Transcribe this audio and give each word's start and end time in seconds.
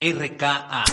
RKA. 0.00 0.84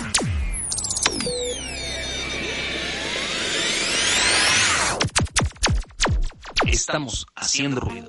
Estamos 6.66 7.28
haciendo 7.36 7.82
ruido. 7.82 8.08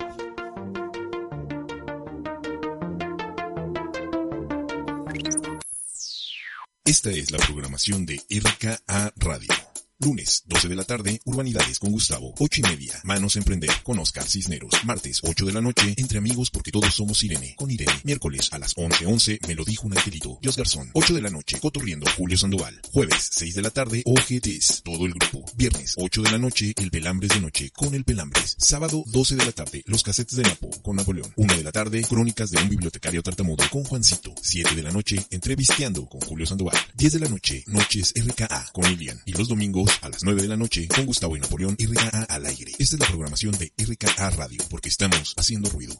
Esta 6.83 7.11
es 7.11 7.29
la 7.29 7.37
programación 7.45 8.07
de 8.07 8.19
RKA 8.31 9.13
Radio. 9.17 9.66
Lunes, 9.99 10.43
12 10.45 10.67
de 10.67 10.75
la 10.75 10.83
tarde, 10.83 11.19
Urbanidades 11.25 11.79
con 11.79 11.91
Gustavo. 11.91 12.31
8 12.37 12.61
y 12.61 12.69
media, 12.69 12.93
Manos 13.03 13.35
Emprender 13.35 13.71
con 13.81 13.97
Oscar 13.97 14.27
Cisneros. 14.27 14.71
Martes, 14.83 15.21
8 15.23 15.43
de 15.43 15.53
la 15.53 15.59
noche, 15.59 15.95
Entre 15.97 16.19
Amigos 16.19 16.51
porque 16.51 16.71
todos 16.71 16.93
somos 16.93 17.23
Irene. 17.23 17.55
Con 17.57 17.71
Irene. 17.71 17.99
Miércoles, 18.03 18.49
a 18.51 18.59
las 18.59 18.75
11.11, 18.77 19.47
Me 19.47 19.55
lo 19.55 19.65
dijo 19.65 19.87
un 19.87 19.97
angelito. 19.97 20.37
Dios 20.39 20.55
Garzón. 20.55 20.91
8 20.93 21.15
de 21.15 21.21
la 21.23 21.31
noche, 21.31 21.59
Cotorriendo, 21.59 22.05
Julio 22.15 22.37
Sandoval. 22.37 22.79
Jueves, 22.91 23.29
6 23.31 23.55
de 23.55 23.61
la 23.63 23.71
tarde, 23.71 24.03
OGTs. 24.05 24.83
Todo 24.83 25.07
el 25.07 25.13
grupo. 25.15 25.43
Viernes, 25.55 25.95
8 25.97 26.21
de 26.21 26.31
la 26.31 26.37
noche, 26.37 26.73
El 26.77 26.91
Pelambres 26.91 27.31
de 27.31 27.41
Noche 27.41 27.71
con 27.71 27.95
El 27.95 28.03
Pelambres. 28.03 28.55
Sábado, 28.59 29.03
12 29.07 29.35
de 29.35 29.45
la 29.45 29.51
tarde, 29.51 29.83
Los 29.87 30.03
Casetes 30.03 30.37
de 30.37 30.43
Napo 30.43 30.69
con 30.83 30.95
Napoleón. 30.95 31.33
1 31.37 31.57
de 31.57 31.63
la 31.63 31.71
tarde, 31.71 32.03
Crónicas 32.03 32.51
de 32.51 32.61
un 32.61 32.69
bibliotecario 32.69 33.23
tartamudo 33.23 33.63
con 33.71 33.83
Juancito. 33.83 34.35
7 34.43 34.75
de 34.75 34.83
la 34.83 34.91
noche, 34.91 35.25
Entrevisteando 35.31 36.05
con 36.07 36.21
Julio 36.21 36.45
Sandoval. 36.45 36.77
10 36.93 37.13
de 37.13 37.19
la 37.19 37.29
noche, 37.29 37.63
Noches 37.65 38.13
RKA 38.15 38.69
con 38.71 38.85
Ilian. 38.91 39.19
Y 39.25 39.31
los 39.33 39.47
domingos, 39.47 39.86
a 40.01 40.09
las 40.09 40.23
9 40.23 40.41
de 40.41 40.47
la 40.47 40.57
noche, 40.57 40.87
con 40.87 41.05
Gustavo 41.05 41.37
y 41.37 41.39
Napoleón 41.39 41.75
RKA 41.79 42.23
al 42.23 42.45
aire. 42.45 42.71
Esta 42.79 42.95
es 42.95 42.99
la 42.99 43.07
programación 43.07 43.53
de 43.57 43.71
RKA 43.77 44.29
Radio, 44.31 44.63
porque 44.69 44.89
estamos 44.89 45.33
haciendo 45.37 45.69
ruido. 45.69 45.95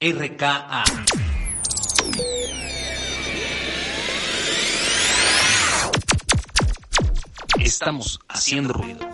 RKA. 0.00 0.84
Estamos 7.60 8.20
haciendo 8.28 8.74
ruido. 8.74 9.08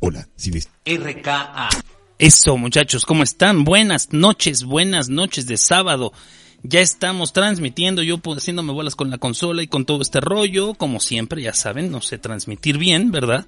Hola, 0.00 0.28
si 0.36 0.50
ves... 0.50 0.68
RKA. 0.84 1.68
Eso, 2.20 2.58
muchachos, 2.58 3.06
¿cómo 3.06 3.22
están? 3.22 3.64
Buenas 3.64 4.12
noches, 4.12 4.64
buenas 4.64 5.08
noches 5.08 5.46
de 5.46 5.56
sábado. 5.56 6.12
Ya 6.62 6.82
estamos 6.82 7.32
transmitiendo, 7.32 8.02
yo 8.02 8.20
haciéndome 8.36 8.74
bolas 8.74 8.94
con 8.94 9.08
la 9.08 9.16
consola 9.16 9.62
y 9.62 9.68
con 9.68 9.86
todo 9.86 10.02
este 10.02 10.20
rollo, 10.20 10.74
como 10.74 11.00
siempre, 11.00 11.40
ya 11.40 11.54
saben, 11.54 11.90
no 11.90 12.02
sé 12.02 12.18
transmitir 12.18 12.76
bien, 12.76 13.10
¿verdad? 13.10 13.46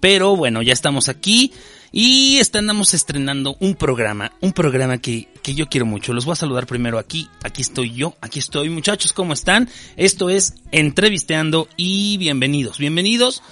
Pero 0.00 0.34
bueno, 0.34 0.62
ya 0.62 0.72
estamos 0.72 1.10
aquí 1.10 1.52
y 1.92 2.38
estamos 2.38 2.94
estrenando 2.94 3.58
un 3.60 3.74
programa, 3.74 4.32
un 4.40 4.54
programa 4.54 4.96
que, 4.96 5.28
que 5.42 5.54
yo 5.54 5.66
quiero 5.66 5.84
mucho. 5.84 6.14
Los 6.14 6.24
voy 6.24 6.32
a 6.32 6.36
saludar 6.36 6.66
primero 6.66 6.98
aquí, 6.98 7.28
aquí 7.44 7.60
estoy 7.60 7.92
yo, 7.92 8.16
aquí 8.22 8.38
estoy 8.38 8.70
muchachos, 8.70 9.12
¿cómo 9.12 9.34
están? 9.34 9.68
Esto 9.98 10.30
es 10.30 10.54
Entrevisteando 10.72 11.68
y 11.76 12.16
bienvenidos, 12.16 12.78
bienvenidos 12.78 13.42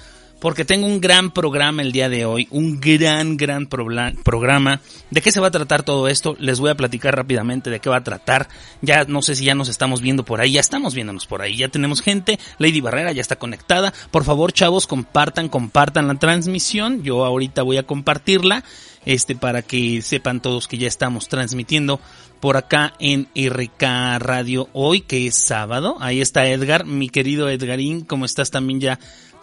porque 0.44 0.66
tengo 0.66 0.86
un 0.86 1.00
gran 1.00 1.30
programa 1.30 1.80
el 1.80 1.90
día 1.90 2.10
de 2.10 2.26
hoy, 2.26 2.48
un 2.50 2.78
gran, 2.78 3.38
gran 3.38 3.66
programa. 3.66 4.82
¿De 5.10 5.22
qué 5.22 5.32
se 5.32 5.40
va 5.40 5.46
a 5.46 5.50
tratar 5.50 5.84
todo 5.84 6.06
esto? 6.06 6.36
Les 6.38 6.60
voy 6.60 6.68
a 6.68 6.74
platicar 6.74 7.16
rápidamente 7.16 7.70
de 7.70 7.80
qué 7.80 7.88
va 7.88 7.96
a 7.96 8.04
tratar. 8.04 8.46
Ya 8.82 9.04
no 9.04 9.22
sé 9.22 9.36
si 9.36 9.46
ya 9.46 9.54
nos 9.54 9.70
estamos 9.70 10.02
viendo 10.02 10.22
por 10.22 10.42
ahí, 10.42 10.52
ya 10.52 10.60
estamos 10.60 10.94
viéndonos 10.94 11.26
por 11.26 11.40
ahí, 11.40 11.56
ya 11.56 11.68
tenemos 11.68 12.02
gente. 12.02 12.38
Lady 12.58 12.82
Barrera 12.82 13.12
ya 13.12 13.22
está 13.22 13.36
conectada. 13.36 13.94
Por 14.10 14.24
favor, 14.24 14.52
chavos, 14.52 14.86
compartan, 14.86 15.48
compartan 15.48 16.08
la 16.08 16.16
transmisión. 16.16 17.02
Yo 17.02 17.24
ahorita 17.24 17.62
voy 17.62 17.78
a 17.78 17.84
compartirla, 17.84 18.64
este, 19.06 19.36
para 19.36 19.62
que 19.62 20.02
sepan 20.02 20.42
todos 20.42 20.68
que 20.68 20.76
ya 20.76 20.88
estamos 20.88 21.28
transmitiendo 21.28 22.00
por 22.40 22.58
acá 22.58 22.92
en 22.98 23.28
RK 23.34 24.18
Radio 24.18 24.68
hoy, 24.74 25.00
que 25.00 25.26
es 25.26 25.36
sábado. 25.36 25.96
Ahí 26.00 26.20
está 26.20 26.46
Edgar, 26.46 26.84
mi 26.84 27.08
querido 27.08 27.48
Edgarín, 27.48 28.02
¿cómo 28.02 28.26
estás 28.26 28.50
también 28.50 28.80
ya? 28.80 28.98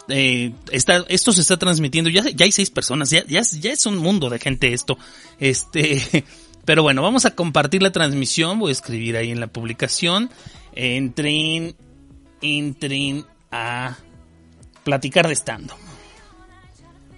Eh, 0.08 0.52
está, 0.70 1.04
esto 1.08 1.32
se 1.32 1.40
está 1.40 1.56
transmitiendo, 1.56 2.10
ya, 2.10 2.24
ya 2.28 2.44
hay 2.44 2.52
seis 2.52 2.70
personas, 2.70 3.10
ya, 3.10 3.24
ya, 3.26 3.42
ya 3.42 3.72
es 3.72 3.86
un 3.86 3.98
mundo 3.98 4.30
de 4.30 4.38
gente 4.38 4.72
esto. 4.72 4.98
Este, 5.38 6.24
pero 6.64 6.82
bueno, 6.82 7.02
vamos 7.02 7.24
a 7.24 7.34
compartir 7.34 7.82
la 7.82 7.92
transmisión, 7.92 8.58
voy 8.58 8.70
a 8.70 8.72
escribir 8.72 9.16
ahí 9.16 9.30
en 9.30 9.40
la 9.40 9.46
publicación. 9.46 10.30
Entren, 10.74 11.76
entren 12.40 13.26
a 13.50 13.98
platicar 14.84 15.28
de 15.28 15.34
stand-up. 15.34 15.76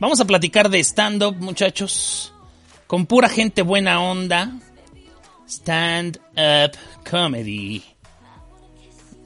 Vamos 0.00 0.20
a 0.20 0.24
platicar 0.24 0.68
de 0.68 0.80
stand-up, 0.80 1.36
muchachos. 1.36 2.32
Con 2.86 3.06
pura 3.06 3.28
gente 3.28 3.62
buena 3.62 4.00
onda. 4.00 4.52
Stand-up 5.48 6.76
comedy. 7.08 7.93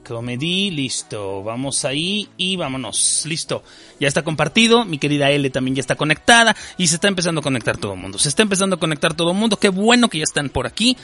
Comedy, 0.09 0.71
listo. 0.71 1.43
Vamos 1.43 1.85
ahí 1.85 2.31
y 2.39 2.57
vámonos. 2.57 3.25
Listo. 3.27 3.63
Ya 4.01 4.09
está 4.09 4.23
compartido. 4.23 4.87
Mi 4.87 4.97
querida 4.97 5.31
L 5.31 5.51
también 5.51 5.75
ya 5.75 5.81
está 5.81 5.97
conectada. 5.97 6.57
Y 6.79 6.87
se 6.87 6.95
está 6.95 7.09
empezando 7.09 7.41
a 7.41 7.43
conectar 7.43 7.77
todo 7.77 7.93
el 7.93 8.01
mundo. 8.01 8.19
Se 8.19 8.31
está 8.31 8.43
empezando 8.43 8.77
a 8.77 8.79
conectar 8.81 9.13
todo 9.13 9.33
el 9.33 9.37
mundo. 9.37 9.59
Qué 9.59 9.69
bueno 9.69 10.09
que 10.09 10.19
ya 10.19 10.25
están 10.25 10.49
por 10.49 10.67
aquí. 10.67 10.97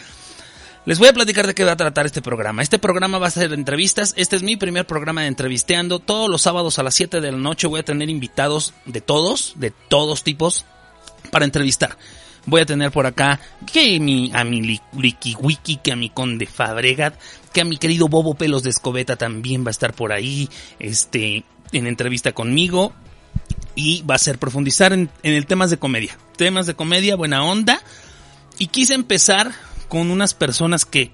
Les 0.87 0.99
voy 0.99 1.09
a 1.09 1.13
platicar 1.13 1.47
de 1.47 1.55
qué 1.55 1.65
va 1.65 1.73
a 1.73 1.77
tratar 1.77 2.07
este 2.07 2.23
programa. 2.23 2.63
Este 2.63 2.79
programa 2.79 3.19
va 3.19 3.27
a 3.27 3.31
ser 3.31 3.53
entrevistas. 3.53 4.15
Este 4.17 4.37
es 4.37 4.43
mi 4.43 4.57
primer 4.57 4.87
programa 4.87 5.21
de 5.21 5.29
entrevisteando. 5.29 5.99
Todos 5.99 6.31
los 6.31 6.41
sábados 6.41 6.79
a 6.79 6.83
las 6.83 6.95
7 6.95 7.21
de 7.21 7.31
la 7.33 7.39
noche 7.39 7.67
voy 7.67 7.81
a 7.81 7.85
tener 7.85 8.09
invitados 8.09 8.73
de 8.87 9.03
todos, 9.03 9.53
de 9.57 9.71
todos 9.71 10.25
tipos, 10.25 10.65
para 11.31 11.45
entrevistar 11.45 11.99
voy 12.47 12.61
a 12.63 12.67
tener 12.67 12.91
por 12.91 13.07
acá 13.07 13.41
que 13.73 13.99
mi, 14.01 14.31
a 14.35 14.45
mi 14.45 14.81
Wiki 14.93 15.77
que 15.77 15.93
a 15.93 15.97
mi 15.97 16.11
Conde 16.11 16.47
Fabregat, 16.47 17.15
que 17.53 17.61
a 17.61 17.65
mi 17.65 17.77
querido 17.77 18.09
Bobo 18.09 18.35
Pelos 18.35 18.63
de 18.63 18.71
Escobeta 18.71 19.17
también 19.17 19.65
va 19.65 19.69
a 19.69 19.71
estar 19.71 19.95
por 19.95 20.13
ahí, 20.13 20.49
este, 20.79 21.45
en 21.73 21.87
entrevista 21.87 22.33
conmigo. 22.33 22.93
Y 23.77 24.03
va 24.03 24.15
a 24.15 24.19
ser 24.19 24.39
profundizar 24.39 24.93
en, 24.93 25.11
en 25.25 25.35
el 25.35 25.47
temas 25.47 25.69
de 25.69 25.79
comedia. 25.79 26.17
Temas 26.37 26.67
de 26.67 26.75
comedia, 26.75 27.17
buena 27.17 27.43
onda. 27.43 27.81
Y 28.57 28.69
quise 28.69 28.95
empezar 28.95 29.53
con 29.89 30.13
unas 30.13 30.33
personas 30.33 30.85
que 30.85 31.11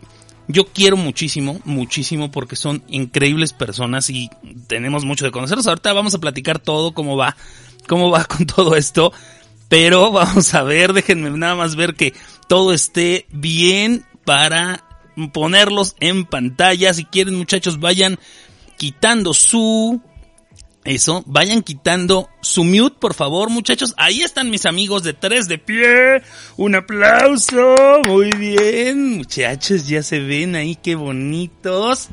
yo 0.53 0.67
quiero 0.67 0.97
muchísimo, 0.97 1.61
muchísimo 1.65 2.31
porque 2.31 2.57
son 2.57 2.83
increíbles 2.89 3.53
personas 3.53 4.11
y 4.11 4.31
tenemos 4.67 5.05
mucho 5.05 5.25
de 5.25 5.31
conocerlos. 5.31 5.67
Ahorita 5.67 5.93
vamos 5.93 6.15
a 6.15 6.19
platicar 6.19 6.59
todo, 6.59 6.93
cómo 6.93 7.17
va, 7.17 7.37
cómo 7.87 8.11
va 8.11 8.25
con 8.27 8.47
todo 8.47 8.77
esto. 8.77 9.13
Pero 9.71 10.11
vamos 10.13 10.53
a 10.53 10.63
ver, 10.63 10.93
déjenme 10.93 11.31
nada 11.31 11.55
más 11.55 11.77
ver 11.77 11.95
que 11.95 12.13
todo 12.47 12.75
esté 12.75 13.25
bien 13.31 14.05
para 14.27 14.85
ponerlos 15.33 15.97
en 16.01 16.27
pantalla. 16.27 16.93
Si 16.93 17.07
quieren 17.07 17.37
muchachos, 17.37 17.81
vayan 17.81 18.19
quitando 18.77 19.33
su... 19.33 20.03
Eso, 20.83 21.23
vayan 21.27 21.63
quitando 21.63 22.31
su 22.41 22.65
mute, 22.65 22.97
por 22.99 23.13
favor, 23.13 23.51
muchachos. 23.51 23.93
Ahí 23.99 24.23
están 24.23 24.49
mis 24.49 24.65
amigos 24.65 25.03
de 25.03 25.13
tres 25.13 25.47
de 25.47 25.59
pie. 25.59 26.23
Un 26.57 26.75
aplauso. 26.75 27.77
Muy 28.07 28.31
bien, 28.31 29.19
muchachos, 29.19 29.87
ya 29.87 30.03
se 30.03 30.21
ven 30.21 30.57
ahí, 30.57 30.77
qué 30.77 30.95
bonitos. 30.95 32.09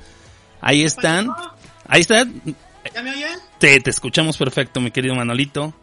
Ahí 0.59 0.83
están. 0.83 1.29
Ahí 1.87 2.01
están. 2.01 2.41
¿Ya 2.93 3.01
me 3.01 3.11
oyen? 3.11 3.39
Te, 3.57 3.79
te 3.79 3.89
escuchamos 3.89 4.37
perfecto, 4.37 4.81
mi 4.81 4.91
querido 4.91 5.15
Manolito. 5.15 5.73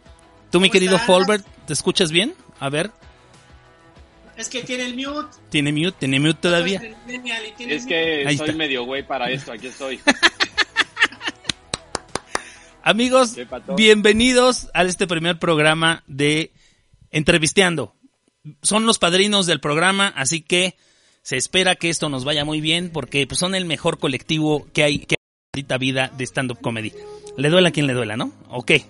Tú, 0.51 0.59
mi 0.59 0.69
querido 0.69 0.97
Folbert, 0.99 1.45
¿te 1.65 1.73
escuchas 1.73 2.11
bien? 2.11 2.33
A 2.59 2.69
ver. 2.69 2.91
Es 4.37 4.49
que 4.49 4.63
tiene 4.63 4.85
el 4.85 4.95
mute. 4.95 5.37
Tiene 5.49 5.71
mute, 5.71 5.95
tiene 5.99 6.19
mute 6.19 6.39
todavía. 6.41 6.81
Es 7.59 7.85
que 7.85 8.35
soy 8.37 8.53
medio 8.53 8.83
güey 8.83 9.05
para 9.05 9.29
esto, 9.29 9.51
aquí 9.51 9.67
estoy. 9.67 9.99
Amigos, 12.83 13.35
bienvenidos 13.75 14.69
a 14.73 14.83
este 14.83 15.07
primer 15.07 15.39
programa 15.39 16.03
de 16.05 16.51
Entrevisteando. 17.11 17.95
Son 18.61 18.85
los 18.85 18.99
padrinos 18.99 19.47
del 19.47 19.59
programa, 19.59 20.09
así 20.15 20.41
que 20.41 20.75
se 21.23 21.37
espera 21.37 21.75
que 21.75 21.89
esto 21.89 22.09
nos 22.09 22.25
vaya 22.25 22.45
muy 22.45 22.61
bien 22.61 22.91
porque 22.91 23.25
pues, 23.25 23.39
son 23.39 23.55
el 23.55 23.65
mejor 23.65 23.97
colectivo 23.97 24.67
que 24.71 24.83
hay 24.83 24.99
que 24.99 25.15
ahorita 25.55 25.77
vida 25.79 26.11
de 26.15 26.25
stand-up 26.25 26.61
comedy. 26.61 26.93
Le 27.37 27.49
duela 27.49 27.69
a 27.69 27.71
quien 27.71 27.87
le 27.87 27.93
duela, 27.93 28.17
¿no? 28.17 28.31
¿O 28.49 28.63
qué? 28.63 28.85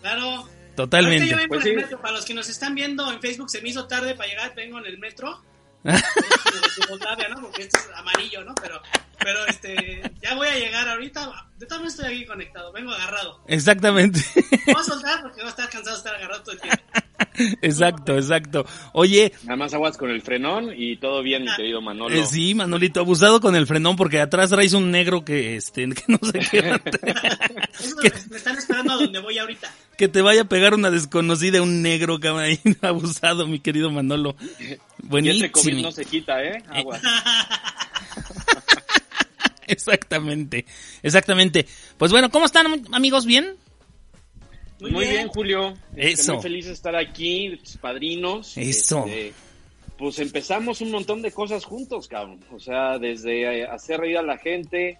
Claro. 0.00 0.48
Totalmente. 0.76 1.28
Yo 1.28 1.36
vengo 1.36 1.54
pues 1.54 1.66
en 1.66 1.72
el 1.72 1.76
metro. 1.76 2.00
Para 2.00 2.14
los 2.14 2.24
que 2.24 2.34
nos 2.34 2.48
están 2.48 2.74
viendo 2.74 3.10
en 3.12 3.20
Facebook, 3.20 3.50
se 3.50 3.60
me 3.60 3.68
hizo 3.68 3.86
tarde 3.86 4.14
para 4.14 4.28
llegar, 4.28 4.54
vengo 4.54 4.78
en 4.78 4.86
el 4.86 4.98
metro. 4.98 5.42
¿no? 5.82 7.40
Porque 7.40 7.62
este 7.62 7.78
es 7.78 7.88
amarillo, 7.96 8.44
¿no? 8.44 8.54
Pero, 8.60 8.80
pero 9.18 9.46
este, 9.46 10.02
ya 10.22 10.34
voy 10.34 10.48
a 10.48 10.58
llegar 10.58 10.88
ahorita. 10.88 11.48
Yo 11.58 11.66
también 11.66 11.88
estoy 11.88 12.06
aquí 12.06 12.26
conectado, 12.26 12.72
vengo 12.72 12.90
agarrado. 12.90 13.42
Exactamente. 13.46 14.20
Voy 14.66 14.74
a 14.78 14.84
soltar 14.84 15.22
porque 15.22 15.38
voy 15.38 15.46
a 15.46 15.50
estar 15.50 15.68
cansado 15.68 15.96
de 15.96 15.98
estar 15.98 16.14
agarrado 16.14 16.42
todo 16.42 16.52
el 16.52 16.60
tiempo. 16.60 16.82
exacto, 17.62 18.16
exacto. 18.16 18.66
Oye. 18.92 19.32
Nada 19.44 19.56
más 19.56 19.74
aguas 19.74 19.96
con 19.96 20.10
el 20.10 20.22
frenón 20.22 20.72
y 20.74 20.96
todo 20.96 21.22
bien, 21.22 21.44
mi 21.44 21.54
querido 21.54 21.80
Manolo. 21.80 22.14
Eh, 22.14 22.26
sí, 22.26 22.54
Manolito, 22.54 23.00
abusado 23.00 23.40
con 23.40 23.56
el 23.56 23.66
frenón 23.66 23.96
porque 23.96 24.20
atrás 24.20 24.50
traes 24.50 24.72
un 24.72 24.90
negro 24.90 25.24
que, 25.24 25.56
este, 25.56 25.88
que 25.88 26.04
no 26.08 26.18
sé 26.30 26.40
qué. 26.50 26.62
me 28.30 28.36
están 28.36 28.56
esperando 28.56 28.92
a 28.92 28.96
donde 28.96 29.18
voy 29.20 29.38
ahorita. 29.38 29.72
Que 30.00 30.08
te 30.08 30.22
vaya 30.22 30.40
a 30.40 30.44
pegar 30.46 30.72
una 30.72 30.90
desconocida, 30.90 31.60
un 31.60 31.82
negro, 31.82 32.18
cabrón, 32.18 32.56
abusado, 32.80 33.46
mi 33.46 33.60
querido 33.60 33.90
Manolo. 33.90 34.34
Buenísimo. 34.96 35.42
Y 35.42 35.44
ese 35.44 35.52
COVID 35.52 35.82
no 35.82 35.92
se 35.92 36.06
quita, 36.06 36.42
¿eh? 36.42 36.62
Aguas. 36.70 37.02
exactamente, 39.66 40.64
exactamente. 41.02 41.66
Pues 41.98 42.12
bueno, 42.12 42.30
¿cómo 42.30 42.46
están 42.46 42.82
amigos? 42.92 43.26
¿Bien? 43.26 43.56
Muy, 44.80 45.04
bien. 45.04 45.28
Julio. 45.28 45.74
Este, 45.94 46.12
Eso. 46.12 46.32
muy 46.32 46.42
feliz 46.44 46.64
de 46.64 46.72
estar 46.72 46.96
aquí, 46.96 47.58
tus 47.62 47.76
padrinos. 47.76 48.56
Eso. 48.56 49.04
Este, 49.06 49.34
pues 49.98 50.18
empezamos 50.18 50.80
un 50.80 50.92
montón 50.92 51.20
de 51.20 51.30
cosas 51.30 51.66
juntos, 51.66 52.08
cabrón. 52.08 52.40
O 52.50 52.58
sea, 52.58 52.98
desde 52.98 53.66
hacer 53.66 54.00
reír 54.00 54.16
a 54.16 54.22
la 54.22 54.38
gente, 54.38 54.98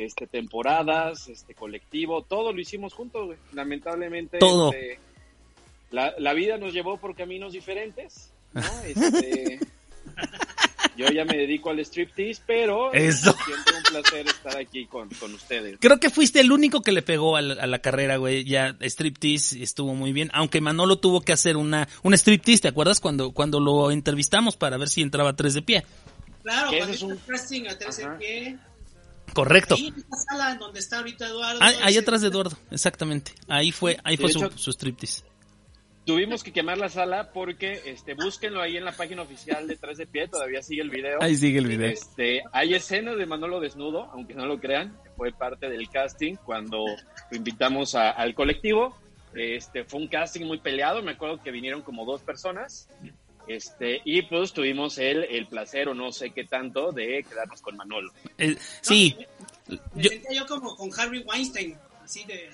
este, 0.00 0.26
temporadas, 0.26 1.28
este 1.28 1.54
colectivo, 1.54 2.22
todo 2.22 2.52
lo 2.52 2.60
hicimos 2.60 2.94
juntos, 2.94 3.26
güey. 3.26 3.38
Lamentablemente, 3.52 4.38
todo. 4.38 4.72
Este, 4.72 4.98
la, 5.90 6.14
la, 6.18 6.32
vida 6.34 6.56
nos 6.58 6.72
llevó 6.72 6.98
por 6.98 7.14
caminos 7.14 7.52
diferentes, 7.52 8.32
¿no? 8.52 8.62
Este, 8.84 9.60
Yo 10.96 11.08
ya 11.08 11.24
me 11.24 11.36
dedico 11.36 11.70
al 11.70 11.78
striptease, 11.80 12.42
pero 12.46 12.92
Eso. 12.92 13.34
siempre 13.44 13.74
un 13.76 13.82
placer 13.84 14.26
estar 14.26 14.56
aquí 14.58 14.86
con, 14.86 15.08
ustedes. 15.32 15.78
Creo 15.80 15.98
que 15.98 16.10
fuiste 16.10 16.40
el 16.40 16.52
único 16.52 16.82
que 16.82 16.92
le 16.92 17.02
pegó 17.02 17.36
a 17.36 17.42
la, 17.42 17.78
carrera, 17.78 18.16
güey. 18.16 18.44
Ya 18.44 18.76
striptease 18.80 19.62
estuvo 19.62 19.94
muy 19.94 20.12
bien, 20.12 20.30
aunque 20.34 20.60
Manolo 20.60 20.98
tuvo 20.98 21.22
que 21.22 21.32
hacer 21.32 21.56
una 21.56 21.88
un 22.02 22.12
striptease, 22.14 22.62
¿te 22.62 22.68
acuerdas 22.68 23.00
cuando 23.00 23.32
cuando 23.32 23.60
lo 23.60 23.90
entrevistamos 23.90 24.56
para 24.56 24.76
ver 24.76 24.88
si 24.88 25.00
entraba 25.00 25.30
a 25.30 25.36
tres 25.36 25.54
de 25.54 25.62
pie? 25.62 25.84
Claro, 26.42 26.70
cuando 26.76 26.94
es 26.94 27.02
un 27.02 27.16
casting 27.16 27.66
a 27.68 27.78
tres 27.78 27.96
de 27.96 28.06
pie. 28.18 28.58
Correcto. 29.32 29.74
Ahí 29.74 29.88
en 29.88 30.04
la 30.08 30.16
sala 30.16 30.54
donde 30.56 30.80
está 30.80 30.98
ahorita 30.98 31.26
Eduardo. 31.26 31.60
Ah, 31.62 31.72
ahí 31.82 31.96
atrás 31.96 32.22
de 32.22 32.28
Eduardo, 32.28 32.56
exactamente. 32.70 33.32
Ahí 33.48 33.72
fue, 33.72 33.98
ahí 34.04 34.16
fue 34.16 34.30
su, 34.30 34.50
su 34.56 34.70
striptease. 34.72 35.22
Tuvimos 36.04 36.42
que 36.42 36.52
quemar 36.52 36.78
la 36.78 36.88
sala 36.88 37.30
porque, 37.32 37.82
este, 37.84 38.14
búsquenlo 38.14 38.62
ahí 38.62 38.76
en 38.76 38.84
la 38.84 38.92
página 38.92 39.22
oficial 39.22 39.68
de 39.68 39.76
Tres 39.76 39.98
de 39.98 40.06
Pie, 40.06 40.28
todavía 40.28 40.62
sigue 40.62 40.82
el 40.82 40.90
video. 40.90 41.18
Ahí 41.22 41.36
sigue 41.36 41.58
el 41.58 41.66
video. 41.66 41.88
Este, 41.88 42.42
hay 42.52 42.74
escenas 42.74 43.16
de 43.16 43.26
Manolo 43.26 43.60
desnudo, 43.60 44.10
aunque 44.12 44.34
no 44.34 44.46
lo 44.46 44.58
crean, 44.58 44.96
fue 45.16 45.30
parte 45.30 45.68
del 45.68 45.88
casting 45.90 46.36
cuando 46.36 46.78
lo 47.30 47.36
invitamos 47.36 47.94
al 47.94 48.34
colectivo. 48.34 48.96
Este, 49.34 49.84
fue 49.84 50.00
un 50.00 50.08
casting 50.08 50.46
muy 50.46 50.58
peleado, 50.58 51.02
me 51.02 51.12
acuerdo 51.12 51.40
que 51.42 51.52
vinieron 51.52 51.82
como 51.82 52.04
dos 52.04 52.22
personas. 52.22 52.88
Este, 53.50 54.00
y 54.04 54.22
pues 54.22 54.52
tuvimos 54.52 54.96
el, 54.98 55.24
el 55.24 55.48
placer 55.48 55.88
o 55.88 55.94
no 55.94 56.12
sé 56.12 56.30
qué 56.30 56.44
tanto 56.44 56.92
de 56.92 57.24
quedarnos 57.28 57.60
con 57.60 57.76
Manolo. 57.76 58.12
Eh, 58.38 58.56
sí. 58.80 59.16
me, 59.66 59.76
yo... 59.96 60.08
sentía 60.08 60.32
yo 60.38 60.46
como 60.46 60.76
con 60.76 60.88
Harvey 60.96 61.24
Weinstein, 61.26 61.76
así 62.04 62.24
de... 62.26 62.48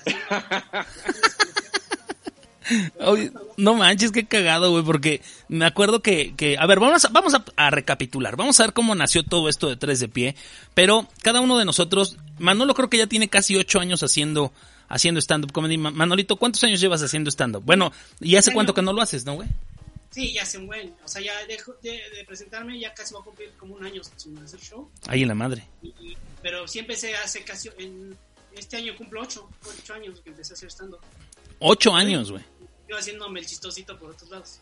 no 3.59 3.75
manches, 3.75 4.11
qué 4.11 4.25
cagado, 4.25 4.71
güey, 4.71 4.83
porque 4.85 5.21
me 5.49 5.67
acuerdo 5.67 6.01
que, 6.01 6.35
que 6.35 6.57
a 6.57 6.65
ver, 6.65 6.81
vamos, 6.81 7.05
a, 7.05 7.09
vamos 7.09 7.35
a, 7.35 7.71
recapitular, 7.71 8.35
vamos 8.37 8.59
a 8.59 8.63
ver 8.63 8.73
cómo 8.73 8.95
nació 8.95 9.23
todo 9.23 9.51
esto 9.51 9.69
de 9.69 9.77
tres 9.77 10.01
de 10.01 10.09
pie, 10.09 10.35
pero 10.73 11.07
cada 11.21 11.43
uno 11.43 11.59
de 11.59 11.67
nosotros, 11.67 12.17
Manolo 12.39 12.73
creo 12.73 12.89
que 12.89 12.97
ya 12.97 13.07
tiene 13.07 13.29
casi 13.29 13.55
ocho 13.55 13.81
años 13.81 14.03
haciendo, 14.03 14.51
haciendo 14.89 15.21
stand-up 15.21 15.53
comedy. 15.53 15.77
Manolito, 15.77 16.37
¿cuántos 16.37 16.65
años 16.65 16.81
llevas 16.81 17.03
haciendo 17.03 17.31
stand-up? 17.31 17.63
Bueno, 17.67 17.93
¿y 18.19 18.37
hace 18.37 18.55
cuánto 18.55 18.73
que 18.73 18.81
no 18.81 18.95
lo 18.95 19.03
haces, 19.03 19.27
no, 19.27 19.35
güey? 19.35 19.49
Sí, 20.11 20.33
ya 20.33 20.45
un 20.59 20.67
buen, 20.67 20.95
o 21.05 21.09
sea, 21.09 21.21
ya 21.21 21.45
dejo 21.47 21.75
de, 21.83 22.01
presentarme, 22.27 22.79
ya 22.79 22.95
casi 22.95 23.13
va 23.13 23.21
a 23.21 23.25
cumplir 23.25 23.53
como 23.59 23.75
un 23.75 23.85
año 23.85 24.03
sin 24.17 24.39
hacer 24.39 24.61
show. 24.61 24.91
Ahí 25.09 25.23
en 25.23 25.29
la 25.29 25.35
madre. 25.35 25.69
pero 26.43 26.67
sí 26.67 26.79
empecé 26.79 27.15
hace 27.17 27.45
casi, 27.45 27.69
en, 27.79 28.17
este 28.57 28.79
año 28.79 28.97
cumplo 28.97 29.23
ocho, 29.23 29.49
ocho 29.67 29.95
años 29.95 30.21
que 30.21 30.31
empecé 30.31 30.53
a 30.53 30.57
hacer 30.57 30.71
stand-up. 30.71 31.01
Ocho 31.59 31.95
años, 31.95 32.31
güey 32.31 32.45
yo 32.89 32.97
haciéndome 32.97 33.41
el 33.41 33.47
chistosito 33.47 33.99
por 33.99 34.11
otros 34.11 34.31
lados. 34.31 34.61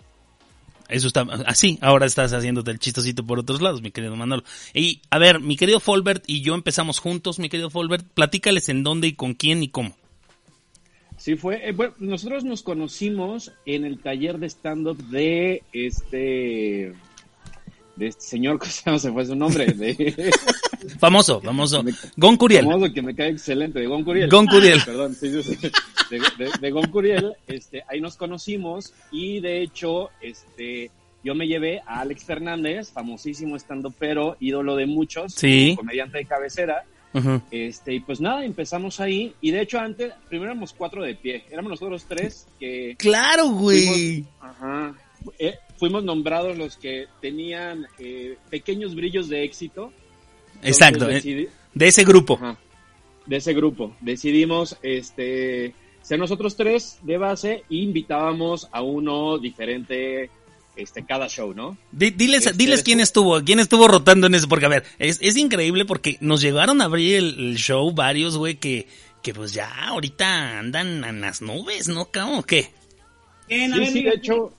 Eso 0.88 1.06
está 1.06 1.22
así, 1.46 1.78
ahora 1.80 2.04
estás 2.04 2.32
haciéndote 2.32 2.70
el 2.70 2.78
chistosito 2.78 3.24
por 3.24 3.38
otros 3.38 3.62
lados, 3.62 3.80
mi 3.80 3.90
querido 3.90 4.16
Manolo. 4.16 4.44
Y 4.74 5.00
a 5.10 5.18
ver, 5.18 5.40
mi 5.40 5.56
querido 5.56 5.80
Folbert 5.80 6.24
y 6.26 6.42
yo 6.42 6.54
empezamos 6.54 6.98
juntos, 6.98 7.38
mi 7.38 7.48
querido 7.48 7.70
Folbert, 7.70 8.06
platícales 8.12 8.68
en 8.68 8.82
dónde 8.82 9.08
y 9.08 9.14
con 9.14 9.34
quién 9.34 9.62
y 9.62 9.68
cómo. 9.68 9.96
Sí, 11.24 11.36
fue. 11.36 11.66
Eh, 11.66 11.72
bueno, 11.72 11.94
nosotros 12.00 12.44
nos 12.44 12.62
conocimos 12.62 13.50
en 13.64 13.86
el 13.86 13.98
taller 13.98 14.38
de 14.38 14.46
stand-up 14.46 14.98
de 15.04 15.62
este 15.72 16.92
de 17.96 18.06
este 18.06 18.20
señor, 18.20 18.58
¿cómo 18.84 18.98
se 18.98 19.10
fue 19.10 19.24
su 19.24 19.34
nombre? 19.34 19.72
De... 19.72 20.30
famoso, 21.00 21.40
famoso. 21.40 21.82
Gon 22.18 22.36
Curiel. 22.36 22.66
Famoso, 22.66 22.92
que 22.92 23.00
me 23.00 23.14
cae 23.14 23.30
excelente, 23.30 23.78
de 23.80 23.86
Gon 23.86 24.04
Curiel. 24.04 24.28
Gon 24.28 24.46
Curiel. 24.46 24.82
Perdón, 24.84 25.14
sí, 25.14 25.42
sí, 25.42 25.54
sí. 25.54 25.70
De, 26.60 26.70
Gon 26.70 26.90
Curiel, 26.90 27.32
este, 27.46 27.82
ahí 27.88 28.02
nos 28.02 28.18
conocimos 28.18 28.92
y 29.10 29.40
de 29.40 29.62
hecho, 29.62 30.10
este, 30.20 30.90
yo 31.22 31.34
me 31.34 31.46
llevé 31.48 31.80
a 31.86 32.00
Alex 32.00 32.22
Fernández, 32.24 32.90
famosísimo 32.90 33.56
estando 33.56 33.90
pero 33.90 34.36
ídolo 34.40 34.76
de 34.76 34.84
muchos, 34.84 35.36
comediante 35.74 36.18
de 36.18 36.26
cabecera. 36.26 36.84
Este, 37.50 37.94
y 37.94 38.00
pues 38.00 38.20
nada, 38.20 38.44
empezamos 38.44 38.98
ahí. 39.00 39.34
Y 39.40 39.52
de 39.52 39.60
hecho, 39.60 39.78
antes, 39.78 40.12
primero 40.28 40.50
éramos 40.50 40.72
cuatro 40.72 41.02
de 41.02 41.14
pie. 41.14 41.44
Éramos 41.50 41.70
nosotros 41.70 42.04
tres 42.08 42.46
que. 42.58 42.96
¡Claro, 42.98 43.48
güey! 43.50 44.24
ajá. 44.40 44.94
Eh, 45.38 45.54
fuimos 45.78 46.04
nombrados 46.04 46.56
los 46.56 46.76
que 46.76 47.06
tenían 47.20 47.86
eh, 47.98 48.36
pequeños 48.50 48.94
brillos 48.94 49.28
de 49.28 49.44
éxito. 49.44 49.92
Exacto, 50.62 51.08
eh, 51.08 51.48
de 51.74 51.86
ese 51.86 52.04
grupo. 52.04 52.38
de 53.26 53.36
ese 53.36 53.54
grupo. 53.54 53.94
Decidimos 54.00 54.76
este, 54.82 55.74
ser 56.02 56.18
nosotros 56.18 56.56
tres 56.56 56.98
de 57.02 57.18
base 57.18 57.64
e 57.70 57.76
invitábamos 57.76 58.68
a 58.72 58.82
uno 58.82 59.38
diferente 59.38 60.30
este, 60.76 61.04
cada 61.04 61.28
show, 61.28 61.54
¿no? 61.54 61.76
diles, 61.92 62.46
este, 62.46 62.58
diles 62.58 62.82
quién 62.82 63.00
estuvo, 63.00 63.42
quién 63.42 63.60
estuvo 63.60 63.88
rotando 63.88 64.26
en 64.26 64.34
eso, 64.34 64.48
porque 64.48 64.66
a 64.66 64.70
ver, 64.70 64.84
es, 64.98 65.18
es 65.20 65.36
increíble 65.36 65.84
porque 65.84 66.18
nos 66.20 66.40
llegaron 66.40 66.80
a 66.80 66.84
abrir 66.84 67.16
el, 67.16 67.56
show 67.56 67.92
varios, 67.92 68.36
güey, 68.36 68.56
que, 68.56 68.86
que 69.22 69.34
pues 69.34 69.52
ya 69.52 69.72
ahorita 69.86 70.58
andan 70.58 71.04
en 71.04 71.20
las 71.20 71.42
nubes, 71.42 71.88
¿no? 71.88 72.08
¿O 72.12 72.42
qué? 72.42 72.70
Sí, 73.48 73.86
sí, 73.86 74.02
de 74.02 74.10
hecho, 74.10 74.52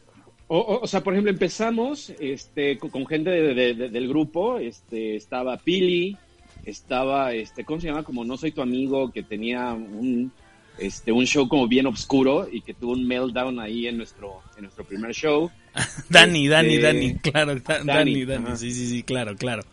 o, 0.47 0.79
o, 0.83 0.87
sea, 0.87 1.03
por 1.03 1.13
ejemplo, 1.13 1.31
empezamos 1.31 2.11
este, 2.19 2.77
con, 2.77 3.05
gente 3.07 3.31
del 3.31 4.07
grupo, 4.07 4.59
este, 4.59 5.15
estaba 5.15 5.57
Pili, 5.57 6.17
estaba, 6.65 7.33
este, 7.33 7.65
¿cómo 7.65 7.81
se 7.81 7.87
llama? 7.87 8.03
Como 8.03 8.23
No 8.23 8.37
Soy 8.37 8.51
Tu 8.51 8.61
Amigo, 8.61 9.11
que 9.11 9.23
tenía 9.23 9.73
un, 9.73 10.31
este, 10.77 11.11
un 11.11 11.25
show 11.25 11.47
como 11.47 11.67
bien 11.67 11.87
oscuro 11.87 12.47
y 12.51 12.61
que 12.61 12.73
tuvo 12.73 12.91
un 12.93 13.07
meltdown 13.07 13.59
ahí 13.59 13.87
en 13.87 13.97
nuestro, 13.97 14.41
en 14.55 14.63
nuestro 14.63 14.83
primer 14.83 15.13
show. 15.13 15.49
Dani, 16.09 16.47
Dani, 16.47 16.75
este, 16.75 16.81
Dani, 16.81 17.15
claro, 17.15 17.55
Dani, 17.83 18.25
Dani, 18.25 18.57
sí, 18.57 18.71
sí, 18.71 18.87
sí, 18.87 19.03
claro, 19.03 19.35
claro. 19.35 19.63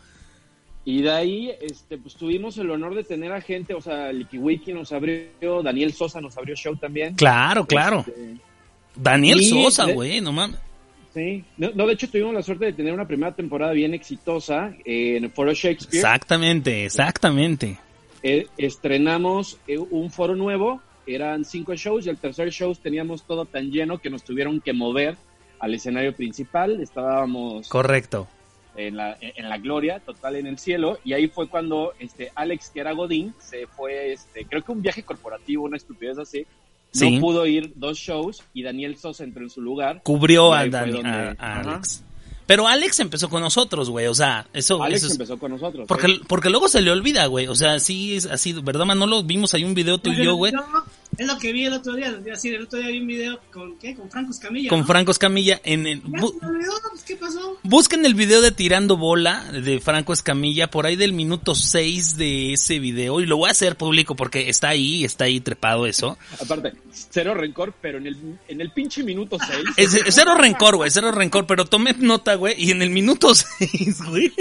Y 0.84 1.02
de 1.02 1.12
ahí, 1.12 1.52
este, 1.60 1.96
pues 1.96 2.16
tuvimos 2.16 2.58
el 2.58 2.70
honor 2.70 2.94
de 2.94 3.04
tener 3.04 3.32
a 3.32 3.40
gente, 3.40 3.72
o 3.72 3.80
sea, 3.80 4.10
Wiki 4.32 4.72
nos 4.72 4.92
abrió, 4.92 5.62
Daniel 5.62 5.92
Sosa 5.92 6.20
nos 6.20 6.36
abrió 6.36 6.56
show 6.56 6.74
también. 6.76 7.14
Claro, 7.14 7.66
claro. 7.66 8.04
Este, 8.06 8.36
Daniel 8.96 9.44
Sosa, 9.44 9.86
güey, 9.92 10.20
no 10.20 10.32
mames. 10.32 10.58
Sí, 11.14 11.44
no, 11.58 11.86
de 11.86 11.92
hecho 11.92 12.08
tuvimos 12.08 12.32
la 12.32 12.42
suerte 12.42 12.64
de 12.64 12.72
tener 12.72 12.92
una 12.92 13.06
primera 13.06 13.34
temporada 13.34 13.72
bien 13.72 13.92
exitosa 13.92 14.74
en 14.84 15.24
el 15.24 15.30
Foro 15.30 15.52
Shakespeare. 15.52 15.98
Exactamente, 15.98 16.86
exactamente. 16.86 17.78
Eh, 18.22 18.46
estrenamos 18.56 19.58
eh, 19.66 19.76
un 19.78 20.10
foro 20.10 20.34
nuevo, 20.34 20.80
eran 21.06 21.44
cinco 21.44 21.74
shows 21.74 22.06
y 22.06 22.08
el 22.08 22.16
tercer 22.16 22.50
show 22.50 22.74
teníamos 22.74 23.24
todo 23.24 23.44
tan 23.44 23.70
lleno 23.70 23.98
que 23.98 24.08
nos 24.08 24.24
tuvieron 24.24 24.60
que 24.60 24.72
mover 24.72 25.16
al 25.62 25.74
escenario 25.74 26.12
principal, 26.12 26.80
estábamos... 26.80 27.68
Correcto. 27.68 28.26
En 28.74 28.96
la, 28.96 29.16
en 29.20 29.48
la 29.48 29.58
gloria, 29.58 30.00
total 30.00 30.36
en 30.36 30.46
el 30.46 30.58
cielo, 30.58 30.98
y 31.04 31.12
ahí 31.12 31.28
fue 31.28 31.46
cuando 31.48 31.92
este 32.00 32.32
Alex, 32.34 32.70
que 32.70 32.80
era 32.80 32.92
Godín, 32.92 33.34
se 33.38 33.66
fue, 33.66 34.12
este, 34.12 34.44
creo 34.46 34.64
que 34.64 34.72
un 34.72 34.82
viaje 34.82 35.02
corporativo, 35.02 35.64
una 35.64 35.76
estupidez 35.76 36.18
así, 36.18 36.46
no 36.94 37.20
pudo 37.20 37.46
ir 37.46 37.72
dos 37.76 37.98
shows 37.98 38.42
y 38.52 38.62
Daniel 38.62 38.96
Sosa 38.96 39.24
entró 39.24 39.42
en 39.42 39.50
su 39.50 39.60
lugar. 39.60 40.00
Cubrió 40.02 40.52
a, 40.52 40.60
Alex. 40.60 42.02
Pero 42.46 42.66
Alex 42.66 42.98
empezó 43.00 43.28
con 43.28 43.42
nosotros, 43.42 43.88
güey, 43.88 44.06
o 44.06 44.14
sea, 44.14 44.46
eso... 44.52 44.82
Alex 44.82 45.12
empezó 45.12 45.38
con 45.38 45.52
nosotros. 45.52 45.86
Porque, 45.86 46.18
porque 46.26 46.50
luego 46.50 46.66
se 46.66 46.80
le 46.80 46.90
olvida, 46.90 47.26
güey, 47.26 47.46
o 47.46 47.54
sea, 47.54 47.78
sí 47.78 48.16
es 48.16 48.26
así, 48.26 48.52
¿verdad, 48.54 48.84
Manolo? 48.84 49.22
Vimos 49.22 49.54
ahí 49.54 49.62
un 49.62 49.74
video 49.74 49.98
tú 49.98 50.10
y 50.10 50.24
yo, 50.24 50.34
güey. 50.34 50.52
Es 51.18 51.26
lo 51.26 51.38
que 51.38 51.52
vi 51.52 51.66
el 51.66 51.74
otro 51.74 51.94
día, 51.94 52.10
les 52.10 52.20
voy 52.22 52.30
a 52.30 52.34
decir, 52.34 52.54
el 52.54 52.62
otro 52.62 52.78
día 52.78 52.88
vi 52.88 53.00
un 53.00 53.06
video 53.06 53.38
con, 53.52 53.76
¿qué? 53.78 53.94
Con 53.94 54.10
Franco 54.10 54.30
Escamilla, 54.30 54.70
Con 54.70 54.80
¿no? 54.80 54.86
Franco 54.86 55.10
Escamilla 55.12 55.60
en 55.62 55.86
el... 55.86 56.00
Ya 56.02 56.08
bu- 56.08 56.32
se 56.40 56.46
me 56.46 56.52
olvidó, 56.52 56.72
pues, 56.90 57.02
¿qué 57.02 57.16
pasó? 57.16 57.58
Busquen 57.64 58.06
el 58.06 58.14
video 58.14 58.40
de 58.40 58.50
Tirando 58.50 58.96
Bola 58.96 59.44
de 59.52 59.78
Franco 59.80 60.14
Escamilla 60.14 60.70
por 60.70 60.86
ahí 60.86 60.96
del 60.96 61.12
minuto 61.12 61.54
6 61.54 62.16
de 62.16 62.54
ese 62.54 62.78
video 62.78 63.20
y 63.20 63.26
lo 63.26 63.36
voy 63.36 63.48
a 63.48 63.52
hacer 63.52 63.76
público 63.76 64.16
porque 64.16 64.48
está 64.48 64.70
ahí, 64.70 65.04
está 65.04 65.24
ahí 65.24 65.40
trepado 65.40 65.84
eso. 65.86 66.16
Aparte, 66.40 66.72
cero 67.10 67.34
rencor, 67.34 67.74
pero 67.82 67.98
en 67.98 68.06
el, 68.06 68.38
en 68.48 68.60
el 68.62 68.70
pinche 68.70 69.02
minuto 69.02 69.36
6. 69.38 69.58
Es, 69.76 69.92
es 69.94 70.14
cero 70.14 70.34
rencor, 70.34 70.76
güey, 70.76 70.90
cero 70.90 71.12
rencor, 71.12 71.46
pero 71.46 71.66
tomé 71.66 71.92
nota, 71.98 72.36
güey, 72.36 72.54
y 72.56 72.70
en 72.70 72.80
el 72.80 72.88
minuto 72.88 73.34
6, 73.58 74.02
güey, 74.08 74.32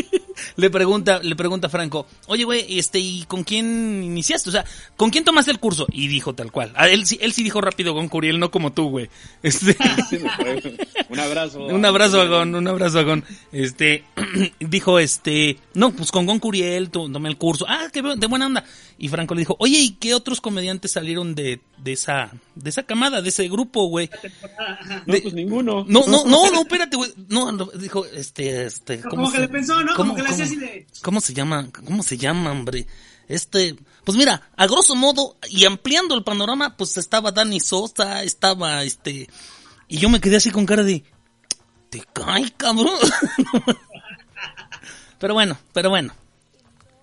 le 0.56 0.70
pregunta, 0.70 1.20
le 1.22 1.36
pregunta 1.36 1.68
a 1.68 1.70
Franco, 1.70 2.08
oye, 2.28 2.46
güey, 2.46 2.80
este, 2.80 3.00
¿y 3.00 3.26
con 3.28 3.44
quién 3.44 4.02
iniciaste? 4.06 4.48
O 4.50 4.54
sea, 4.54 4.64
¿con 4.96 5.10
quién 5.10 5.26
tomaste 5.26 5.52
el 5.52 5.60
curso? 5.60 5.86
Y 5.92 6.08
dijo 6.08 6.34
tal 6.34 6.50
cual. 6.50 6.61
A 6.76 6.88
él 6.90 7.06
sí, 7.06 7.18
él 7.22 7.34
sí 7.34 7.44
dijo 7.44 7.62
rápido 7.62 7.94
con 7.94 8.08
Curiel, 8.10 8.40
no 8.40 8.52
como 8.52 8.72
tú, 8.74 8.90
güey. 8.90 9.10
Este, 9.44 9.76
un 11.10 11.20
abrazo. 11.20 11.66
un 11.66 11.86
abrazo 11.86 12.22
a 12.22 12.26
Gon, 12.26 12.56
un 12.56 12.68
abrazo 12.68 13.00
a 13.00 13.04
Gon. 13.04 13.24
Este, 13.52 14.04
dijo, 14.60 15.00
este, 15.00 15.58
no, 15.74 15.92
pues 15.92 16.12
con 16.12 16.26
Gon 16.26 16.40
Curiel 16.40 16.90
to- 16.90 17.10
tomé 17.12 17.30
el 17.30 17.38
curso. 17.38 17.66
Ah, 17.68 17.88
qué 17.92 18.02
de 18.02 18.28
buena 18.28 18.48
onda. 18.48 18.64
Y 18.98 19.08
Franco 19.08 19.34
le 19.34 19.40
dijo, 19.40 19.56
oye, 19.60 19.80
¿y 19.80 19.92
qué 19.92 20.14
otros 20.14 20.42
comediantes 20.42 20.92
salieron 20.92 21.34
de, 21.34 21.60
de 21.78 21.92
esa, 21.94 22.32
de 22.56 22.70
esa 22.70 22.84
camada, 22.84 23.22
de 23.22 23.30
ese 23.30 23.48
grupo, 23.50 23.88
güey? 23.88 24.10
No, 25.08 25.16
pues 25.22 25.34
ninguno. 25.34 25.86
No, 25.88 26.06
no, 26.08 26.24
no, 26.26 26.52
no, 26.52 26.62
espérate, 26.62 26.98
güey. 26.98 27.12
No, 27.30 27.52
no, 27.52 27.66
dijo, 27.66 28.06
este, 28.06 28.66
este, 28.66 29.00
Como 29.02 29.32
que 29.32 29.40
le 29.40 29.48
pensó, 29.48 29.82
¿no? 29.84 29.96
Como 29.96 30.16
que 30.16 30.22
le 30.22 30.30
hacía 30.30 30.46
así 30.46 30.56
de- 30.56 30.86
¿Cómo 31.02 31.20
se 31.22 31.34
llama? 31.34 31.70
¿Cómo 31.86 32.04
se 32.04 32.18
llama, 32.18 32.52
hombre? 32.52 32.86
Este, 33.28 33.76
pues 34.04 34.18
mira, 34.18 34.50
a 34.56 34.66
grosso 34.68 34.96
modo, 34.96 35.38
y 35.50 35.66
ampliando 35.66 36.16
el 36.16 36.24
panorama, 36.24 36.76
pues 36.78 36.98
estaba 36.98 37.32
Dani 37.32 37.60
Sosa, 37.60 38.24
estaba 38.24 38.84
este, 38.84 39.28
y 39.88 39.98
yo 39.98 40.10
me 40.10 40.20
quedé 40.22 40.38
así 40.38 40.50
con 40.52 40.66
cara 40.66 40.84
de, 40.84 41.04
te 41.90 42.02
cae, 42.14 42.52
cabrón. 42.58 42.98
pero 45.20 45.34
bueno, 45.34 45.58
pero 45.74 45.90
bueno. 45.90 46.14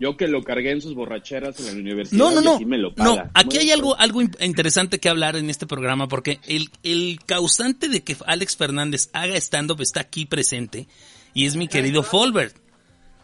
Yo 0.01 0.17
que 0.17 0.29
lo 0.29 0.45
cargué 0.45 0.71
en 0.71 0.81
sus 0.81 0.95
borracheras 0.95 1.59
en 1.59 1.67
la 1.67 1.73
universidad. 1.73 2.19
No, 2.19 2.31
no, 2.31 2.41
no. 2.41 2.55
así 2.55 2.65
me 2.65 2.79
lo 2.79 2.93
No, 2.97 3.17
aquí 3.35 3.59
hay 3.59 3.73
algo, 3.73 3.97
algo 3.99 4.23
in- 4.23 4.31
interesante 4.39 5.01
que 5.01 5.09
hablar 5.09 5.35
en 5.35 5.51
este 5.51 5.67
programa 5.67 6.07
porque 6.07 6.39
el, 6.47 6.71
el 6.85 7.19
causante 7.27 7.89
de 7.89 8.05
que 8.05 8.17
Alex 8.27 8.57
Fernández 8.57 9.11
haga 9.13 9.37
stand-up 9.37 9.81
está 9.81 10.01
aquí 10.01 10.25
presente 10.25 10.87
y 11.35 11.47
es 11.47 11.57
mi 11.57 11.67
querido 11.67 12.05
Folbert. 12.05 12.57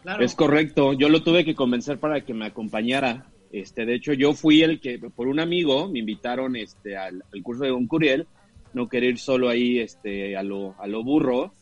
Claro. 0.03 0.23
Es 0.23 0.35
correcto, 0.35 0.91
yo 0.93 1.07
lo 1.07 1.23
tuve 1.23 1.45
que 1.45 1.55
convencer 1.55 1.97
para 1.97 2.21
que 2.25 2.33
me 2.33 2.45
acompañara. 2.45 3.25
Este, 3.55 3.85
de 3.85 3.95
hecho, 3.95 4.11
yo 4.11 4.33
fui 4.33 4.63
el 4.63 4.81
que, 4.81 4.99
por 4.99 5.29
un 5.29 5.39
amigo, 5.39 5.87
me 5.87 5.99
invitaron 5.99 6.57
este, 6.57 6.97
al, 6.97 7.23
al 7.33 7.41
curso 7.41 7.63
de 7.63 7.69
Don 7.69 7.87
Curiel. 7.87 8.27
No 8.73 8.89
quería 8.89 9.11
ir 9.11 9.17
solo 9.17 9.47
ahí 9.47 9.79
este, 9.79 10.35
a, 10.35 10.43
lo, 10.43 10.75
a 10.77 10.87
lo 10.87 11.05
burro. 11.05 11.53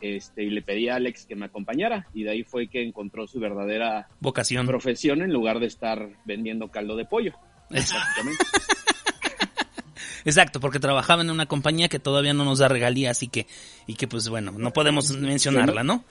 Este, 0.00 0.44
y 0.44 0.50
le 0.50 0.62
pedí 0.62 0.88
a 0.88 0.94
Alex 0.94 1.26
que 1.26 1.34
me 1.34 1.46
acompañara. 1.46 2.06
Y 2.14 2.22
de 2.22 2.30
ahí 2.30 2.44
fue 2.44 2.68
que 2.68 2.80
encontró 2.80 3.26
su 3.26 3.40
verdadera 3.40 4.06
Vocación. 4.20 4.68
profesión 4.68 5.20
en 5.20 5.32
lugar 5.32 5.58
de 5.58 5.66
estar 5.66 6.10
vendiendo 6.24 6.70
caldo 6.70 6.94
de 6.94 7.06
pollo. 7.06 7.32
prácticamente. 7.68 8.44
Exacto, 10.24 10.60
porque 10.60 10.78
trabajaba 10.78 11.22
en 11.22 11.30
una 11.30 11.46
compañía 11.46 11.88
que 11.88 11.98
todavía 11.98 12.34
no 12.34 12.44
nos 12.44 12.60
da 12.60 12.68
regalías 12.68 13.20
y 13.24 13.26
que, 13.26 13.48
y 13.88 13.96
que 13.96 14.06
pues 14.06 14.28
bueno, 14.28 14.52
no 14.52 14.72
podemos 14.72 15.10
mencionarla, 15.18 15.82
¿no? 15.82 16.04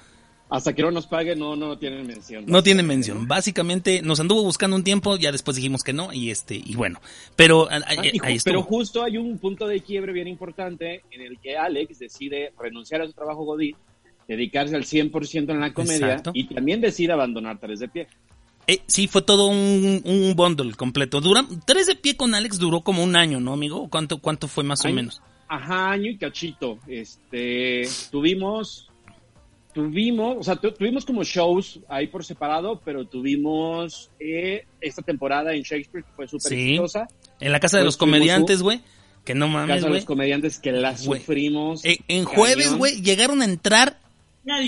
Hasta 0.51 0.74
que 0.74 0.81
no 0.81 0.91
nos 0.91 1.08
pague, 1.08 1.36
no, 1.36 1.55
no 1.55 1.77
tienen 1.77 2.05
mención. 2.05 2.43
No 2.46 2.62
tiene 2.62 2.84
mención. 2.84 3.25
Básicamente 3.27 4.01
nos 4.01 4.20
anduvo 4.20 4.43
buscando 4.43 4.75
un 4.75 4.84
tiempo, 4.84 5.15
ya 5.15 5.31
después 5.31 5.55
dijimos 5.55 5.81
que 5.81 5.93
no 5.93 6.12
y 6.13 6.29
este, 6.29 6.55
y 6.63 6.75
bueno, 6.75 7.00
pero 7.38 7.70
Ah, 7.72 7.79
ju- 7.79 8.20
ahí 8.22 8.38
pero 8.43 8.62
justo 8.62 9.01
hay 9.03 9.17
un 9.17 9.38
punto 9.39 9.65
de 9.65 9.79
quiebre 9.79 10.12
bien 10.12 10.27
importante 10.27 11.03
en 11.10 11.22
el 11.22 11.39
que 11.39 11.58
Alex 11.58 12.00
decide 12.00 12.51
renunciar 12.60 13.01
a 13.01 13.08
su 13.08 13.13
trabajo 13.13 13.46
Godín, 13.46 13.75
dedicarse 14.27 14.75
al 14.75 14.84
100% 14.84 15.51
en 15.51 15.60
la 15.62 15.74
comedia 15.74 16.08
Exacto. 16.08 16.31
y 16.34 16.43
también 16.48 16.81
decide 16.81 17.13
abandonar 17.13 17.58
Tres 17.58 17.79
de 17.79 17.88
Pie. 17.88 18.08
Eh, 18.67 18.81
sí, 18.88 19.08
fue 19.08 19.22
todo 19.22 19.48
un, 19.48 20.01
un 20.03 20.36
bundle 20.36 20.74
completo. 20.75 21.20
Dura, 21.22 21.46
tres 21.65 21.88
de 21.88 21.96
pie 21.96 22.15
con 22.17 22.36
Alex 22.36 22.60
duró 22.60 22.81
como 22.81 23.03
un 23.03 23.15
año, 23.15 23.39
¿no, 23.39 23.53
amigo? 23.53 23.89
¿Cuánto, 23.89 24.20
cuánto 24.20 24.48
fue 24.48 24.63
más 24.63 24.86
o 24.86 24.89
menos? 24.89 25.22
Ajá, 25.48 25.91
año 25.91 26.12
y 26.12 26.17
cachito. 26.17 26.77
Este, 26.88 27.88
tuvimos, 28.12 28.88
tuvimos, 29.74 30.38
o 30.40 30.44
sea, 30.44 30.56
tu- 30.56 30.72
tuvimos 30.72 31.06
como 31.06 31.24
shows 31.24 31.80
ahí 31.88 32.08
por 32.08 32.24
separado, 32.25 32.82
pero 32.84 33.06
tuvimos 33.06 34.12
eh, 34.20 34.66
esta 34.80 35.01
temporada 35.01 35.54
en 35.54 35.63
Shakespeare 35.63 36.04
que 36.06 36.12
fue 36.16 36.28
súper 36.28 36.50
Sí. 36.51 36.70
exitosa. 36.70 37.08
En 37.40 37.51
la 37.51 37.60
casa 37.60 37.78
de 37.78 37.82
Pues 37.84 37.88
los 37.88 37.98
comediantes, 37.98 38.62
güey. 38.62 38.82
Que 39.25 39.36
no 39.36 39.46
Casa 39.46 39.58
mames, 39.58 39.75
de 39.82 39.88
güey. 39.88 40.00
los 40.00 40.06
comediantes 40.06 40.60
que 40.60 40.72
la 40.72 40.98
sufrimos. 40.98 41.86
Eh, 41.86 42.00
en 42.08 42.25
jueves, 42.25 42.74
güey, 42.74 43.01
llegaron 43.01 43.42
a 43.42 43.46
entrar. 43.46 44.00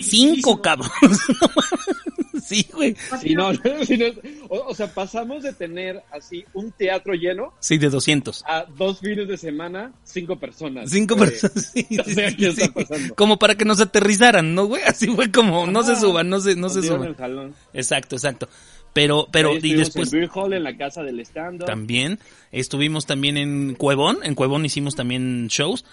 Cinco 0.01 0.61
cabros. 0.61 0.89
sí, 2.43 2.67
güey. 2.73 2.95
Sí, 3.21 3.35
no, 3.35 3.51
sí, 3.85 3.97
no, 3.97 4.05
o, 4.49 4.67
o 4.69 4.75
sea, 4.75 4.93
pasamos 4.93 5.43
de 5.43 5.53
tener 5.53 6.01
así 6.11 6.45
un 6.53 6.71
teatro 6.71 7.13
lleno 7.13 7.53
Sí, 7.59 7.77
de 7.77 7.89
200. 7.89 8.43
a 8.47 8.65
dos 8.77 8.99
fines 8.99 9.27
de 9.27 9.37
semana, 9.37 9.91
cinco 10.03 10.37
personas. 10.37 10.89
Cinco 10.89 11.17
Fue- 11.17 11.27
personas. 11.29 11.71
Sí, 11.73 11.87
o 11.99 12.03
sea, 12.03 12.29
sí, 12.29 12.35
¿qué 12.37 12.47
está 12.49 12.65
sí. 12.65 12.71
pasando? 12.73 13.15
Como 13.15 13.39
para 13.39 13.55
que 13.55 13.65
nos 13.65 13.79
aterrizaran, 13.79 14.53
¿no, 14.55 14.65
güey? 14.65 14.83
Así 14.83 15.07
fue 15.07 15.31
como, 15.31 15.67
no 15.67 15.83
se 15.83 15.95
suban, 15.95 16.29
no 16.29 16.39
se, 16.39 16.55
no 16.55 16.69
se 16.69 16.83
suban. 16.83 17.03
el 17.03 17.15
jalón. 17.15 17.53
Exacto, 17.73 18.15
exacto. 18.15 18.49
Pero, 18.93 19.27
pero, 19.31 19.53
y 19.53 19.55
estuvimos 19.55 19.85
después 19.87 20.13
En 20.13 20.19
Beer 20.19 20.31
Hall, 20.35 20.53
en 20.53 20.63
la 20.63 20.77
casa 20.77 21.01
del 21.01 21.19
stand 21.21 21.65
también 21.65 22.19
estuvimos 22.51 23.07
también 23.07 23.37
en 23.37 23.73
Cuevón. 23.73 24.19
En 24.21 24.35
Cuevón 24.35 24.65
hicimos 24.65 24.95
también 24.95 25.47
shows. 25.47 25.83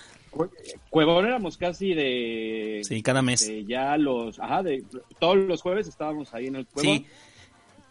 Cuevón 0.91 1.27
éramos 1.27 1.57
casi 1.57 1.95
de. 1.95 2.81
Sí, 2.85 3.03
cada 3.03 3.23
mes. 3.23 3.47
de 3.47 3.65
ya 3.65 3.97
los. 3.97 4.39
Ajá, 4.39 4.63
de. 4.63 4.85
Todos 5.19 5.37
los 5.37 5.63
jueves 5.63 5.89
estábamos 5.89 6.33
ahí 6.35 6.47
en 6.47 6.57
el 6.57 6.67
Cuevón. 6.67 6.99
Sí. 6.99 7.07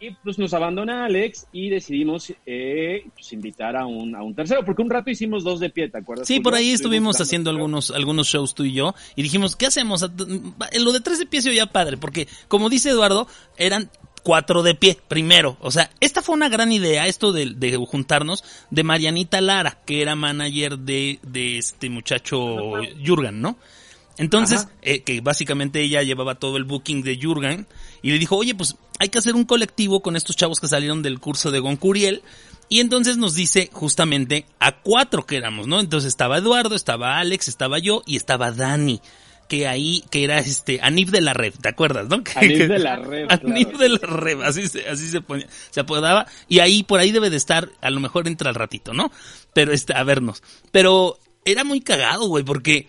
Y 0.02 0.12
pues 0.12 0.38
nos 0.38 0.54
abandona 0.54 1.04
Alex 1.04 1.46
y 1.52 1.68
decidimos 1.68 2.32
eh, 2.46 3.04
pues, 3.12 3.34
invitar 3.34 3.76
a 3.76 3.84
un, 3.84 4.16
a 4.16 4.22
un 4.22 4.34
tercero, 4.34 4.64
porque 4.64 4.80
un 4.80 4.88
rato 4.88 5.10
hicimos 5.10 5.44
dos 5.44 5.60
de 5.60 5.68
pie, 5.68 5.90
¿te 5.90 5.98
acuerdas? 5.98 6.26
Sí, 6.26 6.40
por 6.40 6.54
ahí 6.54 6.70
estuvimos 6.70 7.20
haciendo 7.20 7.50
algunos, 7.50 7.90
algunos 7.90 8.26
shows 8.26 8.54
tú 8.54 8.64
y 8.64 8.72
yo 8.72 8.94
y 9.14 9.22
dijimos, 9.22 9.56
¿qué 9.56 9.66
hacemos? 9.66 10.00
Lo 10.00 10.92
de 10.92 11.00
tres 11.02 11.18
de 11.18 11.26
pie 11.26 11.42
se 11.42 11.50
oía 11.50 11.66
padre, 11.66 11.98
porque 11.98 12.28
como 12.48 12.70
dice 12.70 12.88
Eduardo, 12.88 13.28
eran 13.58 13.90
cuatro 14.22 14.62
de 14.62 14.74
pie 14.74 14.98
primero. 15.08 15.56
O 15.60 15.70
sea, 15.70 15.90
esta 16.00 16.22
fue 16.22 16.34
una 16.34 16.48
gran 16.48 16.72
idea, 16.72 17.06
esto 17.06 17.32
de, 17.32 17.46
de 17.54 17.76
juntarnos, 17.76 18.44
de 18.70 18.84
Marianita 18.84 19.40
Lara, 19.40 19.78
que 19.84 20.02
era 20.02 20.14
manager 20.14 20.78
de, 20.78 21.18
de 21.22 21.58
este 21.58 21.90
muchacho 21.90 22.56
Jurgen, 23.04 23.40
¿no? 23.40 23.56
Entonces, 24.20 24.68
eh, 24.82 25.00
que 25.02 25.22
básicamente 25.22 25.80
ella 25.80 26.02
llevaba 26.02 26.34
todo 26.34 26.58
el 26.58 26.64
booking 26.64 27.02
de 27.02 27.18
Jurgen 27.20 27.66
y 28.02 28.10
le 28.10 28.18
dijo, 28.18 28.36
oye, 28.36 28.54
pues 28.54 28.76
hay 28.98 29.08
que 29.08 29.18
hacer 29.18 29.34
un 29.34 29.44
colectivo 29.44 30.02
con 30.02 30.14
estos 30.14 30.36
chavos 30.36 30.60
que 30.60 30.68
salieron 30.68 31.02
del 31.02 31.20
curso 31.20 31.50
de 31.50 31.58
Goncuriel. 31.58 32.22
Y 32.68 32.80
entonces 32.80 33.16
nos 33.16 33.34
dice 33.34 33.70
justamente 33.72 34.44
a 34.58 34.82
cuatro 34.82 35.24
que 35.24 35.36
éramos, 35.36 35.66
¿no? 35.66 35.80
Entonces 35.80 36.08
estaba 36.08 36.36
Eduardo, 36.36 36.74
estaba 36.74 37.18
Alex, 37.18 37.48
estaba 37.48 37.78
yo 37.78 38.02
y 38.06 38.16
estaba 38.16 38.52
Dani, 38.52 39.00
que 39.50 39.66
ahí, 39.66 40.04
que 40.10 40.22
era 40.22 40.38
este, 40.38 40.78
Anif 40.80 41.10
de 41.10 41.20
la 41.20 41.34
Red, 41.34 41.54
¿te 41.60 41.68
acuerdas, 41.68 42.08
no? 42.08 42.22
Que- 42.24 42.38
Anif 42.38 42.68
de 42.68 42.78
la 42.78 42.96
Red, 42.96 43.26
Anif 43.28 43.68
claro. 43.70 43.78
de 43.78 43.88
la 43.88 43.98
Red, 44.06 44.40
así 44.42 44.68
se, 44.68 44.88
así 44.88 45.08
se 45.08 45.20
ponía, 45.20 45.46
se 45.70 45.80
apodaba. 45.80 46.26
Y 46.48 46.60
ahí, 46.60 46.84
por 46.84 47.00
ahí 47.00 47.10
debe 47.10 47.30
de 47.30 47.36
estar, 47.36 47.68
a 47.80 47.90
lo 47.90 47.98
mejor 47.98 48.28
entra 48.28 48.48
al 48.48 48.54
ratito, 48.54 48.94
¿no? 48.94 49.10
Pero 49.52 49.72
este, 49.72 49.92
a 49.92 50.04
vernos. 50.04 50.42
Pero 50.70 51.18
era 51.44 51.64
muy 51.64 51.80
cagado, 51.80 52.28
güey, 52.28 52.44
porque 52.44 52.86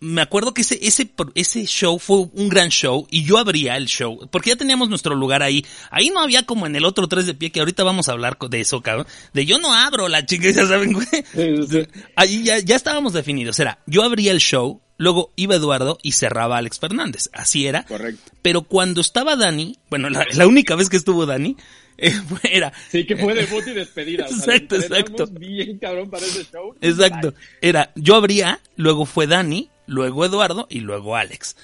me 0.00 0.20
acuerdo 0.20 0.52
que 0.52 0.62
ese, 0.62 0.78
ese, 0.82 1.10
ese 1.34 1.64
show 1.66 1.98
fue 1.98 2.28
un 2.32 2.48
gran 2.48 2.68
show 2.68 3.06
y 3.10 3.24
yo 3.24 3.38
abría 3.38 3.76
el 3.76 3.86
show, 3.86 4.28
porque 4.30 4.50
ya 4.50 4.56
teníamos 4.56 4.88
nuestro 4.88 5.14
lugar 5.14 5.42
ahí. 5.42 5.64
Ahí 5.90 6.10
no 6.10 6.20
había 6.20 6.44
como 6.44 6.66
en 6.66 6.76
el 6.76 6.84
otro 6.84 7.08
tres 7.08 7.26
de 7.26 7.34
pie, 7.34 7.50
que 7.50 7.60
ahorita 7.60 7.82
vamos 7.82 8.08
a 8.08 8.12
hablar 8.12 8.36
de 8.38 8.60
eso, 8.60 8.82
cabrón. 8.82 9.06
De 9.32 9.46
yo 9.46 9.58
no 9.58 9.72
abro 9.72 10.08
la 10.08 10.26
chica, 10.26 10.50
ya 10.54 10.66
saben, 10.66 10.92
güey. 10.92 11.06
Sí, 11.06 11.22
sí, 11.32 11.66
sí. 11.70 11.86
Ahí 12.16 12.42
ya, 12.42 12.58
ya 12.58 12.76
estábamos 12.76 13.12
definidos. 13.12 13.58
Era, 13.58 13.78
yo 13.86 14.02
abría 14.02 14.32
el 14.32 14.40
show, 14.40 14.82
luego 14.98 15.32
iba 15.36 15.54
Eduardo 15.54 15.98
y 16.02 16.12
cerraba 16.12 16.58
Alex 16.58 16.78
Fernández. 16.78 17.30
Así 17.32 17.66
era. 17.66 17.84
Correcto. 17.84 18.32
Pero 18.42 18.62
cuando 18.62 19.00
estaba 19.00 19.36
Dani, 19.36 19.78
bueno, 19.88 20.10
la, 20.10 20.26
la 20.32 20.46
única 20.46 20.76
vez 20.76 20.88
que 20.90 20.96
estuvo 20.96 21.24
Dani, 21.24 21.56
era, 22.42 22.72
Sí, 22.90 23.04
que 23.04 23.16
fue 23.16 23.34
debut 23.34 23.64
y 23.66 23.72
despedida. 23.72 24.24
o 24.24 24.28
sea, 24.28 24.54
Exacto, 24.54 24.76
exacto. 24.76 25.26
bien 25.26 25.78
cabrón 25.78 26.10
para 26.10 26.26
ese 26.26 26.44
show. 26.50 26.74
exacto, 26.80 27.34
era, 27.60 27.92
yo 27.94 28.16
abría, 28.16 28.60
luego 28.76 29.06
fue 29.06 29.26
Dani, 29.26 29.70
luego 29.86 30.24
Eduardo 30.24 30.66
y 30.70 30.80
luego 30.80 31.16
Alex. 31.16 31.56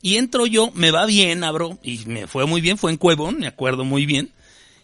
Y 0.00 0.16
entro 0.16 0.46
yo, 0.46 0.70
me 0.74 0.90
va 0.90 1.06
bien, 1.06 1.44
abro, 1.44 1.78
y 1.82 1.98
me 2.06 2.26
fue 2.26 2.46
muy 2.46 2.60
bien, 2.60 2.76
fue 2.78 2.90
en 2.90 2.96
Cuevón, 2.96 3.38
me 3.38 3.46
acuerdo 3.46 3.84
muy 3.84 4.04
bien. 4.06 4.30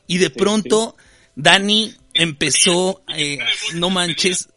Y 0.07 0.19
de 0.19 0.31
pronto, 0.31 0.97
Dani 1.35 1.93
empezó, 2.15 3.03
eh, 3.17 3.39
no 3.75 3.91
manches, 3.91 4.49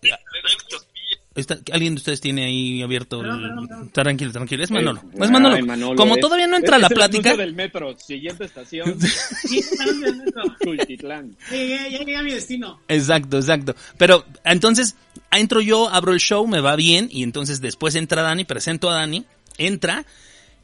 Está- 1.33 1.59
¿Alguien 1.71 1.95
de 1.95 1.99
ustedes 1.99 2.19
tiene 2.19 2.43
ahí 2.43 2.81
abierto? 2.81 3.21
el-. 3.21 3.89
Tranquilo, 3.93 4.31
tranquilo. 4.33 4.63
Es 4.65 4.71
Manolo. 4.71 5.01
ay, 5.13 5.19
es 5.21 5.31
Manolo. 5.31 5.65
Manolo, 5.65 5.95
Como 5.95 6.15
es- 6.15 6.21
todavía 6.21 6.45
no 6.47 6.57
entra 6.57 6.75
es 6.75 6.81
la 6.81 6.87
el 6.87 6.93
plática. 6.93 7.37
del 7.37 7.53
metro, 7.55 7.97
siguiente 7.97 8.43
estación. 8.45 8.97
Tultitlán. 10.61 11.35
Ya 11.51 11.57
llegué, 11.57 11.91
ya 11.91 11.99
llegué 11.99 12.15
a 12.17 12.23
mi 12.23 12.31
destino. 12.31 12.79
Exacto, 12.87 13.37
exacto. 13.37 13.75
Pero 13.97 14.25
entonces 14.43 14.95
entro 15.31 15.61
yo, 15.61 15.89
abro 15.89 16.13
el 16.13 16.19
show, 16.19 16.47
me 16.47 16.59
va 16.61 16.75
bien 16.75 17.07
y 17.11 17.23
entonces 17.23 17.61
después 17.61 17.95
entra 17.95 18.21
Dani, 18.21 18.43
presento 18.45 18.89
a 18.89 18.95
Dani, 18.95 19.25
entra 19.57 20.05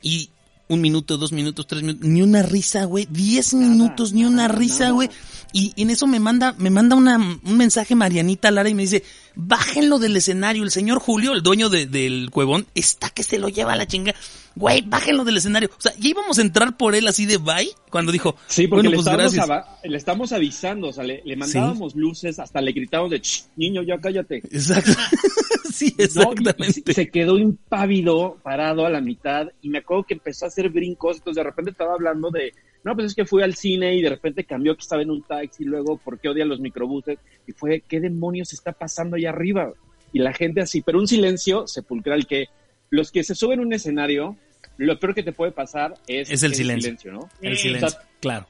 y 0.01 0.29
un 0.69 0.81
minuto, 0.81 1.17
dos 1.17 1.31
minutos, 1.31 1.65
tres 1.65 1.81
minutos, 1.81 2.05
ni 2.07 2.21
una 2.21 2.43
risa, 2.43 2.83
güey, 2.83 3.07
diez 3.09 3.53
minutos, 3.53 4.11
ni 4.11 4.25
una 4.25 4.47
nada, 4.47 4.57
risa, 4.59 4.79
nada. 4.85 4.91
güey. 4.91 5.09
Y 5.53 5.71
en 5.81 5.89
eso 5.91 6.07
me 6.07 6.19
manda, 6.19 6.53
me 6.57 6.69
manda 6.69 6.95
una, 6.97 7.17
un 7.17 7.57
mensaje 7.57 7.95
Marianita 7.95 8.51
Lara 8.51 8.67
y 8.67 8.73
me 8.73 8.81
dice, 8.81 9.01
bájenlo 9.37 9.99
del 9.99 10.15
escenario, 10.17 10.63
el 10.63 10.71
señor 10.71 10.99
Julio, 10.99 11.33
el 11.33 11.43
dueño 11.43 11.69
de- 11.69 11.85
del 11.85 12.29
cuevón, 12.31 12.65
está 12.75 13.09
que 13.11 13.23
se 13.23 13.37
lo 13.37 13.49
lleva 13.49 13.73
a 13.73 13.75
la 13.75 13.85
chinga. 13.87 14.13
Güey, 14.55 14.81
bájenlo 14.81 15.23
del 15.23 15.37
escenario. 15.37 15.69
O 15.77 15.79
sea, 15.81 15.93
ya 15.99 16.09
íbamos 16.09 16.39
a 16.39 16.41
entrar 16.41 16.75
por 16.77 16.95
él 16.95 17.07
así 17.07 17.27
de 17.27 17.37
bye 17.37 17.69
cuando 17.91 18.11
dijo, 18.11 18.35
Sí, 18.47 18.67
porque 18.67 18.87
bueno, 18.87 18.89
le, 18.89 18.95
pues 19.27 19.37
ava- 19.37 19.65
le 19.83 19.95
estamos 19.97 20.31
avisando, 20.31 20.87
o 20.87 20.93
sea, 20.93 21.03
le, 21.03 21.21
le 21.23 21.35
mandábamos 21.35 21.95
luces, 21.95 22.39
hasta 22.39 22.59
le 22.59 22.71
gritábamos 22.71 23.11
de, 23.11 23.19
"Shh, 23.19 23.43
niño, 23.55 23.83
ya 23.83 23.99
cállate. 23.99 24.37
Exacto. 24.37 24.91
sí, 25.71 25.93
exactamente. 25.99 26.91
se 26.91 27.09
quedó 27.09 27.37
impávido, 27.37 28.37
parado 28.41 28.85
a 28.85 28.89
la 28.89 28.99
mitad, 29.01 29.47
y 29.61 29.69
me 29.69 29.77
acuerdo 29.79 30.03
que 30.07 30.15
empezó 30.15 30.45
a 30.45 30.47
hacer 30.47 30.69
brincos, 30.69 31.17
entonces 31.17 31.43
de 31.43 31.49
repente 31.49 31.71
estaba 31.71 31.93
hablando 31.93 32.31
de, 32.31 32.53
no, 32.87 32.95
pues 32.95 33.07
es 33.07 33.15
que 33.15 33.25
fui 33.25 33.43
al 33.43 33.53
cine 33.53 33.95
y 33.95 34.01
de 34.01 34.07
repente 34.07 34.45
cambió 34.45 34.73
que 34.73 34.81
estaba 34.81 35.01
en 35.01 35.11
un 35.11 35.21
taxi, 35.21 35.65
luego, 35.65 35.97
¿por 35.97 36.19
qué 36.19 36.29
odia 36.29 36.45
los 36.45 36.61
microbuses? 36.61 37.19
Y 37.45 37.51
fue, 37.51 37.83
¿qué 37.85 37.99
demonios 37.99 38.53
está 38.53 38.71
pasando 38.71 39.17
allá 39.17 39.29
arriba? 39.29 39.73
Y 40.13 40.19
la 40.19 40.31
gente 40.31 40.61
así, 40.61 40.81
pero 40.81 40.97
un 40.97 41.05
silencio 41.05 41.67
sepulcral 41.67 42.25
que 42.25 42.47
los 42.89 43.11
que 43.11 43.25
se 43.25 43.35
suben 43.35 43.59
a 43.59 43.63
un 43.63 43.73
escenario, 43.73 44.37
lo 44.77 44.97
peor 44.99 45.13
que 45.13 45.23
te 45.23 45.33
puede 45.33 45.51
pasar 45.51 45.95
es, 46.07 46.31
Es 46.31 46.43
el 46.43 46.55
silencio. 46.55 47.11
¿no? 47.11 47.29
El 47.41 47.57
silencio, 47.57 47.87
O 47.87 47.89
sea, 47.89 47.99
claro. 48.21 48.47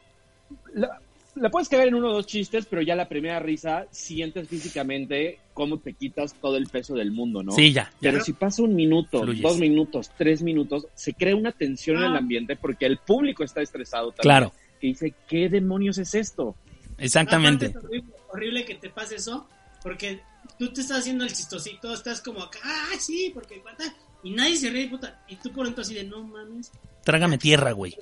la, 0.76 1.02
la 1.42 1.50
puedes 1.50 1.70
caer 1.70 1.88
en 1.90 1.96
uno 1.96 2.10
o 2.10 2.14
dos 2.14 2.28
chistes, 2.28 2.66
pero 2.66 2.82
ya 2.82 2.96
la 2.96 3.08
primera 3.08 3.40
risa 3.40 3.86
sientes 3.92 4.48
físicamente 4.48 5.40
cómo 5.54 5.80
te 5.80 5.94
quitas 5.94 6.34
todo 6.36 6.58
el 6.58 6.68
peso 6.68 6.94
del 6.96 7.12
mundo, 7.12 7.44
¿no? 7.44 7.52
Sí, 7.52 7.72
ya, 7.74 7.92
ya. 8.02 8.12
Pero 8.12 8.24
si 8.24 8.34
pasa 8.34 8.62
un 8.64 8.76
minuto, 8.76 9.22
Fluyes. 9.24 9.42
dos 9.42 9.58
minutos, 9.58 10.12
tres 10.18 10.42
minutos, 10.42 10.88
se 10.96 11.14
crea 11.14 11.36
una 11.36 11.52
tensión 11.52 11.98
en 11.98 12.04
el 12.04 12.16
Ah. 12.16 12.20
ambiente 12.20 12.56
porque 12.56 12.86
el 12.86 12.98
público 12.98 13.44
está 13.44 13.62
estresado 13.62 14.12
también. 14.12 14.22
Claro. 14.24 14.54
Que 14.80 14.88
dice, 14.88 15.14
¿qué 15.28 15.50
demonios 15.50 15.98
es 15.98 16.14
esto? 16.14 16.56
Exactamente. 16.98 17.68
Es 17.68 17.76
horrible, 17.76 18.14
horrible 18.30 18.66
que 18.66 18.76
te 18.76 18.90
pase 18.90 19.16
eso, 19.16 19.48
porque 19.84 20.20
tú 20.60 20.72
te 20.72 20.82
estás 20.82 21.00
haciendo 21.00 21.24
el 21.24 21.34
chistosito, 21.34 21.94
estás 21.94 22.22
como 22.22 22.42
acá, 22.42 22.60
ah, 22.64 22.96
sí, 23.00 23.32
porque 23.34 23.60
cuenta, 23.62 23.84
y 24.24 24.32
nadie 24.32 24.56
se 24.58 24.70
ríe, 24.70 24.88
puta, 24.88 25.24
y 25.28 25.36
tú 25.38 25.52
por 25.52 25.66
dentro 25.66 25.82
así 25.82 25.94
de, 25.96 26.04
no 26.04 26.24
mames, 26.24 26.72
Trágame 27.04 27.38
tierra, 27.38 27.72
güey. 27.72 27.96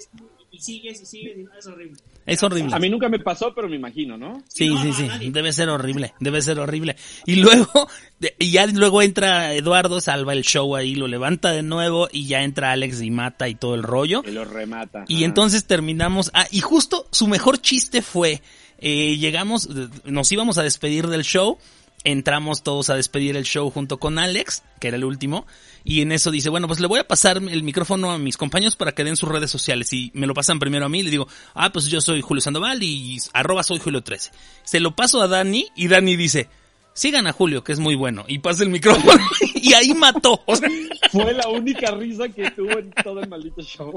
Y 0.55 0.61
sigues 0.61 1.01
y 1.01 1.05
sigues, 1.05 1.37
y 1.37 1.43
no, 1.43 1.49
es 1.57 1.65
horrible. 1.67 1.97
Es 2.25 2.41
horrible. 2.41 2.73
A 2.75 2.79
mí 2.79 2.89
nunca 2.89 3.09
me 3.09 3.19
pasó, 3.19 3.53
pero 3.53 3.67
me 3.69 3.75
imagino, 3.75 4.17
¿no? 4.17 4.41
Sí, 4.47 4.67
No, 4.69 4.81
sí, 4.81 4.87
no, 4.87 4.93
sí. 4.95 5.07
nadie. 5.07 5.31
Debe 5.31 5.53
ser 5.53 5.69
horrible. 5.69 6.13
Debe 6.19 6.41
ser 6.41 6.59
horrible. 6.59 6.95
Y 7.25 7.35
luego, 7.35 7.87
y 8.39 8.51
ya 8.51 8.65
luego 8.67 9.01
entra 9.01 9.53
Eduardo, 9.53 10.01
salva 10.01 10.33
el 10.33 10.43
show 10.43 10.75
ahí, 10.75 10.95
lo 10.95 11.07
levanta 11.07 11.51
de 11.51 11.61
nuevo 11.63 12.07
y 12.11 12.25
ya 12.27 12.41
entra 12.43 12.71
Alex 12.71 13.01
y 13.01 13.11
mata 13.11 13.47
y 13.49 13.55
todo 13.55 13.75
el 13.75 13.83
rollo. 13.83 14.21
Que 14.23 14.31
lo 14.31 14.45
remata. 14.45 15.05
Y 15.07 15.17
Ajá. 15.17 15.25
entonces 15.25 15.65
terminamos. 15.65 16.31
Ah, 16.33 16.47
y 16.51 16.61
justo 16.61 17.07
su 17.11 17.27
mejor 17.27 17.59
chiste 17.59 18.01
fue: 18.01 18.41
eh, 18.79 19.17
llegamos, 19.17 19.69
nos 20.05 20.31
íbamos 20.31 20.57
a 20.57 20.63
despedir 20.63 21.07
del 21.07 21.23
show. 21.23 21.57
Entramos 22.05 22.61
todos 22.61 22.91
a 22.91 22.95
despedir 22.95 23.35
el 23.35 23.45
show 23.45 23.69
junto 23.71 23.97
con 23.97 24.19
Alex, 24.19 24.63
que 24.79 24.89
era 24.89 24.97
el 24.97 25.03
último. 25.03 25.47
Y 25.83 26.01
en 26.01 26.11
eso 26.11 26.29
dice: 26.29 26.49
Bueno, 26.49 26.67
pues 26.67 26.79
le 26.79 26.85
voy 26.85 26.99
a 26.99 27.07
pasar 27.07 27.37
el 27.37 27.63
micrófono 27.63 28.11
a 28.11 28.19
mis 28.19 28.37
compañeros 28.37 28.75
para 28.75 28.93
que 28.93 29.03
den 29.03 29.17
sus 29.17 29.27
redes 29.27 29.49
sociales. 29.49 29.91
Y 29.91 30.11
me 30.13 30.27
lo 30.27 30.35
pasan 30.35 30.59
primero 30.59 30.85
a 30.85 30.89
mí. 30.89 31.01
Le 31.01 31.09
digo: 31.09 31.27
Ah, 31.55 31.71
pues 31.71 31.87
yo 31.87 32.01
soy 32.01 32.21
Julio 32.21 32.41
Sandoval 32.41 32.83
y 32.83 33.17
arroba 33.33 33.63
soy 33.63 33.79
Julio 33.79 34.03
13. 34.03 34.31
Se 34.63 34.79
lo 34.79 34.95
paso 34.95 35.19
a 35.19 35.27
Dani 35.27 35.67
y 35.75 35.87
Dani 35.87 36.15
dice: 36.15 36.47
Sigan 36.93 37.27
a 37.27 37.33
Julio, 37.33 37.61
que 37.61 37.73
es 37.73 37.79
muy 37.79 37.95
bueno. 37.95 38.23
Y 38.27 38.39
pasa 38.39 38.63
el 38.63 38.69
micrófono. 38.69 39.21
y 39.55 39.73
ahí 39.73 39.93
mató. 39.93 40.41
O 40.45 40.55
sea, 40.55 40.69
Fue 41.11 41.33
la 41.33 41.49
única 41.49 41.91
risa 41.91 42.29
que 42.29 42.51
tuvo 42.51 42.71
en 42.77 42.91
todo 43.03 43.19
el 43.19 43.27
maldito 43.27 43.61
show. 43.63 43.93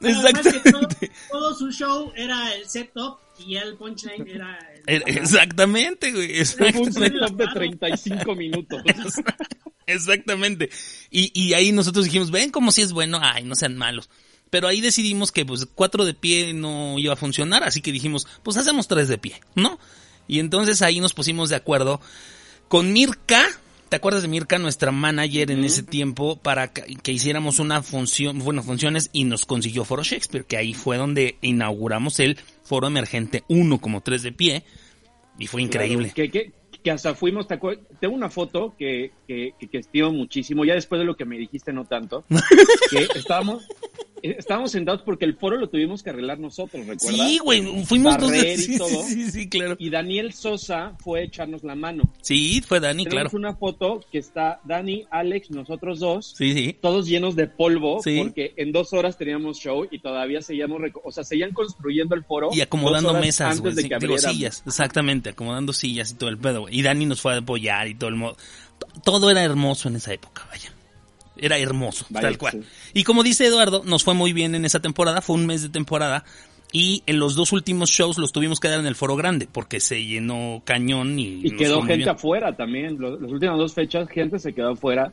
Que 0.00 0.12
todo, 0.12 0.28
exactamente. 0.28 1.10
todo 1.30 1.54
su 1.54 1.70
show 1.70 2.12
era 2.14 2.54
el 2.54 2.68
setup 2.68 3.18
y 3.38 3.56
el 3.56 3.76
punchline 3.76 4.28
era 4.28 4.58
Exactamente, 4.86 6.12
güey. 6.12 6.30
Un 6.32 6.36
Exactamente. 6.36 6.92
setup 6.92 7.36
de 7.36 7.46
35 7.48 8.34
minutos. 8.34 8.82
Exactamente. 9.86 10.70
Y, 11.10 11.30
y 11.40 11.54
ahí 11.54 11.72
nosotros 11.72 12.04
dijimos, 12.04 12.30
ven 12.30 12.50
como 12.50 12.72
si 12.72 12.82
es 12.82 12.92
bueno, 12.92 13.18
ay, 13.20 13.44
no 13.44 13.54
sean 13.54 13.76
malos. 13.76 14.08
Pero 14.50 14.68
ahí 14.68 14.80
decidimos 14.80 15.32
que 15.32 15.46
pues 15.46 15.66
cuatro 15.74 16.04
de 16.04 16.14
pie 16.14 16.52
no 16.52 16.98
iba 16.98 17.14
a 17.14 17.16
funcionar, 17.16 17.64
así 17.64 17.80
que 17.80 17.90
dijimos, 17.90 18.26
pues 18.42 18.58
hacemos 18.58 18.86
tres 18.86 19.08
de 19.08 19.16
pie, 19.16 19.40
¿no? 19.54 19.78
Y 20.28 20.40
entonces 20.40 20.82
ahí 20.82 21.00
nos 21.00 21.14
pusimos 21.14 21.48
de 21.48 21.56
acuerdo 21.56 22.00
con 22.68 22.92
Mirka, 22.92 23.42
¿te 23.88 23.96
acuerdas 23.96 24.22
de 24.22 24.28
Mirka, 24.28 24.58
nuestra 24.58 24.92
manager 24.92 25.50
en 25.50 25.64
ese 25.64 25.82
tiempo, 25.82 26.36
para 26.36 26.72
que, 26.72 26.96
que 26.96 27.12
hiciéramos 27.12 27.60
una 27.60 27.82
función, 27.82 28.40
bueno, 28.40 28.62
funciones 28.62 29.08
y 29.12 29.24
nos 29.24 29.46
consiguió 29.46 29.84
Foro 29.86 30.02
Shakespeare, 30.02 30.44
que 30.44 30.58
ahí 30.58 30.74
fue 30.74 30.98
donde 30.98 31.38
inauguramos 31.40 32.20
el 32.20 32.38
Foro 32.72 32.86
Emergente 32.86 33.44
1 33.48 33.78
como 33.82 34.00
tres 34.00 34.22
de 34.22 34.32
pie 34.32 34.64
y 35.38 35.46
fue 35.46 35.60
increíble. 35.60 36.10
Claro, 36.14 36.30
que, 36.32 36.46
que, 36.46 36.52
que 36.82 36.90
hasta 36.90 37.14
fuimos, 37.14 37.46
te 37.46 37.60
tengo 38.00 38.14
una 38.14 38.30
foto 38.30 38.74
que, 38.78 39.10
que, 39.28 39.52
que, 39.70 39.76
estimo 39.76 40.10
muchísimo, 40.10 40.64
ya 40.64 40.72
después 40.72 40.98
de 40.98 41.04
lo 41.04 41.14
que 41.14 41.26
me 41.26 41.36
dijiste 41.36 41.70
no 41.74 41.84
tanto, 41.84 42.24
que 42.90 43.08
estábamos, 43.14 43.68
estábamos 44.22 44.70
sentados 44.70 45.02
porque 45.02 45.24
el 45.24 45.36
foro 45.36 45.56
lo 45.56 45.68
tuvimos 45.68 46.02
que 46.02 46.10
arreglar 46.10 46.38
nosotros, 46.38 46.86
¿recuerdas? 46.86 47.16
Sí, 47.16 47.38
güey, 47.38 47.84
fuimos 47.84 48.16
dos 48.18 48.30
de... 48.30 48.56
Sí, 48.56 48.78
sí, 48.78 48.96
sí, 49.08 49.30
sí, 49.30 49.48
claro. 49.48 49.76
Y 49.78 49.90
Daniel 49.90 50.32
Sosa 50.32 50.96
fue 51.00 51.20
a 51.20 51.22
echarnos 51.24 51.64
la 51.64 51.74
mano. 51.74 52.04
Sí, 52.20 52.62
fue 52.66 52.80
Dani, 52.80 53.04
claro. 53.04 53.28
Tenemos 53.28 53.34
una 53.34 53.54
foto 53.56 54.00
que 54.10 54.18
está 54.18 54.60
Dani, 54.64 55.06
Alex, 55.10 55.50
nosotros 55.50 55.98
dos, 56.00 56.34
Sí, 56.36 56.52
sí. 56.54 56.76
todos 56.80 57.06
llenos 57.06 57.36
de 57.36 57.46
polvo, 57.46 58.00
porque 58.02 58.54
en 58.56 58.72
dos 58.72 58.92
horas 58.92 59.16
teníamos 59.18 59.58
show 59.58 59.86
y 59.90 59.98
todavía 59.98 60.40
seguíamos, 60.42 60.80
o 61.04 61.12
sea, 61.12 61.24
seguían 61.24 61.52
construyendo 61.52 62.14
el 62.14 62.24
foro. 62.24 62.50
Y 62.52 62.60
acomodando 62.60 63.14
mesas, 63.14 63.58
antes 63.58 63.74
güey. 63.74 63.74
de 63.74 63.88
que 63.88 63.98
digo, 63.98 64.18
sillas, 64.18 64.62
exactamente, 64.66 65.30
acomodando 65.30 65.72
sillas 65.72 66.12
y 66.12 66.14
todo 66.14 66.30
el 66.30 66.38
pedo, 66.38 66.62
güey. 66.62 66.78
Y 66.78 66.82
Dani 66.82 67.06
nos 67.06 67.20
fue 67.20 67.34
a 67.34 67.38
apoyar 67.38 67.88
y 67.88 67.94
todo 67.94 68.10
el 68.10 68.16
modo. 68.16 68.36
Todo 69.04 69.30
era 69.30 69.42
hermoso 69.42 69.88
en 69.88 69.96
esa 69.96 70.12
época, 70.12 70.46
vaya. 70.50 70.71
Era 71.42 71.58
hermoso, 71.58 72.06
Vaya 72.08 72.28
tal 72.28 72.38
cual. 72.38 72.52
sí. 72.52 72.60
Y 72.94 73.04
como 73.04 73.22
dice 73.22 73.44
Eduardo, 73.46 73.82
nos 73.84 74.02
fue 74.04 74.14
muy 74.14 74.32
bien 74.32 74.54
en 74.54 74.64
esa 74.64 74.80
temporada, 74.80 75.20
fue 75.20 75.36
un 75.36 75.44
mes 75.46 75.60
de 75.62 75.68
temporada. 75.68 76.24
Y 76.74 77.02
en 77.06 77.18
los 77.18 77.34
dos 77.34 77.52
últimos 77.52 77.90
shows 77.90 78.16
los 78.16 78.32
tuvimos 78.32 78.58
que 78.58 78.68
dar 78.68 78.80
en 78.80 78.86
el 78.86 78.94
foro 78.94 79.14
grande 79.14 79.46
porque 79.52 79.78
se 79.78 80.02
llenó 80.06 80.62
cañón 80.64 81.18
y, 81.18 81.40
Y 81.46 81.50
quedó 81.56 81.80
gente 81.82 81.96
bien. 81.98 82.08
afuera 82.08 82.56
también. 82.56 82.96
Los- 82.98 83.20
las 83.20 83.30
últimas 83.30 83.58
dos 83.58 83.74
fechas, 83.74 84.08
gente 84.08 84.38
se 84.38 84.54
quedó 84.54 84.70
afuera. 84.70 85.12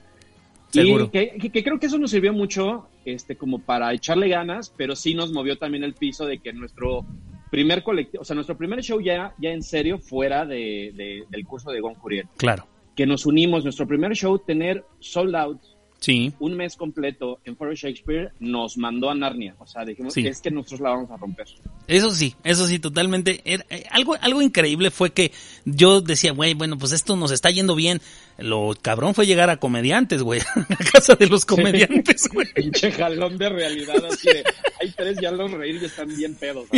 Seguro. 0.71 1.05
Y 1.05 1.09
que, 1.09 1.29
que- 1.37 1.49
que 1.49 1.63
creo 1.63 1.77
que 1.79 1.87
eso 1.87 1.97
nos 1.97 2.11
sirvió 2.11 2.31
mucho 2.31 2.87
este, 3.03 3.35
como 3.35 3.59
para 3.59 3.91
echarle 3.93 4.29
ganas, 4.29 4.71
pero 4.77 4.95
sí 4.95 5.15
nos 5.15 5.33
movió 5.33 5.57
también 5.57 5.83
el 5.83 5.95
piso 5.95 6.25
de 6.25 6.37
que 6.39 6.53
nuestro 6.53 7.05
primer 7.51 7.81
colectivo, 7.83 8.21
o 8.21 8.25
sea, 8.25 8.35
nuestro 8.35 8.55
primer 8.55 8.81
show 8.83 9.01
ya, 9.01 9.33
ya 9.39 9.49
en 9.49 9.63
serio 9.63 9.97
fuera 9.97 10.45
de, 10.45 10.93
de- 10.95 11.23
del 11.29 11.45
curso 11.45 11.71
de 11.71 11.81
Gon 11.81 11.95
Curiel, 11.95 12.27
Claro, 12.37 12.67
que 12.95 13.07
nos 13.07 13.25
unimos, 13.25 13.63
nuestro 13.63 13.87
primer 13.87 14.13
show, 14.15 14.37
tener 14.37 14.85
sold 14.99 15.35
out 15.35 15.59
sí. 15.99 16.33
un 16.39 16.53
mes 16.55 16.75
completo 16.75 17.39
en 17.45 17.55
Foro 17.55 17.73
Shakespeare, 17.73 18.31
nos 18.39 18.77
mandó 18.77 19.09
a 19.09 19.15
Narnia. 19.15 19.55
O 19.59 19.67
sea, 19.67 19.85
dijimos, 19.85 20.13
Sí. 20.13 20.25
es 20.27 20.41
que 20.41 20.51
nosotros 20.51 20.81
la 20.81 20.89
vamos 20.91 21.12
a 21.12 21.17
romper. 21.17 21.47
Eso 21.88 22.12
sí, 22.12 22.35
eso 22.43 22.67
sí, 22.67 22.79
totalmente. 22.79 23.41
Era- 23.45 23.65
eh, 23.69 23.85
algo, 23.91 24.15
algo 24.21 24.41
increíble 24.41 24.91
fue 24.91 25.12
que 25.12 25.31
yo 25.65 26.01
decía, 26.01 26.31
güey, 26.31 26.53
bueno, 26.53 26.77
pues 26.77 26.91
esto 26.91 27.15
nos 27.15 27.31
está 27.31 27.49
yendo 27.51 27.75
bien. 27.75 28.01
Lo 28.38 28.73
cabrón 28.81 29.13
fue 29.13 29.25
llegar 29.25 29.49
a 29.49 29.57
comediantes, 29.57 30.21
güey. 30.23 30.39
A 30.69 30.75
casa 30.93 31.15
de 31.15 31.27
los 31.27 31.45
comediantes, 31.45 32.29
güey. 32.33 32.47
Pinche 32.55 32.91
jalón 32.91 33.38
de 33.38 33.49
realidad, 33.49 34.03
así 34.09 34.27
de, 34.29 34.43
hay 34.81 34.91
tres 34.95 35.17
ya 35.21 35.31
los 35.31 35.51
reír 35.51 35.79
y 35.81 35.85
están 35.85 36.07
bien 36.15 36.35
pedos. 36.35 36.67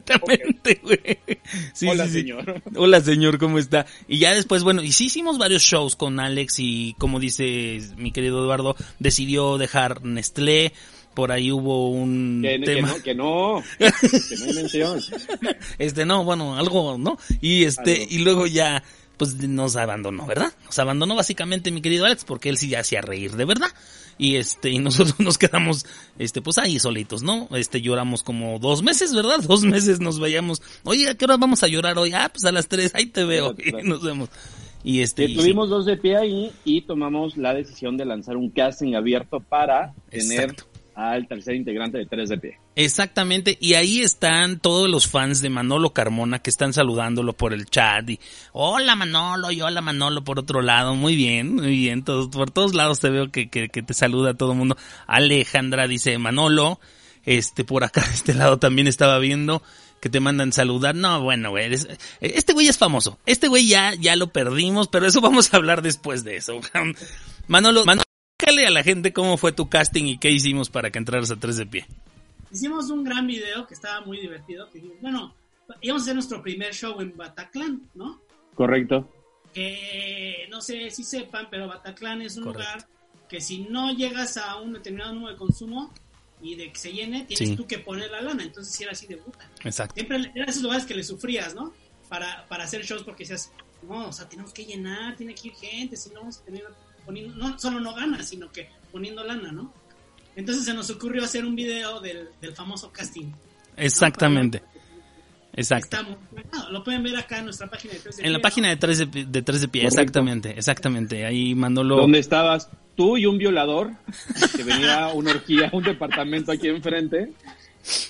Exactamente, 0.00 0.80
güey. 0.82 0.98
Sí, 1.72 1.88
Hola, 1.88 2.06
sí. 2.06 2.12
señor. 2.20 2.62
Hola, 2.74 3.00
señor, 3.00 3.38
¿cómo 3.38 3.58
está? 3.58 3.86
Y 4.08 4.18
ya 4.18 4.34
después, 4.34 4.62
bueno, 4.62 4.82
y 4.82 4.92
sí 4.92 5.06
hicimos 5.06 5.38
varios 5.38 5.62
shows 5.62 5.96
con 5.96 6.20
Alex 6.20 6.56
y 6.58 6.94
como 6.98 7.18
dice 7.20 7.80
mi 7.96 8.12
querido 8.12 8.40
Eduardo, 8.42 8.65
decidió 8.98 9.58
dejar 9.58 10.02
Nestlé. 10.04 10.72
Por 11.14 11.32
ahí 11.32 11.50
hubo 11.50 11.90
un 11.90 12.40
Que, 12.42 12.58
que 12.60 12.64
tema. 12.66 12.88
no, 12.88 13.02
que 13.02 13.14
no, 13.14 13.62
que 13.78 14.36
no 14.38 14.44
hay 14.44 14.52
mención. 14.54 15.00
Este, 15.78 16.04
no, 16.04 16.24
bueno, 16.24 16.56
algo, 16.56 16.98
¿no? 16.98 17.18
Y 17.40 17.64
este, 17.64 18.02
Algo. 18.02 18.06
y 18.10 18.18
luego 18.18 18.46
ya, 18.46 18.82
pues 19.16 19.34
nos 19.36 19.76
abandonó, 19.76 20.26
¿verdad? 20.26 20.52
Nos 20.66 20.78
abandonó 20.78 21.14
básicamente 21.14 21.70
mi 21.70 21.80
querido 21.80 22.04
Alex, 22.04 22.24
porque 22.26 22.50
él 22.50 22.58
sí 22.58 22.68
ya 22.68 22.80
hacía 22.80 23.00
reír 23.00 23.32
de 23.32 23.46
verdad. 23.46 23.70
Y 24.18 24.36
este, 24.36 24.68
y 24.70 24.78
nosotros 24.80 25.18
nos 25.18 25.38
quedamos, 25.38 25.86
este, 26.18 26.42
pues 26.42 26.58
ahí 26.58 26.78
solitos, 26.78 27.22
¿no? 27.22 27.48
Este, 27.52 27.80
lloramos 27.80 28.22
como 28.22 28.58
dos 28.58 28.82
meses, 28.82 29.14
¿verdad? 29.14 29.40
Dos 29.40 29.62
meses 29.62 30.00
nos 30.00 30.20
veíamos. 30.20 30.60
Oye, 30.84 31.08
¿a 31.08 31.14
qué 31.14 31.24
hora 31.24 31.38
vamos 31.38 31.62
a 31.62 31.68
llorar 31.68 31.96
hoy? 31.98 32.12
Ah, 32.12 32.28
pues 32.30 32.44
a 32.44 32.52
las 32.52 32.68
tres, 32.68 32.94
ahí 32.94 33.06
te 33.06 33.24
veo. 33.24 33.54
Y 33.64 33.72
nos 33.88 34.02
vemos. 34.02 34.28
Y 34.84 35.00
este, 35.00 35.24
y 35.24 35.34
tuvimos 35.34 35.68
dos 35.68 35.84
de 35.84 35.96
pie 35.96 36.16
ahí 36.16 36.52
y 36.64 36.82
tomamos 36.82 37.36
la 37.36 37.54
decisión 37.54 37.96
de 37.96 38.04
lanzar 38.04 38.36
un 38.36 38.50
casting 38.50 38.94
abierto 38.94 39.40
para 39.40 39.94
tener 40.10 40.50
Exacto. 40.50 40.64
al 40.94 41.26
tercer 41.26 41.56
integrante 41.56 41.98
de 41.98 42.06
3 42.06 42.28
de 42.28 42.38
pie. 42.38 42.58
Exactamente, 42.76 43.56
y 43.60 43.74
ahí 43.74 44.02
están 44.02 44.60
todos 44.60 44.88
los 44.88 45.08
fans 45.08 45.40
de 45.40 45.50
Manolo 45.50 45.90
Carmona 45.90 46.38
que 46.40 46.50
están 46.50 46.72
saludándolo 46.72 47.32
por 47.32 47.52
el 47.52 47.66
chat 47.66 48.08
y 48.10 48.20
hola 48.52 48.94
Manolo 48.94 49.50
y 49.50 49.60
hola 49.62 49.80
Manolo 49.80 50.22
por 50.22 50.38
otro 50.38 50.62
lado, 50.62 50.94
muy 50.94 51.16
bien, 51.16 51.54
muy 51.54 51.70
bien, 51.76 52.04
todos, 52.04 52.28
por 52.28 52.50
todos 52.50 52.74
lados 52.74 53.00
te 53.00 53.10
veo 53.10 53.30
que, 53.30 53.48
que, 53.48 53.68
que 53.68 53.82
te 53.82 53.94
saluda 53.94 54.34
todo 54.34 54.52
el 54.52 54.58
mundo. 54.58 54.76
Alejandra 55.06 55.88
dice 55.88 56.16
Manolo, 56.18 56.78
este 57.24 57.64
por 57.64 57.82
acá 57.82 58.02
de 58.06 58.14
este 58.14 58.34
lado 58.34 58.58
también 58.58 58.86
estaba 58.86 59.18
viendo 59.18 59.62
que 60.06 60.10
te 60.10 60.20
mandan 60.20 60.52
saludar. 60.52 60.94
No, 60.94 61.20
bueno, 61.22 61.50
güey, 61.50 61.64
eres- 61.64 61.88
este 62.20 62.52
güey 62.52 62.68
es 62.68 62.78
famoso, 62.78 63.18
este 63.26 63.48
güey 63.48 63.66
ya, 63.66 63.94
ya 63.94 64.14
lo 64.14 64.28
perdimos, 64.28 64.86
pero 64.86 65.06
eso 65.06 65.20
vamos 65.22 65.52
a 65.52 65.56
hablar 65.56 65.82
después 65.82 66.22
de 66.22 66.36
eso. 66.36 66.60
Manolo, 67.48 67.84
Manolo, 67.84 68.04
a 68.66 68.70
la 68.70 68.82
gente 68.84 69.12
cómo 69.12 69.36
fue 69.36 69.50
tu 69.52 69.68
casting 69.68 70.04
y 70.04 70.18
qué 70.18 70.30
hicimos 70.30 70.70
para 70.70 70.90
que 70.92 70.98
entraras 70.98 71.30
a 71.32 71.36
tres 71.36 71.56
de 71.56 71.66
pie. 71.66 71.86
Hicimos 72.52 72.90
un 72.90 73.02
gran 73.02 73.26
video 73.26 73.66
que 73.66 73.74
estaba 73.74 74.00
muy 74.06 74.20
divertido. 74.20 74.70
Que, 74.70 74.80
bueno, 75.00 75.34
íbamos 75.80 76.02
a 76.02 76.04
hacer 76.04 76.14
nuestro 76.14 76.42
primer 76.42 76.72
show 76.72 77.00
en 77.00 77.16
Bataclan, 77.16 77.82
¿no? 77.94 78.20
Correcto. 78.54 79.10
Que 79.52 80.46
no 80.50 80.60
sé 80.60 80.90
si 80.90 81.02
sepan, 81.02 81.48
pero 81.50 81.66
Bataclan 81.66 82.22
es 82.22 82.36
un 82.36 82.44
Correcto. 82.44 82.70
lugar 82.72 82.88
que 83.28 83.40
si 83.40 83.58
no 83.64 83.92
llegas 83.92 84.36
a 84.36 84.56
un 84.60 84.74
determinado 84.74 85.12
número 85.14 85.32
de 85.32 85.38
consumo 85.38 85.92
y 86.42 86.54
de 86.54 86.70
que 86.72 86.78
se 86.78 86.92
llene, 86.92 87.24
tienes 87.24 87.48
Sí. 87.50 87.56
tú 87.56 87.66
que 87.66 87.78
poner 87.78 88.10
la 88.10 88.20
lana. 88.20 88.42
Entonces, 88.42 88.74
si 88.74 88.82
era 88.84 88.92
así 88.92 89.06
de 89.06 89.16
puta. 89.16 89.48
Exacto. 89.64 89.94
Siempre 89.94 90.30
eran 90.34 90.48
esos 90.48 90.62
lugares 90.62 90.84
que 90.84 90.94
le 90.94 91.02
sufrías, 91.04 91.54
¿no? 91.54 91.72
Para, 92.08 92.46
para 92.48 92.64
hacer 92.64 92.84
shows 92.84 93.02
porque 93.02 93.24
decías, 93.24 93.50
no, 93.88 94.08
o 94.08 94.12
sea, 94.12 94.28
tenemos 94.28 94.52
que 94.52 94.64
llenar, 94.64 95.16
tiene 95.16 95.34
que 95.34 95.48
ir 95.48 95.54
gente, 95.54 95.96
si 95.96 96.10
no 96.10 96.20
vamos 96.20 96.38
a 96.38 96.44
tener 96.44 96.62
poniendo, 97.04 97.34
no 97.36 97.58
solo 97.58 97.80
no 97.80 97.94
ganas, 97.94 98.28
sino 98.28 98.50
que 98.52 98.68
poniendo 98.92 99.24
lana, 99.24 99.50
¿no? 99.52 99.72
Entonces 100.36 100.64
se 100.64 100.74
nos 100.74 100.90
ocurrió 100.90 101.24
hacer 101.24 101.44
un 101.44 101.56
video 101.56 102.00
del, 102.00 102.28
del 102.40 102.52
famoso 102.54 102.92
casting. 102.92 103.32
Exactamente. 103.76 104.62
Exacto. 105.54 106.02
Muy 106.04 106.16
bueno. 106.32 106.70
Lo 106.70 106.84
pueden 106.84 107.02
ver 107.02 107.16
acá 107.16 107.38
en 107.38 107.46
nuestra 107.46 107.68
página 107.70 107.94
de 107.94 108.00
3 108.00 108.16
de 108.18 108.24
En 108.26 108.32
la 108.32 108.40
página 108.40 108.68
de 108.68 108.76
3 108.76 108.98
de, 108.98 109.06
Pie- 109.08 109.26
de, 109.26 109.42
Tres 109.42 109.60
de 109.62 109.68
pie, 109.68 109.82
Correcto. 109.82 110.00
exactamente, 110.02 110.50
exactamente. 110.58 111.24
Ahí 111.24 111.54
Manolo. 111.54 111.96
Donde 111.96 112.18
estabas 112.18 112.68
tú 112.96 113.16
y 113.16 113.26
un 113.26 113.38
violador 113.38 113.92
que 114.56 114.64
venía 114.64 115.04
a 115.04 115.12
una 115.14 115.30
orgía, 115.32 115.68
a 115.72 115.76
un 115.76 115.84
departamento 115.84 116.50
aquí 116.52 116.68
enfrente. 116.68 117.32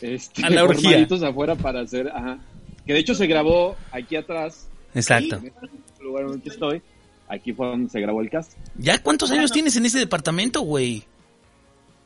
Este, 0.01 0.44
A 0.44 0.51
la 0.51 0.64
orgía. 0.64 1.07
afuera 1.29 1.55
para 1.55 1.81
hacer, 1.81 2.09
ajá. 2.09 2.38
Que 2.87 2.92
de 2.94 3.01
hecho 3.01 3.14
se 3.14 3.27
grabó 3.27 3.77
aquí 3.90 4.16
atrás, 4.16 4.68
Exacto. 4.94 5.37
en 5.37 5.46
el 5.46 6.05
lugar 6.05 6.27
donde 6.29 6.49
estoy. 6.49 6.81
Aquí 7.29 7.53
fue 7.53 7.66
donde 7.66 7.90
se 7.90 8.01
grabó 8.01 8.20
el 8.20 8.31
cast. 8.31 8.53
¿Ya 8.79 8.99
cuántos 9.03 9.31
años 9.33 9.51
tienes 9.51 9.77
en 9.77 9.85
ese 9.85 9.99
departamento, 9.99 10.61
güey? 10.61 11.03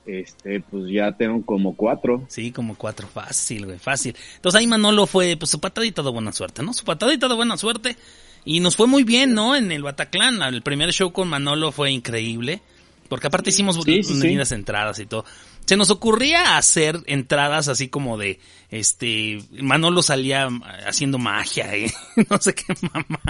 Este, 0.07 0.61
pues 0.61 0.91
ya 0.91 1.13
tengo 1.13 1.45
como 1.45 1.77
cuatro. 1.77 2.25
Sí, 2.29 2.51
como 2.51 2.75
cuatro. 2.75 3.07
Fácil, 3.07 3.67
güey, 3.67 3.79
fácil. 3.79 4.17
Entonces 4.37 4.59
ahí 4.59 4.67
Manolo 4.67 5.07
fue, 5.07 5.37
pues 5.37 5.51
su 5.51 5.61
patadita 5.61 6.03
de 6.03 6.11
buena 6.11 6.33
suerte, 6.33 6.63
¿no? 6.63 6.73
Su 6.73 6.85
patadita 6.85 7.29
de 7.29 7.35
buena 7.35 7.57
suerte. 7.59 7.97
Y 8.45 8.61
nos 8.61 8.77
fue 8.77 8.87
muy 8.87 9.05
bien, 9.05 9.35
¿no? 9.35 9.55
En 9.57 9.71
el 9.73 9.83
Bataclan. 9.83 10.43
El 10.43 10.63
primer 10.63 10.93
show 10.93 11.13
con 11.13 11.29
Manolo 11.29 11.73
fue 11.73 11.91
increíble. 11.91 12.61
Porque 13.09 13.27
aparte 13.27 13.51
hicimos 13.51 13.77
Sí, 13.85 14.03
sí, 14.05 14.15
sí. 14.15 14.21
medidas 14.21 14.53
entradas 14.53 14.99
y 15.01 15.07
todo. 15.07 15.25
Se 15.67 15.77
nos 15.77 15.91
ocurría 15.91 16.57
hacer 16.57 17.01
entradas 17.07 17.69
así 17.69 17.89
como 17.89 18.17
de, 18.17 18.39
este, 18.71 19.41
Manolo 19.61 20.03
salía 20.03 20.49
haciendo 20.87 21.19
magia, 21.19 21.75
¿eh? 21.77 21.93
no 22.31 22.39
sé 22.41 22.55
qué 22.55 22.73
mamá. 22.83 23.21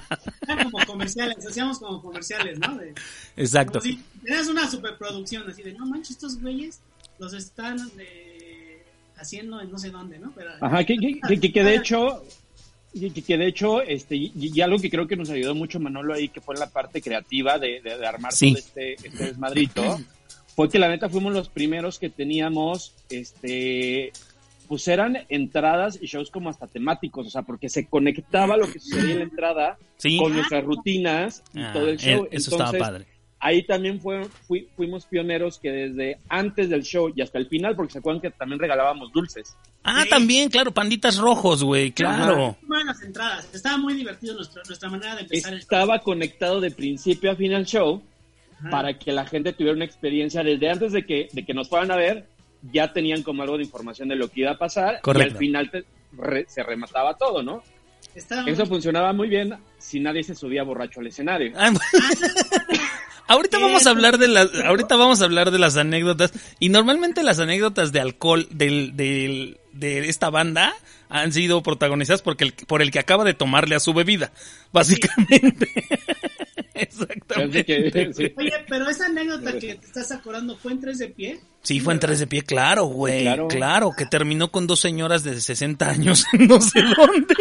Eran 0.46 0.70
como 0.70 0.84
comerciales, 0.86 1.46
hacíamos 1.46 1.78
como 1.78 2.00
comerciales, 2.02 2.58
¿no? 2.58 2.76
De, 2.76 2.94
Exacto. 3.36 3.80
si 3.80 4.00
tenías 4.22 4.48
una 4.48 4.70
superproducción 4.70 5.48
así 5.50 5.62
de, 5.62 5.72
no 5.74 5.86
manches, 5.86 6.10
estos 6.12 6.40
güeyes 6.40 6.80
los 7.18 7.32
están 7.34 7.78
eh, 7.98 8.82
haciendo 9.16 9.60
en 9.60 9.70
no 9.70 9.78
sé 9.78 9.90
dónde, 9.90 10.18
¿no? 10.18 10.30
Pero, 10.34 10.50
Ajá, 10.60 10.84
que- 10.84 10.96
que- 11.40 11.52
que 11.52 11.64
de 11.64 11.74
hecho, 11.74 12.22
que, 12.98 13.10
que- 13.10 13.22
que 13.22 13.38
de 13.38 13.46
hecho, 13.46 13.82
este, 13.82 14.16
y, 14.16 14.32
y 14.34 14.60
algo 14.60 14.78
que 14.78 14.90
creo 14.90 15.06
que 15.06 15.16
nos 15.16 15.30
ayudó 15.30 15.54
mucho 15.54 15.78
Manolo 15.80 16.14
ahí, 16.14 16.28
que 16.28 16.40
fue 16.40 16.56
la 16.56 16.68
parte 16.70 17.00
creativa 17.00 17.58
de, 17.58 17.80
de- 17.80 17.98
de 17.98 18.06
armar 18.06 18.32
Sí. 18.32 18.50
todo 18.50 18.58
este, 18.58 18.92
este 18.94 19.24
desmadrito, 19.26 19.98
fue 20.56 20.68
que 20.68 20.78
la 20.78 20.88
neta 20.88 21.08
fuimos 21.08 21.32
los 21.32 21.48
primeros 21.48 21.98
que 21.98 22.10
teníamos, 22.10 22.94
este, 23.10 24.12
pues 24.68 24.86
eran 24.88 25.18
entradas 25.28 25.98
y 26.00 26.06
shows 26.06 26.30
como 26.30 26.48
hasta 26.50 26.66
temáticos, 26.66 27.26
o 27.26 27.30
sea, 27.30 27.42
porque 27.42 27.68
se 27.68 27.86
conectaba 27.86 28.56
lo 28.56 28.70
que 28.70 28.78
sucedía 28.78 29.12
en 29.12 29.18
la 29.18 29.24
entrada 29.24 29.78
Sí. 29.96 30.16
con 30.18 30.32
nuestras 30.34 30.64
rutinas 30.64 31.42
y 31.54 31.60
Ah, 31.60 31.70
todo 31.72 31.88
el 31.88 31.98
show. 31.98 32.24
eh, 32.24 32.28
Eso 32.32 32.50
estaba 32.52 32.72
padre. 32.78 33.06
Ahí 33.40 33.62
también 33.66 34.00
fue, 34.00 34.26
fui- 34.46 34.68
fuimos 34.76 35.06
pioneros 35.06 35.58
que 35.58 35.70
desde 35.70 36.18
antes 36.28 36.68
del 36.68 36.82
show 36.82 37.10
y 37.14 37.22
hasta 37.22 37.38
el 37.38 37.46
final, 37.48 37.74
porque 37.74 37.92
se 37.94 37.98
acuerdan 37.98 38.20
que 38.20 38.30
también 38.30 38.58
regalábamos 38.60 39.10
dulces. 39.12 39.56
Ah, 39.82 40.02
Sí. 40.04 40.10
también, 40.10 40.50
claro, 40.50 40.72
panditas 40.72 41.16
rojos, 41.16 41.64
güey, 41.64 41.90
claro. 41.92 42.56
Las 42.86 43.02
entradas. 43.02 43.48
Estaba 43.54 43.78
muy 43.78 43.94
divertido 43.94 44.34
nuestra, 44.34 44.62
nuestra 44.66 44.88
manera 44.90 45.14
de 45.16 45.22
empezar 45.22 45.52
el 45.54 45.58
show. 45.60 45.62
estaba 45.62 45.98
conectado 46.00 46.60
de 46.60 46.70
principio 46.70 47.30
a 47.30 47.34
fin 47.36 47.54
al 47.54 47.64
show 47.66 48.02
Ajá. 48.60 48.70
para 48.70 48.98
que 48.98 49.10
la 49.12 49.24
gente 49.26 49.52
tuviera 49.54 49.74
una 49.74 49.86
experiencia 49.86 50.42
desde 50.42 50.68
antes 50.70 50.92
de 50.92 51.06
que, 51.06 51.28
de 51.32 51.44
que 51.44 51.54
nos 51.54 51.68
fueran 51.68 51.90
a 51.90 51.96
ver, 51.96 52.26
ya 52.72 52.92
tenían 52.92 53.22
como 53.22 53.42
algo 53.42 53.56
de 53.56 53.64
información 53.64 54.08
de 54.08 54.16
lo 54.16 54.28
que 54.28 54.40
iba 54.42 54.50
a 54.50 54.58
pasar 54.58 55.00
Correcto. 55.00 55.28
y 55.28 55.32
al 55.32 55.38
final 55.38 55.70
te- 55.70 55.84
re- 56.12 56.44
se 56.46 56.62
remataba 56.62 57.16
todo, 57.16 57.42
¿no? 57.42 57.62
Estaba 58.14 58.42
Eso 58.50 58.62
muy- 58.62 58.68
funcionaba 58.68 59.12
muy 59.14 59.28
bien 59.28 59.54
si 59.78 59.98
nadie 60.00 60.22
se 60.24 60.34
subía 60.34 60.62
borracho 60.64 61.00
al 61.00 61.06
escenario. 61.06 61.52
Ah, 61.56 61.70
ahorita 63.30 63.58
vamos 63.58 63.86
a 63.86 63.90
hablar 63.90 64.18
de 64.18 64.28
las, 64.28 64.48
ahorita 64.54 64.96
vamos 64.96 65.22
a 65.22 65.24
hablar 65.24 65.50
de 65.50 65.58
las 65.58 65.76
anécdotas 65.76 66.32
y 66.58 66.68
normalmente 66.68 67.22
las 67.22 67.38
anécdotas 67.38 67.92
de 67.92 68.00
alcohol 68.00 68.46
del, 68.50 68.96
del, 68.96 69.58
de 69.72 70.08
esta 70.08 70.30
banda 70.30 70.74
han 71.08 71.32
sido 71.32 71.62
protagonizadas 71.62 72.22
porque 72.22 72.44
el, 72.44 72.52
por 72.52 72.82
el 72.82 72.90
que 72.90 72.98
acaba 72.98 73.24
de 73.24 73.34
tomarle 73.34 73.74
a 73.76 73.80
su 73.80 73.94
bebida, 73.94 74.32
básicamente. 74.72 75.68
Exactamente. 76.74 77.64
que, 77.64 78.10
sí. 78.14 78.32
Oye, 78.36 78.52
pero 78.68 78.88
esa 78.88 79.06
anécdota 79.06 79.52
que 79.52 79.74
te 79.74 79.86
estás 79.86 80.10
acordando 80.12 80.56
fue 80.56 80.72
en 80.72 80.80
tres 80.80 80.98
de 80.98 81.08
pie. 81.08 81.40
Sí, 81.62 81.80
fue 81.80 81.92
en 81.92 82.00
tres 82.00 82.20
de 82.20 82.26
pie, 82.26 82.42
claro, 82.42 82.86
güey, 82.86 83.22
claro. 83.22 83.48
Claro. 83.48 83.90
que 83.96 84.06
terminó 84.06 84.50
con 84.50 84.66
dos 84.66 84.80
señoras 84.80 85.22
de 85.22 85.38
60 85.38 85.88
años 85.88 86.24
no 86.32 86.60
sé 86.60 86.80
dónde. 86.96 87.34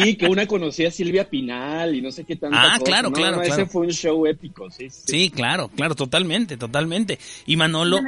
Sí, 0.00 0.16
que 0.16 0.26
una 0.26 0.46
conocía 0.46 0.88
a 0.88 0.90
Silvia 0.90 1.28
Pinal 1.28 1.94
y 1.94 2.00
no 2.02 2.10
sé 2.10 2.24
qué 2.24 2.36
tanta 2.36 2.60
Ah, 2.60 2.78
cosa. 2.78 2.84
claro, 2.84 3.10
No, 3.10 3.14
claro, 3.14 3.36
no, 3.36 3.42
claro. 3.42 3.62
Ese 3.62 3.70
fue 3.70 3.86
un 3.86 3.92
show 3.92 4.26
épico, 4.26 4.70
sí. 4.70 4.88
sí. 4.90 5.02
Sí, 5.06 5.30
claro, 5.30 5.68
claro, 5.68 5.94
totalmente, 5.94 6.56
totalmente. 6.56 7.18
Y 7.46 7.56
Manolo. 7.56 8.00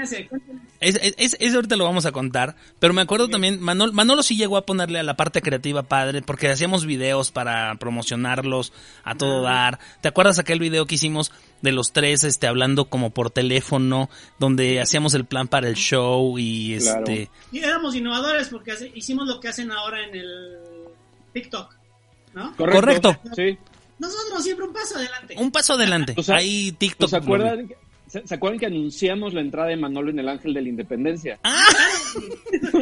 Es, 0.81 1.01
es, 1.38 1.55
ahorita 1.55 1.77
lo 1.77 1.85
vamos 1.85 2.05
a 2.05 2.12
contar, 2.12 2.57
pero 2.79 2.92
me 2.92 3.01
acuerdo 3.01 3.29
también, 3.29 3.59
Manolo, 3.61 3.92
Manolo 3.94 4.23
sí 4.23 4.37
llegó 4.37 4.59
a 4.59 4.66
ponerle 4.66 4.99
a 4.99 5.03
la 5.03 5.16
parte 5.16 5.40
creativa 5.40 5.83
padre, 5.85 6.20
porque 6.20 6.49
hacíamos 6.49 6.85
videos 6.85 7.31
para 7.31 7.75
promocionarlos 7.77 8.73
a 9.03 9.14
todo 9.14 9.40
dar. 9.42 9.79
¿Te 10.03 10.09
acuerdas 10.09 10.38
aquel 10.38 10.59
video 10.59 10.85
que 10.87 10.97
hicimos 10.97 11.33
de 11.62 11.73
los 11.73 11.92
tres, 11.92 12.23
este, 12.25 12.47
hablando 12.49 12.85
como 12.87 13.11
por 13.11 13.31
teléfono, 13.31 14.11
donde 14.38 14.79
hacíamos 14.81 15.14
el 15.14 15.25
plan 15.25 15.49
para 15.49 15.68
el 15.68 15.75
show 15.77 16.38
y 16.38 16.77
Claro. 16.79 16.99
este, 17.01 17.31
Y 17.51 17.61
éramos 17.61 17.94
innovadores 17.97 18.49
porque 18.49 18.73
hace- 18.73 18.92
hicimos 18.94 19.27
lo 19.27 19.40
que 19.40 19.49
hacen 19.49 19.70
ahora 19.73 20.07
en 20.07 20.14
el 20.14 20.59
TikTok, 21.35 21.75
¿no? 22.33 22.57
Correcto. 22.57 23.14
Sí. 23.37 23.59
Nosotros 23.99 24.42
siempre 24.42 24.66
un 24.66 24.73
paso 24.73 24.97
adelante. 24.97 25.35
un 25.38 25.51
paso 25.53 25.73
adelante. 25.75 26.14
O 26.16 26.23
sea, 26.23 26.37
Ahí 26.37 26.73
TikTok. 26.73 27.11
¿Se 27.11 27.16
acuerdan, 27.16 27.68
se, 28.09 28.27
se 28.27 28.35
acuerdan 28.35 28.59
que 28.59 28.66
anunciamos 28.66 29.35
la 29.35 29.40
entrada 29.42 29.68
de 29.68 29.77
Manolo 29.77 30.11
en 30.11 30.18
el 30.20 30.29
Ángel 30.29 30.55
de 30.55 30.62
la 30.62 30.68
Independencia? 30.68 31.38
Ah, 31.44 31.62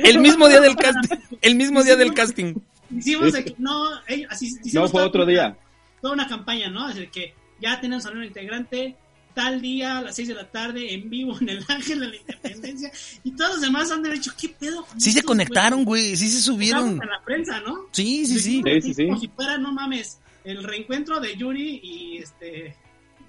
el 0.04 0.18
mismo 0.20 0.48
día 0.48 0.60
del 0.60 0.76
casting, 0.76 1.16
el 1.40 1.54
mismo 1.56 1.82
día 1.82 1.96
del 1.96 2.14
casting. 2.14 2.54
Hicimos 2.96 3.34
aquí, 3.34 3.54
no, 3.58 3.90
eh, 4.06 4.26
así 4.30 4.46
hicimos 4.46 4.74
No, 4.74 4.88
fue 4.88 5.02
otro 5.02 5.22
una- 5.24 5.32
día. 5.32 5.56
Toda 6.00 6.14
una 6.14 6.26
campaña, 6.28 6.68
¿no? 6.68 6.88
Es 6.88 6.96
decir, 6.96 7.10
que 7.10 7.34
ya 7.60 7.80
tenemos 7.80 8.04
a 8.06 8.10
un 8.10 8.24
integrante 8.24 8.96
tal 9.34 9.60
día 9.60 9.98
a 9.98 10.02
las 10.02 10.16
6 10.16 10.28
de 10.28 10.34
la 10.34 10.50
tarde 10.50 10.94
en 10.94 11.08
vivo 11.10 11.36
en 11.40 11.48
el 11.48 11.64
Ángel 11.68 12.00
de 12.00 12.08
la 12.08 12.16
Independencia 12.16 12.92
y 13.24 13.32
todos 13.32 13.52
los 13.52 13.60
demás 13.60 13.90
han 13.90 14.02
dicho, 14.02 14.32
¿qué 14.40 14.48
pedo? 14.48 14.84
con 14.84 15.00
Sí 15.00 15.12
se 15.12 15.22
conectaron, 15.22 15.84
güeyes?" 15.84 16.08
güey, 16.08 16.16
sí 16.16 16.28
se 16.28 16.42
subieron. 16.42 16.90
en 16.90 16.98
la 16.98 17.22
prensa, 17.24 17.60
¿no? 17.60 17.86
Sí, 17.92 18.26
sí, 18.26 18.38
sí. 18.40 18.62
Sí, 18.64 18.82
sí, 18.82 18.94
sí. 18.94 19.06
Como 19.06 19.20
si 19.20 19.28
fuera, 19.28 19.58
no 19.58 19.72
mames, 19.72 20.18
el 20.44 20.62
reencuentro 20.62 21.20
de 21.20 21.36
Yuri 21.36 21.80
y 21.82 22.18
este... 22.18 22.76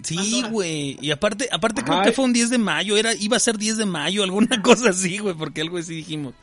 Sí, 0.01 0.43
güey. 0.49 0.97
Y 1.01 1.11
aparte, 1.11 1.47
aparte 1.51 1.83
creo 1.83 1.97
Ajá. 1.97 2.05
que 2.05 2.11
fue 2.11 2.25
un 2.25 2.33
10 2.33 2.49
de 2.49 2.57
mayo, 2.57 2.97
era, 2.97 3.13
iba 3.13 3.37
a 3.37 3.39
ser 3.39 3.57
10 3.57 3.77
de 3.77 3.85
mayo, 3.85 4.23
alguna 4.23 4.61
cosa 4.61 4.89
así, 4.89 5.19
güey, 5.19 5.35
porque 5.35 5.61
algo 5.61 5.77
así 5.77 5.95
dijimos. 5.95 6.33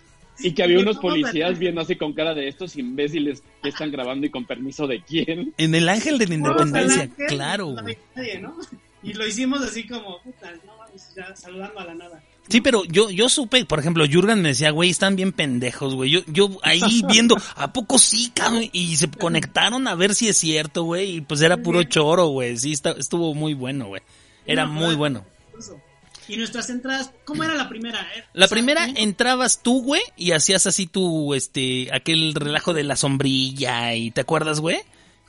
Y 0.43 0.53
que 0.53 0.63
había 0.63 0.79
unos 0.79 0.99
policías 0.99 1.59
viendo 1.59 1.81
así 1.81 1.97
con 1.97 2.13
cara 2.15 2.35
de 2.35 2.49
estos 2.49 2.77
imbéciles 2.77 3.43
que 3.63 3.69
están 3.69 3.91
grabando 3.91 4.27
y 4.27 4.31
con 4.31 4.47
permiso 4.47 4.87
de 4.87 5.03
quién. 5.03 5.53
En 5.59 5.75
el 5.75 5.89
Ángel 5.89 6.19
de 6.19 6.29
la 6.29 6.35
Independencia, 6.35 7.11
claro, 7.29 7.75
nadie, 8.15 8.39
¿no? 8.41 8.57
Y 9.03 9.15
lo 9.15 9.27
hicimos 9.27 9.63
así 9.63 9.87
como, 9.87 10.21
puta, 10.23 10.53
no 10.67 10.81
ya 11.17 11.35
saludando 11.37 11.81
a 11.81 11.85
la 11.85 11.95
nada. 11.95 12.23
Sí, 12.49 12.61
pero 12.61 12.85
yo, 12.85 13.11
yo 13.11 13.29
supe, 13.29 13.65
por 13.65 13.79
ejemplo, 13.79 14.05
Jurgen 14.11 14.43
me 14.43 14.49
decía, 14.49 14.71
güey, 14.71 14.91
están 14.91 15.15
bien 15.15 15.33
pendejos, 15.33 15.95
güey. 15.95 16.11
Yo, 16.11 16.21
yo 16.27 16.51
ahí 16.63 17.03
viendo, 17.09 17.37
¿a 17.55 17.73
poco 17.73 17.99
sí, 17.99 18.33
cabrón? 18.35 18.69
Y 18.73 18.97
se 18.97 19.11
conectaron 19.11 19.87
a 19.87 19.95
ver 19.95 20.15
si 20.15 20.29
es 20.29 20.37
cierto, 20.37 20.83
güey. 20.85 21.17
Y 21.17 21.21
pues 21.21 21.41
era 21.43 21.57
puro 21.59 21.83
choro, 21.85 22.27
güey. 22.27 22.57
Sí, 22.57 22.73
está, 22.73 22.91
estuvo 22.91 23.35
muy 23.35 23.55
bueno, 23.55 23.87
güey. 23.87 24.03
Era 24.47 24.67
No, 24.67 24.73
muy 24.73 24.95
bueno. 24.97 25.25
Y 26.29 26.37
nuestras 26.37 26.71
entradas, 26.71 27.11
¿cómo 27.25 27.43
era 27.43 27.55
la 27.55 27.69
primera? 27.69 28.01
eh? 28.17 28.25
La 28.35 28.45
O 28.45 28.49
sea, 28.49 28.55
primera 28.55 28.87
entrabas 28.97 29.63
tú, 29.63 29.83
güey, 29.83 30.03
y 30.17 30.31
hacías 30.31 30.65
así 30.67 30.87
tu, 30.87 31.35
este, 31.35 31.89
aquel 31.93 32.35
relajo 32.35 32.73
de 32.73 32.85
la 32.85 32.95
sombrilla 32.95 33.95
y 33.95 34.13
¿te 34.13 34.21
acuerdas, 34.21 34.61
güey? 34.61 34.79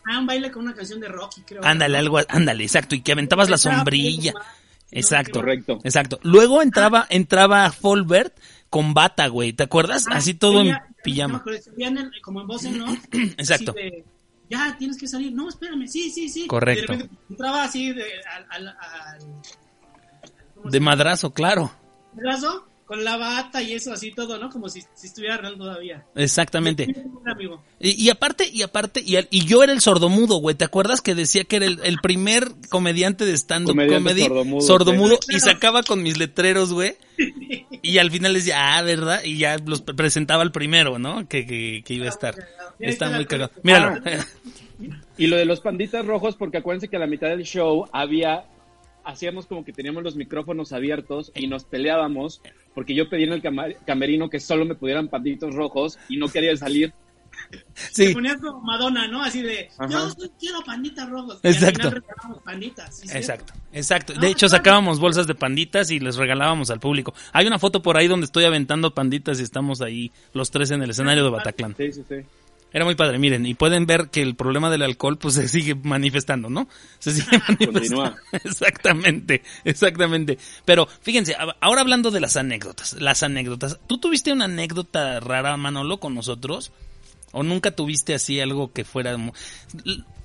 Ah, 0.06 0.20
un 0.20 0.26
baile 0.26 0.52
con 0.52 0.64
una 0.64 0.74
canción 0.74 1.00
de 1.00 1.08
Rocky, 1.08 1.42
creo. 1.42 1.64
Ándale, 1.64 1.98
algo, 1.98 2.20
ándale, 2.28 2.64
exacto, 2.64 2.96
y 2.96 3.02
que 3.02 3.12
aventabas 3.12 3.50
la 3.50 3.58
sombrilla. 3.58 4.34
¿no? 4.34 4.40
Exacto. 4.92 5.40
Correcto. 5.40 5.80
Exacto. 5.84 6.20
Luego 6.24 6.62
entraba, 6.62 7.06
entraba 7.10 7.72
Folbert 7.72 8.36
con 8.70 8.94
bata, 8.94 9.28
güey, 9.28 9.54
¿te 9.54 9.64
acuerdas? 9.64 10.06
Ah, 10.10 10.16
así 10.18 10.34
todo 10.34 10.62
en 10.62 10.68
ella- 10.68 10.86
no 10.88 10.96
pijama. 11.04 11.44
en- 11.78 12.12
como 12.22 12.42
en 12.42 12.48
voz 12.48 12.64
en 12.66 12.82
off. 12.82 13.00
Exacto. 13.12 13.74
ya, 14.50 14.76
tienes 14.78 14.98
que 14.98 15.08
salir. 15.08 15.32
No, 15.34 15.48
espérame. 15.50 15.88
Sí, 15.88 16.10
sí, 16.10 16.28
sí. 16.30 16.46
Correcto. 16.48 16.94
Y 16.94 16.98
de 16.98 17.04
repente 17.04 17.24
entraba 17.30 17.64
así 17.64 17.94
de, 17.94 18.04
al, 18.36 18.46
al, 18.50 18.68
al- 18.68 19.20
¿cómo 20.56 20.70
se 20.70 20.72
De 20.72 20.80
madrazo, 20.80 21.34
claro. 21.34 21.72
Madrazo, 22.14 22.68
con 22.91 23.06
la 23.06 23.15
bata 23.15 23.62
y 23.63 23.71
eso 23.71 23.93
así 23.93 24.12
todo, 24.12 24.38
¿no? 24.38 24.49
Como 24.49 24.67
si, 24.67 24.82
si 24.95 25.08
estuviera 25.08 25.38
real 25.38 25.58
todavía. 25.58 26.04
Exactamente. 26.13 26.93
Amigo. 27.25 27.63
Y, 27.80 27.91
y 27.91 28.10
aparte, 28.10 28.49
y 28.51 28.63
aparte, 28.63 29.01
y, 29.06 29.15
al- 29.15 29.30
y 29.32 29.45
yo 29.45 29.63
era 29.63 29.71
el 29.71 29.80
sordomudo, 29.80 30.36
güey. 30.39 30.58
¿Te 30.58 30.65
acuerdas 30.65 30.99
que 30.99 31.15
decía 31.15 31.45
que 31.45 31.56
era 31.56 31.67
el, 31.67 31.80
el 31.86 31.99
primer 32.01 32.49
comediante 32.67 33.23
de 33.23 33.32
stand-up 33.38 33.77
comedy? 33.77 34.23
sordomudo, 34.23 34.62
sordomudo, 34.62 35.19
y 35.30 35.39
sacaba 35.39 35.84
con 35.84 36.04
mis 36.04 36.17
letreros, 36.17 36.73
güey. 36.73 36.95
Y 37.82 37.97
al 37.97 38.12
final 38.12 38.34
decía, 38.34 38.77
ah, 38.77 38.82
¿verdad? 38.82 39.23
Y 39.23 39.38
ya 39.38 39.58
los 39.58 39.82
pre- 39.82 39.95
presentaba 39.95 40.43
el 40.43 40.51
primero, 40.51 40.99
¿no? 40.99 41.27
Que, 41.30 41.45
que, 41.45 41.84
que 41.86 41.93
iba 41.93 42.08
a 42.08 42.10
estar. 42.10 42.36
Está 42.77 43.10
muy 43.10 43.25
cagado. 43.25 43.51
Míralo. 43.63 44.01
Y 45.17 45.27
lo 45.27 45.38
de 45.38 45.45
los 45.45 45.62
panditas 45.62 46.06
rojos, 46.06 46.36
porque 46.36 46.58
acuérdense 46.58 46.89
que 46.89 46.97
a 46.97 46.99
la 46.99 47.08
mitad 47.08 47.30
del 47.30 47.43
show 47.43 47.88
había, 47.93 48.45
hacíamos 49.04 49.45
como 49.45 49.63
que 49.63 49.71
teníamos 49.73 50.04
los 50.04 50.15
micrófonos 50.15 50.73
abiertos 50.73 51.32
y 51.36 51.47
nos 51.47 51.63
peleábamos, 51.63 52.41
porque 52.74 52.94
yo 52.96 53.10
pedí 53.10 53.24
en 53.24 53.34
el 53.34 53.42
camerino 53.86 54.30
que 54.30 54.40
solo 54.40 54.66
me 54.66 54.76
pudieran 54.76 55.08
panditos 55.08 55.54
rojos 55.56 55.98
y 56.10 56.18
no 56.18 56.28
quería 56.28 56.56
salir. 56.58 56.94
Se 57.74 58.08
Sí, 58.08 58.14
ponía 58.14 58.38
como 58.38 58.62
Madonna, 58.62 59.08
¿no? 59.08 59.24
Así 59.24 59.42
de, 59.42 59.70
Ajá. 59.78 60.10
yo 60.18 60.30
quiero 60.40 60.62
panditas 60.66 61.10
rojos. 61.10 61.40
Exacto. 61.44 61.82
Y 61.84 61.86
al 61.88 61.94
final 62.04 62.42
panditas. 62.44 62.96
¿sí, 62.96 63.08
cierto? 63.08 63.18
exacto, 63.18 63.54
exacto. 63.74 64.14
No, 64.14 64.22
De 64.22 64.28
hecho, 64.28 64.48
claro. 64.48 64.58
sacábamos 64.58 65.00
bolsas 65.00 65.28
de 65.28 65.36
panditas 65.36 65.92
y 65.92 66.00
les 66.00 66.16
regalábamos 66.16 66.70
al 66.72 66.80
público. 66.80 67.14
Hay 67.34 67.48
una 67.48 67.60
foto 67.60 67.82
por 67.82 67.98
ahí 67.98 68.08
donde 68.08 68.26
estoy 68.26 68.46
aventando 68.46 68.94
panditas 68.94 69.40
y 69.40 69.44
estamos 69.44 69.82
ahí 69.82 70.12
los 70.34 70.52
tres 70.52 70.72
en 70.72 70.82
el 70.84 70.92
escenario 70.92 71.24
de 71.24 71.30
Bataclan. 71.30 71.76
Sí, 71.76 71.92
sí, 71.92 72.04
sí. 72.08 72.16
Era 72.74 72.86
muy 72.86 72.96
padre, 72.96 73.20
miren, 73.20 73.46
y 73.46 73.54
pueden 73.54 73.86
ver 73.86 74.10
que 74.10 74.22
el 74.22 74.36
problema 74.36 74.70
del 74.70 74.82
alcohol 74.84 75.18
pues 75.18 75.34
se 75.34 75.48
sigue 75.50 75.76
manifestando, 75.76 76.50
¿no? 76.50 76.70
Se 77.00 77.12
sigue 77.12 77.38
manifestando. 77.48 77.80
Continúa. 77.80 78.16
Exactamente, 78.32 79.42
exactamente. 79.66 80.38
Pero 80.64 80.88
fíjense, 81.02 81.36
ahora 81.60 81.82
hablando 81.82 82.12
de 82.12 82.22
las 82.22 82.38
anécdotas, 82.38 82.94
las 82.94 83.24
anécdotas. 83.24 83.80
¿Tú 83.88 83.98
tuviste 83.98 84.32
una 84.32 84.46
anécdota 84.46 85.20
rara, 85.20 85.58
Manolo, 85.58 86.00
con 86.00 86.16
nosotros? 86.16 86.72
¿O 87.34 87.44
nunca 87.44 87.72
tuviste 87.72 88.14
así 88.14 88.40
algo 88.40 88.72
que 88.72 88.84
fuera 88.86 89.16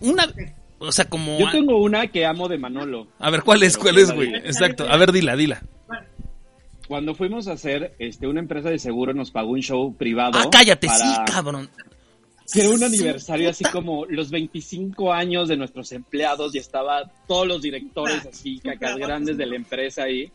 una 0.01 0.33
o 0.79 0.93
sea, 0.93 1.07
como 1.07 1.39
Yo 1.39 1.51
tengo 1.51 1.79
una 1.79 2.07
que 2.09 2.27
amo 2.27 2.49
de 2.49 2.59
Manolo. 2.59 3.09
a 3.19 3.31
ver, 3.31 3.43
¿cuál 3.43 3.63
es? 3.63 3.79
¿Cuál 3.79 3.99
es, 3.99 4.13
güey? 4.13 4.35
Exacto. 4.35 4.87
A 4.89 4.97
ver, 4.97 5.11
dila, 5.13 5.35
dila. 5.37 5.63
Cuando 6.87 7.15
fuimos 7.15 7.49
a 7.49 7.53
hacer, 7.53 7.95
este, 7.99 8.29
una 8.29 8.39
empresa 8.41 8.69
de 8.71 8.79
seguro 8.79 9.13
nos 9.13 9.31
pagó 9.33 9.51
un 9.51 9.61
show 9.63 9.97
privado. 9.97 10.39
Ah, 10.39 10.49
cállate, 10.51 10.87
para- 10.87 10.99
sí, 10.99 11.33
cabrón. 11.33 11.69
Que 12.53 12.61
era 12.61 12.71
un 12.71 12.83
aniversario 12.83 13.51
así 13.51 13.65
como 13.65 14.05
los 14.07 14.31
25 14.31 15.13
años 15.13 15.49
de 15.49 15.57
nuestros 15.57 15.91
empleados 15.93 16.55
y 16.55 16.59
estaba 16.59 17.11
todos 17.27 17.47
los 17.47 17.63
directores 17.63 18.25
así, 18.27 18.59
cacas 18.61 18.97
grandes 18.97 19.37
de 19.37 19.47
la 19.47 19.57
empresa 19.57 20.05
ahí. 20.05 20.31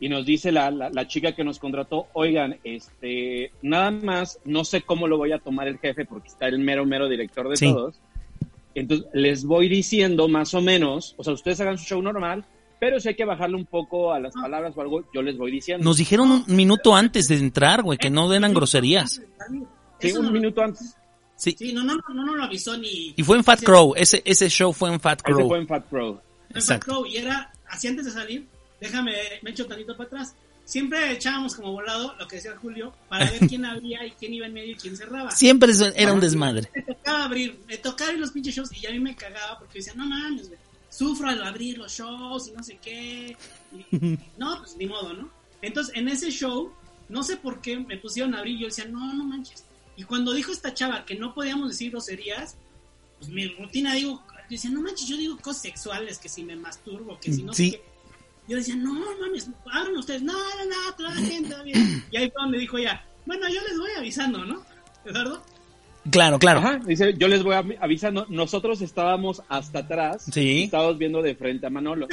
Y 0.00 0.08
nos 0.08 0.26
dice 0.26 0.50
la, 0.50 0.70
la, 0.70 0.90
la 0.90 1.06
chica 1.06 1.32
que 1.32 1.44
nos 1.44 1.58
contrató, 1.60 2.08
oigan, 2.12 2.58
este, 2.64 3.52
nada 3.62 3.90
más, 3.92 4.40
no 4.44 4.64
sé 4.64 4.82
cómo 4.82 5.06
lo 5.06 5.16
voy 5.16 5.30
a 5.32 5.38
tomar 5.38 5.68
el 5.68 5.78
jefe 5.78 6.04
porque 6.04 6.28
está 6.28 6.48
el 6.48 6.58
mero, 6.58 6.84
mero 6.84 7.08
director 7.08 7.48
de 7.48 7.56
Sí. 7.56 7.72
todos. 7.72 7.96
Entonces, 8.74 9.06
les 9.12 9.44
voy 9.44 9.68
diciendo 9.68 10.26
más 10.28 10.54
o 10.54 10.60
menos, 10.60 11.14
o 11.18 11.24
sea, 11.24 11.32
ustedes 11.34 11.60
hagan 11.60 11.78
su 11.78 11.84
show 11.84 12.02
normal, 12.02 12.44
pero 12.80 12.98
si 12.98 13.10
hay 13.10 13.14
que 13.14 13.24
bajarle 13.24 13.54
un 13.56 13.66
poco 13.66 14.12
a 14.12 14.18
las 14.18 14.34
palabras 14.34 14.72
o 14.76 14.80
algo, 14.80 15.04
yo 15.14 15.22
les 15.22 15.36
voy 15.38 15.52
diciendo. 15.52 15.84
Nos 15.84 15.98
dijeron 15.98 16.32
un 16.32 16.44
minuto 16.48 16.96
antes 16.96 17.28
de 17.28 17.36
entrar, 17.36 17.82
güey, 17.82 17.96
que 17.96 18.10
no 18.10 18.32
eran 18.32 18.52
groserías. 18.54 19.22
Sí, 20.00 20.12
un 20.14 20.32
minuto 20.32 20.62
antes. 20.62 20.96
Sí. 21.42 21.56
Sí, 21.58 21.72
no, 21.72 21.82
no, 21.82 21.96
no, 22.14 22.34
lo 22.36 22.44
avisó 22.44 22.76
ni. 22.78 23.14
Y 23.16 23.22
fue 23.24 23.36
en 23.36 23.42
Fat 23.42 23.64
Crow, 23.64 23.94
ese, 23.96 24.22
ese 24.24 24.48
show 24.48 24.72
fue 24.72 24.92
en 24.92 25.00
Fat 25.00 25.18
Ese 25.24 25.32
Crow. 25.34 25.48
fue 25.48 25.58
en 25.58 25.66
Fat 25.66 25.84
Pro. 25.86 26.08
en 26.10 26.16
Fat 26.48 26.56
Exacto. 26.56 26.86
Crow, 26.86 27.06
y 27.06 27.16
era 27.16 27.52
así 27.68 27.88
antes 27.88 28.04
de 28.04 28.12
salir. 28.12 28.46
Déjame, 28.80 29.12
me 29.42 29.50
echo 29.50 29.66
tantito 29.66 29.96
para 29.96 30.06
atrás. 30.06 30.36
Siempre 30.64 31.10
echábamos 31.10 31.56
como 31.56 31.72
volado 31.72 32.14
lo 32.16 32.28
que 32.28 32.36
decía 32.36 32.54
Julio 32.56 32.94
para 33.08 33.28
ver 33.28 33.40
quién 33.48 33.64
abría 33.64 34.06
y 34.06 34.12
quién 34.12 34.34
iba 34.34 34.46
en 34.46 34.52
medio 34.54 34.70
y 34.70 34.76
quién 34.76 34.96
cerraba. 34.96 35.32
Siempre 35.32 35.72
eso 35.72 35.86
era 35.96 36.12
un 36.12 36.20
desmadre. 36.20 36.70
Me 36.76 36.82
tocaba 36.82 37.24
abrir, 37.24 37.58
me 37.66 37.76
tocaba 37.78 38.10
abrir 38.10 38.20
los 38.20 38.30
pinches 38.30 38.54
shows 38.54 38.70
y 38.80 38.86
a 38.86 38.90
mí 38.92 39.00
me 39.00 39.16
cagaba 39.16 39.58
porque 39.58 39.80
decía, 39.80 39.94
no 39.96 40.06
mames, 40.06 40.46
güey, 40.46 40.60
sufro 40.88 41.28
al 41.28 41.42
abrir 41.42 41.78
los 41.78 41.90
shows 41.92 42.46
y 42.46 42.52
no 42.52 42.62
sé 42.62 42.78
qué. 42.80 43.36
Y- 43.90 44.16
no, 44.38 44.58
pues 44.60 44.76
ni 44.76 44.86
modo, 44.86 45.12
¿no? 45.12 45.28
Entonces, 45.60 45.96
en 45.96 46.06
ese 46.06 46.30
show, 46.30 46.72
no 47.08 47.24
sé 47.24 47.36
por 47.36 47.60
qué 47.60 47.78
me 47.80 47.96
pusieron 47.98 48.32
a 48.36 48.38
abrir 48.38 48.54
y 48.54 48.60
yo 48.60 48.66
decía, 48.66 48.84
no, 48.84 49.12
no 49.12 49.24
manches. 49.24 49.64
Y 50.02 50.04
cuando 50.04 50.32
dijo 50.34 50.50
esta 50.50 50.74
chava 50.74 51.04
que 51.04 51.14
no 51.14 51.32
podíamos 51.32 51.68
decir 51.68 51.92
groserías, 51.92 52.56
pues 53.20 53.30
mi 53.30 53.46
rutina 53.46 53.94
digo, 53.94 54.20
yo 54.28 54.42
decía, 54.50 54.70
no 54.70 54.80
manches, 54.82 55.06
yo 55.06 55.16
digo 55.16 55.38
cosas 55.38 55.62
sexuales, 55.62 56.18
que 56.18 56.28
si 56.28 56.42
me 56.42 56.56
masturbo, 56.56 57.20
que 57.20 57.32
si 57.32 57.44
no 57.44 57.52
Sí. 57.54 57.70
sé 57.70 57.76
qué. 57.76 57.82
Yo 58.48 58.56
decía, 58.56 58.74
no 58.74 58.94
mames, 59.20 59.48
abran 59.72 59.96
ustedes, 59.96 60.22
no, 60.22 60.32
no, 60.32 60.38
no, 60.64 60.94
toda 60.96 61.10
la 61.14 61.20
gente, 61.20 61.54
bien. 61.62 62.04
Y 62.10 62.16
ahí 62.16 62.28
fue 62.32 62.42
donde 62.42 62.58
dijo 62.58 62.78
ella, 62.78 63.04
bueno, 63.26 63.46
yo 63.48 63.60
les 63.68 63.78
voy 63.78 63.90
avisando, 63.96 64.44
¿no? 64.44 64.64
¿Eduardo? 65.04 65.40
Claro, 66.10 66.40
claro. 66.40 66.58
Ajá, 66.58 66.80
dice, 66.84 67.14
yo 67.16 67.28
les 67.28 67.44
voy 67.44 67.54
avi- 67.54 67.78
avisando, 67.80 68.26
nosotros 68.28 68.82
estábamos 68.82 69.40
hasta 69.48 69.78
atrás, 69.78 70.24
Sí. 70.32 70.64
estábamos 70.64 70.98
viendo 70.98 71.22
de 71.22 71.36
frente 71.36 71.66
a 71.66 71.70
Manolo. 71.70 72.08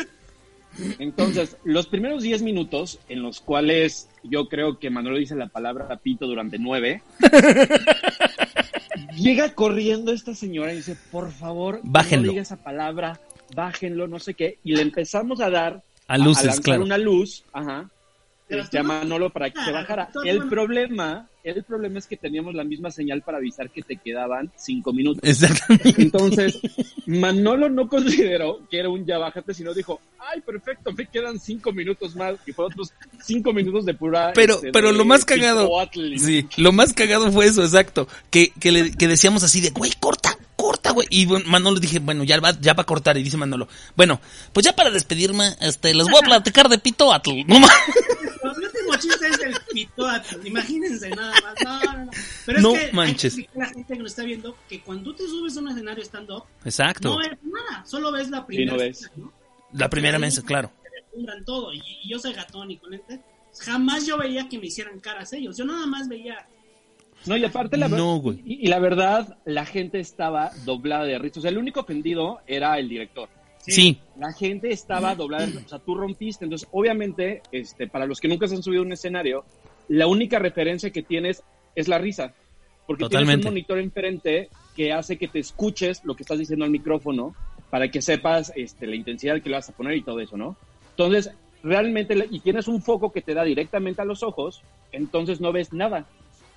Entonces, 1.00 1.58
los 1.64 1.88
primeros 1.88 2.24
10 2.24 2.42
minutos, 2.42 3.00
en 3.10 3.22
los 3.22 3.42
cuales 3.42 4.08
yo 4.24 4.48
creo 4.48 4.80
que 4.80 4.90
Manolo 4.90 5.18
dice 5.18 5.36
la 5.36 5.48
palabra 5.48 5.98
pito 5.98 6.28
durante 6.28 6.58
nueve, 6.60 7.02
llega 9.16 9.54
corriendo 9.54 10.12
esta 10.12 10.34
señora 10.36 10.74
y 10.74 10.78
dice, 10.78 10.96
por 11.12 11.32
favor, 11.32 11.80
Bájenlo. 11.84 12.28
no 12.28 12.32
diga 12.32 12.42
esa 12.42 12.58
palabra, 12.58 13.20
bájenlo, 13.56 14.08
no 14.08 14.20
sé 14.20 14.34
qué, 14.34 14.60
y 14.64 14.76
le 14.76 14.82
empezamos 14.82 15.42
a 15.42 15.50
dar 15.50 15.84
A 16.08 16.18
luces, 16.18 16.46
lanzar 16.46 16.64
claro. 16.64 16.84
una 16.84 16.98
luz, 16.98 17.44
ajá, 17.54 17.90
Manolo 18.84 19.30
para 19.30 19.50
que 19.50 19.60
se 19.64 19.70
Ah, 19.70 19.74
bajara. 19.74 20.10
El 20.26 20.48
problema, 20.48 21.28
el 21.44 21.64
problema 21.64 22.00
es 22.00 22.08
que 22.08 22.18
teníamos 22.18 22.56
la 22.56 22.64
misma 22.64 22.92
señal 22.92 23.22
para 23.22 23.38
avisar 23.38 23.70
que 23.70 23.82
te 23.82 23.98
quedaban 23.98 24.52
cinco 24.56 24.94
minutos. 24.94 25.22
Exactamente. 25.24 26.02
Entonces, 26.02 26.60
Manolo 27.06 27.70
no 27.70 27.88
consideró 27.88 28.60
que 28.70 28.80
era 28.80 28.90
un 28.90 29.06
ya 29.06 29.18
bájate, 29.18 29.54
sino 29.54 29.74
dijo, 29.74 30.00
ay, 30.20 30.42
perfecto, 30.42 30.92
me 30.92 31.06
quedan 31.08 31.40
cinco 31.40 31.72
minutos 31.72 32.16
más. 32.16 32.36
Y 32.46 32.52
fue 32.52 32.66
otros 32.66 32.94
cinco 33.24 33.54
minutos 33.54 33.86
de 33.86 33.94
pura... 33.94 34.32
Pero, 34.34 34.56
este, 34.56 34.72
pero 34.72 34.92
de 34.92 34.98
lo 34.98 35.06
más 35.06 35.26
cagado. 35.26 35.70
Sí, 36.18 36.48
lo 36.58 36.72
más 36.72 36.94
cagado 36.94 37.32
fue 37.32 37.46
eso, 37.46 37.64
exacto. 37.64 38.08
Que, 38.30 38.52
que, 38.60 38.72
le, 38.72 38.92
que 38.92 39.08
decíamos 39.08 39.44
así 39.44 39.62
de, 39.62 39.70
güey, 39.70 39.92
corta, 40.00 40.38
corta, 40.60 40.92
güey. 40.92 41.08
Y 41.10 41.26
bueno, 41.26 41.46
Manolo 41.48 41.80
dije, 41.80 42.00
bueno, 42.00 42.24
ya 42.26 42.38
va, 42.42 42.52
ya 42.60 42.74
va 42.74 42.84
a 42.84 42.86
cortar. 42.86 43.18
Y 43.18 43.24
dice 43.24 43.38
Manolo, 43.38 43.68
bueno, 43.96 44.20
pues 44.52 44.66
ya 44.66 44.76
para 44.76 44.90
despedirme, 44.92 45.56
este, 45.62 45.94
les 45.94 46.06
voy 46.08 46.20
a 46.22 46.26
platicar 46.26 46.68
de 46.68 46.78
Pitoatl. 46.78 47.46
No 47.48 47.60
más. 47.60 47.72
El 48.42 48.50
último 48.66 48.96
chiste 48.98 49.28
es 49.28 49.40
el 49.40 49.54
pitoatl. 49.74 50.48
Imagínense 50.48 51.10
nada 51.10 51.34
más. 51.44 51.54
No, 51.64 51.80
no, 51.94 52.06
no. 52.06 52.12
Pero 52.46 52.62
No 52.62 52.76
es 52.76 52.86
que 52.86 52.94
manches. 52.94 53.38
hay 53.38 53.44
que 53.46 53.60
la 53.60 53.66
gente 53.68 53.94
que 53.94 54.00
nos 54.00 54.12
está 54.12 54.24
viendo 54.24 54.56
que 54.68 54.82
cuando 54.82 55.04
tú 55.12 55.16
te 55.18 55.28
subes 55.28 55.58
a 55.58 55.60
un 55.60 55.70
escenario 55.70 56.04
stand-up, 56.04 56.44
Exacto. 56.64 57.10
no 57.10 57.18
ves 57.18 57.38
nada. 57.44 57.86
Solo 57.86 58.12
ves 58.12 58.30
la 58.30 58.46
primera. 58.46 58.72
no 58.74 58.78
ves. 58.80 59.02
escena, 59.02 59.14
¿no? 59.18 59.34
La 59.74 59.90
primera 59.90 60.20
mesa, 60.20 60.42
claro. 60.42 60.72
Todo. 61.46 61.74
Y, 61.74 61.82
y 62.04 62.10
yo 62.10 62.18
soy 62.20 62.34
gatón 62.34 62.72
y 62.72 62.78
con 62.78 62.94
este. 62.94 63.20
Jamás 63.60 64.06
yo 64.06 64.18
veía 64.18 64.48
que 64.48 64.58
me 64.58 64.68
hicieran 64.68 65.00
caras 65.00 65.34
ellos. 65.34 65.58
Yo 65.58 65.66
nada 65.66 65.86
más 65.86 66.08
veía. 66.08 66.48
No, 67.26 67.36
y 67.38 67.44
aparte 67.46 67.78
la 67.78 67.88
No. 67.88 68.22
Y, 68.46 68.66
y 68.66 68.68
la 68.68 68.80
verdad, 68.80 69.38
la 69.46 69.66
gente 69.66 70.00
estaba 70.00 70.52
doblada 70.66 71.06
de 71.06 71.18
risa. 71.20 71.40
O 71.40 71.42
sea, 71.42 71.52
el 71.52 71.58
único 71.58 71.82
ofendido 71.82 72.40
era 72.48 72.78
el 72.80 72.88
director. 72.90 73.30
Sí, 73.60 74.00
La 74.18 74.32
gente 74.34 74.72
estaba 74.72 75.14
doblada, 75.16 75.46
de- 75.46 75.58
o 75.58 75.68
sea, 75.68 75.80
tú 75.80 75.94
rompiste. 75.96 76.46
Entonces, 76.46 76.68
obviamente, 76.72 77.42
este, 77.52 77.88
para 77.88 78.06
los 78.06 78.20
que 78.20 78.28
nunca 78.28 78.48
se 78.48 78.56
han 78.56 78.64
subido 78.64 78.82
a 78.82 78.86
un 78.86 78.94
escenario, 78.94 79.44
la 79.90 80.08
única 80.08 80.40
referencia 80.40 80.90
que 80.92 81.04
tienes 81.04 81.44
es 81.76 81.88
la 81.88 81.98
risa. 81.98 82.34
Porque 82.88 83.04
Totalmente. 83.04 83.32
tienes 83.44 83.46
un 83.46 83.52
monitor 83.52 83.78
enfrente 83.80 84.50
que 84.76 84.94
hace 84.94 85.18
que 85.18 85.28
te 85.28 85.40
escuches 85.40 86.04
lo 86.06 86.16
que 86.16 86.24
estás 86.24 86.40
diciendo 86.40 86.66
al 86.66 86.72
micrófono 86.72 87.36
para 87.70 87.90
que 87.92 88.02
sepas 88.02 88.52
este, 88.56 88.88
la 88.88 88.96
intensidad 88.96 89.40
que 89.42 89.50
le 89.50 89.56
vas 89.58 89.70
a 89.70 89.74
poner 89.74 89.96
y 89.98 90.02
todo 90.02 90.20
eso, 90.22 90.38
¿no? 90.38 90.56
Entonces, 90.92 91.30
realmente, 91.62 92.16
y 92.32 92.40
tienes 92.40 92.68
un 92.68 92.82
foco 92.82 93.12
que 93.12 93.22
te 93.22 93.34
da 93.36 93.44
directamente 93.44 94.02
a 94.02 94.06
los 94.06 94.24
ojos, 94.24 94.62
entonces 94.92 95.40
no 95.42 95.52
ves 95.52 95.74
nada. 95.74 96.08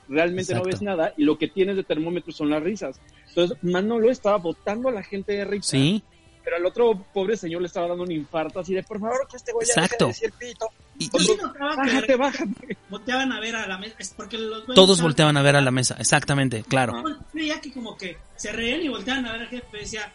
Realmente 0.09 0.53
Exacto. 0.53 0.65
no 0.69 0.73
ves 0.73 0.83
nada 0.83 1.15
y 1.17 1.25
lo 1.25 1.39
que 1.39 1.49
tienes 1.49 1.77
de 1.77 1.85
termómetro 1.85 2.33
son 2.33 2.51
las 2.51 2.63
risas. 2.63 3.01
Entonces 3.29 3.57
Manolo 3.63 4.11
estaba 4.11 4.37
botando 4.39 4.89
a 4.89 4.93
la 4.93 5.03
gente 5.03 5.33
de 5.33 5.45
risa, 5.45 5.71
Sí. 5.71 6.03
pero 6.45 6.57
al 6.57 6.67
otro 6.67 7.05
pobre 7.15 7.37
señor 7.37 7.63
le 7.63 7.69
estaba 7.69 7.89
dando 7.89 8.03
un 8.05 8.13
infarto 8.13 8.61
así 8.61 8.75
de, 8.75 8.83
por 8.83 9.01
favor, 9.01 9.27
que 9.31 9.37
este 9.37 9.53
güey 9.53 9.67
ya 9.67 9.75
deje 9.75 9.85
Exacto. 9.87 10.05
de 10.07 10.13
decir 10.13 10.33
pito. 10.39 10.67
Y- 10.99 11.05
Yo 11.11 11.19
y 11.19 11.25
sí 11.25 11.33
notaba 11.41 11.71
que 11.71 11.77
Bájate, 11.91 12.17
bájate. 12.17 12.77
volteaban 12.91 13.33
a 13.33 13.41
ver 13.41 13.57
a 13.57 13.67
la 13.67 13.79
mesa. 13.79 13.95
Es 13.99 14.13
porque 14.17 14.37
los 14.39 14.67
todos 14.67 14.91
estaban- 14.91 15.03
volteaban 15.03 15.37
a 15.37 15.43
ver 15.43 15.57
a 15.57 15.61
la 15.61 15.71
mesa, 15.71 15.97
exactamente, 15.99 16.63
claro. 16.65 17.01
Bueno, 17.01 17.19
Veía 17.33 17.61
que 17.61 17.73
como 17.73 17.97
que 17.97 18.17
se 18.37 18.53
reían 18.53 18.83
y 18.83 18.89
volteaban 18.89 19.25
a 19.27 19.33
ver 19.33 19.43
al 19.43 19.49
jefe. 19.49 19.79
Decía, 19.79 20.13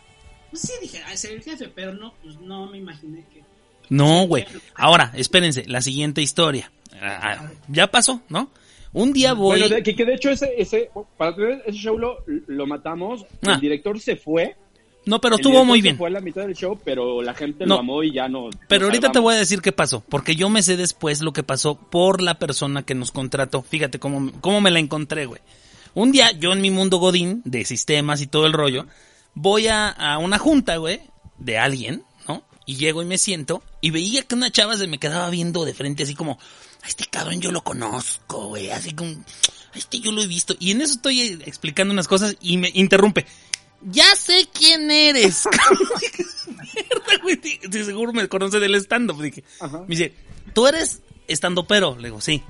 pues 0.52 0.62
sí, 0.62 0.74
dije, 0.82 1.02
es 1.12 1.26
el 1.26 1.42
jefe, 1.42 1.70
pero 1.74 1.94
no, 1.94 2.14
pues 2.22 2.40
no 2.40 2.68
me 2.68 2.78
imaginé 2.78 3.26
que. 3.34 3.44
No, 3.90 4.28
güey. 4.28 4.46
Ahora, 4.76 5.12
espérense, 5.16 5.66
la 5.66 5.82
siguiente 5.82 6.22
historia. 6.22 6.72
Ah, 7.02 7.20
ah, 7.42 7.52
ya 7.70 7.88
pasó, 7.90 8.22
¿no? 8.30 8.50
Un 8.98 9.14
día 9.14 9.34
voy... 9.34 9.60
Bueno, 9.60 9.76
de- 9.76 9.84
que, 9.84 9.96
que 9.96 10.06
de 10.06 10.16
hecho 10.16 10.30
ese, 10.30 10.54
ese, 10.58 10.90
para 11.18 11.36
tener 11.36 11.62
ese 11.66 11.78
show 11.78 11.98
lo, 11.98 12.18
lo 12.48 12.66
matamos, 12.66 13.26
Ah. 13.46 13.54
el 13.54 13.60
director 13.62 14.00
se 14.00 14.16
fue. 14.16 14.56
No, 15.06 15.22
pero 15.22 15.36
estuvo 15.36 15.64
muy 15.64 15.82
bien. 15.82 15.98
Fue 15.98 16.08
a 16.10 16.12
la 16.12 16.20
mitad 16.20 16.42
del 16.46 16.56
show, 16.56 16.78
pero 16.84 17.22
la 17.22 17.34
gente 17.34 17.66
No. 17.66 17.76
lo 17.76 17.80
amó 17.80 18.04
y 18.04 18.12
ya 18.12 18.28
no. 18.28 18.50
Pero 18.68 18.86
ahorita 18.88 19.12
te 19.12 19.20
voy 19.20 19.36
a 19.36 19.38
decir 19.38 19.62
qué 19.62 19.72
pasó, 19.72 20.04
porque 20.10 20.36
yo 20.36 20.50
me 20.50 20.62
sé 20.62 20.76
después 20.76 21.22
lo 21.22 21.32
que 21.32 21.44
pasó 21.44 21.76
por 21.76 22.22
la 22.22 22.40
persona 22.40 22.84
que 22.84 22.94
nos 22.96 23.12
contrató. 23.12 23.62
Fíjate 23.62 24.00
cómo, 24.00 24.32
cómo 24.42 24.60
me 24.62 24.72
la 24.72 24.80
encontré, 24.80 25.26
güey. 25.26 25.42
Un 25.94 26.12
día, 26.12 26.32
yo 26.32 26.52
en 26.52 26.62
mi 26.62 26.72
mundo 26.72 26.98
godín, 26.98 27.42
de 27.46 27.64
sistemas 27.66 28.22
y 28.22 28.28
todo 28.28 28.46
el 28.48 28.54
rollo, 28.54 28.86
voy 29.34 29.68
a, 29.68 29.90
a 29.90 30.18
una 30.18 30.40
junta, 30.40 30.76
güey, 30.78 31.00
de 31.38 31.58
alguien, 31.58 32.04
¿no? 32.28 32.44
Y 32.66 32.76
llego 32.76 33.02
y 33.02 33.06
me 33.06 33.18
siento, 33.18 33.64
y 33.80 33.92
veía 33.92 34.24
que 34.24 34.36
una 34.36 34.52
chava 34.52 34.76
se 34.76 34.88
me 34.88 34.98
quedaba 34.98 35.30
viendo 35.30 35.64
de 35.64 35.74
frente, 35.74 36.04
así 36.04 36.16
como, 36.16 36.38
a 36.88 36.90
este 36.90 37.06
cabrón 37.06 37.42
yo 37.42 37.52
lo 37.52 37.62
conozco, 37.64 38.48
güey, 38.48 38.72
así 38.72 38.94
como, 38.94 39.12
a 39.12 39.78
este 39.78 40.00
yo 40.00 40.12
lo 40.12 40.24
he 40.24 40.28
visto. 40.28 40.56
Y 40.60 40.72
en 40.72 40.82
eso 40.82 40.94
estoy 40.94 41.20
eh, 41.22 41.40
explicando 41.46 41.92
unas 41.94 42.08
cosas 42.08 42.36
y 42.42 42.58
me 42.58 42.72
interrumpe. 42.74 43.26
Ya 43.82 44.16
sé 44.16 44.48
quién 44.54 44.90
eres. 44.90 45.44
Mierda, 46.48 47.22
güey. 47.22 47.40
Sí, 47.44 47.84
seguro 47.86 48.14
me 48.14 48.28
conoce 48.28 48.60
del 48.60 48.76
stand-up. 48.76 49.22
Dije, 49.22 49.44
Ajá. 49.60 49.80
me 49.80 49.88
dice, 49.96 50.14
¿tú 50.54 50.66
eres 50.68 51.02
estando 51.28 51.68
pero? 51.68 51.96
Le 51.98 52.08
digo, 52.08 52.22
sí. 52.22 52.42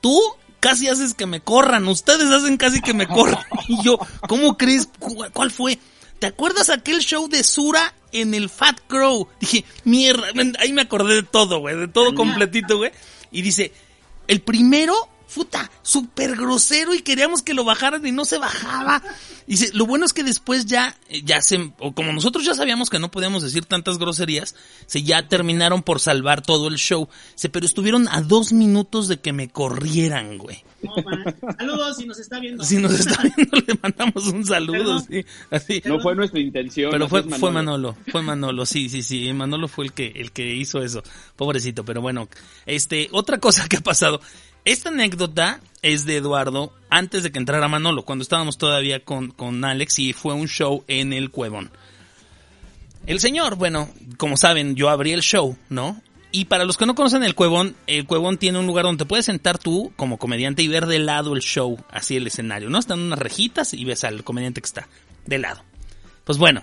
Tú 0.00 0.20
casi 0.60 0.88
haces 0.88 1.14
que 1.14 1.26
me 1.26 1.40
corran. 1.40 1.86
Ustedes 1.88 2.30
hacen 2.30 2.56
casi 2.56 2.80
que 2.80 2.94
me 2.94 3.06
corran. 3.06 3.44
Y 3.68 3.82
yo, 3.84 3.98
¿cómo 4.28 4.56
crees? 4.56 4.88
¿Cu- 4.98 5.24
¿Cuál 5.32 5.50
fue? 5.50 5.78
¿Te 6.18 6.26
acuerdas 6.26 6.68
aquel 6.70 6.98
show 7.00 7.28
de 7.28 7.42
Sura 7.44 7.94
en 8.12 8.34
el 8.34 8.50
Fat 8.50 8.78
Crow? 8.88 9.28
Dije, 9.40 9.64
mierda. 9.84 10.26
Ahí 10.58 10.72
me 10.72 10.82
acordé 10.82 11.14
de 11.14 11.22
todo, 11.22 11.60
güey. 11.60 11.76
De 11.76 11.88
todo 11.88 12.14
completito, 12.14 12.76
güey. 12.78 12.90
Y 13.30 13.42
dice, 13.42 13.72
el 14.26 14.40
primero, 14.40 15.08
puta, 15.34 15.70
súper 15.82 16.36
grosero 16.36 16.94
y 16.94 17.02
queríamos 17.02 17.42
que 17.42 17.54
lo 17.54 17.64
bajaran 17.64 18.06
y 18.06 18.12
no 18.12 18.24
se 18.24 18.38
bajaba. 18.38 19.02
Dice, 19.46 19.70
lo 19.72 19.86
bueno 19.86 20.04
es 20.04 20.12
que 20.12 20.22
después 20.22 20.66
ya, 20.66 20.96
eh, 21.08 21.22
ya 21.24 21.40
se, 21.40 21.72
o 21.78 21.92
como 21.92 22.12
nosotros 22.12 22.44
ya 22.44 22.54
sabíamos 22.54 22.90
que 22.90 22.98
no 22.98 23.10
podíamos 23.10 23.42
decir 23.42 23.64
tantas 23.64 23.98
groserías, 23.98 24.54
se 24.86 25.02
ya 25.02 25.28
terminaron 25.28 25.82
por 25.82 26.00
salvar 26.00 26.42
todo 26.42 26.68
el 26.68 26.76
show. 26.76 27.08
Se, 27.34 27.48
pero 27.48 27.66
estuvieron 27.66 28.08
a 28.08 28.22
dos 28.22 28.52
minutos 28.52 29.08
de 29.08 29.18
que 29.18 29.32
me 29.32 29.48
corrieran, 29.48 30.38
güey. 30.38 30.64
No. 30.82 30.94
Saludos 31.58 31.96
si 31.96 32.06
nos 32.06 32.18
está 32.18 32.38
viendo. 32.38 32.64
Si 32.64 32.76
nos 32.78 32.92
está 32.92 33.22
viendo, 33.22 33.58
le 33.66 33.78
mandamos 33.82 34.26
un 34.28 34.46
saludo, 34.46 34.78
Perdón. 34.78 35.06
sí, 35.08 35.24
así. 35.50 35.82
No 35.84 36.00
fue 36.00 36.14
nuestra 36.14 36.40
intención. 36.40 36.90
Pero 36.90 37.04
no 37.04 37.08
fue, 37.08 37.20
es 37.20 37.38
fue 37.38 37.50
Manolo, 37.50 37.96
fue 38.08 38.22
Manolo, 38.22 38.64
sí, 38.64 38.88
sí, 38.88 39.02
sí, 39.02 39.32
Manolo 39.32 39.68
fue 39.68 39.86
el 39.86 39.92
que, 39.92 40.12
el 40.16 40.32
que 40.32 40.54
hizo 40.54 40.82
eso, 40.82 41.02
pobrecito, 41.36 41.84
pero 41.84 42.00
bueno, 42.00 42.28
este, 42.66 43.08
otra 43.12 43.38
cosa 43.38 43.68
que 43.68 43.76
ha 43.76 43.80
pasado, 43.80 44.20
esta 44.64 44.88
anécdota 44.90 45.60
es 45.82 46.04
de 46.04 46.16
Eduardo 46.16 46.72
antes 46.90 47.22
de 47.22 47.32
que 47.32 47.38
entrara 47.38 47.68
Manolo, 47.68 48.04
cuando 48.04 48.22
estábamos 48.22 48.58
todavía 48.58 49.04
con, 49.04 49.30
con 49.30 49.64
Alex 49.64 49.98
y 49.98 50.12
fue 50.12 50.34
un 50.34 50.48
show 50.48 50.84
en 50.88 51.12
el 51.12 51.30
Cuevón. 51.30 51.70
El 53.06 53.20
señor, 53.20 53.56
bueno, 53.56 53.88
como 54.18 54.36
saben, 54.36 54.74
yo 54.76 54.90
abrí 54.90 55.12
el 55.12 55.22
show, 55.22 55.56
¿no? 55.68 56.00
Y 56.32 56.44
para 56.44 56.64
los 56.64 56.76
que 56.76 56.86
no 56.86 56.94
conocen 56.94 57.24
el 57.24 57.34
Cuevón, 57.34 57.74
el 57.86 58.06
Cuevón 58.06 58.36
tiene 58.38 58.58
un 58.58 58.66
lugar 58.66 58.84
donde 58.84 59.04
te 59.04 59.08
puedes 59.08 59.24
sentar 59.24 59.58
tú 59.58 59.92
como 59.96 60.18
comediante 60.18 60.62
y 60.62 60.68
ver 60.68 60.86
de 60.86 60.98
lado 61.00 61.34
el 61.34 61.40
show, 61.40 61.82
así 61.90 62.16
el 62.16 62.26
escenario, 62.26 62.68
¿no? 62.70 62.78
Están 62.78 63.00
unas 63.00 63.18
rejitas 63.18 63.74
y 63.74 63.84
ves 63.84 64.04
al 64.04 64.22
comediante 64.22 64.60
que 64.60 64.66
está 64.66 64.88
de 65.26 65.38
lado. 65.38 65.64
Pues 66.24 66.38
bueno, 66.38 66.62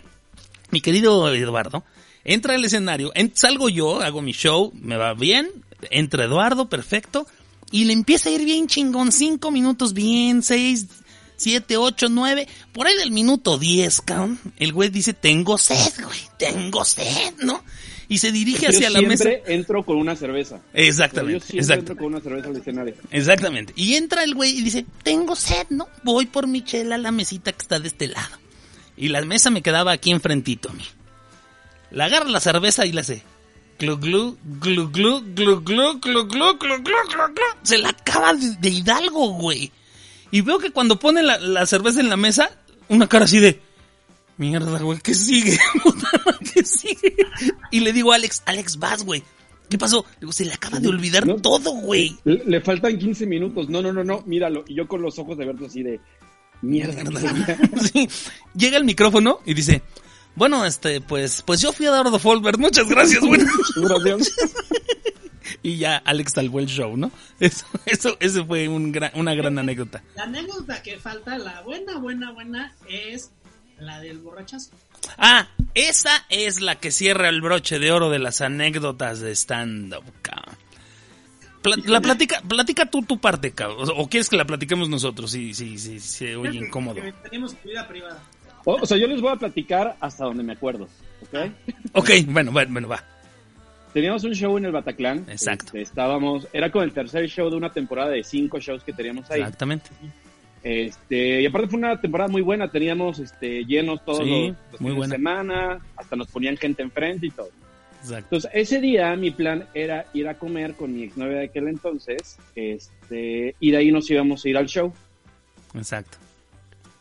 mi 0.70 0.80
querido 0.80 1.34
Eduardo, 1.34 1.84
entra 2.24 2.54
al 2.56 2.64
escenario, 2.64 3.12
en- 3.16 3.36
salgo 3.36 3.68
yo, 3.68 4.02
hago 4.02 4.22
mi 4.22 4.32
show, 4.32 4.72
me 4.76 4.96
va 4.96 5.14
bien, 5.16 5.50
entra 5.90 6.24
Eduardo, 6.26 6.70
perfecto, 6.70 7.28
y 7.72 7.86
le 7.86 7.94
empieza 7.94 8.30
a 8.30 8.34
ir 8.34 8.46
bien 8.46 8.68
chingón, 8.68 9.12
cinco 9.12 9.52
minutos 9.52 9.94
bien, 9.94 10.42
seis, 10.44 10.88
siete, 11.36 11.78
ocho, 11.78 12.10
nueve, 12.10 12.48
por 12.72 12.88
ahí 12.88 12.96
del 12.98 13.12
minuto 13.12 13.58
diez, 13.58 14.02
cabrón, 14.02 14.40
el 14.58 14.74
güey 14.74 14.90
dice, 14.90 15.14
tengo 15.14 15.58
sed, 15.58 15.94
güey, 16.04 16.20
tengo 16.38 16.84
sed, 16.86 17.34
¿no? 17.44 17.64
Y 18.10 18.20
se 18.20 18.32
dirige 18.32 18.64
Yo 18.64 18.70
hacia 18.70 18.90
la 18.90 19.02
mesa. 19.02 19.26
siempre 19.26 19.54
entro 19.54 19.84
con 19.86 19.98
una 19.98 20.16
cerveza. 20.16 20.56
Yo 20.58 20.62
Exactamente, 20.74 21.42
siempre 21.46 21.60
exacto. 21.60 21.92
entro 21.92 21.98
con 21.98 22.06
una 22.14 22.22
cerveza 22.22 22.48
al 22.48 22.56
escenario. 22.56 22.96
Exactamente. 23.12 23.74
Y 23.76 23.96
entra 23.96 24.24
el 24.24 24.34
güey 24.34 24.58
y 24.58 24.62
dice, 24.62 24.86
tengo 25.04 25.36
sed, 25.36 25.68
¿no? 25.72 25.90
Voy 26.04 26.26
por 26.26 26.48
mi 26.48 26.64
chela 26.64 26.96
a 26.96 27.00
la 27.00 27.12
mesita 27.12 27.52
que 27.52 27.62
está 27.62 27.82
de 27.82 27.90
este 27.90 28.08
lado. 28.08 28.38
Y 28.96 29.10
la 29.10 29.22
mesa 29.26 29.50
me 29.50 29.62
quedaba 29.62 29.92
aquí 29.92 30.12
enfrentito 30.12 30.70
a 30.70 30.74
mí. 30.74 30.86
La 31.92 32.06
agarra 32.06 32.30
la 32.30 32.40
cerveza 32.40 32.86
y 32.86 32.94
la 32.94 33.02
hace. 33.02 33.24
Glu 33.80 33.98
glu, 33.98 34.38
glu 34.60 34.90
glu, 34.90 35.22
glu 35.36 35.62
glu, 35.62 36.00
glu 36.00 36.28
glu, 36.28 36.58
glu 36.58 36.58
glu, 36.58 36.82
glu. 36.84 37.44
Se 37.64 37.78
la 37.78 37.90
acaba 37.90 38.34
de, 38.34 38.70
Hidalgo, 38.70 39.34
güey. 39.34 39.72
Y 40.32 40.42
veo 40.42 40.58
que 40.58 40.72
cuando 40.72 41.00
pone 41.00 41.22
la, 41.22 41.38
la 41.38 41.66
cerveza 41.66 42.00
en 42.00 42.10
la 42.10 42.18
mesa, 42.18 42.50
una 42.90 43.08
cara 43.08 43.26
así 43.26 43.40
de... 43.40 43.62
Mierda, 44.38 44.80
güey, 44.80 45.00
¿qué 45.00 45.14
sigue? 45.16 45.58
¿Qué 46.54 46.64
sigue? 46.64 47.16
Y 47.72 47.80
le 47.80 47.92
digo 47.94 48.12
a 48.12 48.16
Alex, 48.16 48.44
Alex, 48.46 48.78
vas, 48.78 49.04
güey. 49.04 49.24
¿Qué 49.70 49.78
pasó? 49.78 50.06
Le 50.16 50.20
digo, 50.22 50.32
se 50.32 50.46
le 50.46 50.54
acaba 50.54 50.80
de 50.80 50.88
olvidar 50.88 51.26
No. 51.26 51.36
todo, 51.38 51.72
güey. 51.72 52.16
Le, 52.24 52.44
le 52.46 52.62
faltan 52.62 52.98
15 52.98 53.26
minutos. 53.26 53.68
No, 53.70 53.82
no, 53.82 53.92
no, 53.92 54.04
no, 54.04 54.22
míralo. 54.28 54.64
Y 54.68 54.76
yo 54.76 54.88
con 54.88 55.02
los 55.02 55.18
ojos 55.20 55.38
de 55.38 55.46
verte 55.46 55.66
así 55.66 55.82
de. 55.84 56.00
Mierda, 56.62 57.04
mierda. 57.04 57.58
Sí. 57.92 58.08
Llega 58.56 58.78
el 58.78 58.86
micrófono 58.86 59.40
y 59.46 59.54
dice, 59.56 59.82
bueno, 60.38 60.64
este, 60.66 61.02
pues, 61.02 61.42
pues 61.46 61.60
yo 61.60 61.74
fui 61.74 61.86
a 61.86 61.90
Eduardo 61.90 62.18
Folbert, 62.20 62.58
muchas 62.58 62.88
gracias, 62.88 63.20
bueno. 63.22 63.46
Gracias. 63.76 64.32
y 65.64 65.78
ya 65.78 65.98
Alex 65.98 66.34
salvó 66.34 66.60
el 66.60 66.68
show, 66.68 66.96
¿no? 66.96 67.12
Eso, 67.40 67.66
eso, 67.86 68.18
eso 68.20 68.46
fue 68.46 68.68
un 68.68 68.92
gran- 68.92 69.12
una 69.16 69.34
gran 69.36 69.58
anécdota. 69.60 70.02
La 70.16 70.24
anécdota 70.24 70.82
que 70.84 70.98
falta, 70.98 71.38
la 71.38 71.62
buena, 71.62 71.98
buena, 72.00 72.32
buena, 72.32 72.74
es 72.90 73.32
la 73.80 74.00
del 74.00 74.20
borrachazo. 74.20 74.72
Ah, 75.18 75.48
esa 75.74 76.26
es 76.30 76.62
la 76.62 76.80
que 76.80 76.92
cierra 76.92 77.30
el 77.30 77.42
broche 77.42 77.80
de 77.80 77.92
oro 77.92 78.10
de 78.10 78.20
las 78.20 78.42
anécdotas 78.42 79.20
de 79.20 79.32
stand-up, 79.36 80.04
cabrón. 80.22 80.56
Pla- 81.62 81.76
la 81.86 82.02
platica, 82.02 82.42
platica 82.42 82.86
tú 82.86 83.02
tu 83.04 83.20
parte, 83.20 83.52
cabrón. 83.52 83.90
O, 83.96 84.08
quieres 84.10 84.30
que 84.30 84.38
la 84.38 84.46
platiquemos 84.46 84.90
nosotros, 84.90 85.32
si, 85.32 85.54
si, 85.54 85.78
si, 85.78 86.00
se 86.00 86.36
oye 86.36 86.52
Que- 86.60 86.66
incómodo. 86.66 86.96
que 87.02 87.12
Tenemos 87.24 87.56
vida 87.64 87.88
privada. 87.88 88.22
O, 88.70 88.82
o 88.82 88.86
sea, 88.86 88.98
yo 88.98 89.08
les 89.08 89.22
voy 89.22 89.32
a 89.32 89.38
platicar 89.38 89.96
hasta 90.02 90.26
donde 90.26 90.44
me 90.44 90.52
acuerdo. 90.52 90.90
¿Ok? 91.22 91.52
Ok, 91.94 92.10
bueno, 92.28 92.52
bueno, 92.52 92.70
bueno, 92.74 92.88
va. 92.90 93.02
Teníamos 93.94 94.26
un 94.26 94.34
show 94.34 94.58
en 94.58 94.66
el 94.66 94.74
Bataclan. 94.74 95.20
Exacto. 95.30 95.68
Este, 95.68 95.82
estábamos, 95.84 96.50
era 96.52 96.70
con 96.70 96.84
el 96.84 96.92
tercer 96.92 97.30
show 97.30 97.50
de 97.50 97.56
una 97.56 97.72
temporada 97.72 98.10
de 98.10 98.26
cinco 98.26 98.60
shows 98.60 98.84
que 98.84 98.92
teníamos 98.92 99.32
ahí. 99.32 99.40
Exactamente. 99.40 99.90
Este, 100.64 101.42
y 101.42 101.46
aparte 101.46 101.70
fue 101.70 101.80
una 101.80 102.02
temporada 102.02 102.30
muy 102.30 102.42
buena, 102.42 102.70
teníamos 102.70 103.20
este, 103.20 103.64
llenos 103.64 104.04
todos 104.04 104.26
Sí, 104.26 104.48
los, 104.50 104.58
los 104.74 104.82
muy 104.82 104.92
buena. 104.92 105.12
de 105.14 105.18
semana, 105.18 105.80
hasta 105.96 106.16
nos 106.18 106.28
ponían 106.28 106.58
gente 106.58 106.84
enfrente 106.84 107.28
y 107.28 107.32
todo. 107.32 107.50
Exacto. 108.02 108.18
Entonces, 108.36 108.52
ese 108.54 108.82
día 108.82 109.16
mi 109.16 109.32
plan 109.32 109.66
era 109.74 110.08
ir 110.14 110.28
a 110.28 110.34
comer 110.38 110.74
con 110.76 110.94
mi 110.94 111.04
exnovia 111.04 111.38
de 111.38 111.46
aquel 111.46 111.70
entonces, 111.70 112.38
este, 112.54 113.56
y 113.62 113.72
de 113.72 113.78
ahí 113.78 113.92
nos 113.94 114.12
íbamos 114.12 114.44
a 114.44 114.50
ir 114.50 114.58
al 114.58 114.68
show. 114.68 114.94
Exacto. 115.74 116.18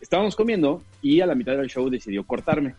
Estábamos 0.00 0.36
comiendo 0.36 0.82
y 1.02 1.20
a 1.20 1.26
la 1.26 1.34
mitad 1.34 1.56
del 1.56 1.68
show 1.68 1.88
decidió 1.90 2.24
cortarme. 2.24 2.74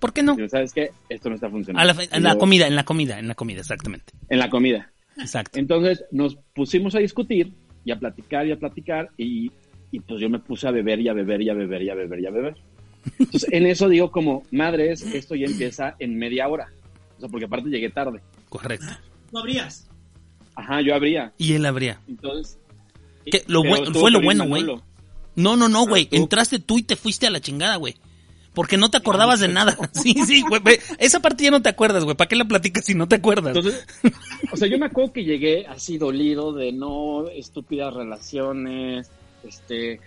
¿Por 0.00 0.12
qué 0.12 0.22
no? 0.22 0.36
Digo, 0.36 0.48
¿sabes 0.48 0.72
qué? 0.72 0.90
Esto 1.08 1.28
no 1.28 1.34
está 1.34 1.50
funcionando. 1.50 1.82
A 1.82 1.84
la, 1.84 1.94
fe- 1.94 2.08
en 2.12 2.22
la 2.22 2.36
comida, 2.36 2.66
en 2.66 2.76
la 2.76 2.84
comida, 2.84 3.18
en 3.18 3.28
la 3.28 3.34
comida, 3.34 3.60
exactamente. 3.60 4.12
En 4.28 4.38
la 4.38 4.48
comida. 4.48 4.90
Exacto. 5.18 5.58
Entonces 5.58 6.04
nos 6.12 6.36
pusimos 6.54 6.94
a 6.94 7.00
discutir 7.00 7.52
y 7.84 7.90
a 7.90 7.98
platicar 7.98 8.46
y 8.46 8.52
a 8.52 8.58
platicar 8.58 9.10
y, 9.16 9.50
y 9.90 10.00
pues 10.00 10.20
yo 10.20 10.28
me 10.30 10.38
puse 10.38 10.68
a 10.68 10.70
beber 10.70 11.00
y 11.00 11.08
a 11.08 11.12
beber 11.12 11.42
y 11.42 11.50
a 11.50 11.54
beber 11.54 11.82
y 11.82 11.90
a 11.90 11.94
beber 11.94 12.20
y 12.20 12.26
a 12.26 12.30
beber. 12.30 12.54
Entonces 13.18 13.48
en 13.52 13.66
eso 13.66 13.88
digo 13.88 14.10
como, 14.12 14.42
madres, 14.52 15.02
esto 15.02 15.34
ya 15.34 15.46
empieza 15.46 15.96
en 15.98 16.16
media 16.16 16.46
hora. 16.48 16.68
O 17.16 17.20
sea, 17.20 17.28
porque 17.28 17.46
aparte 17.46 17.68
llegué 17.68 17.90
tarde. 17.90 18.20
Correcto. 18.48 18.86
No 19.32 19.40
abrías. 19.40 19.88
Ajá, 20.54 20.80
yo 20.80 20.94
abría. 20.94 21.32
Y 21.38 21.54
él 21.54 21.66
habría. 21.66 22.00
Entonces... 22.06 22.58
¿Qué? 23.26 23.42
Lo 23.48 23.62
pero 23.62 23.74
buen- 23.74 23.82
estuvo 23.84 24.00
fue 24.00 24.10
lo 24.10 24.20
bueno, 24.22 24.46
güey. 24.46 24.64
No, 25.38 25.56
no, 25.56 25.68
no, 25.68 25.86
güey. 25.86 26.06
tú. 26.06 26.16
Entraste 26.16 26.58
tú 26.58 26.78
y 26.78 26.82
te 26.82 26.96
fuiste 26.96 27.26
a 27.26 27.30
la 27.30 27.40
chingada, 27.40 27.76
güey. 27.76 27.94
Porque 28.54 28.76
no 28.76 28.90
te 28.90 28.96
acordabas 28.96 29.38
de 29.40 29.48
nada. 29.48 29.76
Sí, 29.92 30.14
sí, 30.26 30.42
güey. 30.48 30.60
Esa 30.98 31.20
parte 31.20 31.44
ya 31.44 31.50
no 31.50 31.62
te 31.62 31.68
acuerdas, 31.68 32.04
güey. 32.04 32.16
¿Para 32.16 32.28
qué 32.28 32.36
la 32.36 32.44
platicas 32.44 32.84
si 32.84 32.94
no 32.94 33.06
te 33.06 33.16
acuerdas? 33.16 33.56
Entonces, 33.56 33.86
o 34.52 34.56
sea, 34.56 34.66
yo 34.68 34.78
me 34.78 34.86
acuerdo 34.86 35.12
que 35.12 35.24
llegué 35.24 35.66
así 35.66 35.96
dolido 35.98 36.52
de 36.52 36.72
no 36.72 37.28
estúpidas 37.28 37.94
relaciones, 37.94 39.10
este, 39.44 40.00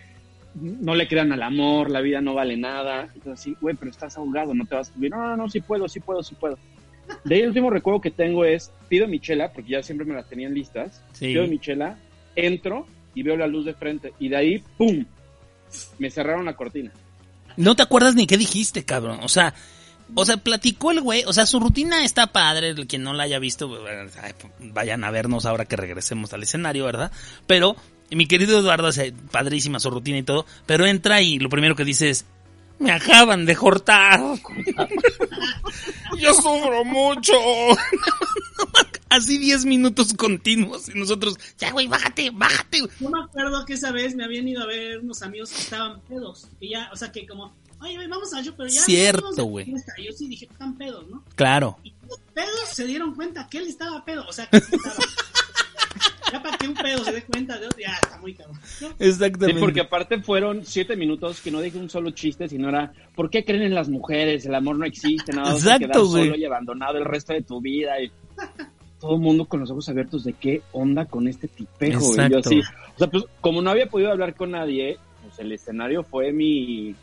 no 0.55 0.95
le 0.95 1.07
crean 1.07 1.31
al 1.31 1.43
amor, 1.43 1.89
la 1.89 2.01
vida 2.01 2.19
no 2.19 2.33
vale 2.33 2.57
nada. 2.57 3.09
Entonces, 3.15 3.41
sí, 3.43 3.55
güey, 3.61 3.75
pero 3.75 3.89
estás 3.91 4.17
ahogado, 4.17 4.53
no 4.53 4.65
te 4.65 4.75
vas 4.75 4.89
a 4.89 4.93
subir. 4.93 5.11
No, 5.11 5.17
no, 5.29 5.37
no, 5.37 5.49
sí 5.49 5.61
puedo, 5.61 5.87
sí 5.87 5.99
puedo, 6.01 6.21
sí 6.23 6.35
puedo. 6.35 6.57
De 7.23 7.35
ahí 7.35 7.41
el 7.41 7.47
último 7.49 7.69
recuerdo 7.69 8.01
que 8.01 8.11
tengo 8.11 8.43
es, 8.43 8.71
pido 8.89 9.07
mi 9.07 9.19
chela, 9.19 9.51
porque 9.53 9.71
ya 9.71 9.83
siempre 9.83 10.05
me 10.05 10.13
las 10.13 10.27
tenían 10.27 10.53
listas, 10.53 11.01
Sí. 11.13 11.27
pido 11.27 11.47
mi 11.47 11.59
chela, 11.59 11.97
entro 12.35 12.85
y 13.15 13.23
veo 13.23 13.37
la 13.37 13.47
luz 13.47 13.65
de 13.65 13.73
frente. 13.73 14.13
Y 14.19 14.29
de 14.29 14.35
ahí, 14.35 14.63
¡pum! 14.77 15.05
Me 15.99 16.09
cerraron 16.09 16.45
la 16.45 16.55
cortina. 16.55 16.91
No 17.57 17.75
te 17.75 17.83
acuerdas 17.83 18.15
ni 18.15 18.27
qué 18.27 18.37
dijiste, 18.37 18.85
cabrón. 18.85 19.19
O 19.23 19.29
sea, 19.29 19.53
o 20.15 20.25
sea, 20.25 20.37
platicó 20.37 20.91
el 20.91 21.01
güey. 21.01 21.23
O 21.25 21.33
sea, 21.33 21.45
su 21.45 21.59
rutina 21.59 22.03
está 22.03 22.27
padre. 22.27 22.69
el 22.69 22.87
Quien 22.87 23.03
no 23.03 23.13
la 23.13 23.23
haya 23.23 23.39
visto, 23.39 23.67
bueno, 23.67 24.09
ay, 24.21 24.33
vayan 24.59 25.03
a 25.03 25.11
vernos 25.11 25.45
ahora 25.45 25.65
que 25.65 25.75
regresemos 25.75 26.33
al 26.33 26.43
escenario, 26.43 26.85
¿verdad? 26.85 27.11
Pero 27.47 27.75
mi 28.09 28.27
querido 28.27 28.59
Eduardo 28.59 28.87
hace 28.87 29.13
padrísima 29.31 29.79
su 29.79 29.89
rutina 29.89 30.17
y 30.17 30.23
todo. 30.23 30.45
Pero 30.65 30.85
entra 30.85 31.21
y 31.21 31.39
lo 31.39 31.49
primero 31.49 31.75
que 31.75 31.85
dice 31.85 32.09
es: 32.09 32.25
Me 32.79 32.91
acaban 32.91 33.45
de 33.45 33.55
cortar. 33.55 34.19
Yo 36.17 36.33
sufro 36.33 36.83
mucho. 36.85 37.33
Así 39.11 39.37
10 39.37 39.65
minutos 39.65 40.13
continuos. 40.13 40.89
Y 40.89 40.97
nosotros, 40.97 41.37
ya, 41.57 41.71
güey, 41.71 41.87
bájate, 41.87 42.29
bájate. 42.31 42.79
güey". 42.81 42.91
Yo 42.99 43.09
me 43.09 43.21
acuerdo 43.21 43.65
que 43.65 43.73
esa 43.73 43.91
vez 43.91 44.15
me 44.15 44.23
habían 44.23 44.47
ido 44.47 44.63
a 44.63 44.65
ver 44.65 44.99
unos 44.99 45.21
amigos 45.21 45.51
que 45.51 45.61
estaban 45.61 45.99
pedos. 46.01 46.47
Que 46.59 46.69
ya, 46.69 46.89
o 46.93 46.95
sea, 46.95 47.11
que 47.11 47.27
como, 47.27 47.53
oye, 47.81 47.95
güey, 47.95 48.07
vamos 48.07 48.33
a 48.33 48.41
yo, 48.41 48.55
pero 48.55 48.69
ya. 48.69 48.81
Cierto, 48.81 49.43
güey. 49.45 49.65
fiesta". 49.65 49.93
Y 49.97 50.05
Yo 50.05 50.11
sí 50.13 50.27
dije, 50.27 50.47
están 50.49 50.77
pedos, 50.77 51.07
¿no? 51.09 51.23
Claro. 51.35 51.77
Y 51.83 51.93
los 52.07 52.19
pedos 52.33 52.69
se 52.73 52.85
dieron 52.85 53.13
cuenta 53.13 53.47
que 53.49 53.57
él 53.59 53.67
estaba 53.67 54.03
pedo. 54.05 54.25
O 54.27 54.33
sea, 54.33 54.45
que 54.47 54.59
sí 54.61 54.75
estaba. 54.75 54.95
ya 56.31 56.41
para 56.41 56.57
que 56.57 56.67
un 56.69 56.73
pedo 56.75 57.03
se 57.03 57.11
dé 57.11 57.23
cuenta 57.23 57.59
de 57.59 57.65
otro, 57.65 57.79
ya 57.79 57.93
está 58.01 58.17
muy 58.17 58.33
cabrón. 58.33 58.57
¿no? 58.79 58.87
Sí, 58.87 58.95
Exactamente. 58.99 59.59
porque 59.59 59.81
aparte 59.81 60.21
fueron 60.21 60.65
siete 60.65 60.95
minutos 60.95 61.41
que 61.41 61.51
no 61.51 61.59
dije 61.59 61.77
un 61.77 61.89
solo 61.89 62.11
chiste, 62.11 62.47
sino 62.47 62.69
era, 62.69 62.93
¿por 63.13 63.29
qué 63.29 63.43
creen 63.43 63.63
en 63.63 63.75
las 63.75 63.89
mujeres? 63.89 64.45
El 64.45 64.55
amor 64.55 64.77
no 64.77 64.85
existe, 64.85 65.33
nada, 65.33 65.51
Exacto, 65.53 65.87
quedar 65.87 65.99
güey. 66.05 66.23
solo 66.27 66.37
y 66.37 66.45
abandonado 66.45 66.97
el 66.97 67.03
resto 67.05 67.33
de 67.33 67.41
tu 67.41 67.59
vida. 67.59 68.01
Y 68.01 68.09
todo 69.01 69.15
el 69.15 69.21
mundo 69.21 69.45
con 69.45 69.59
los 69.59 69.71
ojos 69.71 69.89
abiertos 69.89 70.23
de 70.23 70.33
qué 70.33 70.61
onda 70.71 71.05
con 71.05 71.27
este 71.27 71.47
tipejo. 71.47 72.15
Yo 72.29 72.39
así, 72.39 72.59
o 72.59 72.97
sea, 72.97 73.07
pues 73.07 73.25
como 73.41 73.61
no 73.61 73.71
había 73.71 73.87
podido 73.87 74.11
hablar 74.11 74.35
con 74.35 74.51
nadie, 74.51 74.97
pues 75.23 75.39
el 75.39 75.51
escenario 75.51 76.03
fue 76.03 76.31
mi, 76.31 76.95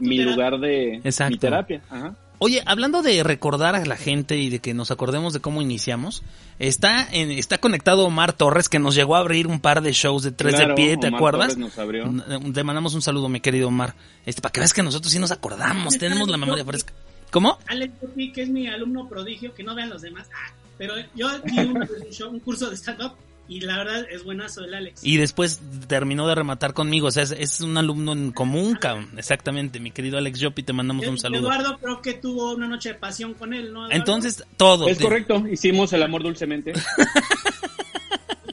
mi 0.00 0.16
terapia. 0.16 0.24
lugar 0.32 0.58
de 0.60 0.94
Exacto. 1.04 1.32
mi 1.32 1.38
terapia. 1.38 1.82
Ajá. 1.90 2.16
Oye, 2.38 2.62
hablando 2.66 3.00
de 3.02 3.22
recordar 3.22 3.74
a 3.76 3.84
la 3.86 3.96
gente 3.96 4.36
y 4.36 4.50
de 4.50 4.58
que 4.58 4.74
nos 4.74 4.90
acordemos 4.90 5.32
de 5.32 5.40
cómo 5.40 5.62
iniciamos, 5.62 6.22
está 6.58 7.08
en, 7.10 7.30
está 7.30 7.56
conectado 7.58 8.04
Omar 8.04 8.34
Torres 8.34 8.68
que 8.68 8.78
nos 8.78 8.94
llegó 8.94 9.16
a 9.16 9.20
abrir 9.20 9.46
un 9.46 9.58
par 9.58 9.80
de 9.80 9.92
shows 9.92 10.22
de 10.22 10.32
tres 10.32 10.54
Claro, 10.54 10.68
de 10.70 10.74
pie, 10.74 10.96
¿te 10.98 11.08
Omar 11.08 11.18
acuerdas? 11.18 11.48
Torres 11.54 11.58
nos 11.58 11.78
abrió. 11.78 12.12
Te 12.52 12.62
mandamos 12.62 12.94
un 12.94 13.00
saludo, 13.00 13.30
mi 13.30 13.40
querido 13.40 13.68
Omar. 13.68 13.94
Este, 14.26 14.42
para 14.42 14.52
que 14.52 14.60
veas 14.60 14.74
que 14.74 14.82
nosotros 14.82 15.10
sí 15.12 15.18
nos 15.18 15.30
acordamos, 15.30 15.96
tenemos 15.98 16.28
la 16.28 16.36
memoria 16.36 16.64
fresca. 16.64 16.92
¿Cómo? 17.30 17.58
Alex 17.68 17.92
que 18.34 18.42
es 18.42 18.50
mi 18.50 18.66
alumno 18.66 19.08
prodigio, 19.08 19.54
que 19.54 19.62
no 19.62 19.74
vean 19.74 19.88
los 19.88 20.02
demás. 20.02 20.28
Ah, 20.34 20.52
pero 20.78 20.94
yo 21.14 21.28
di 21.40 21.58
un, 21.60 21.76
un 21.78 22.10
show- 22.10 22.30
un 22.30 22.40
curso 22.40 22.68
de 22.70 22.76
stand-up 22.76 23.12
y 23.48 23.60
la 23.60 23.76
verdad 23.78 24.04
es 24.10 24.24
buenazo 24.24 24.64
el 24.64 24.74
Alex. 24.74 25.04
Y 25.04 25.18
después 25.18 25.60
terminó 25.86 26.26
de 26.26 26.34
rematar 26.34 26.74
conmigo, 26.74 27.06
o 27.06 27.10
sea, 27.12 27.22
es, 27.22 27.30
es 27.30 27.60
un 27.60 27.76
alumno 27.76 28.12
en 28.12 28.32
común, 28.32 28.74
cabrón. 28.74 29.08
Exactamente, 29.16 29.78
mi 29.78 29.92
querido 29.92 30.18
Alex 30.18 30.42
Jopi, 30.42 30.64
te 30.64 30.72
mandamos 30.72 31.06
un 31.06 31.16
saludo. 31.18 31.40
Eduardo 31.40 31.78
creo 31.78 32.02
que 32.02 32.14
tuvo 32.14 32.54
una 32.54 32.66
noche 32.66 32.88
de 32.90 32.94
pasión 32.96 33.34
con 33.34 33.54
él, 33.54 33.72
¿no? 33.72 33.80
Eduardo? 33.86 33.96
Entonces, 33.96 34.44
todo. 34.56 34.88
Es 34.88 34.98
correcto, 34.98 35.44
hicimos 35.48 35.92
el 35.92 36.02
amor 36.02 36.22
dulcemente. 36.24 36.72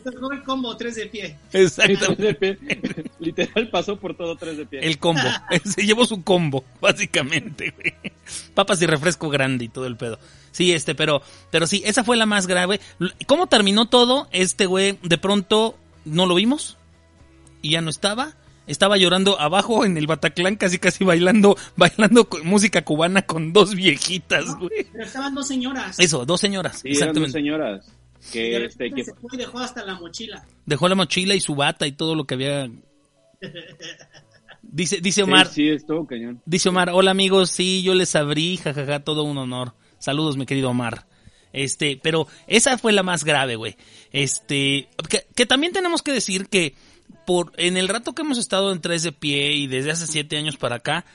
Tocó 0.04 0.32
el 0.32 0.44
combo 0.44 0.76
3 0.76 0.96
de 0.96 1.06
pie. 1.08 1.38
Exacto. 1.54 2.16
Tres 2.16 2.18
de 2.18 2.34
pie. 2.36 2.58
Literal 3.20 3.70
pasó 3.70 3.98
por 3.98 4.16
todo 4.16 4.36
tres 4.36 4.58
de 4.58 4.66
pie. 4.66 4.80
El 4.82 4.98
combo. 5.00 5.22
Se 5.66 5.86
llevó 5.86 6.06
su 6.06 6.24
combo, 6.24 6.64
básicamente, 6.82 7.74
güey. 7.76 7.94
Papas 8.54 8.82
y 8.82 8.86
refresco 8.86 9.30
grande 9.30 9.66
y 9.66 9.70
todo 9.70 9.86
el 9.88 9.96
pedo. 9.98 10.20
Sí, 10.52 10.74
este, 10.74 10.94
pero, 10.94 11.22
pero 11.50 11.66
sí, 11.68 11.82
esa 11.86 12.04
fue 12.04 12.18
la 12.18 12.26
más 12.26 12.48
grave. 12.48 12.80
¿Cómo 13.28 13.48
terminó 13.48 13.88
todo? 13.88 14.28
Este 14.32 14.66
güey, 14.66 15.00
de 15.02 15.18
pronto, 15.18 15.78
no 16.06 16.26
lo 16.26 16.36
vimos. 16.36 16.78
Y 17.62 17.72
ya 17.72 17.82
no 17.82 17.90
estaba. 17.90 18.36
Estaba 18.66 18.98
llorando 18.98 19.40
abajo 19.42 19.84
en 19.84 19.98
el 19.98 20.08
Bataclan, 20.08 20.56
casi 20.56 20.80
casi 20.80 21.04
bailando, 21.04 21.58
bailando 21.76 22.28
música 22.44 22.82
cubana 22.84 23.24
con 23.24 23.52
dos 23.52 23.76
viejitas, 23.76 24.56
güey. 24.58 24.88
Pero 24.92 25.04
estaban 25.04 25.36
dos 25.36 25.48
señoras. 25.48 26.00
Eso, 26.00 26.26
dos 26.26 26.40
señoras, 26.40 26.80
Sí, 26.80 26.90
eran 26.90 27.14
dos 27.14 27.24
exactamente. 27.24 27.32
señoras. 27.32 27.86
Que, 28.32 28.60
de 28.60 28.66
este, 28.66 28.92
que, 28.92 29.04
se 29.04 29.14
fue 29.14 29.30
y 29.34 29.38
dejó 29.38 29.60
hasta 29.60 29.86
la 29.86 29.96
mochila. 29.96 30.46
Dejó 30.66 30.88
la 30.88 30.96
mochila 30.96 31.36
y 31.36 31.40
su 31.40 31.56
bata 31.56 31.86
y 31.88 31.92
todo 31.92 32.16
lo 32.16 32.26
que 32.26 32.36
había. 32.36 32.70
Dice, 34.62 35.02
dice 35.02 35.22
Omar, 35.22 35.48
Sí, 35.48 35.56
sí, 35.56 35.70
estuvo 35.70 36.08
cañón. 36.08 36.42
Dice 36.46 36.70
Omar, 36.70 36.90
hola 36.90 37.12
amigos, 37.12 37.52
sí, 37.52 37.84
yo 37.84 37.94
les 37.94 38.16
abrí, 38.16 38.58
jajaja, 38.58 39.02
todo 39.02 39.24
un 39.24 39.38
honor. 39.38 39.74
Saludos, 40.00 40.36
mi 40.36 40.46
querido 40.46 40.70
Omar. 40.70 41.06
Este, 41.52 42.00
pero 42.02 42.28
esa 42.48 42.78
fue 42.80 42.94
la 42.94 43.04
más 43.04 43.24
grave, 43.24 43.56
güey. 43.56 43.76
Este, 44.12 44.88
que, 45.10 45.28
que 45.36 45.46
también 45.46 45.74
tenemos 45.74 46.02
que 46.02 46.12
decir 46.12 46.48
que 46.48 46.74
por, 47.26 47.52
en 47.58 47.78
el 47.78 47.88
rato 47.88 48.14
que 48.14 48.22
hemos 48.22 48.38
estado 48.38 48.72
en 48.72 48.82
tres 48.82 49.04
de 49.04 49.12
pie 49.12 49.54
y 49.54 49.68
desde 49.68 49.92
hace 49.92 50.08
siete 50.08 50.38
años 50.38 50.58
para 50.58 50.76
acá, 50.78 51.06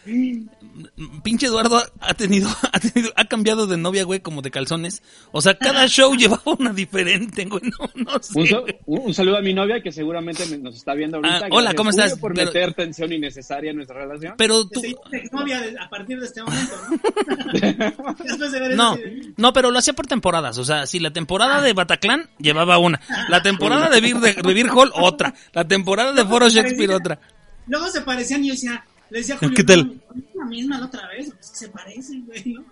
pinche 1.22 1.46
Eduardo 1.46 1.82
ha 2.00 2.14
tenido, 2.14 2.48
ha 2.72 2.80
tenido, 2.80 3.12
ha 3.16 3.24
cambiado 3.26 3.66
de 3.66 3.76
novia, 3.76 4.04
güey, 4.04 4.20
como 4.20 4.42
de 4.42 4.50
calzones. 4.50 5.02
O 5.32 5.40
sea, 5.42 5.54
cada 5.58 5.86
show 5.88 6.14
llevaba 6.14 6.42
una 6.58 6.72
diferente, 6.72 7.44
güey, 7.44 7.62
no, 7.64 7.90
no 8.12 8.22
sé. 8.22 8.38
Un, 8.86 9.12
saludo 9.14 9.36
a 9.38 9.42
mi 9.42 9.52
novia 9.54 9.80
que 9.82 9.92
seguramente 9.92 10.46
me- 10.46 10.58
nos 10.58 10.76
está 10.76 10.94
viendo 10.94 11.16
ahorita. 11.18 11.46
Ah, 11.46 11.48
hola, 11.50 11.74
¿cómo 11.74 11.90
estás? 11.90 12.18
por 12.18 12.34
Pero- 12.34 12.46
meter 12.46 12.74
tensión 12.74 13.12
innecesaria 13.12 13.70
en 13.70 13.76
nuestra 13.76 13.98
relación. 13.98 14.34
Pero 14.36 14.66
tú, 14.68 14.80
de- 14.80 14.96
a 15.80 15.88
partir 15.88 16.18
de 16.20 16.26
este 16.26 16.42
momento, 16.42 16.74
¿no? 16.90 16.98
Después 18.24 18.52
de 18.52 18.60
ver 18.60 18.76
No, 18.76 18.96
sí. 18.96 19.32
no, 19.36 19.52
pero 19.52 19.70
lo 19.70 19.78
hacía 19.78 19.92
por 19.94 20.06
temporadas. 20.06 20.58
O 20.58 20.64
sea, 20.64 20.86
si 20.86 20.98
la 21.00 21.12
temporada 21.12 21.60
de 21.60 21.72
Bataclan 21.72 22.28
llevaba 22.38 22.78
una, 22.78 23.00
la 23.28 23.42
temporada 23.42 23.88
de 23.88 24.00
Beer, 24.00 24.16
de, 24.16 24.34
de 24.34 24.54
Beer 24.54 24.68
Hall 24.70 24.90
otra, 24.94 25.34
la 25.52 25.66
temporada 25.66 25.97
de 26.06 26.24
Foro 26.24 26.48
Shakespeare 26.48 26.90
otra. 26.92 27.18
Luego 27.66 27.88
se 27.88 28.00
parecían 28.00 28.44
y 28.44 28.48
yo 28.48 28.54
decía, 28.54 28.84
le 29.10 29.18
decía 29.18 29.36
Julio, 29.38 29.54
¿Qué 29.54 29.64
tal? 29.64 29.86
"No, 29.86 29.92
es 30.20 30.34
la 30.34 30.44
misma 30.46 30.78
la 30.78 30.86
otra 30.86 31.06
vez, 31.08 31.30
pues 31.34 31.50
que 31.50 31.56
se 31.56 31.68
parecen, 31.68 32.24
güey, 32.26 32.44
¿no? 32.54 32.64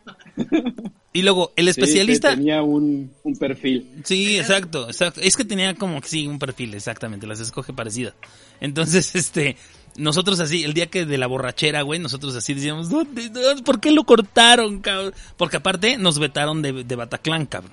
Y 1.12 1.22
luego 1.22 1.52
el 1.56 1.68
especialista, 1.68 2.30
tenía 2.34 2.62
un, 2.62 3.10
un 3.22 3.36
perfil. 3.36 3.88
sí, 4.04 4.38
exacto, 4.38 4.86
exacto. 4.88 5.20
Es 5.22 5.36
que 5.36 5.44
tenía 5.46 5.74
como 5.74 6.00
que 6.00 6.08
sí 6.08 6.26
un 6.26 6.38
perfil, 6.38 6.74
exactamente, 6.74 7.26
las 7.26 7.40
escoge 7.40 7.72
parecidas. 7.72 8.14
Entonces, 8.60 9.14
este, 9.14 9.56
nosotros 9.96 10.40
así, 10.40 10.64
el 10.64 10.74
día 10.74 10.86
que 10.88 11.06
de 11.06 11.16
la 11.18 11.26
borrachera, 11.26 11.80
güey, 11.82 11.98
nosotros 12.00 12.34
así 12.36 12.52
decíamos, 12.54 12.90
¿dónde, 12.90 13.30
dónde- 13.30 13.62
¿por 13.62 13.80
qué 13.80 13.92
lo 13.92 14.04
cortaron, 14.04 14.80
cabrón? 14.80 15.14
Porque 15.38 15.56
aparte 15.56 15.96
nos 15.96 16.18
vetaron 16.18 16.60
de, 16.60 16.84
de 16.84 16.96
Bataclan, 16.96 17.46
cabrón. 17.46 17.72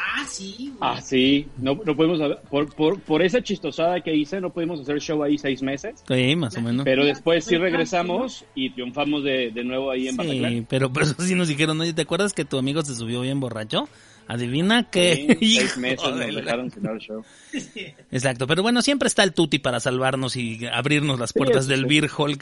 Ah, 0.00 0.24
sí, 0.28 0.54
güey. 0.58 0.78
Ah, 0.80 1.00
sí. 1.00 1.46
No, 1.58 1.80
no 1.84 1.96
podemos, 1.96 2.20
por, 2.50 2.72
por, 2.74 3.00
por 3.00 3.22
esa 3.22 3.42
chistosada 3.42 4.00
que 4.00 4.14
hice, 4.14 4.40
no 4.40 4.50
pudimos 4.52 4.80
hacer 4.80 5.00
show 5.00 5.22
ahí 5.22 5.36
seis 5.38 5.62
meses. 5.62 6.02
Sí, 6.06 6.36
más 6.36 6.56
o 6.56 6.60
menos. 6.60 6.84
Pero 6.84 7.04
después 7.04 7.44
sí 7.44 7.56
regresamos 7.56 8.44
y 8.54 8.70
triunfamos 8.70 9.24
de, 9.24 9.50
de 9.50 9.64
nuevo 9.64 9.90
ahí 9.90 10.06
en 10.08 10.12
Sí, 10.12 10.18
Bataclan. 10.18 10.66
pero, 10.68 10.92
pero 10.92 11.06
eso 11.06 11.14
sí 11.22 11.34
nos 11.34 11.48
dijeron, 11.48 11.80
oye, 11.80 11.92
¿te 11.92 12.02
acuerdas 12.02 12.32
que 12.32 12.44
tu 12.44 12.58
amigo 12.58 12.82
se 12.82 12.94
subió 12.94 13.20
bien 13.22 13.40
borracho? 13.40 13.88
Adivina 14.30 14.90
qué. 14.90 15.36
Sí, 15.40 15.56
seis 15.56 15.78
meses 15.78 16.04
nos 16.14 16.34
dejaron 16.34 16.70
sin 16.70 16.82
dar 16.82 16.98
show. 16.98 17.24
Exacto, 18.10 18.46
pero 18.46 18.62
bueno, 18.62 18.82
siempre 18.82 19.08
está 19.08 19.22
el 19.24 19.32
tuti 19.32 19.58
para 19.58 19.80
salvarnos 19.80 20.36
y 20.36 20.66
abrirnos 20.66 21.18
las 21.18 21.32
puertas 21.32 21.64
Sí, 21.64 21.70
del 21.70 21.80
sí. 21.80 21.86
Beer 21.86 22.10
Hall. 22.16 22.38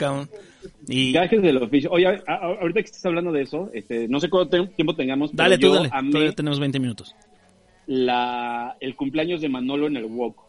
Y 0.89 1.13
Gajes 1.13 1.43
del 1.43 1.59
oficio. 1.59 1.91
Oye, 1.93 2.07
a- 2.09 2.23
a- 2.27 2.37
ahorita 2.61 2.81
que 2.81 2.87
estás 2.87 3.07
hablando 3.07 3.31
de 3.33 3.43
eso, 3.43 3.71
este, 3.73 4.09
no 4.09 4.19
sé 4.21 4.29
cuánto 4.29 4.67
tiempo 4.69 4.95
tengamos, 4.97 5.31
pero 5.31 5.43
dale 5.45 5.59
tú, 5.59 5.69
yo 5.69 5.75
dale. 5.77 5.89
amé 5.93 6.11
Todavía 6.11 6.33
tenemos 6.33 6.59
20 6.59 6.81
minutos. 6.81 7.15
La, 7.87 8.77
el 8.81 8.97
cumpleaños 8.97 9.41
de 9.41 9.49
Manolo 9.49 9.87
en 9.87 9.97
el 9.97 10.05
Wok. 10.07 10.47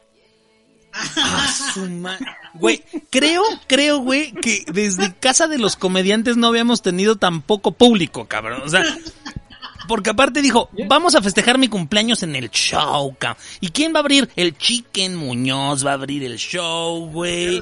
Ah, 0.94 2.18
Güey, 2.56 2.82
creo, 3.10 3.44
creo, 3.68 4.00
güey, 4.00 4.32
que 4.32 4.64
desde 4.72 5.14
Casa 5.14 5.48
de 5.48 5.60
los 5.60 5.76
Comediantes 5.76 6.38
no 6.38 6.48
habíamos 6.48 6.82
tenido 6.82 7.18
tan 7.18 7.42
poco 7.42 7.72
público, 7.72 8.26
cabrón. 8.28 8.62
O 8.66 8.70
sea, 8.70 8.84
porque 9.88 10.10
aparte 10.10 10.42
dijo, 10.42 10.70
vamos 10.88 11.16
a 11.16 11.22
festejar 11.22 11.58
mi 11.58 11.68
cumpleaños 11.68 12.24
en 12.24 12.36
el 12.36 12.50
show, 12.50 13.16
cabrón. 13.20 13.44
¿Y 13.60 13.70
quién 13.70 13.94
va 13.94 13.98
a 13.98 14.02
abrir? 14.02 14.30
El 14.36 14.58
Chicken 14.58 15.16
Muñoz 15.16 15.86
va 15.86 15.92
a 15.92 15.96
abrir 15.96 16.24
el 16.24 16.38
show, 16.38 17.10
güey. 17.12 17.62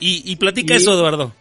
Y, 0.00 0.30
y 0.30 0.36
platica 0.36 0.74
eso, 0.74 0.94
Eduardo. 0.94 1.32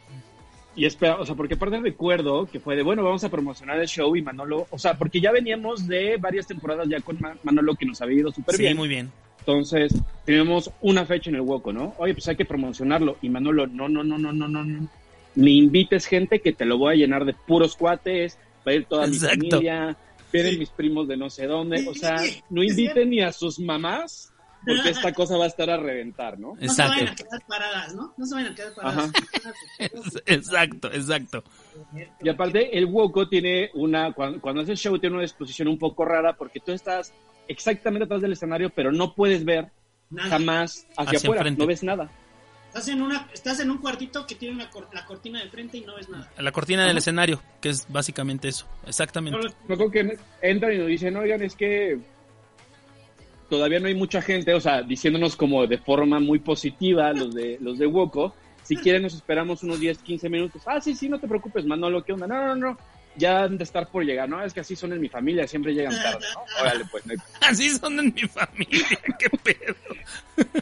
Y 0.76 0.86
espera, 0.86 1.18
o 1.20 1.26
sea, 1.26 1.36
porque 1.36 1.56
aparte 1.56 1.80
recuerdo 1.82 2.46
que 2.46 2.60
fue 2.62 2.78
de, 2.78 2.84
bueno, 2.84 3.04
vamos 3.04 3.24
a 3.26 3.30
promocionar 3.30 3.80
el 3.80 3.88
show 3.88 4.16
y 4.16 4.22
Manolo, 4.22 4.68
o 4.70 4.80
sea, 4.80 4.98
porque 4.98 5.20
ya 5.20 5.32
veníamos 5.32 5.86
de 5.88 6.16
varias 6.18 6.48
temporadas 6.48 6.88
ya 6.88 7.02
con 7.02 7.18
Ma- 7.20 7.36
Manolo 7.44 7.76
que 7.76 7.86
nos 7.86 8.02
había 8.02 8.20
ido 8.22 8.32
súper 8.32 8.56
Sí, 8.56 8.62
bien. 8.64 8.78
muy 8.78 8.88
bien. 8.88 9.12
Entonces, 9.40 9.94
teníamos 10.24 10.72
una 10.82 11.06
fecha 11.06 11.30
en 11.30 11.36
el 11.36 11.42
Woco, 11.42 11.74
¿no? 11.74 11.94
Oye, 11.98 12.14
pues 12.14 12.28
hay 12.30 12.36
que 12.38 12.46
promocionarlo. 12.46 13.18
Y 13.22 13.28
Manolo, 13.30 13.68
no, 13.68 13.90
no, 13.90 14.04
no, 14.04 14.18
no, 14.18 14.32
no, 14.32 14.48
no, 14.48 14.64
no. 14.64 14.88
me 15.36 15.52
invites 15.52 16.06
gente 16.06 16.40
que 16.42 16.52
te 16.54 16.66
lo 16.66 16.78
voy 16.78 16.94
a 16.94 16.98
llenar 16.98 17.26
de 17.26 17.34
puros 17.34 17.76
cuates, 17.76 18.38
va 18.68 18.72
a 18.72 18.76
ir 18.76 18.86
toda 18.86 19.08
Exacto. 19.08 19.38
mi 19.38 19.50
familia, 19.50 19.98
vienen 20.32 20.54
Sí. 20.54 20.60
mis 20.60 20.70
primos 20.70 21.08
de 21.08 21.18
no 21.18 21.30
sé 21.30 21.48
dónde, 21.48 21.86
o 21.88 21.94
sea, 21.94 22.18
Sí, 22.20 22.42
no 22.50 22.64
inviten 22.64 23.10
ni 23.10 23.22
a 23.22 23.32
sus 23.34 23.60
mamás, 23.60 24.31
porque 24.66 24.90
esta 24.92 25.14
cosa 25.14 25.38
va 25.38 25.46
a 25.46 25.48
estar 25.48 25.70
a 25.70 25.78
reventar, 25.78 26.40
¿no? 26.40 26.54
No 26.54 26.60
se 26.60 26.66
Exacto. 26.66 26.92
vayan 26.94 27.08
a 27.10 27.16
quedar 27.16 27.42
paradas, 27.48 27.96
¿no? 27.96 28.14
No 28.18 28.26
se 28.26 28.36
vayan 28.36 28.52
a 28.52 28.56
quedar 28.56 28.74
paradas. 28.76 29.12
Exacto, 30.26 30.92
exacto. 30.92 31.44
Y 32.22 32.30
aparte, 32.30 32.78
el 32.78 32.86
Woco 32.86 33.28
tiene 33.28 33.70
una, 33.74 34.14
cuando, 34.14 34.40
cuando 34.42 34.62
hace 34.62 34.76
show, 34.76 34.98
tiene 35.00 35.16
una 35.16 35.24
disposición 35.24 35.68
un 35.68 35.78
poco 35.78 36.06
rara, 36.06 36.34
porque 36.34 36.60
tú 36.60 36.72
estás 36.72 37.14
exactamente 37.48 38.06
atrás 38.06 38.22
del 38.22 38.34
escenario, 38.34 38.70
pero 38.70 38.92
no 38.92 39.14
puedes 39.16 39.44
ver 39.44 39.72
Nada. 40.10 40.30
jamás 40.30 40.86
hacia, 40.98 41.18
Hacia 41.18 41.30
afuera, 41.32 41.50
no 41.52 41.66
ves 41.66 41.84
nada. 41.84 42.10
Estás 42.68 42.88
en, 42.88 43.02
una, 43.02 43.28
estás 43.34 43.60
en 43.60 43.70
un 43.70 43.80
cuartito 43.80 44.26
que 44.26 44.36
tiene 44.36 44.56
una 44.56 44.70
cor- 44.70 44.88
la 44.94 45.06
cortina 45.06 45.44
de 45.44 45.50
frente 45.50 45.78
y 45.78 45.82
no 45.82 45.96
ves 45.96 46.08
nada. 46.08 46.32
La 46.38 46.54
cortina 46.54 46.86
del 46.88 46.98
escenario, 46.98 47.42
que 47.60 47.68
es 47.70 47.86
básicamente 47.90 48.48
eso. 48.48 48.66
Exactamente. 48.88 49.38
Me 49.68 49.74
acuerdo 49.74 49.92
que 49.92 50.18
entran 50.42 50.74
y 50.74 50.78
nos 50.78 50.88
dicen, 50.88 51.18
oigan, 51.18 51.42
es 51.42 51.54
que 51.56 52.00
todavía 53.52 53.82
no 53.82 53.88
hay 53.88 53.96
mucha 53.96 54.22
gente, 54.22 54.54
o 54.54 54.62
sea, 54.62 54.82
diciéndonos 54.82 55.36
como 55.36 55.68
de 55.68 55.78
forma 55.78 56.22
muy 56.22 56.40
positiva 56.40 57.12
los 57.12 57.36
de 57.36 57.58
los 57.60 57.78
de 57.78 57.86
Woco, 57.86 58.34
si 58.64 58.78
quieren 58.78 59.02
nos 59.02 59.14
esperamos 59.14 59.62
unos 59.62 59.78
10, 59.78 59.98
15 59.98 60.30
minutos. 60.30 60.62
Ah, 60.66 60.80
sí, 60.80 60.96
sí, 60.96 61.10
no 61.10 61.20
te 61.20 61.28
preocupes, 61.28 61.66
Manolo, 61.66 62.02
¿qué 62.02 62.14
onda? 62.14 62.28
No, 62.28 62.48
no, 62.48 62.56
no, 62.56 62.78
ya 63.18 63.44
han 63.44 63.58
de 63.58 63.66
estar 63.66 63.90
por 63.90 64.06
llegar, 64.06 64.30
no, 64.30 64.42
es 64.42 64.54
que 64.54 64.62
así 64.62 64.74
son 64.78 64.94
en 64.94 65.02
mi 65.02 65.10
familia, 65.10 65.46
siempre 65.50 65.74
llegan 65.74 65.94
tarde, 66.02 66.26
¿no? 66.34 66.62
Órale, 66.62 66.86
pues, 66.90 67.06
no 67.06 67.12
hay 67.12 67.18
Así 67.42 67.70
son 67.72 68.00
en 68.00 68.14
mi 68.14 68.22
familia, 68.22 68.88
qué 69.20 69.30
pedo. 69.44 69.76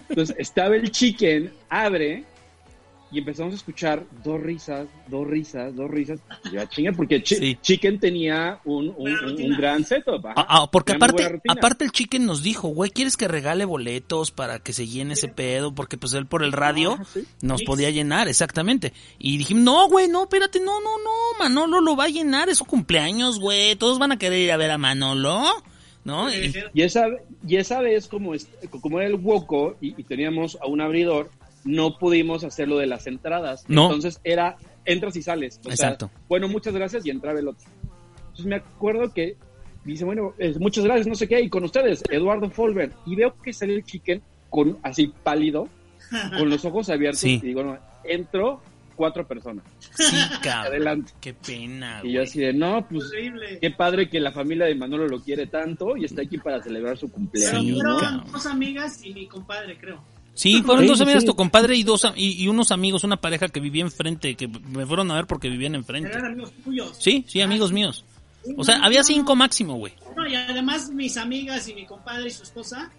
Entonces 0.10 0.36
estaba 0.40 0.76
el 0.76 0.90
chicken, 0.90 1.54
abre 1.70 2.24
y 3.12 3.20
empezamos 3.20 3.54
a 3.54 3.56
escuchar 3.58 4.06
dos 4.24 4.40
risas, 4.40 4.88
dos 5.08 5.28
risas, 5.28 5.76
dos 5.76 5.90
risas. 5.90 6.20
Y 6.46 6.56
ya 6.56 6.68
chinga, 6.70 6.92
porque 6.92 7.24
Chi- 7.24 7.36
Sí. 7.36 7.58
Chicken 7.62 8.00
tenía 8.00 8.60
un, 8.66 8.94
un- 8.98 9.42
un- 9.42 9.58
gran 9.58 9.84
setup. 9.84 10.26
ajá. 10.28 10.34
Ah, 10.38 10.46
ah, 10.48 10.70
porque 10.72 10.94
aparte, 10.94 11.42
aparte 11.48 11.86
el 11.86 11.92
chicken 11.92 12.26
nos 12.26 12.44
dijo, 12.44 12.68
güey, 12.68 12.92
¿quieres 12.92 13.18
que 13.18 13.28
regale 13.28 13.66
boletos 13.66 14.32
para 14.32 14.60
que 14.60 14.74
se 14.74 14.86
llene 14.88 15.14
ese 15.14 15.28
pedo? 15.28 15.74
Porque 15.74 15.98
pues 15.98 16.14
él 16.14 16.28
por 16.28 16.44
el 16.44 16.52
radio 16.52 16.98
Ah, 17.00 17.04
sí. 17.12 17.24
nos 17.42 17.60
Sí. 17.62 17.66
podía 17.66 17.90
llenar, 17.90 18.28
exactamente. 18.28 18.94
Y 19.18 19.38
dijimos, 19.38 19.64
no, 19.64 19.88
güey, 19.90 20.08
no, 20.08 20.24
espérate, 20.24 20.60
no, 20.60 20.80
no, 20.82 20.98
no, 21.04 21.40
Manolo 21.40 21.82
lo 21.82 21.96
va 21.96 22.06
a 22.06 22.10
llenar, 22.10 22.50
es 22.50 22.58
su 22.60 22.66
cumpleaños, 22.66 23.40
güey, 23.40 23.76
todos 23.76 23.98
van 24.00 24.12
a 24.12 24.18
querer 24.20 24.40
ir 24.40 24.52
a 24.52 24.58
ver 24.58 24.72
a 24.72 24.78
Manolo, 24.78 25.42
¿no? 26.04 26.34
Y- 26.34 26.54
Y 26.74 26.82
esa, 26.84 27.08
y 27.48 27.56
esa 27.58 27.82
vez, 27.82 28.08
como, 28.08 28.34
es- 28.36 28.48
como 28.82 29.00
era 29.00 29.08
el 29.08 29.16
Woco 29.16 29.76
y, 29.82 30.00
y 30.00 30.04
teníamos 30.04 30.58
a 30.62 30.68
un 30.68 30.82
abridor, 30.82 31.32
no 31.66 31.98
pudimos 31.98 32.44
hacer 32.44 32.68
lo 32.68 32.78
de 32.78 32.88
las 32.88 33.08
entradas. 33.08 33.66
No. 33.68 33.86
Entonces 33.86 34.20
era, 34.24 34.58
entras 34.86 35.16
y 35.16 35.22
sales. 35.22 35.60
O 35.60 35.64
sea, 35.64 35.74
Exacto. 35.74 36.12
bueno, 36.28 36.48
muchas 36.48 36.74
gracias 36.74 37.06
y 37.06 37.10
entraba 37.10 37.40
el 37.40 37.48
otro. 37.48 37.68
Entonces 38.20 38.46
me 38.46 38.56
acuerdo 38.56 39.14
que 39.14 39.38
dice, 39.84 40.06
bueno, 40.06 40.34
eh, 40.38 40.56
muchas 40.60 40.84
gracias, 40.84 41.08
no 41.08 41.16
sé 41.16 41.28
qué, 41.28 41.42
y 41.42 41.50
con 41.50 41.64
ustedes, 41.64 42.04
Eduardo 42.10 42.50
Folber. 42.50 42.92
Y 43.06 43.16
veo 43.16 43.36
que 43.42 43.54
sale 43.54 43.76
el 43.76 43.84
chicken 43.84 44.22
con 44.50 44.78
así 44.84 45.14
pálido, 45.24 45.68
con 46.38 46.50
los 46.50 46.64
ojos 46.66 46.90
abiertos. 46.90 47.20
Sí. 47.22 47.40
Y 47.42 47.48
digo, 47.48 47.64
no, 47.64 47.78
entro 48.04 48.62
cuatro 48.96 49.26
personas. 49.26 49.64
Sí, 49.96 50.16
cabrón. 50.44 50.74
Adelante. 50.74 51.14
Qué 51.22 51.34
pena, 51.34 52.02
Y 52.04 52.14
yo 52.14 52.24
así 52.24 52.40
de, 52.40 52.52
no, 52.52 52.86
pues 52.90 53.06
Horrible. 53.06 53.58
qué 53.60 53.72
padre 53.72 54.10
que 54.10 54.20
la 54.20 54.32
familia 54.34 54.66
de 54.66 54.76
Manolo 54.76 55.08
lo 55.08 55.22
quiere 55.22 55.48
tanto 55.48 55.96
y 55.96 56.04
está 56.04 56.22
aquí 56.24 56.38
para 56.38 56.62
celebrar 56.62 56.98
su 56.98 57.10
cumpleaños, 57.10 57.80
dos 58.32 58.46
amigas 58.46 59.04
y 59.06 59.14
mi 59.14 59.26
compadre, 59.28 59.78
creo. 59.78 60.04
Sí, 60.40 60.62
fueron 60.64 60.84
Sí, 60.84 60.88
dos 60.90 60.98
sí, 61.00 61.04
amigas, 61.04 61.24
sí. 61.24 61.28
tu 61.28 61.36
compadre 61.36 61.76
y 61.76 61.84
dos 61.84 62.08
y, 62.16 62.42
y 62.44 62.48
unos 62.48 62.72
amigos, 62.72 63.04
una 63.04 63.18
pareja 63.18 63.50
que 63.50 63.60
vivía 63.60 63.82
enfrente, 63.84 64.36
que 64.36 64.48
me 64.48 64.86
fueron 64.86 65.12
a 65.12 65.16
ver 65.16 65.28
porque 65.28 65.50
vivían 65.50 65.76
enfrente. 65.76 66.10
eran 66.10 66.32
amigos 66.32 66.54
tuyos. 66.64 66.96
Sí, 67.00 67.26
sí, 67.28 67.42
amigos 67.42 67.72
Ah, 67.72 67.74
míos. 67.74 68.06
sí, 68.46 68.54
O 68.58 68.64
sea, 68.64 68.78
no, 68.78 68.86
había 68.86 69.00
no, 69.00 69.06
cinco 69.06 69.32
no. 69.32 69.36
máximo, 69.36 69.76
güey. 69.76 69.94
No, 70.16 70.26
y 70.26 70.36
además 70.36 70.90
mis 70.92 71.18
amigas 71.18 71.68
y 71.68 71.74
mi 71.74 71.86
compadre 71.86 72.28
y 72.28 72.32
su 72.32 72.44
esposa, 72.44 72.90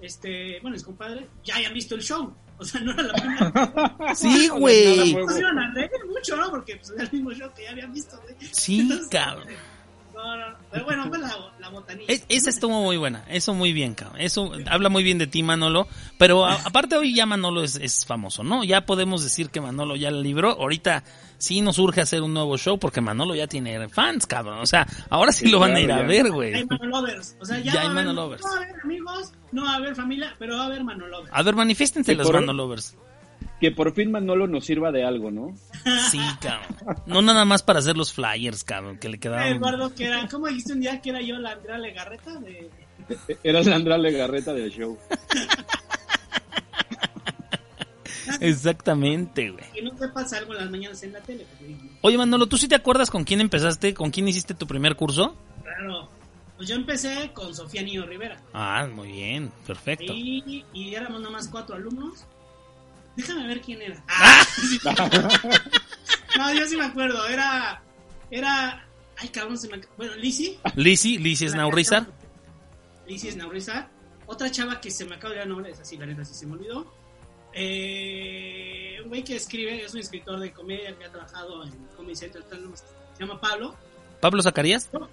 este, 0.00 0.58
bueno, 0.62 0.74
mis 0.74 0.84
compadre, 0.84 1.28
ya 1.44 1.56
habían 1.56 1.74
visto 1.74 1.94
el 1.96 2.02
show. 2.02 2.32
O 2.58 2.64
sea, 2.64 2.80
no 2.80 2.92
era 2.92 3.02
la 3.02 3.12
primera. 3.12 3.96
Sí, 4.14 4.48
güey. 4.48 5.12
nuevo. 5.12 5.38
Iban 5.38 5.58
a 5.58 5.74
reír 5.74 5.90
mucho, 6.08 6.36
¿no? 6.36 6.48
Porque 6.50 6.76
pues, 6.76 6.90
era 6.92 7.02
el 7.04 7.12
mismo 7.12 7.30
show 7.34 7.50
que 7.54 7.64
ya 7.64 7.70
habían 7.72 7.92
visto. 7.92 8.18
güey. 8.22 8.34
Sí, 8.52 8.80
Entonces, 8.80 9.08
cabrón. 9.08 9.48
No, 10.16 10.36
no, 10.36 10.50
no. 10.50 10.56
Pero 10.72 10.84
bueno, 10.86 11.08
fue 11.08 11.18
la, 11.18 11.30
la 11.60 11.68
botanilla. 11.68 12.12
Es- 12.12 12.24
esa 12.28 12.48
estuvo 12.50 12.82
muy 12.82 12.96
buena, 12.96 13.24
eso 13.28 13.52
muy 13.54 13.72
bien, 13.72 13.94
cabrón. 13.94 14.20
Eso 14.20 14.50
habla 14.70 14.88
muy 14.88 15.02
bien 15.04 15.18
de 15.18 15.26
ti, 15.26 15.42
Manolo. 15.42 15.86
Pero 16.18 16.46
a- 16.46 16.54
aparte 16.64 16.96
hoy 16.96 17.14
ya 17.14 17.26
Manolo 17.26 17.62
es, 17.62 17.76
es 17.76 18.06
famoso, 18.06 18.42
¿no? 18.42 18.64
Ya 18.64 18.86
podemos 18.86 19.22
decir 19.22 19.50
que 19.50 19.60
Manolo 19.60 19.94
ya 19.94 20.10
la 20.10 20.20
libró. 20.20 20.52
Ahorita 20.52 21.04
sí 21.38 21.60
nos 21.60 21.78
urge 21.78 22.00
hacer 22.00 22.22
un 22.22 22.32
nuevo 22.32 22.56
show 22.56 22.78
porque 22.78 23.02
Manolo 23.02 23.34
ya 23.34 23.46
tiene 23.46 23.88
fans, 23.90 24.26
cabrón. 24.26 24.58
O 24.60 24.66
sea, 24.66 24.86
ahora 25.10 25.32
sí, 25.32 25.44
Sí, 25.46 25.50
lo 25.52 25.58
van 25.60 25.72
a 25.72 25.74
claro, 25.74 25.84
ir 25.84 25.92
a 25.92 25.98
ya. 26.00 26.06
ver, 26.08 26.24
Hay 26.26 26.30
güey. 26.32 26.64
manolovers. 26.64 27.36
O 27.40 27.44
sea, 27.44 27.58
ya, 27.58 27.74
Ya 27.74 27.80
hay 27.82 27.86
a 27.88 27.90
manolovers. 27.90 28.42
No 28.42 28.48
va 28.50 28.54
a 28.54 28.56
haber 28.64 28.80
amigos, 28.82 29.32
no 29.52 29.64
va 29.64 29.72
a 29.72 29.76
haber 29.76 29.94
familia, 29.94 30.34
pero 30.38 30.56
va 30.56 30.62
a 30.62 30.66
haber 30.66 30.82
manolovers. 30.82 31.30
A 31.32 31.42
ver, 31.42 31.54
manifiéstense 31.54 32.12
Que 32.12 32.16
los 32.16 32.26
por- 32.26 32.40
Manolovers. 32.40 32.96
Que 33.60 33.70
por 33.70 33.94
fin 33.94 34.10
Manolo 34.10 34.46
nos 34.46 34.66
sirva 34.66 34.92
de 34.92 35.04
algo, 35.04 35.30
¿no? 35.30 35.54
Sí, 36.10 36.20
cabrón. 36.40 37.02
No 37.06 37.22
nada 37.22 37.46
más 37.46 37.62
para 37.62 37.78
hacer 37.78 37.96
los 37.96 38.12
flyers, 38.12 38.64
cabrón, 38.64 38.98
que 38.98 39.08
le 39.08 39.18
quedaban. 39.18 39.46
Eduardo, 39.46 39.94
que 39.94 40.04
era, 40.04 40.28
¿cómo 40.28 40.46
dijiste 40.46 40.74
un 40.74 40.80
día 40.80 41.00
que 41.00 41.10
era 41.10 41.22
yo 41.22 41.38
la 41.38 41.52
Andrea 41.52 41.78
Legarreta? 41.78 42.38
De... 42.40 42.70
Era 43.42 43.62
la 43.62 43.76
Andrea 43.76 43.96
Legarreta 43.96 44.52
del 44.52 44.70
show. 44.70 44.98
Exactamente, 48.40 49.50
güey. 49.50 49.64
Que 49.72 49.82
no 49.82 49.96
sepas 49.96 50.32
algo 50.34 50.52
en 50.52 50.58
las 50.60 50.70
mañanas 50.70 51.02
en 51.02 51.12
la 51.14 51.20
tele. 51.20 51.46
Oye, 52.02 52.18
Manolo, 52.18 52.46
¿tú 52.46 52.58
sí 52.58 52.68
te 52.68 52.74
acuerdas 52.74 53.10
con 53.10 53.24
quién 53.24 53.40
empezaste? 53.40 53.94
¿Con 53.94 54.10
quién 54.10 54.28
hiciste 54.28 54.52
tu 54.52 54.66
primer 54.66 54.96
curso? 54.96 55.34
Claro. 55.62 56.10
Pues 56.56 56.68
yo 56.68 56.74
empecé 56.74 57.30
con 57.32 57.54
Sofía 57.54 57.82
Niño 57.82 58.04
Rivera. 58.04 58.38
Ah, 58.52 58.86
muy 58.92 59.12
bien, 59.12 59.50
perfecto. 59.66 60.12
Y, 60.12 60.64
y 60.74 60.94
éramos 60.94 61.20
nomás 61.22 61.48
cuatro 61.48 61.76
alumnos. 61.76 62.26
Déjame 63.16 63.46
ver 63.46 63.60
quién 63.60 63.80
era. 63.82 64.02
Ah, 64.08 64.44
sí. 64.44 64.78
no, 66.38 66.54
yo 66.54 66.66
sí 66.66 66.76
me 66.76 66.84
acuerdo. 66.84 67.26
Era. 67.26 67.82
Era. 68.30 68.86
Ay, 69.16 69.28
cabrón, 69.30 69.56
se 69.58 69.68
me. 69.68 69.80
Bueno, 69.96 70.14
Lizzy. 70.16 70.58
Lizzy, 70.74 71.18
Lizzy 71.18 71.48
Snaurizar. 71.48 72.06
Lizzy 73.06 73.30
Snaurizar. 73.32 73.88
Otra 74.26 74.50
chava 74.50 74.80
que 74.80 74.90
se 74.90 75.04
me 75.04 75.14
acaba 75.14 75.34
de 75.34 75.42
el 75.42 75.48
nombre, 75.48 75.70
es 75.70 75.78
así, 75.80 75.96
la 75.96 76.04
neta, 76.06 76.24
sí 76.24 76.34
se 76.34 76.46
me 76.46 76.54
olvidó. 76.54 76.92
Eh, 77.52 78.98
un 79.02 79.08
güey 79.08 79.22
que 79.24 79.36
escribe, 79.36 79.82
es 79.84 79.94
un 79.94 80.00
escritor 80.00 80.38
de 80.40 80.52
comedia 80.52 80.96
que 80.98 81.04
ha 81.04 81.10
trabajado 81.10 81.64
en 81.64 81.72
Comedy 81.96 82.16
Central, 82.16 82.44
se 83.14 83.24
llama 83.24 83.40
Pablo. 83.40 83.74
¿Pablo 84.20 84.42
Zacarías? 84.42 84.90
No, 84.92 85.08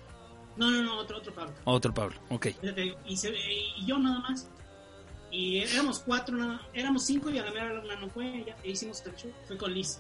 no, 0.58 0.84
no, 0.84 0.98
otro, 0.98 1.18
otro 1.20 1.34
Pablo. 1.34 1.54
Otro 1.66 1.94
Pablo, 1.94 2.16
ok. 2.30 2.48
Ya 2.62 2.74
te 2.76 2.82
digo, 2.82 2.98
Y, 3.06 3.16
se- 3.18 3.30
y 3.36 3.86
yo 3.86 3.98
nada 4.00 4.20
más. 4.20 4.50
Y 5.34 5.58
éramos 5.58 6.00
cuatro, 6.00 6.38
nada- 6.38 6.62
éramos 6.74 7.06
cinco 7.06 7.30
y 7.32 7.40
a 7.40 7.44
la 7.44 7.52
mera 7.52 7.82
una 7.84 7.96
no 7.96 8.08
fue. 8.10 8.44
Ya, 8.46 8.56
e 8.64 8.70
hicimos 8.72 9.04
el 9.06 9.16
show. 9.16 9.32
Fue 9.48 9.58
con 9.58 9.74
Liz. 9.74 10.00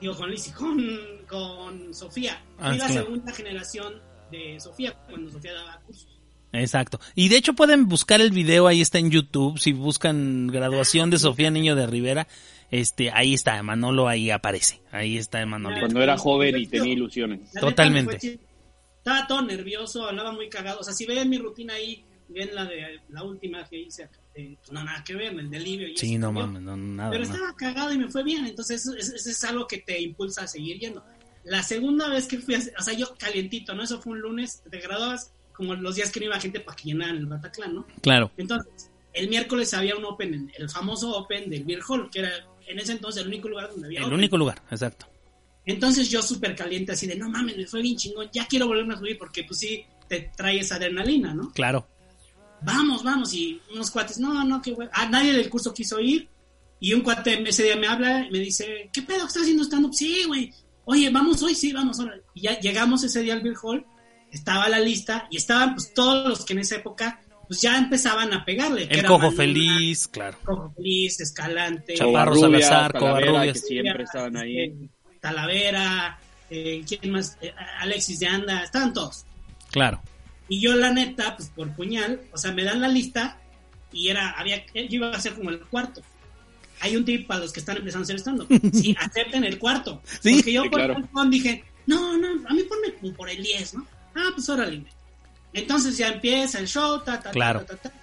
Digo, 0.00 0.16
con 0.16 0.30
Liz 0.30 0.48
y 0.48 0.50
con, 0.50 0.80
con 1.28 1.94
Sofía. 1.94 2.42
Ah, 2.58 2.70
Fui 2.70 2.78
la 2.78 2.86
claro. 2.86 3.02
segunda 3.04 3.32
generación 3.32 3.94
de 4.32 4.58
Sofía 4.58 4.92
cuando 5.08 5.30
Sofía 5.30 5.52
daba 5.54 5.80
cursos. 5.86 6.08
Exacto. 6.52 6.98
Y 7.14 7.28
de 7.28 7.36
hecho 7.36 7.52
pueden 7.54 7.88
buscar 7.88 8.20
el 8.20 8.32
video, 8.32 8.66
ahí 8.66 8.80
está 8.80 8.98
en 8.98 9.10
YouTube, 9.12 9.58
si 9.60 9.72
buscan 9.72 10.48
graduación 10.48 11.08
de 11.10 11.20
Sofía 11.20 11.48
Niño 11.50 11.76
de 11.76 11.86
Rivera, 11.86 12.26
este, 12.72 13.12
ahí 13.12 13.34
está, 13.34 13.62
Manolo 13.62 14.08
ahí 14.08 14.30
aparece, 14.30 14.80
ahí 14.90 15.16
está 15.16 15.46
Manolo. 15.46 15.78
Cuando 15.78 16.02
era 16.02 16.18
joven 16.18 16.58
y 16.58 16.66
tenía 16.66 16.92
ilusiones. 16.92 17.52
Totalmente. 17.52 18.18
fue. 18.18 18.38
Estaba 18.98 19.28
todo 19.28 19.42
nervioso, 19.42 20.08
hablaba 20.08 20.32
muy 20.32 20.48
cagado. 20.48 20.80
O 20.80 20.82
sea, 20.82 20.92
si 20.92 21.06
ven 21.06 21.28
mi 21.30 21.38
rutina 21.38 21.74
ahí, 21.74 22.04
ven 22.28 22.52
la 22.52 22.64
de 22.64 23.00
la 23.10 23.22
última 23.22 23.64
que 23.68 23.78
hice, 23.78 24.08
eh, 24.34 24.56
pues 24.58 24.72
no, 24.72 24.82
nada 24.84 25.02
que 25.04 25.14
ver, 25.14 25.32
el 25.38 25.50
delirio. 25.50 25.88
Y 25.88 25.96
Sí, 25.96 26.12
eso, 26.14 26.20
no 26.20 26.32
mames, 26.32 26.62
no, 26.62 26.76
nada, 26.76 27.10
Pero 27.10 27.24
no. 27.24 27.30
estaba 27.32 27.54
cagado 27.56 27.92
y 27.92 27.98
me 27.98 28.08
fue 28.08 28.22
bien, 28.22 28.46
entonces 28.46 28.86
eso, 28.86 28.94
es 29.30 29.44
algo 29.44 29.66
que 29.66 29.78
te 29.78 30.00
impulsa 30.00 30.42
a 30.42 30.46
seguir 30.46 30.78
yendo. 30.78 31.04
La 31.44 31.62
segunda 31.62 32.08
vez 32.08 32.26
que 32.26 32.38
fui, 32.38 32.54
a, 32.54 32.60
o 32.78 32.82
sea, 32.82 32.94
yo 32.94 33.14
calientito, 33.18 33.74
¿no? 33.74 33.82
Eso 33.82 34.00
fue 34.00 34.12
un 34.12 34.20
lunes, 34.20 34.62
te 34.70 34.78
graduabas 34.78 35.32
como 35.52 35.74
los 35.74 35.96
días 35.96 36.10
que 36.12 36.20
no 36.20 36.26
iba 36.26 36.38
gente 36.40 36.60
para 36.60 36.76
que 36.76 36.84
llenaran 36.84 37.16
el 37.16 37.26
Bataclan, 37.26 37.74
¿no? 37.74 37.86
Claro, 38.02 38.30
Entonces, 38.36 38.90
el 39.12 39.28
miércoles 39.28 39.74
había 39.74 39.96
un 39.96 40.04
Open, 40.04 40.32
en- 40.34 40.52
el 40.56 40.70
famoso 40.70 41.16
Open 41.16 41.50
del 41.50 41.64
Beer 41.64 41.80
Hall, 41.88 42.08
que 42.10 42.20
era 42.20 42.30
en 42.66 42.78
ese 42.78 42.92
entonces 42.92 43.22
el 43.22 43.28
único 43.28 43.48
lugar 43.48 43.70
donde 43.70 43.86
había 43.88 43.98
el 44.00 44.04
Open. 44.06 44.18
único 44.18 44.36
lugar, 44.38 44.62
exacto. 44.70 45.06
Entonces 45.66 46.08
yo 46.08 46.22
súper 46.22 46.54
caliente, 46.56 46.92
así 46.92 47.06
de, 47.06 47.16
no 47.16 47.28
mames, 47.28 47.56
me 47.56 47.66
fue 47.66 47.82
bien 47.82 47.96
chingón, 47.96 48.28
ya 48.32 48.46
quiero 48.46 48.66
volverme 48.66 48.94
a 48.94 48.98
subir 48.98 49.18
porque 49.18 49.44
pues 49.44 49.58
sí, 49.60 49.84
te 50.08 50.30
trae 50.36 50.60
esa 50.60 50.76
adrenalina, 50.76 51.34
¿no? 51.34 51.52
Claro. 51.52 51.86
Vamos, 52.62 53.02
vamos, 53.02 53.32
y 53.34 53.60
unos 53.72 53.90
cuates, 53.90 54.18
no, 54.18 54.44
no, 54.44 54.60
qué 54.60 54.72
güey. 54.72 54.88
A 54.92 55.08
nadie 55.08 55.32
del 55.32 55.48
curso 55.48 55.72
quiso 55.74 56.00
ir, 56.00 56.28
y 56.80 56.94
un 56.94 57.02
cuate 57.02 57.42
ese 57.48 57.64
día 57.64 57.76
me 57.76 57.86
habla 57.86 58.26
y 58.26 58.30
me 58.30 58.38
dice, 58.38 58.88
¿qué 58.92 59.02
pedo? 59.02 59.20
¿Qué 59.20 59.26
estás 59.26 59.42
haciendo 59.42 59.64
stand-up? 59.64 59.94
Sí, 59.94 60.24
güey. 60.26 60.52
Oye, 60.86 61.10
vamos 61.10 61.42
hoy, 61.42 61.54
sí, 61.54 61.72
vamos. 61.72 62.00
ahora. 62.00 62.16
Y 62.34 62.42
ya 62.42 62.58
llegamos 62.58 63.04
ese 63.04 63.20
día 63.20 63.34
al 63.34 63.42
Beer 63.42 63.56
Hall, 63.62 63.84
estaba 64.32 64.68
la 64.68 64.80
lista, 64.80 65.26
y 65.30 65.36
estaban 65.36 65.74
pues 65.74 65.92
todos 65.92 66.28
los 66.28 66.44
que 66.44 66.54
en 66.54 66.60
esa 66.60 66.76
época, 66.76 67.20
pues 67.46 67.60
ya 67.60 67.76
empezaban 67.76 68.32
a 68.32 68.44
pegarle. 68.44 68.88
que 68.88 69.00
El 69.00 69.06
cojo 69.06 69.30
feliz, 69.30 70.08
claro. 70.08 70.38
Cojo 70.44 70.72
Feliz, 70.74 71.20
Escalante, 71.20 71.94
Chaparro 71.94 72.34
Salazar, 72.36 72.92
Talavera, 72.92 73.26
Covarrubias. 73.26 73.60
que 73.60 73.66
siempre 73.66 74.04
estaban 74.04 74.36
ahí. 74.36 74.90
Talavera, 75.20 76.18
eh, 76.48 76.82
¿quién 76.88 77.12
más? 77.12 77.36
Eh, 77.42 77.52
Alexis 77.80 78.20
de 78.20 78.26
Anda, 78.26 78.64
estaban 78.64 78.94
todos. 78.94 79.26
Claro. 79.70 80.00
Y 80.50 80.60
yo, 80.60 80.74
la 80.74 80.92
neta, 80.92 81.36
pues 81.36 81.48
por 81.48 81.74
puñal, 81.76 82.20
o 82.32 82.36
sea, 82.36 82.50
me 82.52 82.64
dan 82.64 82.80
la 82.80 82.88
lista 82.88 83.40
y 83.92 84.08
era, 84.08 84.32
había, 84.32 84.66
yo 84.74 84.84
iba 84.90 85.10
a 85.10 85.20
ser 85.20 85.34
como 85.34 85.48
el 85.50 85.60
cuarto. 85.60 86.02
Hay 86.80 86.96
un 86.96 87.04
tip 87.04 87.26
para 87.28 87.40
los 87.40 87.52
que 87.52 87.60
están 87.60 87.76
empezando 87.76 88.02
a 88.02 88.04
hacer 88.04 88.16
estando. 88.16 88.46
Sí, 88.72 88.96
acepten 88.98 89.44
el 89.44 89.58
cuarto. 89.60 90.02
Sí, 90.20 90.34
Porque 90.34 90.52
yo 90.52 90.62
sí, 90.64 90.68
por 90.68 90.80
claro. 90.80 90.96
dije, 91.28 91.64
no, 91.86 92.18
no, 92.18 92.26
a 92.48 92.52
mí 92.52 92.62
ponme 92.64 92.92
como 93.00 93.14
por 93.14 93.30
el 93.30 93.42
10, 93.42 93.74
¿no? 93.74 93.86
Ah, 94.14 94.30
pues 94.34 94.48
órale. 94.48 94.84
Entonces 95.52 95.96
ya 95.96 96.08
empieza 96.08 96.58
el 96.58 96.66
show, 96.66 96.98
ta, 97.04 97.18
ta, 97.18 97.22
ta, 97.22 97.30
Claro. 97.30 97.60
ta, 97.64 97.76
ta, 97.76 97.88
ta. 97.90 97.94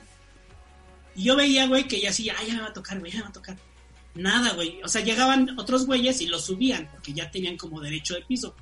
Y 1.16 1.24
yo 1.24 1.36
veía, 1.36 1.68
güey, 1.68 1.86
que 1.88 2.00
ya 2.00 2.12
así, 2.12 2.30
ah, 2.30 2.36
ya 2.48 2.54
me 2.54 2.62
va 2.62 2.68
a 2.68 2.74
tocar, 2.74 2.98
güey, 3.00 3.12
ya 3.12 3.18
me 3.18 3.24
va 3.24 3.30
a 3.30 3.34
tocar. 3.34 3.58
Nada, 4.16 4.54
güey. 4.54 4.80
O 4.84 4.88
sea, 4.88 5.02
llegaban 5.04 5.60
otros 5.60 5.86
güeyes 5.86 6.22
y 6.22 6.28
los 6.28 6.45
subían, 6.45 6.88
porque 6.91 7.12
ya 7.14 7.30
tenían 7.30 7.58
como 7.58 7.82
derecho 7.82 8.14
de 8.14 8.22
piso. 8.22 8.56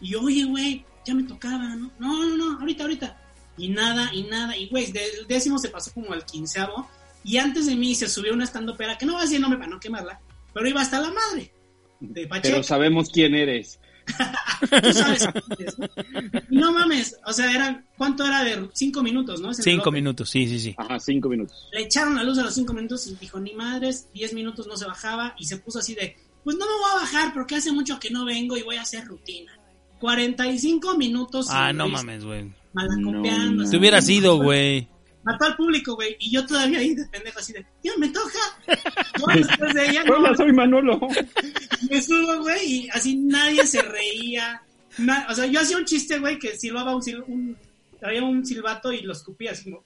Y 0.00 0.10
yo, 0.10 0.22
oye, 0.22 0.44
güey, 0.44 0.84
ya 1.04 1.14
me 1.14 1.22
tocaba, 1.24 1.74
¿no? 1.74 1.90
No, 1.98 2.24
no, 2.24 2.36
no, 2.36 2.60
ahorita, 2.60 2.84
ahorita. 2.84 3.18
Y 3.56 3.68
nada, 3.68 4.10
y 4.12 4.24
nada. 4.24 4.56
Y, 4.56 4.68
güey, 4.68 4.90
del 4.92 5.26
décimo 5.28 5.58
se 5.58 5.68
pasó 5.68 5.92
como 5.92 6.12
al 6.12 6.24
quinceavo. 6.24 6.88
Y 7.24 7.38
antes 7.38 7.66
de 7.66 7.76
mí 7.76 7.94
se 7.94 8.08
subió 8.08 8.32
una 8.32 8.44
estandopera, 8.44 8.98
que 8.98 9.06
no 9.06 9.12
voy 9.12 9.20
a 9.20 9.24
decir 9.24 9.36
el 9.36 9.42
nombre 9.42 9.58
para 9.58 9.70
no 9.70 9.80
quemarla, 9.80 10.20
pero 10.52 10.68
iba 10.68 10.80
hasta 10.80 11.00
la 11.00 11.12
madre. 11.12 11.52
De 12.00 12.26
Pacheco. 12.26 12.54
Pero 12.54 12.62
sabemos 12.64 13.10
quién 13.10 13.34
eres. 13.34 13.78
Tú 14.82 14.92
sabes 14.92 15.28
quién 15.56 15.68
¿no? 15.78 16.40
Y 16.50 16.56
no 16.56 16.72
mames, 16.72 17.16
o 17.24 17.32
sea, 17.32 17.52
era, 17.54 17.84
¿cuánto 17.96 18.26
era 18.26 18.42
de 18.42 18.68
cinco 18.72 19.02
minutos, 19.02 19.40
no? 19.40 19.52
Ese 19.52 19.62
Cinco 19.62 19.92
minutos, 19.92 20.28
sí, 20.28 20.48
sí, 20.48 20.58
sí. 20.58 20.74
Ajá, 20.76 20.98
cinco 20.98 21.28
minutos. 21.28 21.68
Le 21.72 21.82
echaron 21.82 22.16
la 22.16 22.24
luz 22.24 22.38
a 22.38 22.42
los 22.42 22.54
cinco 22.54 22.72
minutos 22.72 23.06
y 23.06 23.14
dijo, 23.14 23.38
ni 23.38 23.54
madres, 23.54 24.08
diez 24.12 24.34
minutos 24.34 24.66
no 24.66 24.76
se 24.76 24.86
bajaba 24.86 25.36
y 25.38 25.44
se 25.44 25.58
puso 25.58 25.78
así 25.78 25.94
de, 25.94 26.16
pues 26.42 26.56
no 26.56 26.66
me 26.66 26.72
voy 26.72 26.90
a 26.90 27.00
bajar 27.02 27.32
porque 27.32 27.54
hace 27.54 27.70
mucho 27.70 28.00
que 28.00 28.10
no 28.10 28.24
vengo 28.24 28.56
y 28.56 28.62
voy 28.62 28.76
a 28.76 28.82
hacer 28.82 29.04
rutina. 29.04 29.56
45 30.02 30.98
minutos. 30.98 31.46
Ah, 31.48 31.72
no 31.72 31.88
mames, 31.88 32.24
güey. 32.24 32.52
Malacopeando. 32.72 33.62
No. 33.62 33.70
Te 33.70 33.76
hubiera 33.76 34.02
sido, 34.02 34.36
güey. 34.36 34.88
Mató 35.22 35.44
al 35.44 35.54
público, 35.56 35.94
güey. 35.94 36.16
Y 36.18 36.32
yo 36.32 36.44
todavía 36.44 36.80
ahí 36.80 36.92
de 36.92 37.06
pendejo 37.06 37.38
así 37.38 37.52
de, 37.52 37.64
ya 37.84 37.92
me 37.98 38.08
toca. 38.08 38.40
Yo 39.20 39.26
después 39.32 39.72
de 39.74 39.88
ella, 39.90 40.02
no, 40.02 40.16
Hola, 40.16 40.34
soy 40.36 40.52
Manolo. 40.52 40.98
me 41.90 42.02
subo, 42.02 42.40
güey, 42.40 42.72
y 42.72 42.88
así 42.90 43.14
nadie 43.14 43.64
se 43.64 43.80
reía. 43.82 44.60
Na- 44.98 45.26
o 45.30 45.34
sea, 45.34 45.46
yo 45.46 45.60
hacía 45.60 45.76
un 45.76 45.84
chiste, 45.84 46.18
güey, 46.18 46.38
que 46.40 46.56
silbaba 46.56 46.96
un, 46.96 47.02
sil- 47.06 47.22
un 47.28 47.56
traía 48.00 48.24
un 48.24 48.44
silbato 48.44 48.92
y 48.92 49.02
lo 49.02 49.12
escupía 49.12 49.52
así 49.52 49.64
como, 49.70 49.84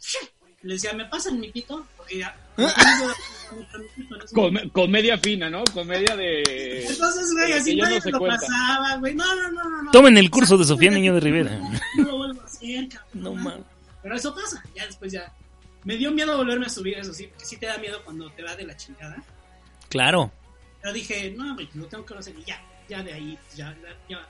le 0.63 0.73
decía, 0.75 0.95
¿me 0.95 1.05
pasan 1.05 1.39
mi 1.39 1.51
pito? 1.53 1.87
Porque 1.99 2.19
ya. 2.19 2.35
Com- 4.35 4.69
comedia 4.71 5.19
fina, 5.19 5.49
¿no? 5.49 5.63
Comedia 5.73 6.17
de. 6.17 6.85
Entonces, 6.89 7.33
güey, 7.33 7.53
así 7.53 7.77
nadie 7.77 7.97
no 7.97 8.01
se 8.03 8.11
lo 8.11 8.19
cuenta. 8.19 8.39
pasaba, 8.41 8.97
güey. 8.97 9.15
No, 9.15 9.35
no, 9.37 9.51
no, 9.53 9.83
no. 9.83 9.91
Tomen 9.91 10.17
el 10.19 10.31
curso 10.31 10.57
de 10.59 10.65
Sofía 10.65 10.91
Niño 10.91 11.15
de 11.15 11.21
Rivera. 11.21 11.59
No 11.97 12.05
lo 12.05 12.17
vuelvo 12.19 12.41
a 12.43 12.45
hacer, 12.45 12.89
cabrón. 12.89 13.23
No 13.23 13.35
mames. 13.35 13.65
Pero 14.03 14.17
eso 14.17 14.35
pasa, 14.35 14.63
ya 14.75 14.87
después 14.87 15.13
ya. 15.13 15.33
Me 15.85 15.97
dio 15.97 16.11
miedo 16.11 16.37
volverme 16.37 16.67
a 16.67 16.69
subir, 16.69 16.99
eso 16.99 17.15
sí, 17.15 17.29
porque 17.29 17.45
sí 17.45 17.57
te 17.57 17.67
da 17.67 17.79
miedo 17.79 18.01
cuando 18.05 18.31
te 18.33 18.43
va 18.43 18.57
de 18.57 18.65
la 18.65 18.77
chingada. 18.77 19.23
Claro. 19.89 20.33
Pero 20.83 20.93
dije, 20.93 21.33
no, 21.37 21.55
güey, 21.55 21.69
lo 21.75 21.87
tengo 21.87 22.05
que 22.05 22.15
hacer 22.15 22.35
y 22.37 22.43
ya, 22.45 22.61
ya 22.89 23.03
de 23.03 23.13
ahí, 23.13 23.39
pues, 23.45 23.57
ya, 23.57 23.77
ya, 23.83 23.97
ya. 24.17 24.29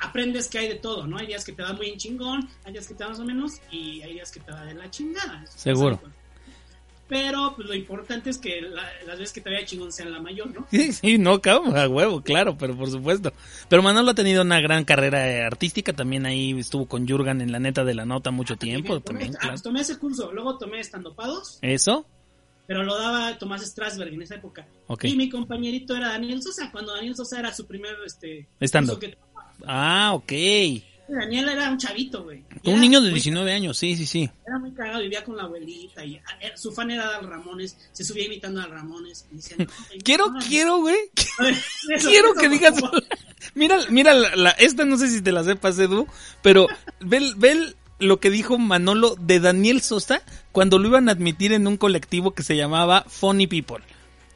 Aprendes 0.00 0.48
que 0.48 0.58
hay 0.58 0.68
de 0.68 0.74
todo, 0.76 1.06
¿no? 1.06 1.16
Hay 1.18 1.26
días 1.26 1.44
que 1.44 1.52
te 1.52 1.62
va 1.62 1.72
muy 1.72 1.88
en 1.90 1.98
chingón, 1.98 2.48
hay 2.64 2.72
días 2.72 2.86
que 2.88 2.94
te 2.94 3.04
va 3.04 3.10
más 3.10 3.18
o 3.20 3.24
menos 3.24 3.54
y 3.70 4.02
hay 4.02 4.14
días 4.14 4.30
que 4.30 4.40
te 4.40 4.50
va 4.52 4.64
de 4.64 4.74
la 4.74 4.90
chingada. 4.90 5.42
Eso 5.44 5.52
Seguro. 5.58 5.96
pasa. 6.00 6.14
Pero 7.08 7.54
pues 7.56 7.66
lo 7.66 7.74
importante 7.74 8.28
es 8.28 8.36
que 8.38 8.60
la- 8.60 8.82
las 9.06 9.18
veces 9.18 9.32
que 9.32 9.40
te 9.40 9.50
vaya 9.50 9.64
chingón 9.64 9.90
sean 9.92 10.12
la 10.12 10.20
mayor, 10.20 10.48
¿no? 10.52 10.66
Sí, 10.70 10.92
sí, 10.92 11.16
no, 11.16 11.40
cabrón, 11.40 11.76
a 11.76 11.88
huevo, 11.88 12.20
claro, 12.20 12.56
pero 12.58 12.76
por 12.76 12.90
supuesto. 12.90 13.32
Pero 13.68 13.82
Manolo 13.82 14.10
ha 14.10 14.14
tenido 14.14 14.42
una 14.42 14.60
gran 14.60 14.84
carrera 14.84 15.26
eh, 15.30 15.42
artística, 15.42 15.92
también 15.94 16.26
ahí 16.26 16.58
estuvo 16.58 16.86
con 16.86 17.08
Jurgen 17.08 17.40
en 17.40 17.50
la 17.50 17.58
neta 17.60 17.82
de 17.84 17.94
la 17.94 18.04
nota 18.04 18.30
mucho 18.30 18.56
tiempo, 18.56 18.96
Y 18.96 19.00
tomé, 19.00 19.20
también, 19.20 19.34
ah, 19.36 19.38
claro. 19.38 19.52
pues 19.54 19.62
tomé 19.62 19.80
ese 19.80 19.98
curso, 19.98 20.30
luego 20.32 20.58
tomé 20.58 20.80
estandopados, 20.80 21.58
¿Eso? 21.62 22.04
pero 22.66 22.82
lo 22.84 22.98
daba 22.98 23.38
Tomás 23.38 23.62
Strasberg 23.64 24.12
en 24.12 24.20
esa 24.22 24.34
época. 24.34 24.66
Ok. 24.88 25.04
Y 25.04 25.16
mi 25.16 25.30
compañerito 25.30 25.96
era 25.96 26.08
Daniel 26.08 26.42
Sosa, 26.42 26.70
cuando 26.70 26.94
Daniel 26.94 27.16
Sosa 27.16 27.38
era 27.40 27.54
su 27.54 27.66
primer 27.66 27.96
este 28.04 28.46
Stand-up. 28.60 28.96
curso 28.98 29.00
que- 29.00 29.18
Ah, 29.66 30.12
ok. 30.12 30.32
Daniel 31.08 31.48
era 31.48 31.70
un 31.70 31.78
chavito, 31.78 32.22
güey. 32.24 32.44
Un 32.64 32.80
niño 32.80 33.00
de 33.00 33.10
muy- 33.10 33.14
19 33.20 33.52
años, 33.52 33.78
sí, 33.78 33.96
sí, 33.96 34.04
sí. 34.06 34.30
Era 34.46 34.58
muy 34.58 34.72
cagado, 34.72 35.00
vivía 35.00 35.24
con 35.24 35.36
la 35.36 35.44
abuelita 35.44 36.04
y 36.04 36.20
era- 36.40 36.56
su 36.56 36.70
fan 36.72 36.90
era 36.90 37.06
Dal 37.10 37.28
Ramones, 37.28 37.76
se 37.92 38.04
subía 38.04 38.26
imitando 38.26 38.60
a 38.60 38.66
Ramones 38.66 39.26
y 39.32 39.36
decía, 39.36 39.56
no, 39.58 39.64
güey, 39.88 40.00
Quiero, 40.00 40.30
no, 40.30 40.38
quiero, 40.40 40.78
güey. 40.78 40.96
Quiero 42.00 42.34
que 42.34 42.48
digas. 42.48 42.74
Mira, 43.54 43.78
mira, 43.90 44.14
la, 44.14 44.36
la- 44.36 44.50
esta 44.50 44.84
no 44.84 44.96
sé 44.98 45.08
si 45.08 45.22
te 45.22 45.32
la 45.32 45.44
sepas, 45.44 45.78
Edu, 45.78 46.06
pero 46.42 46.66
ve, 47.00 47.32
ve 47.36 47.74
lo 47.98 48.20
que 48.20 48.30
dijo 48.30 48.58
Manolo 48.58 49.16
de 49.18 49.40
Daniel 49.40 49.80
Sosa 49.80 50.22
cuando 50.52 50.78
lo 50.78 50.88
iban 50.88 51.08
a 51.08 51.12
admitir 51.12 51.52
en 51.52 51.66
un 51.66 51.76
colectivo 51.76 52.32
que 52.32 52.42
se 52.42 52.56
llamaba 52.56 53.04
Funny 53.08 53.46
People. 53.46 53.82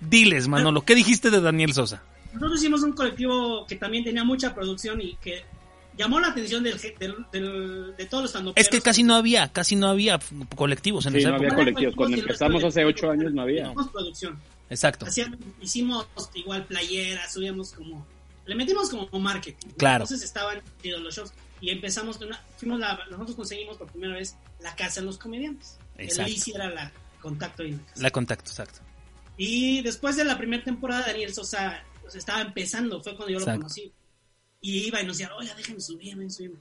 Diles, 0.00 0.48
Manolo, 0.48 0.84
¿qué 0.84 0.94
dijiste 0.94 1.30
de 1.30 1.40
Daniel 1.40 1.74
Sosa? 1.74 2.02
Nosotros 2.32 2.60
hicimos 2.60 2.82
un 2.82 2.92
colectivo 2.92 3.66
que 3.66 3.76
también 3.76 4.02
tenía 4.04 4.24
mucha 4.24 4.54
producción 4.54 5.00
y 5.00 5.14
que 5.16 5.44
llamó 6.02 6.20
la 6.20 6.28
atención 6.28 6.62
del, 6.62 6.78
ge- 6.78 6.94
del, 6.98 7.14
del- 7.32 7.96
de 7.96 8.06
todos 8.06 8.22
los 8.24 8.30
stand 8.30 8.52
Es 8.56 8.68
que 8.68 8.80
casi 8.80 9.02
no 9.02 9.14
había, 9.14 9.52
casi 9.52 9.74
no 9.76 9.88
había 9.88 10.20
colectivos 10.54 11.06
en 11.06 11.14
Sí, 11.14 11.18
esa 11.20 11.30
no 11.30 11.36
había 11.36 11.54
colectivos. 11.54 11.94
Cuando 11.96 12.16
empezamos 12.18 12.62
hace 12.64 12.84
ocho 12.84 13.10
años 13.10 13.32
no 13.32 13.42
había. 13.42 13.64
Hicimos 13.66 13.88
producción. 13.88 14.38
Exacto. 14.70 15.06
Hacíamos- 15.06 15.38
hicimos 15.60 16.06
igual 16.34 16.64
playeras, 16.66 17.32
subíamos 17.32 17.72
como... 17.72 18.06
Le 18.46 18.54
metimos 18.54 18.90
como 18.90 19.08
marketing. 19.20 19.68
¿no? 19.68 19.74
Claro. 19.76 20.04
Entonces 20.04 20.24
estaban 20.26 20.60
los 20.84 21.14
shows. 21.14 21.32
Y 21.60 21.70
empezamos, 21.70 22.18
fuimos 22.56 22.80
la, 22.80 22.98
nosotros 23.10 23.36
conseguimos 23.36 23.76
por 23.76 23.86
primera 23.88 24.14
vez 24.14 24.36
la 24.60 24.74
casa 24.74 25.00
de 25.00 25.06
los 25.06 25.16
comediantes. 25.18 25.78
Exacto. 25.96 26.22
El 26.28 26.34
Lizzy 26.34 26.52
era 26.52 26.68
la 26.70 26.92
contacto 27.20 27.62
en 27.62 27.76
la 27.78 27.84
casa. 27.86 28.02
La 28.02 28.10
contacto, 28.10 28.50
exacto. 28.50 28.80
Y 29.36 29.80
después 29.82 30.16
de 30.16 30.24
la 30.24 30.36
primera 30.36 30.64
temporada, 30.64 31.06
Daniel 31.06 31.32
Sosa 31.32 31.82
pues, 32.00 32.16
estaba 32.16 32.40
empezando, 32.40 33.00
fue 33.00 33.14
cuando 33.14 33.32
yo 33.32 33.38
Exacto. 33.38 33.58
lo 33.58 33.62
conocí. 33.62 33.92
Y 34.62 34.86
iba 34.86 35.02
y 35.02 35.06
nos 35.06 35.18
decía, 35.18 35.34
oiga, 35.36 35.54
déjenme 35.54 35.80
subirme, 35.80 36.30
subirme. 36.30 36.56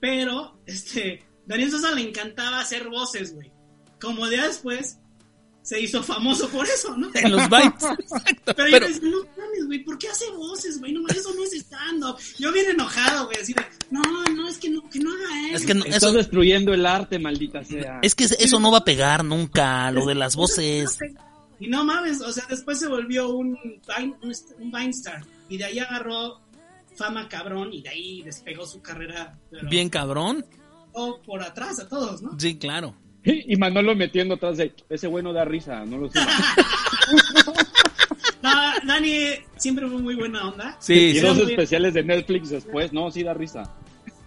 Pero, 0.00 0.58
este, 0.66 1.24
Daniel 1.46 1.70
Sosa 1.70 1.92
le 1.92 2.02
encantaba 2.02 2.60
hacer 2.60 2.88
voces, 2.88 3.34
güey. 3.34 3.50
Como 4.00 4.28
ya 4.28 4.46
después 4.46 4.98
se 5.62 5.80
hizo 5.80 6.00
famoso 6.02 6.48
por 6.48 6.64
eso, 6.64 6.96
¿no? 6.96 7.08
En 7.14 7.32
los 7.32 7.48
bytes. 7.48 7.82
Exacto. 7.98 8.52
Pero, 8.54 8.68
Pero, 8.70 8.86
yo 8.86 8.92
decía, 8.92 9.08
no 9.08 9.18
mames, 9.36 9.66
güey, 9.66 9.84
¿por 9.84 9.98
qué 9.98 10.08
hace 10.08 10.30
voces, 10.30 10.78
güey? 10.78 10.92
No, 10.92 11.06
eso 11.08 11.34
no 11.34 11.42
es 11.44 11.52
stand-up. 11.54 12.16
Yo 12.38 12.52
bien 12.52 12.70
enojado, 12.70 13.26
güey, 13.26 13.38
así 13.40 13.52
de, 13.52 13.64
no, 13.90 14.02
no, 14.34 14.48
es 14.48 14.58
que 14.58 14.70
no, 14.70 14.88
que 14.90 14.98
no 15.00 15.10
haga 15.10 15.48
eso. 15.48 15.56
es 15.56 15.66
que 15.66 15.74
no, 15.74 15.84
Estás 15.84 16.02
eso, 16.04 16.12
destruyendo 16.12 16.72
el 16.74 16.84
arte, 16.84 17.18
maldita 17.18 17.64
sea. 17.64 17.98
es 18.02 18.14
que 18.14 18.24
eso 18.24 18.60
no 18.60 18.70
va 18.70 18.78
a 18.78 18.84
pegar 18.84 19.24
nunca, 19.24 19.90
lo 19.90 20.06
de 20.06 20.14
las 20.14 20.36
voces. 20.36 20.98
Y 21.58 21.68
no 21.68 21.84
mames, 21.84 22.20
o 22.20 22.32
sea, 22.32 22.44
después 22.50 22.78
se 22.78 22.86
volvió 22.86 23.30
un, 23.30 23.58
un, 23.58 24.36
un 24.58 24.70
Vine 24.70 24.90
Star. 24.90 25.24
Y 25.48 25.56
de 25.56 25.64
ahí 25.64 25.78
agarró 25.78 26.40
fama 26.96 27.28
cabrón 27.28 27.72
y 27.72 27.82
de 27.82 27.88
ahí 27.90 28.22
despegó 28.22 28.66
su 28.66 28.80
carrera. 28.82 29.38
pero 29.50 29.68
Bien 29.68 29.88
cabrón. 29.88 30.44
todo 30.92 31.20
por 31.22 31.42
atrás 31.42 31.78
a 31.80 31.88
todos, 31.88 32.22
¿no? 32.22 32.38
Sí, 32.38 32.58
claro. 32.58 32.94
Y 33.24 33.56
Manolo 33.56 33.94
metiendo 33.96 34.34
atrás 34.34 34.56
de 34.56 34.72
ese 34.88 35.08
güey 35.08 35.22
no 35.24 35.32
da 35.32 35.44
risa, 35.44 35.84
no 35.84 35.98
lo 35.98 36.10
sé. 36.10 36.20
No, 38.42 38.50
Dani 38.86 39.12
siempre 39.56 39.88
fue 39.88 39.98
muy 40.00 40.14
buena 40.14 40.48
onda. 40.48 40.76
Sí, 40.78 40.92
y 40.94 41.14
sí. 41.14 41.20
dos 41.20 41.36
muy- 41.36 41.50
especiales 41.50 41.94
de 41.94 42.04
Netflix 42.04 42.50
después, 42.50 42.92
no, 42.92 43.10
sí 43.10 43.22
da 43.24 43.34
risa. 43.34 43.74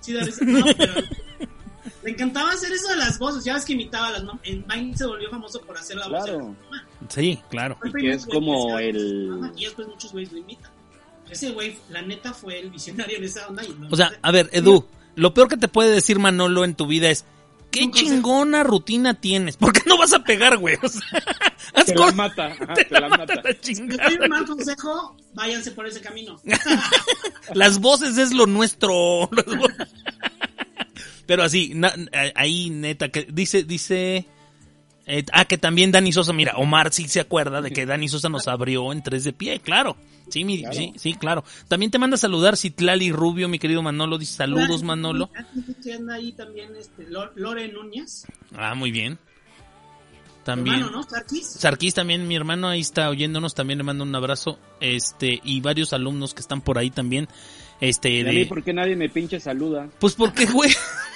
Sí, 0.02 0.14
da 0.14 0.24
risa. 0.24 0.44
No, 0.46 0.66
pero 0.78 0.94
le 2.04 2.12
encantaba 2.12 2.52
hacer 2.52 2.72
eso 2.72 2.90
de 2.90 2.98
las 2.98 3.18
voces. 3.20 3.46
Ya 3.46 3.54
ves 3.54 3.66
que 3.66 3.74
imitaba 3.74 4.08
a 4.08 4.12
las 4.12 4.24
mamás. 4.24 4.42
En 4.46 4.66
Vine 4.68 4.98
se 4.98 5.06
volvió 5.06 5.30
famoso 5.30 5.62
por 5.62 5.78
hacer 5.78 5.98
la 5.98 6.08
voz. 6.10 6.26
de 6.26 6.32
Claro. 6.32 6.38
la 6.40 6.44
mamá. 6.46 6.88
Sí, 7.08 7.40
claro. 7.50 7.78
Y 7.86 7.92
que 7.94 8.12
es 8.12 8.26
como 8.26 8.78
el- 8.80 9.52
Y 9.56 9.66
después 9.66 9.88
muchos 9.88 10.12
güeyes 10.12 10.32
lo 10.34 10.40
imitan. 10.40 10.72
Ese 11.30 11.52
güey, 11.52 11.78
la 11.90 12.02
neta, 12.02 12.34
fue 12.34 12.60
el 12.60 12.70
visionario 12.72 13.18
en 13.18 13.24
esa 13.24 13.48
onda. 13.48 13.64
y 13.64 13.70
no- 13.70 13.88
O 13.90 13.96
sea, 13.96 14.12
a 14.22 14.32
ver, 14.32 14.50
Edu, 14.54 14.86
lo 15.16 15.34
peor 15.34 15.48
que 15.48 15.58
te 15.58 15.68
puede 15.68 15.92
decir 15.92 16.20
Manolo 16.20 16.64
en 16.66 16.76
tu 16.76 16.88
vida 16.88 17.10
es, 17.10 17.26
¿qué 17.72 17.82
consejo. 17.82 18.08
chingona 18.10 18.64
rutina 18.64 19.14
tienes? 19.14 19.58
¿Por 19.58 19.74
qué 19.74 19.82
no 19.86 19.98
vas 19.98 20.14
a 20.14 20.20
pegar, 20.24 20.58
güey? 20.58 20.76
O 20.82 20.88
sea, 20.90 21.02
Te 21.86 21.94
la 21.96 22.12
mata, 22.12 22.46
ajá, 22.62 22.74
te 22.74 22.88
la 23.00 23.10
mata. 23.10 23.36
la 23.36 23.52
Si 23.62 23.76
chingada. 23.76 24.06
doy 24.10 24.18
un 24.24 24.30
mal 24.30 24.46
consejo, 24.46 25.16
váyanse 25.34 25.72
por 25.72 25.86
ese 25.88 26.02
camino. 26.02 26.40
Las 27.54 27.80
voces 27.80 28.18
es 28.18 28.32
lo 28.34 28.46
nuestro. 28.48 29.30
Pero 31.26 31.44
así, 31.44 31.74
na- 31.76 31.94
ahí 32.36 32.70
neta, 32.72 33.10
que 33.10 33.28
dice, 33.32 33.64
dice... 33.64 34.26
eh, 35.06 35.26
ah, 35.32 35.46
que 35.46 35.58
también 35.60 35.92
Dani 35.92 36.12
Sosa, 36.12 36.34
mira, 36.34 36.54
Omar 36.58 36.92
sí 36.92 37.08
se 37.08 37.20
acuerda 37.20 37.62
de 37.62 37.72
que 37.72 37.86
Dani 37.86 38.08
Sosa 38.10 38.30
nos 38.30 38.48
abrió 38.48 38.92
en 38.92 39.04
tres 39.04 39.24
de 39.24 39.34
pie, 39.34 39.60
claro. 39.60 39.96
Sí, 40.30 40.44
mi- 40.46 40.60
Claro. 40.62 40.76
sí, 40.76 40.94
sí, 40.98 41.14
claro. 41.16 41.44
También 41.68 41.92
te 41.92 42.00
manda 42.00 42.16
a 42.16 42.18
saludar 42.18 42.56
Citlali 42.58 43.12
Rubio, 43.12 43.48
mi 43.50 43.60
querido 43.60 43.82
Manolo, 43.82 44.18
dice 44.18 44.34
saludos 44.38 44.84
Manolo. 44.84 45.30
Ahí 46.12 46.32
también 46.34 46.76
este, 46.78 47.08
Lo- 47.08 47.32
Lore 47.36 47.68
Núñez. 47.70 48.26
Ah, 48.56 48.76
muy 48.76 48.92
bien. 48.92 49.18
También. 50.44 50.78
Hermano, 50.78 50.98
¿no? 50.98 51.04
Sarkis. 51.04 51.48
Sarkis 51.48 51.94
también, 51.94 52.28
mi 52.28 52.36
hermano 52.36 52.70
ahí 52.70 52.80
está 52.80 53.10
oyéndonos, 53.10 53.54
también 53.54 53.78
le 53.78 53.84
mando 53.84 54.04
un 54.04 54.16
abrazo, 54.16 54.58
este, 54.80 55.40
y 55.44 55.62
varios 55.62 55.94
alumnos 55.94 56.34
que 56.34 56.40
están 56.42 56.62
por 56.62 56.78
ahí 56.80 56.90
también, 56.90 57.28
este, 57.82 58.10
¿Y 58.10 58.22
a 58.22 58.24
de- 58.24 58.32
mí 58.32 58.46
por 58.46 58.64
qué 58.64 58.74
nadie 58.74 58.96
me 58.96 59.10
pinche 59.10 59.40
saluda? 59.40 59.90
pues 60.00 60.16
porque, 60.16 60.46
güey, 60.48 60.72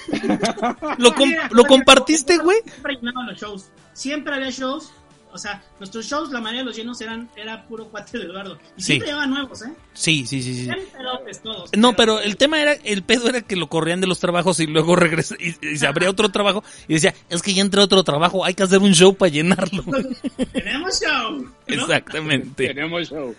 lo, 0.98 1.14
com- 1.14 1.32
lo 1.50 1.64
compartiste, 1.64 2.36
güey, 2.38 2.58
Siempre 2.64 2.94
llenaban 2.96 3.26
los 3.28 3.40
shows. 3.40 3.70
Siempre 3.92 4.34
había 4.34 4.50
shows. 4.50 4.92
O 5.34 5.38
sea, 5.38 5.60
nuestros 5.80 6.06
shows, 6.06 6.30
la 6.30 6.40
mayoría 6.40 6.60
de 6.60 6.66
los 6.66 6.76
llenos 6.76 7.00
eran 7.00 7.28
era 7.36 7.66
puro 7.66 7.88
cuate 7.88 8.18
de 8.18 8.24
Eduardo. 8.24 8.56
Y 8.76 8.80
Sí. 8.80 8.86
siempre 8.86 9.08
llevaban 9.08 9.30
nuevos, 9.30 9.62
¿eh? 9.62 9.72
sí, 9.92 10.24
sí, 10.26 10.40
sí, 10.42 10.54
sí. 10.54 10.64
Eran 10.68 10.78
pedotes 10.96 11.42
todos. 11.42 11.70
No, 11.76 11.96
pero 11.96 12.20
el 12.20 12.36
tema 12.36 12.62
era, 12.62 12.72
el 12.74 13.02
pedo 13.02 13.28
era 13.28 13.40
que 13.40 13.56
lo 13.56 13.68
corrían 13.68 14.00
de 14.00 14.06
los 14.06 14.20
trabajos 14.20 14.60
y 14.60 14.66
luego 14.68 14.94
regresa 14.94 15.34
y, 15.40 15.56
y 15.66 15.76
se 15.76 15.86
abría 15.88 16.08
otro 16.08 16.28
trabajo 16.30 16.62
y 16.86 16.94
decía, 16.94 17.14
es 17.30 17.42
que 17.42 17.52
ya 17.52 17.62
entré 17.62 17.80
a 17.80 17.84
otro 17.84 18.04
trabajo, 18.04 18.44
hay 18.44 18.54
que 18.54 18.62
hacer 18.62 18.78
un 18.78 18.94
show 18.94 19.14
para 19.16 19.30
llenarlo. 19.32 19.82
Tenemos 20.52 21.00
show. 21.02 21.32
¿no? 21.42 21.52
Exactamente. 21.66 22.68
Tenemos 22.68 23.08
show. 23.08 23.34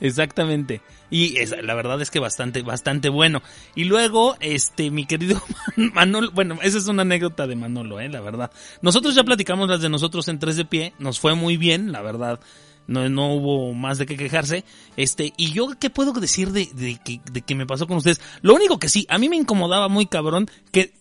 Exactamente. 0.00 0.82
Y 1.10 1.38
esa, 1.38 1.56
la 1.62 1.74
verdad 1.74 2.00
es 2.00 2.10
que 2.10 2.18
bastante, 2.18 2.62
bastante 2.62 3.08
bueno. 3.08 3.42
Y 3.74 3.84
luego, 3.84 4.36
este, 4.40 4.90
mi 4.90 5.06
querido 5.06 5.42
Manolo, 5.76 6.30
bueno, 6.32 6.58
esa 6.62 6.78
es 6.78 6.88
una 6.88 7.02
anécdota 7.02 7.46
de 7.46 7.56
Manolo, 7.56 8.00
eh, 8.00 8.08
la 8.08 8.20
verdad. 8.20 8.50
Nosotros 8.82 9.14
ya 9.14 9.24
platicamos 9.24 9.68
las 9.68 9.80
de 9.80 9.88
nosotros 9.88 10.28
en 10.28 10.38
tres 10.38 10.56
de 10.56 10.64
pie, 10.64 10.94
nos 10.98 11.20
fue 11.20 11.34
muy 11.34 11.56
bien, 11.56 11.92
la 11.92 12.02
verdad. 12.02 12.40
No, 12.88 13.08
no 13.08 13.34
hubo 13.34 13.74
más 13.74 13.98
de 13.98 14.06
qué 14.06 14.16
quejarse. 14.16 14.64
Este, 14.96 15.32
y 15.36 15.52
yo, 15.52 15.70
¿qué 15.78 15.90
puedo 15.90 16.12
decir 16.12 16.52
de, 16.52 16.68
de, 16.72 17.00
de 17.32 17.42
que 17.42 17.54
me 17.54 17.66
pasó 17.66 17.86
con 17.86 17.96
ustedes? 17.96 18.20
Lo 18.42 18.54
único 18.54 18.78
que 18.78 18.88
sí, 18.88 19.06
a 19.08 19.18
mí 19.18 19.28
me 19.28 19.36
incomodaba 19.36 19.88
muy 19.88 20.06
cabrón 20.06 20.48
que 20.70 20.92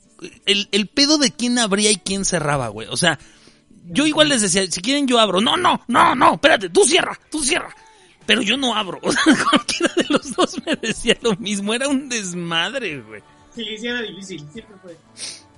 el, 0.45 0.67
el 0.71 0.87
pedo 0.87 1.17
de 1.17 1.31
quién 1.31 1.59
abría 1.59 1.91
y 1.91 1.97
quién 1.97 2.25
cerraba, 2.25 2.69
güey. 2.69 2.87
O 2.89 2.97
sea, 2.97 3.19
yo 3.87 4.07
igual 4.07 4.29
les 4.29 4.41
decía, 4.41 4.65
si 4.69 4.81
quieren 4.81 5.07
yo 5.07 5.19
abro. 5.19 5.41
No, 5.41 5.57
no, 5.57 5.81
no, 5.87 6.15
no, 6.15 6.33
espérate, 6.35 6.69
tú 6.69 6.83
cierra, 6.85 7.19
tú 7.29 7.43
cierra. 7.43 7.73
Pero 8.26 8.41
yo 8.41 8.57
no 8.57 8.76
abro. 8.76 8.99
O 9.03 9.11
sea, 9.11 9.23
cualquiera 9.49 9.93
de 9.95 10.05
los 10.09 10.36
dos 10.36 10.61
me 10.65 10.76
decía 10.76 11.17
lo 11.21 11.36
mismo. 11.36 11.73
Era 11.73 11.88
un 11.88 12.09
desmadre, 12.09 13.01
güey. 13.01 13.21
Sí, 13.53 13.78
sí, 13.78 13.88
era 13.88 14.01
difícil. 14.01 14.43
Siempre 14.51 14.76
fue. 14.82 14.97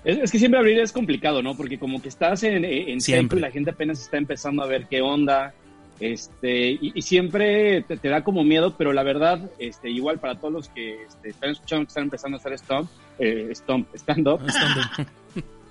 Es, 0.03 0.17
es 0.19 0.31
que 0.31 0.39
siempre 0.39 0.59
abrir 0.59 0.79
es 0.79 0.91
complicado, 0.91 1.41
¿no? 1.41 1.55
Porque 1.55 1.79
como 1.79 2.01
que 2.01 2.09
estás 2.09 2.43
en, 2.43 2.63
en 2.63 3.01
Siempre. 3.01 3.39
y 3.39 3.41
la 3.41 3.51
gente 3.51 3.71
apenas 3.71 3.99
está 3.99 4.17
empezando 4.17 4.63
a 4.63 4.67
ver 4.67 4.87
qué 4.87 5.01
onda. 5.01 5.53
Este, 5.99 6.71
y, 6.71 6.91
y 6.93 7.01
siempre 7.01 7.81
te, 7.81 7.97
te 7.97 8.09
da 8.09 8.23
como 8.23 8.43
miedo, 8.43 8.75
pero 8.77 8.93
la 8.93 9.01
verdad, 9.01 9.49
este, 9.57 9.89
igual 9.89 10.19
para 10.19 10.35
todos 10.35 10.53
los 10.53 10.69
que 10.69 11.03
este, 11.03 11.29
están 11.29 11.49
escuchando 11.49 11.85
que 11.85 11.87
están 11.87 12.03
empezando 12.03 12.37
a 12.37 12.39
hacer 12.39 12.53
stomp, 12.53 12.89
eh, 13.17 13.49
stomp, 13.55 13.87
stand-up, 13.95 14.39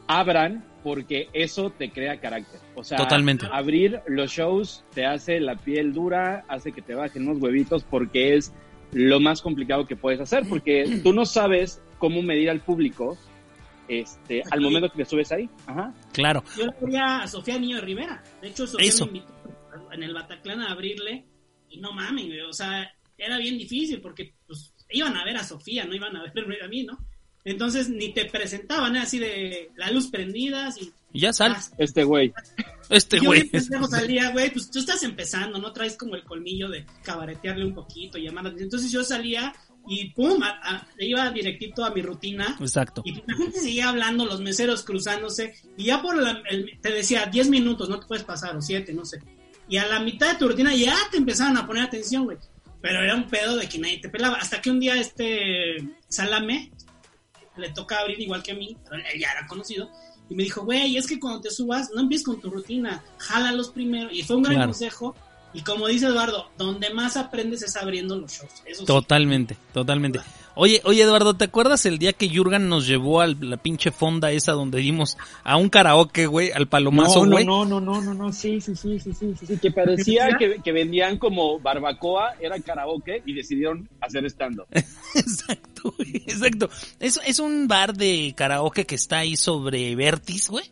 abran 0.07 0.65
porque 0.83 1.29
eso 1.33 1.71
te 1.71 1.91
crea 1.91 2.21
carácter. 2.21 2.61
O 2.75 2.85
sea, 2.85 2.99
Totalmente. 2.99 3.47
abrir 3.51 4.01
los 4.07 4.31
shows 4.31 4.85
te 4.95 5.05
hace 5.05 5.41
la 5.41 5.57
piel 5.57 5.93
dura, 5.93 6.45
hace 6.49 6.73
que 6.73 6.83
te 6.83 6.95
bajen 6.95 7.29
unos 7.29 7.43
huevitos 7.43 7.85
porque 7.85 8.37
es 8.37 8.53
lo 8.93 9.19
más 9.19 9.43
complicado 9.43 9.87
que 9.87 9.97
puedes 9.97 10.21
hacer, 10.21 10.45
porque 10.49 10.85
tú 11.03 11.13
no 11.13 11.25
sabes 11.25 11.83
cómo 11.99 12.23
medir 12.23 12.51
al 12.51 12.61
público 12.61 13.19
este, 13.89 14.43
al 14.51 14.61
momento 14.61 14.91
que 14.91 14.99
te 14.99 15.05
subes 15.05 15.33
ahí. 15.33 15.49
Ajá. 15.67 15.93
Claro. 16.13 16.43
Yo 16.57 16.67
le 16.67 16.73
quería 16.75 17.23
a 17.23 17.27
Sofía 17.27 17.59
Niño 17.59 17.77
de 17.77 17.83
Rivera. 17.83 18.23
De 18.41 18.49
hecho, 18.49 18.67
Sofía 18.67 18.89
Eso. 18.89 19.07
me 19.07 19.19
invitó 19.19 19.33
en 19.93 20.03
el 20.03 20.15
Bataclan 20.15 20.61
a 20.61 20.73
abrirle. 20.73 21.27
Y 21.69 21.81
no 21.81 21.93
mames. 21.93 22.27
O 22.49 22.53
sea, 22.53 22.91
era 23.19 23.39
bien 23.39 23.59
difícil 23.59 24.01
porque 24.01 24.35
pues, 24.47 24.73
iban 24.91 25.17
a 25.17 25.25
ver 25.25 25.37
a 25.37 25.45
Sofía, 25.45 25.85
no 25.85 25.95
iban 25.95 26.17
a 26.17 26.33
verme 26.33 26.57
a 26.63 26.69
mí, 26.69 26.85
¿no? 26.85 26.99
Entonces 27.47 27.89
ni 27.89 28.13
te 28.13 28.27
presentaban, 28.27 28.97
¿eh? 28.97 28.99
así 29.01 29.19
de 29.19 29.71
la 29.77 29.91
luz 29.91 30.09
prendida. 30.09 30.69
Y, 30.81 30.91
Y 31.13 31.21
ya 31.21 31.33
sal. 31.33 31.57
Este 31.79 32.05
güey. 32.05 32.35
Este 32.91 33.19
yo 33.19 33.27
güey. 33.31 33.45
pendejo 33.45 33.87
salía, 33.87 34.31
güey, 34.33 34.51
pues 34.53 34.71
tú 34.71 34.81
estás 34.81 35.03
empezando, 35.05 35.59
¿no? 35.59 35.73
Traes 35.73 35.97
como 35.97 36.15
el 36.17 36.25
colmillo 36.25 36.69
de 36.69 36.85
cabaretearle 37.03 37.65
un 37.65 37.75
poquito, 37.75 38.19
llamar. 38.19 38.53
Entonces 38.59 38.91
yo 38.93 39.03
salía 39.03 39.55
y 39.89 40.11
pum, 40.11 40.43
a- 40.43 40.59
a- 40.63 40.87
iba 40.99 41.31
directito 41.31 41.85
a 41.85 41.91
mi 41.95 42.03
rutina. 42.03 42.57
Exacto. 42.61 43.03
Y 43.05 43.13
la 43.27 43.37
gente 43.37 43.61
seguía 43.61 43.89
hablando, 43.91 44.27
los 44.27 44.41
meseros 44.41 44.83
cruzándose, 44.83 45.55
y 45.77 45.85
ya 45.85 46.03
por 46.03 46.21
la, 46.21 46.43
el- 46.51 46.79
te 46.81 46.91
decía 46.93 47.27
10 47.27 47.49
minutos, 47.49 47.89
no 47.89 48.01
te 48.01 48.07
puedes 48.07 48.25
pasar, 48.25 48.57
o 48.57 48.61
7, 48.61 48.93
no 48.93 49.05
sé. 49.05 49.21
Y 49.69 49.77
a 49.77 49.87
la 49.87 50.01
mitad 50.01 50.33
de 50.33 50.39
tu 50.39 50.49
rutina 50.49 50.75
ya 50.75 50.97
te 51.13 51.17
empezaron 51.19 51.57
a 51.57 51.67
poner 51.67 51.85
atención, 51.85 52.25
güey. 52.25 52.39
Pero 52.83 53.01
era 53.01 53.15
un 53.15 53.29
pedo 53.29 53.57
de 53.57 53.69
que 53.69 53.79
nadie 53.79 53.99
te 53.99 54.09
pelaba. 54.09 54.37
Hasta 54.37 54.61
que 54.61 54.71
un 54.71 54.79
día 54.81 54.97
este 55.01 55.77
Salame 56.09 56.71
le 57.57 57.71
toca 57.71 57.99
abrir 58.01 58.21
igual 58.21 58.43
que 58.43 58.53
a 58.53 58.55
mí, 58.55 58.77
pero 58.85 58.97
él 58.97 59.21
ya 59.21 59.33
era 59.33 59.47
conocido. 59.47 59.91
Y 60.29 60.35
me 60.35 60.43
dijo, 60.43 60.63
güey, 60.65 60.97
es 60.97 61.07
que 61.07 61.21
cuando 61.21 61.41
te 61.41 61.51
subas, 61.51 61.91
no 61.95 62.01
empieces 62.03 62.27
con 62.27 62.41
tu 62.41 62.51
rutina, 62.51 63.03
jálalos 63.19 63.71
primero. 63.71 64.11
Y 64.11 64.23
fue 64.23 64.37
un 64.37 64.43
gran 64.43 64.57
Claro. 64.57 64.73
consejo. 64.73 65.15
Y 65.55 65.63
como 65.63 65.87
dice 65.87 66.07
Eduardo, 66.07 66.51
donde 66.59 66.91
más 66.93 67.17
aprendes 67.17 67.63
es 67.63 67.77
abriendo 67.77 68.17
los 68.17 68.31
shows. 68.33 68.51
Eso 68.67 68.81
sí. 68.81 68.87
Totalmente, 68.87 69.57
totalmente. 69.73 70.21
Oye, 70.59 70.81
oye 70.85 71.03
Eduardo, 71.03 71.35
¿te 71.35 71.45
acuerdas 71.45 71.85
el 71.85 71.99
día 71.99 72.15
que 72.15 72.35
Jurgen 72.35 72.71
nos 72.71 72.87
llevó 72.87 73.21
a 73.21 73.27
la 73.27 73.59
pinche 73.59 73.91
fonda 73.91 74.33
esa 74.33 74.53
donde 74.53 74.79
dimos 74.79 75.19
a 75.45 75.59
un 75.59 75.69
karaoke, 75.69 76.25
güey, 76.25 76.51
al 76.51 76.67
palomazo, 76.67 77.27
no, 77.27 77.33
güey? 77.33 77.45
no, 77.45 77.67
no, 77.67 77.79
no, 77.79 78.01
no, 78.01 78.15
no, 78.15 78.33
sí, 78.33 78.63
sí, 78.63 78.75
sí, 78.75 78.99
sí, 78.99 79.13
sí, 79.13 79.35
sí, 79.39 79.47
sí, 79.47 79.59
que 79.59 79.71
parecía 79.71 80.31
que, 80.39 80.63
que 80.65 80.73
vendían 80.73 81.19
como 81.19 81.61
barbacoa, 81.61 82.37
era 82.41 82.59
karaoke 82.59 83.23
y 83.27 83.35
decidieron 83.35 83.87
hacer 84.01 84.25
stand-up. 84.25 84.67
Exacto, 85.15 85.95
güey, 85.99 86.25
exacto. 86.27 86.71
Es, 87.01 87.21
es 87.27 87.39
un 87.39 87.69
bar 87.69 87.95
de 87.95 88.33
karaoke 88.35 88.87
que 88.87 88.95
está 88.95 89.19
ahí 89.19 89.37
sobre 89.37 89.95
Vertis, 89.95 90.49
güey, 90.49 90.65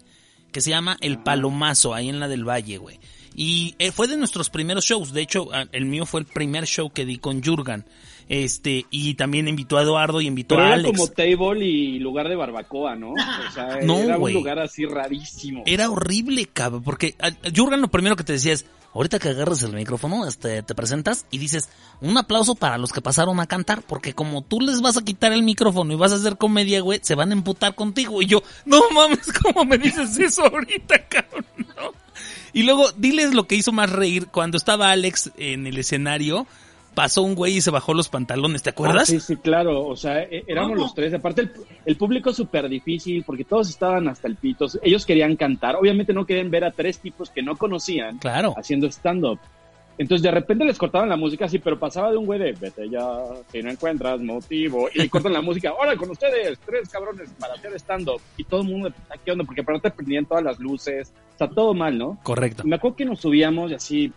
que 0.51 0.63
se 0.63 0.71
llama 0.71 0.97
El 1.03 1.19
Palomazo, 1.19 1.93
ahí 1.93 2.09
en 2.09 2.21
la 2.21 2.29
del 2.29 2.49
Valle, 2.49 2.79
güey. 2.79 2.99
Y 3.35 3.75
eh, 3.79 3.93
fue 3.93 4.09
de 4.09 4.17
nuestros 4.17 4.49
primeros 4.49 4.87
shows, 4.87 5.13
de 5.13 5.21
hecho, 5.21 5.49
ah, 5.53 5.67
el 5.73 5.85
mío 5.85 6.07
fue 6.07 6.21
el 6.21 6.27
primer 6.27 6.65
show 6.65 6.91
que 6.91 7.05
di 7.05 7.19
con 7.19 7.43
Jurgen. 7.43 7.85
Este, 8.29 8.87
y 8.91 9.15
también 9.15 9.49
invitó 9.49 9.77
a 9.77 9.83
Eduardo 9.83 10.21
y 10.21 10.27
invitó 10.27 10.55
Pero 10.55 10.63
a 10.65 10.67
era 10.69 10.75
Alex. 10.77 10.99
como 10.99 11.11
table 11.11 11.65
y 11.67 11.99
lugar 11.99 12.29
de 12.29 12.37
barbacoa, 12.37 12.97
¿no? 12.97 13.13
O 13.13 13.53
sea, 13.53 13.79
No, 13.83 13.99
era 13.99 14.19
un 14.19 14.33
lugar 14.33 14.59
así 14.59 14.87
rarísimo. 14.87 15.63
Era 15.67 15.91
horrible, 15.91 16.47
cabrón, 16.47 16.83
porque 16.83 17.15
a- 17.21 17.29
a 17.29 17.51
Jurgen 17.55 17.81
lo 17.81 17.89
primero 17.89 18.17
que 18.17 18.25
te 18.25 18.33
decía 18.33 18.53
es, 18.55 18.65
ahorita 18.95 19.19
que 19.19 19.29
agarres 19.29 19.63
el 19.63 19.73
micrófono, 19.75 20.27
este, 20.27 20.63
te 20.63 20.75
presentas 20.75 21.27
y 21.31 21.39
dices, 21.39 21.69
un 22.01 22.17
aplauso 22.17 22.55
para 22.55 22.79
los 22.79 22.93
que 22.93 23.01
pasaron 23.03 23.41
a 23.41 23.47
cantar, 23.47 23.83
porque 23.83 24.15
como 24.15 24.41
tú 24.43 24.61
les 24.61 24.81
vas 24.81 24.97
a 24.97 25.05
quitar 25.05 25.33
el 25.33 25.43
micrófono 25.43 25.93
y 25.93 25.97
vas 25.97 26.13
a 26.13 26.17
hacer 26.17 26.37
comedia, 26.39 26.81
güey, 26.81 27.01
se 27.03 27.15
van 27.17 27.31
a 27.31 27.35
emputar 27.35 27.75
contigo. 27.75 28.23
Y 28.23 28.27
yo, 28.27 28.43
no 28.65 28.81
mames, 28.93 29.31
¿cómo 29.43 29.65
me 29.65 29.77
dices 29.79 30.17
eso 30.19 30.45
ahorita, 30.45 31.07
cabrón? 31.09 31.45
No. 31.77 31.93
Y 32.53 32.63
luego, 32.63 32.93
diles 32.93 33.35
lo 33.35 33.49
que 33.49 33.57
hizo 33.57 33.73
más 33.73 33.91
reír, 33.91 34.29
cuando 34.29 34.57
estaba 34.57 34.93
Alex 34.93 35.33
en 35.37 35.67
el 35.67 35.77
escenario, 35.77 36.47
pasó 36.95 37.23
un 37.23 37.35
güey 37.35 37.57
y 37.57 37.61
se 37.61 37.71
bajó 37.71 37.93
los 37.95 38.09
pantalones, 38.09 38.63
¿te 38.63 38.71
acuerdas? 38.71 39.03
Ah, 39.03 39.07
sí, 39.07 39.21
sí, 39.21 39.37
claro. 39.37 39.87
O 39.87 39.97
sea, 39.97 40.23
e- 40.23 40.45
éramos 40.47 40.73
¿Cómo? 40.73 40.83
los 40.83 40.95
tres. 40.95 41.13
Aparte, 41.15 41.43
el, 41.43 41.53
el 41.85 41.97
público 41.97 42.33
súper 42.33 42.69
difícil 42.69 43.23
porque 43.25 43.45
todos 43.45 43.69
estaban 43.69 44.09
hasta 44.09 44.29
el 44.29 44.37
pito. 44.37 44.67
Ellos 44.83 45.05
querían 45.05 45.37
cantar. 45.37 45.77
Obviamente 45.77 46.13
no 46.13 46.25
querían 46.27 46.51
ver 46.51 46.65
a 46.65 46.71
tres 46.71 46.99
tipos 46.99 47.31
que 47.31 47.43
no 47.43 47.57
conocían 47.57 48.19
Claro. 48.19 48.55
haciendo 48.57 48.87
stand-up. 48.89 49.39
Entonces 49.97 50.23
de 50.25 50.33
repente 50.33 50.65
les 50.65 50.77
cortaban 50.77 51.09
la 51.09 51.17
música 51.17 51.45
así, 51.45 51.61
pero 51.61 51.79
pasaba 51.79 52.11
de 52.11 52.17
un 52.17 52.27
güey 52.27 52.41
de 52.41 52.51
vete 52.51 52.89
ya, 52.91 53.07
si 53.53 53.63
no 53.63 53.71
encuentras 53.71 54.19
motivo, 54.21 54.89
y 54.93 54.99
le 54.99 55.09
cortan 55.09 55.33
la 55.33 55.41
música, 55.43 55.69
ahora 55.71 55.97
con 55.97 56.11
ustedes, 56.11 56.59
tres 56.67 56.89
cabrones 56.89 57.31
para 57.39 57.55
hacer 57.55 57.73
stand-up, 57.75 58.21
y 58.37 58.43
todo 58.43 58.63
el 58.63 58.67
mundo, 58.67 58.93
"Ah, 59.09 59.15
¿qué 59.25 59.31
onda? 59.31 59.45
Porque 59.45 59.61
aparte 59.61 59.93
prendían 59.93 60.25
todas 60.27 60.43
las 60.43 60.59
luces, 60.59 61.13
o 61.37 61.39
sea, 61.39 61.49
todo 61.49 61.75
mal, 61.75 61.97
¿no? 61.97 62.19
Correcto. 62.25 62.65
Y 62.67 62.71
me 62.71 62.75
acuerdo 62.75 62.97
que 62.97 63.05
nos 63.05 63.21
subíamos 63.21 63.71
y 63.71 63.75
así, 63.75 64.13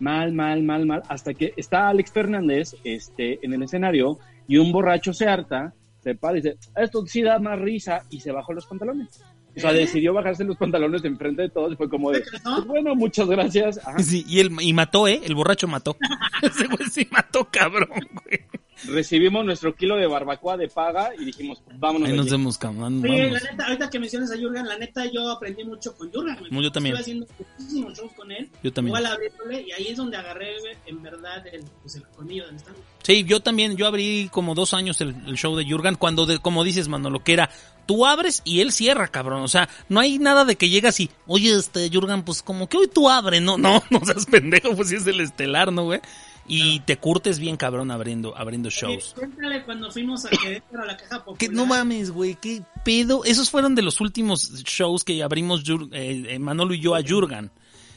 mal, 0.00 0.32
mal, 0.32 0.62
mal, 0.62 0.86
mal, 0.86 1.02
hasta 1.08 1.34
que 1.34 1.52
está 1.56 1.88
Alex 1.88 2.12
Fernández 2.12 2.74
este, 2.84 3.38
en 3.44 3.52
el 3.52 3.62
escenario, 3.62 4.18
y 4.48 4.56
un 4.58 4.72
borracho 4.72 5.12
se 5.12 5.26
harta, 5.28 5.72
se 6.02 6.14
para 6.14 6.38
y 6.38 6.42
dice, 6.42 6.56
esto 6.76 7.06
sí 7.06 7.22
da 7.22 7.38
más 7.38 7.58
risa, 7.60 8.02
y 8.10 8.20
se 8.20 8.32
bajó 8.32 8.52
los 8.52 8.66
pantalones. 8.66 9.22
O 9.56 9.60
sea, 9.60 9.72
¿Eh? 9.72 9.78
decidió 9.78 10.14
bajarse 10.14 10.44
los 10.44 10.56
pantalones 10.56 11.02
de 11.02 11.08
enfrente 11.08 11.42
de 11.42 11.48
todos 11.48 11.72
y 11.72 11.76
fue 11.76 11.88
como 11.88 12.12
de. 12.12 12.22
"Pues 12.44 12.64
bueno, 12.66 12.94
muchas 12.94 13.28
gracias. 13.28 13.78
Ajá. 13.84 13.98
Sí, 13.98 14.24
y, 14.28 14.38
él, 14.38 14.50
y 14.60 14.72
mató, 14.72 15.08
¿eh? 15.08 15.20
El 15.24 15.34
borracho 15.34 15.66
mató. 15.66 15.96
Ese 16.42 16.66
güey 16.68 16.88
sí 16.88 17.08
mató, 17.10 17.48
cabrón, 17.50 17.88
güey. 17.90 18.40
Recibimos 18.84 19.44
nuestro 19.44 19.74
kilo 19.74 19.96
de 19.96 20.06
barbacoa 20.06 20.56
de 20.56 20.68
paga 20.68 21.10
y 21.18 21.24
dijimos, 21.24 21.62
vámonos. 21.76 22.08
Ahí 22.08 22.16
nos 22.16 22.30
vemos, 22.30 22.58
cabrón. 22.58 23.02
Oye, 23.04 23.26
vamos. 23.26 23.42
la 23.42 23.50
neta, 23.50 23.64
ahorita 23.66 23.90
que 23.90 23.98
mencionas 23.98 24.30
a 24.32 24.36
Jurgen, 24.36 24.66
la 24.66 24.78
neta 24.78 25.04
yo 25.10 25.30
aprendí 25.30 25.64
mucho 25.64 25.94
con 25.96 26.10
Jurgen. 26.10 26.36
Yo 26.50 26.72
también. 26.72 26.96
Estuve 26.96 27.00
haciendo 27.00 27.26
muchísimos 27.58 27.98
shows 27.98 28.12
con 28.12 28.32
él. 28.32 28.48
Yo 28.62 28.72
también. 28.72 28.96
Igual 28.96 29.12
abriéndole, 29.12 29.62
y 29.62 29.72
ahí 29.72 29.88
es 29.88 29.96
donde 29.96 30.16
agarré 30.16 30.56
en 30.86 31.02
verdad 31.02 31.46
el, 31.52 31.64
pues, 31.82 31.96
el 31.96 32.02
colmillo 32.08 32.46
del 32.46 32.56
stand. 32.56 32.76
Sí, 33.02 33.24
yo 33.24 33.40
también, 33.40 33.76
yo 33.76 33.86
abrí 33.86 34.28
como 34.30 34.54
dos 34.54 34.74
años 34.74 35.00
el, 35.00 35.14
el 35.26 35.36
show 35.36 35.56
de 35.56 35.64
Jurgen 35.64 35.94
cuando, 35.94 36.26
de, 36.26 36.38
como 36.38 36.64
dices, 36.64 36.88
mano, 36.88 37.10
lo 37.10 37.24
que 37.24 37.32
era, 37.32 37.50
tú 37.90 38.06
abres 38.06 38.42
y 38.44 38.60
él 38.60 38.70
cierra, 38.70 39.08
cabrón. 39.08 39.42
O 39.42 39.48
sea, 39.48 39.68
no 39.88 39.98
hay 39.98 40.18
nada 40.18 40.44
de 40.44 40.56
que 40.56 40.68
llegas 40.68 41.00
y, 41.00 41.10
oye, 41.26 41.56
este, 41.56 41.90
Jurgen, 41.92 42.22
pues 42.22 42.40
como 42.42 42.68
que 42.68 42.76
hoy 42.76 42.88
tú 42.88 43.08
abres, 43.08 43.42
no, 43.42 43.58
no, 43.58 43.82
no 43.90 44.04
seas 44.04 44.26
pendejo, 44.26 44.76
pues 44.76 44.90
si 44.90 44.94
es 44.94 45.06
el 45.08 45.20
estelar, 45.20 45.72
¿no, 45.72 45.84
güey? 45.84 46.00
Y 46.46 46.80
te 46.80 46.96
curtes 46.96 47.38
bien, 47.38 47.56
cabrón, 47.56 47.90
abriendo, 47.90 48.36
abriendo 48.36 48.70
shows. 48.70 49.14
Cuéntale 49.16 49.62
cuando 49.64 49.90
fuimos 49.92 50.24
a 50.24 50.30
Querétaro 50.42 50.82
a 50.82 50.86
la 50.86 50.96
caja 50.96 51.18
popular. 51.18 51.38
Que 51.38 51.48
no 51.48 51.66
mames, 51.66 52.10
güey, 52.10 52.34
qué 52.40 52.62
pedo. 52.84 53.24
Esos 53.24 53.50
fueron 53.50 53.74
de 53.74 53.82
los 53.82 54.00
últimos 54.00 54.64
shows 54.64 55.04
que 55.04 55.22
abrimos 55.22 55.62
eh, 55.92 56.24
eh, 56.28 56.38
Manolo 56.40 56.74
y 56.74 56.80
yo 56.80 56.96
a 56.96 57.02
Jurgen. 57.06 57.52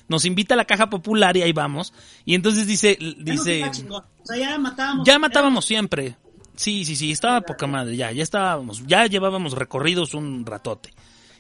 nos 0.08 0.26
invita 0.26 0.54
a 0.54 0.58
la 0.58 0.66
caja 0.66 0.90
popular 0.90 1.36
y 1.36 1.42
ahí 1.42 1.54
vamos. 1.54 1.94
Y 2.26 2.36
entonces 2.36 2.68
dice, 2.68 2.98
Ya 3.00 3.34
dice, 3.34 3.64
chingón. 3.72 4.04
O 4.22 4.26
sea, 4.26 4.38
ya 4.38 4.58
matábamos. 4.60 5.08
ya 5.08 5.18
matábamos 5.18 5.66
siempre. 5.66 6.16
Sí, 6.56 6.86
sí, 6.86 6.96
sí, 6.96 7.12
estaba 7.12 7.42
poca 7.42 7.66
madre, 7.66 7.96
ya, 7.96 8.12
ya 8.12 8.22
estábamos, 8.22 8.86
ya 8.86 9.08
llevábamos 9.08 9.54
recorridos 9.54 10.14
un 10.14 10.46
ratote. 10.46 10.94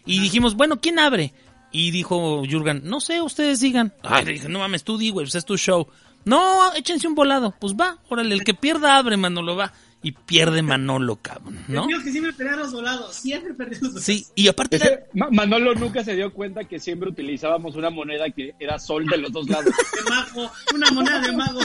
Y 0.07 0.19
dijimos, 0.19 0.55
bueno, 0.55 0.81
¿quién 0.81 0.97
abre? 0.97 1.33
Y 1.71 1.91
dijo 1.91 2.43
Jurgen, 2.49 2.81
no 2.83 2.99
sé, 2.99 3.21
ustedes 3.21 3.59
digan. 3.59 3.93
Ay, 4.01 4.25
le 4.25 4.31
dije, 4.33 4.49
no 4.49 4.59
mames, 4.59 4.83
tú 4.83 4.97
di, 4.97 5.11
güey, 5.11 5.25
pues 5.25 5.35
es 5.35 5.45
tu 5.45 5.55
show. 5.55 5.87
No, 6.25 6.73
échense 6.73 7.07
un 7.07 7.15
volado. 7.15 7.53
Pues 7.59 7.73
va, 7.73 7.97
órale, 8.09 8.33
el 8.35 8.43
que 8.43 8.53
pierda 8.53 8.97
abre, 8.97 9.17
Manolo, 9.17 9.55
va. 9.55 9.73
Y 10.05 10.11
pierde 10.11 10.61
Manolo, 10.61 11.15
cabrón, 11.21 11.63
¿no? 11.69 11.89
Yo 11.89 12.03
que 12.03 12.11
siempre 12.11 12.33
perdía 12.33 12.57
los 12.57 12.73
volados. 12.73 13.15
Siempre 13.15 13.53
perdía 13.53 13.79
los 13.81 13.91
volados. 13.93 14.03
Sí, 14.03 14.25
y 14.35 14.49
aparte 14.49 14.75
era- 14.75 14.85
Ese- 14.85 15.05
Ma- 15.13 15.29
Manolo 15.31 15.73
nunca 15.75 16.03
se 16.03 16.13
dio 16.13 16.33
cuenta 16.33 16.65
que 16.65 16.77
siempre 16.77 17.09
utilizábamos 17.09 17.75
una 17.77 17.89
moneda 17.89 18.29
que 18.29 18.53
era 18.59 18.79
sol 18.79 19.05
de 19.05 19.17
los 19.17 19.31
dos 19.31 19.47
lados. 19.49 19.65
De 19.95 20.09
mago. 20.09 20.51
Una 20.75 20.91
moneda 20.91 21.19
de 21.21 21.31
mago. 21.31 21.59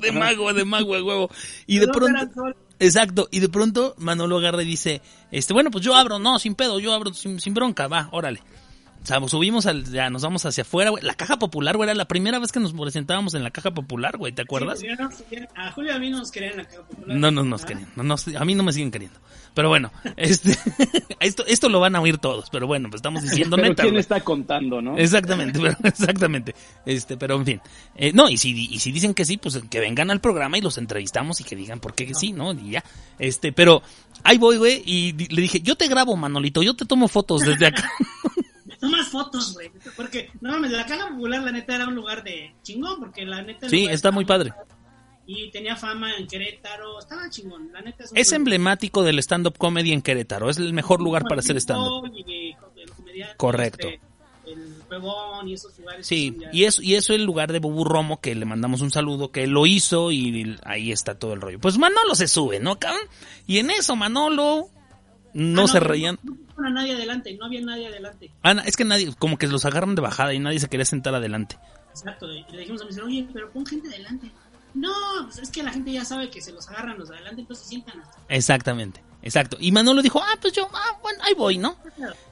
de 0.00 0.12
mago, 0.12 0.52
de 0.52 0.64
mago, 0.64 0.94
de 0.94 1.02
huevo. 1.02 1.30
Y 1.66 1.78
de 1.78 1.88
pronto, 1.88 2.08
era 2.16 2.32
sol. 2.32 2.56
exacto, 2.78 3.28
y 3.32 3.40
de 3.40 3.48
pronto 3.48 3.94
Manolo 3.98 4.38
agarra 4.38 4.62
y 4.62 4.66
dice, 4.66 5.02
este, 5.32 5.52
bueno, 5.52 5.72
pues 5.72 5.84
yo 5.84 5.96
abro, 5.96 6.20
no, 6.20 6.38
sin 6.38 6.54
pedo, 6.54 6.78
yo 6.78 6.92
abro 6.92 7.12
sin, 7.12 7.40
sin 7.40 7.54
bronca, 7.54 7.88
va, 7.88 8.08
órale. 8.12 8.40
O 9.02 9.06
sea, 9.08 9.26
subimos 9.28 9.64
al, 9.66 9.84
ya 9.90 10.10
nos 10.10 10.22
vamos 10.22 10.44
hacia 10.44 10.62
afuera, 10.62 10.90
güey. 10.90 11.02
La 11.02 11.14
caja 11.14 11.38
popular, 11.38 11.76
güey, 11.76 11.88
era 11.88 11.94
la 11.94 12.06
primera 12.08 12.38
vez 12.38 12.52
que 12.52 12.60
nos 12.60 12.72
presentábamos 12.74 13.32
en 13.34 13.42
la 13.42 13.50
caja 13.50 13.70
popular, 13.70 14.16
güey, 14.18 14.32
¿te 14.32 14.42
acuerdas? 14.42 14.80
Sí, 14.80 14.86
ya 14.86 14.96
nos 14.96 15.14
querían- 15.22 15.48
a 15.54 15.72
Julio 15.72 15.92
y 15.92 15.94
a 15.96 15.98
mí 15.98 16.10
nos 16.10 16.30
querían 16.30 16.52
en 16.52 16.58
la 16.58 16.64
caja 16.64 16.82
popular. 16.82 17.16
No, 17.16 17.30
no 17.30 17.42
nos 17.44 17.64
querían, 17.64 17.88
no 17.96 18.02
nos- 18.02 18.28
a 18.28 18.44
mí 18.44 18.54
no 18.54 18.62
me 18.64 18.72
siguen 18.72 18.90
queriendo. 18.90 19.18
Pero 19.54 19.68
bueno, 19.70 19.90
este, 20.16 20.56
esto, 21.20 21.44
esto 21.46 21.68
lo 21.70 21.80
van 21.80 21.96
a 21.96 22.00
oír 22.00 22.18
todos, 22.18 22.50
pero 22.50 22.66
bueno, 22.66 22.90
pues 22.90 22.98
estamos 22.98 23.22
diciendo 23.22 23.56
Pero 23.56 23.68
neta. 23.70 23.82
¿quién 23.84 23.96
está 23.96 24.20
contando, 24.20 24.82
no? 24.82 24.98
Exactamente, 24.98 25.58
pero- 25.58 25.76
exactamente. 25.84 26.54
Este, 26.84 27.16
pero 27.16 27.36
en 27.36 27.46
fin. 27.46 27.60
Eh, 27.96 28.12
no, 28.12 28.28
y 28.28 28.36
si, 28.36 28.50
y 28.70 28.78
si 28.78 28.92
dicen 28.92 29.14
que 29.14 29.24
sí, 29.24 29.36
pues 29.38 29.58
que 29.70 29.80
vengan 29.80 30.10
al 30.10 30.20
programa 30.20 30.58
y 30.58 30.60
los 30.60 30.76
entrevistamos 30.76 31.40
y 31.40 31.44
que 31.44 31.56
digan 31.56 31.80
por 31.80 31.94
qué 31.94 32.06
que 32.06 32.14
sí, 32.14 32.32
¿no? 32.32 32.52
Y 32.52 32.72
ya. 32.72 32.84
Este, 33.18 33.52
pero 33.52 33.82
ahí 34.22 34.36
voy, 34.38 34.58
güey, 34.58 34.82
y 34.84 35.12
le 35.12 35.40
dije, 35.42 35.60
yo 35.60 35.76
te 35.76 35.88
grabo, 35.88 36.14
Manolito, 36.16 36.62
yo 36.62 36.74
te 36.74 36.84
tomo 36.84 37.08
fotos 37.08 37.40
desde 37.42 37.66
acá. 37.68 37.90
Tomas 38.80 39.08
fotos, 39.08 39.54
güey. 39.54 39.70
Porque, 39.96 40.30
no 40.40 40.52
mames, 40.52 40.70
la 40.70 40.86
caja 40.86 41.08
popular, 41.08 41.42
la 41.42 41.52
neta, 41.52 41.74
era 41.74 41.88
un 41.88 41.94
lugar 41.94 42.22
de 42.22 42.54
chingón. 42.62 43.00
Porque 43.00 43.24
la 43.26 43.42
neta. 43.42 43.68
Sí, 43.68 43.86
está 43.86 44.10
muy 44.10 44.24
padre. 44.24 44.52
Y 45.26 45.50
tenía 45.50 45.76
fama 45.76 46.14
en 46.16 46.26
Querétaro. 46.26 46.98
Estaba 46.98 47.28
chingón. 47.28 47.70
La 47.72 47.80
neta 47.82 48.04
Es 48.14 48.32
emblemático 48.32 49.02
del 49.02 49.18
stand-up 49.18 49.58
comedy 49.58 49.92
en 49.92 50.00
Querétaro. 50.02 50.48
Es 50.48 50.56
el 50.58 50.72
mejor 50.72 51.00
lugar 51.02 51.24
para 51.28 51.40
hacer 51.40 51.56
stand-up. 51.56 52.02
Comediante, 52.08 53.36
Correcto. 53.36 53.88
este, 53.88 54.00
el 54.46 54.74
Huevón 54.90 55.48
y 55.48 55.54
esos 55.54 55.78
lugares. 55.78 56.06
Sí, 56.06 56.34
ya- 56.40 56.48
y 56.52 56.64
eso, 56.64 56.80
y 56.82 56.94
eso 56.94 57.12
el 57.12 57.24
lugar 57.24 57.52
de 57.52 57.58
Bubu 57.58 57.84
Romo, 57.84 58.20
que 58.20 58.34
le 58.34 58.44
mandamos 58.46 58.80
un 58.80 58.90
saludo, 58.90 59.30
que 59.30 59.44
él 59.44 59.50
lo 59.50 59.66
hizo 59.66 60.10
y 60.12 60.56
ahí 60.64 60.92
está 60.92 61.18
todo 61.18 61.34
el 61.34 61.40
rollo. 61.40 61.58
Pues 61.58 61.76
Manolo 61.78 62.14
se 62.14 62.26
sube, 62.28 62.58
¿no, 62.60 62.78
cabrón? 62.78 63.02
Y 63.46 63.58
en 63.58 63.70
eso 63.70 63.96
Manolo 63.96 64.68
no, 65.34 65.64
Ah, 65.64 65.68
se 65.68 65.80
reían. 65.80 66.18
No, 66.22 66.34
no 66.58 66.64
pusieron 66.64 66.66
a 66.66 66.70
nadie 66.70 66.94
adelante. 66.94 67.36
No 67.38 67.46
había 67.46 67.60
nadie 67.60 67.86
adelante. 67.86 68.30
Ah, 68.42 68.54
no, 68.54 68.62
es 68.62 68.76
que 68.76 68.84
nadie, 68.84 69.14
como 69.18 69.38
que 69.38 69.46
los 69.46 69.64
agarran 69.64 69.94
de 69.94 70.02
bajada 70.02 70.34
y 70.34 70.38
nadie 70.38 70.58
se 70.58 70.68
quería 70.68 70.84
sentar 70.84 71.14
adelante. 71.14 71.58
Exacto. 71.90 72.30
Y 72.32 72.44
le 72.50 72.58
dijimos 72.58 72.82
a 72.82 72.84
mi 72.84 72.92
señor, 72.92 73.08
oye, 73.08 73.28
pero 73.32 73.50
pon 73.50 73.64
gente 73.66 73.88
adelante. 73.88 74.30
No, 74.74 74.92
pues 75.24 75.38
es 75.38 75.50
que 75.50 75.62
la 75.62 75.72
gente 75.72 75.92
ya 75.92 76.04
sabe 76.04 76.30
que 76.30 76.40
se 76.40 76.52
los 76.52 76.68
agarran 76.68 76.98
los 76.98 77.08
de 77.08 77.16
adelante, 77.16 77.40
entonces 77.40 77.64
se 77.64 77.70
sientan 77.70 78.00
hasta. 78.00 78.20
Exactamente, 78.28 79.02
exacto. 79.22 79.56
Y 79.58 79.72
Manolo 79.72 80.02
dijo, 80.02 80.20
ah, 80.22 80.36
pues 80.40 80.52
yo, 80.52 80.68
ah, 80.72 80.98
bueno, 81.02 81.18
ahí 81.24 81.34
voy, 81.34 81.58
¿no? 81.58 81.76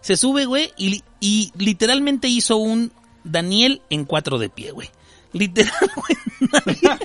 Se 0.01 0.17
sube, 0.17 0.45
güey, 0.45 0.71
y, 0.77 1.03
y 1.19 1.51
literalmente 1.57 2.29
hizo 2.29 2.59
un 2.59 2.93
Daniel 3.25 3.81
en 3.89 4.05
cuatro 4.05 4.39
de 4.39 4.51
pie, 4.51 4.71
güey. 4.73 4.91
Literal, 5.33 5.91
güey. 5.97 6.19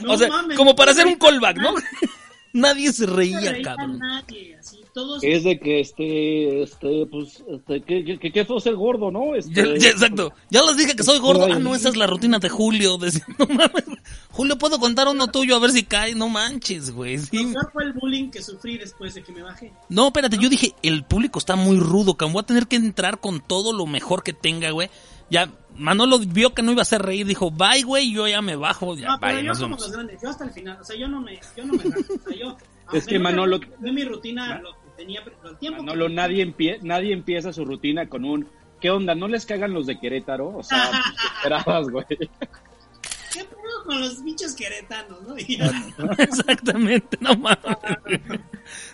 No 0.00 0.14
o 0.14 0.16
sea, 0.16 0.28
mames, 0.28 0.56
como 0.56 0.74
para 0.74 0.92
hacer 0.92 1.06
un 1.06 1.16
callback, 1.16 1.58
¿no? 1.58 1.74
nadie, 2.52 2.92
se 2.92 3.06
No 3.06 3.14
reía, 3.16 3.52
reía 3.52 3.62
cabrón. 3.62 3.98
nadie, 3.98 4.56
así, 4.58 4.84
todos. 4.92 5.22
Es 5.22 5.44
de 5.44 5.58
que 5.58 5.80
este, 5.80 6.62
este, 6.62 7.06
pues, 7.10 7.42
este, 7.48 7.82
que, 7.82 8.04
que, 8.04 8.18
que, 8.18 8.32
que 8.32 8.44
fue 8.44 8.60
ser 8.60 8.74
gordo, 8.76 9.10
¿no? 9.10 9.34
Este, 9.34 9.52
Ya, 9.54 9.76
ya, 9.76 9.88
exacto. 9.90 10.32
Ya 10.50 10.62
les 10.62 10.76
dije 10.76 10.94
que 10.96 11.02
soy 11.02 11.18
gordo. 11.18 11.46
Ay. 11.46 11.52
Ah, 11.54 11.58
no, 11.58 11.74
esa 11.74 11.88
es 11.88 11.96
la 11.96 12.06
rutina 12.06 12.38
de 12.38 12.48
Julio. 12.48 12.98
Decía, 12.98 13.24
no 13.38 13.46
mames. 13.46 13.84
Julio, 14.30 14.56
¿puedo 14.58 14.78
contar 14.78 15.08
uno 15.08 15.26
tuyo 15.28 15.56
a 15.56 15.58
ver 15.58 15.70
si 15.70 15.82
cae? 15.84 16.14
No 16.14 16.28
manches, 16.28 16.90
güey. 16.92 17.18
sí. 17.18 17.44
Peor 17.52 17.70
fue 17.72 17.84
el 17.84 17.92
bullying 17.92 18.30
que 18.30 18.42
sufrí 18.42 18.78
después 18.78 19.14
de 19.14 19.22
que 19.22 19.32
me 19.32 19.42
bajé. 19.42 19.72
No, 19.88 20.06
espérate, 20.08 20.38
yo 20.38 20.48
dije, 20.48 20.74
el 20.82 21.04
público 21.04 21.38
está 21.38 21.56
muy 21.56 21.78
rudo, 21.78 22.14
cabrón. 22.14 22.34
Voy 22.34 22.40
a 22.42 22.46
tener 22.46 22.66
que 22.66 22.76
entrar 22.76 23.18
con 23.20 23.40
todo 23.40 23.72
lo 23.72 23.86
mejor 23.86 24.22
que 24.22 24.32
tenga, 24.32 24.70
güey. 24.70 24.90
Ya, 25.30 25.50
Manolo 25.76 26.18
vio 26.18 26.52
que 26.52 26.62
no 26.62 26.72
iba 26.72 26.80
a 26.80 26.82
hacer 26.82 27.00
reír, 27.00 27.26
dijo, 27.26 27.50
bye, 27.50 27.82
güey, 27.82 28.12
yo 28.12 28.28
ya 28.28 28.42
me 28.42 28.56
bajo. 28.56 28.94
Ya, 28.96 29.08
no, 29.08 29.18
pero 29.18 29.36
bye, 29.36 29.44
yo 29.46 29.52
vemos. 29.54 29.80
los 29.80 29.92
grandes, 29.92 30.20
yo 30.22 30.28
hasta 30.28 30.44
el 30.44 30.50
final, 30.50 30.78
o 30.80 30.84
sea, 30.84 30.94
yo 30.96 31.08
no 31.08 31.20
me, 31.22 31.40
yo 31.56 31.64
no 31.64 31.72
me 31.72 31.78
o 31.84 31.90
sea, 32.28 32.36
yo. 32.38 32.56
Es 32.92 33.06
que 33.06 33.18
Manolo- 33.18 33.58
no 33.58 33.76
Fue 33.80 33.92
mi 33.92 34.04
rutina, 34.04 34.60
lo 34.60 34.74
tenía, 34.96 35.22
pero 35.24 35.36
el 35.50 35.58
tiempo. 35.58 35.82
Manolo, 35.82 36.08
que- 36.08 36.14
nadie, 36.14 36.46
empie- 36.46 36.80
nadie 36.82 37.12
empieza 37.12 37.52
su 37.52 37.64
rutina 37.64 38.08
con 38.08 38.24
un, 38.24 38.48
¿qué 38.80 38.90
onda? 38.90 39.14
¿No 39.14 39.28
les 39.28 39.46
cagan 39.46 39.72
los 39.72 39.86
de 39.86 39.98
Querétaro? 39.98 40.56
O 40.56 40.62
sea, 40.62 40.90
¿qué 40.92 41.26
esperabas, 41.36 41.88
güey. 41.88 42.04
¿Qué 42.08 43.44
pedo 43.44 43.84
con 43.86 43.98
los 44.00 44.22
bichos 44.22 44.52
queretanos, 44.54 45.22
no? 45.22 45.34
Exactamente, 46.18 47.16
no 47.20 47.34
mames. 47.36 47.58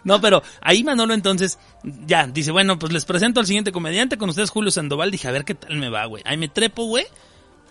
No, 0.05 0.21
pero 0.21 0.43
ahí 0.61 0.85
Manolo 0.85 1.13
entonces 1.13 1.59
ya 2.07 2.27
dice, 2.29 2.53
bueno, 2.53 2.79
pues 2.79 2.93
les 2.93 3.05
presento 3.05 3.41
al 3.41 3.47
siguiente 3.47 3.73
comediante 3.73 4.17
con 4.17 4.29
ustedes, 4.31 4.51
Julio 4.51 4.71
Sandoval. 4.71 5.11
Dije, 5.11 5.27
a 5.27 5.33
ver 5.33 5.45
qué 5.45 5.55
tal 5.55 5.77
me 5.77 5.89
va, 5.91 6.05
güey. 6.07 6.23
Ahí 6.25 6.37
me 6.37 6.49
trepo, 6.49 6.85
güey. 6.85 7.07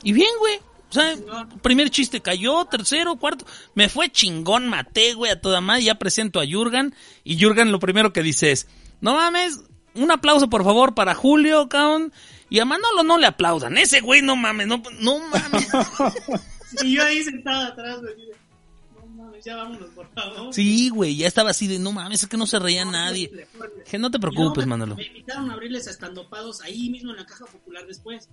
Y 0.03 0.11
bien, 0.11 0.29
güey. 0.39 0.59
O 0.89 0.93
sea, 0.93 1.15
primer 1.61 1.89
chiste 1.89 2.21
cayó, 2.21 2.63
tercero, 2.65 3.17
cuarto. 3.17 3.45
Me 3.75 3.89
fue 3.89 4.09
chingón, 4.09 4.67
maté, 4.69 5.13
güey, 5.13 5.31
a 5.31 5.41
toda 5.41 5.59
madre. 5.61 5.83
Ya 5.83 5.95
presento 5.95 6.39
a 6.39 6.45
Jurgen. 6.49 6.95
Y 7.23 7.41
Jurgen 7.43 7.71
lo 7.71 7.79
primero 7.79 8.13
que 8.13 8.23
dice 8.23 8.51
es, 8.51 8.67
no 9.01 9.15
mames, 9.15 9.59
un 9.95 10.11
aplauso 10.11 10.49
por 10.49 10.63
favor 10.63 10.95
para 10.95 11.13
Julio, 11.13 11.67
cabrón. 11.67 12.13
Y 12.49 12.59
a 12.59 12.65
Manolo 12.65 13.03
no 13.03 13.17
le 13.17 13.27
aplaudan. 13.27 13.77
Ese 13.77 13.99
güey, 13.99 14.21
no 14.21 14.37
mames, 14.37 14.67
no, 14.67 14.81
no 15.01 15.19
mames. 15.19 15.67
y 16.83 16.95
yo 16.95 17.03
ahí 17.03 17.21
sentado 17.23 17.65
atrás, 17.73 17.99
güey. 17.99 18.13
No 18.95 19.05
mames, 19.25 19.43
ya 19.43 19.57
vámonos, 19.57 19.89
por 19.89 20.07
favor. 20.13 20.53
Sí, 20.53 20.87
güey, 20.87 21.17
ya 21.17 21.27
estaba 21.27 21.49
así 21.49 21.67
de, 21.67 21.79
no 21.79 21.91
mames, 21.91 22.23
es 22.23 22.29
que 22.29 22.37
no 22.37 22.45
se 22.47 22.59
reía 22.59 22.85
nadie. 22.85 23.45
Que 23.89 23.97
no 23.97 24.09
te 24.09 24.19
preocupes, 24.19 24.65
me- 24.65 24.69
Manolo. 24.69 24.95
Me 24.95 25.05
invitaron 25.07 25.49
a 25.49 25.53
abrirles 25.55 25.87
a 25.87 25.91
estandopados 25.91 26.61
ahí 26.61 26.89
mismo 26.89 27.11
en 27.11 27.17
la 27.17 27.25
caja 27.25 27.45
popular 27.45 27.85
después. 27.85 28.29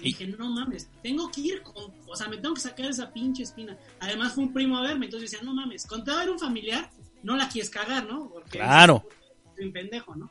Y 0.00 0.04
dije, 0.04 0.26
no 0.26 0.50
mames, 0.50 0.88
tengo 1.02 1.30
que 1.30 1.40
ir 1.40 1.62
con. 1.62 1.92
O 2.06 2.16
sea, 2.16 2.28
me 2.28 2.36
tengo 2.38 2.54
que 2.54 2.60
sacar 2.60 2.86
esa 2.86 3.12
pinche 3.12 3.42
espina. 3.42 3.76
Además, 4.00 4.34
fue 4.34 4.44
un 4.44 4.52
primo 4.52 4.78
a 4.78 4.82
verme, 4.82 5.06
entonces 5.06 5.30
decía, 5.30 5.44
no 5.44 5.54
mames, 5.54 5.86
con 5.86 6.04
te 6.04 6.10
va 6.10 6.18
a 6.18 6.20
ver 6.20 6.30
un 6.30 6.38
familiar, 6.38 6.90
no 7.22 7.36
la 7.36 7.48
quieres 7.48 7.70
cagar, 7.70 8.06
¿no? 8.06 8.28
Porque 8.30 8.58
Claro. 8.58 9.04
soy 9.56 9.66
un 9.66 9.72
pendejo, 9.72 10.14
¿no? 10.14 10.30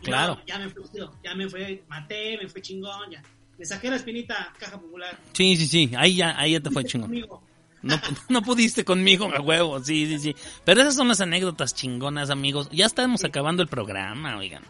Y 0.00 0.04
Claro. 0.06 0.36
no, 0.36 0.46
ya 0.46 0.58
me 0.58 0.68
fue, 0.70 0.82
ya 1.22 1.34
me 1.34 1.48
fue, 1.48 1.84
maté, 1.88 2.38
me 2.38 2.48
fue 2.48 2.62
chingón, 2.62 3.10
ya. 3.10 3.22
Le 3.58 3.66
saqué 3.66 3.90
la 3.90 3.96
espinita 3.96 4.54
caja 4.58 4.80
popular. 4.80 5.18
Sí, 5.34 5.54
sí, 5.56 5.66
sí, 5.66 5.90
ahí 5.96 6.16
ya, 6.16 6.38
ahí 6.40 6.52
ya 6.52 6.60
te 6.60 6.70
fue 6.70 6.84
chingón. 6.84 7.08
Conmigo. 7.10 7.42
No, 7.82 7.98
no 8.28 8.42
pudiste 8.42 8.84
conmigo, 8.84 9.30
a 9.34 9.40
huevo, 9.40 9.82
sí, 9.84 10.06
sí, 10.06 10.18
sí. 10.18 10.36
Pero 10.64 10.80
esas 10.80 10.94
son 10.94 11.08
las 11.08 11.20
anécdotas 11.20 11.74
chingonas, 11.74 12.30
amigos. 12.30 12.68
Ya 12.72 12.86
estamos 12.86 13.24
acabando 13.24 13.62
el 13.62 13.68
programa, 13.68 14.36
oigan. 14.38 14.62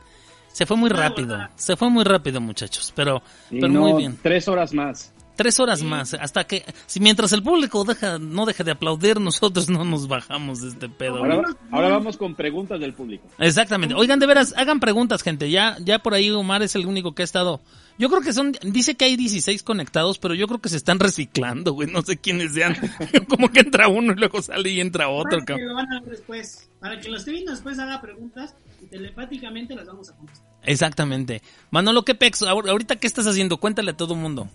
Se 0.53 0.66
fue 0.66 0.76
muy 0.76 0.90
rápido, 0.90 1.38
se 1.57 1.76
fue 1.76 1.88
muy 1.90 2.05
rápido, 2.05 2.40
muchachos, 2.40 2.92
pero, 2.94 3.22
pero 3.51 3.68
no, 3.68 3.80
muy 3.80 3.92
bien. 3.94 4.18
Tres 4.22 4.48
horas 4.48 4.72
más. 4.74 5.12
Tres 5.41 5.59
horas 5.59 5.82
más, 5.82 6.12
hasta 6.12 6.45
que, 6.45 6.64
si 6.86 7.01
mientras 7.01 7.32
el 7.32 7.43
público 7.43 7.82
deja, 7.84 8.18
no 8.18 8.45
deja 8.45 8.62
de 8.62 8.72
aplaudir, 8.72 9.18
nosotros 9.18 9.70
no 9.70 9.84
nos 9.86 10.07
bajamos 10.07 10.61
de 10.61 10.68
este 10.68 10.88
pedo. 10.91 11.16
Ahora, 11.16 11.57
ahora 11.70 11.88
vamos 11.88 12.18
con 12.18 12.34
preguntas 12.34 12.78
del 12.78 12.93
público. 12.93 13.26
Exactamente. 13.38 13.95
Oigan, 13.95 14.18
de 14.18 14.26
veras, 14.26 14.53
hagan 14.59 14.80
preguntas, 14.80 15.22
gente. 15.22 15.51
Ya, 15.51 15.78
ya 15.82 15.99
por 16.01 16.12
ahí 16.12 16.30
Omar 16.30 16.62
es 16.62 16.74
el 16.74 16.84
único 16.84 17.14
que 17.14 17.22
ha 17.22 17.24
estado. 17.24 17.62
Yo 17.99 18.11
creo 18.11 18.20
que 18.20 18.34
son, 18.34 18.53
dice 18.62 18.97
que 18.97 19.07
hay 19.07 19.16
16 19.16 19.62
conectados, 19.62 20.18
pero 20.18 20.34
yo 20.34 20.47
creo 20.47 20.61
que 20.61 20.68
se 20.68 20.76
están 20.76 21.01
reciclando, 21.01 21.72
güey. 21.72 21.91
No 21.91 22.03
sé 22.03 22.18
quiénes 22.18 22.53
sean. 22.53 22.76
Como 23.28 23.51
que 23.51 23.61
entra 23.61 23.88
uno 23.88 24.12
y 24.12 24.16
luego 24.16 24.43
sale 24.43 24.68
y 24.70 24.80
entra 24.80 25.09
otro, 25.09 25.30
Para 25.30 25.41
que 25.41 25.47
cabrón. 25.47 25.68
lo 25.68 25.74
van 25.74 25.93
a 25.95 26.01
ver 26.01 26.11
después. 26.11 26.68
Para 26.80 27.01
que 27.01 27.09
lo 27.09 27.16
esté 27.16 27.30
viendo 27.32 27.53
después 27.53 27.78
haga 27.78 28.01
preguntas 28.03 28.55
y 28.82 28.86
telepáticamente 28.86 29.74
las 29.74 29.86
vamos 29.86 30.11
a 30.11 30.16
contestar. 30.16 30.47
Exactamente. 30.64 31.41
Manolo, 31.70 32.05
¿qué 32.05 32.14
pex? 32.14 32.43
Ahor- 32.43 32.68
Ahorita, 32.68 32.97
¿qué 32.97 33.07
estás 33.07 33.26
haciendo? 33.26 33.57
Cuéntale 33.59 33.91
a 33.93 33.97
todo 33.97 34.14
mundo. 34.14 34.49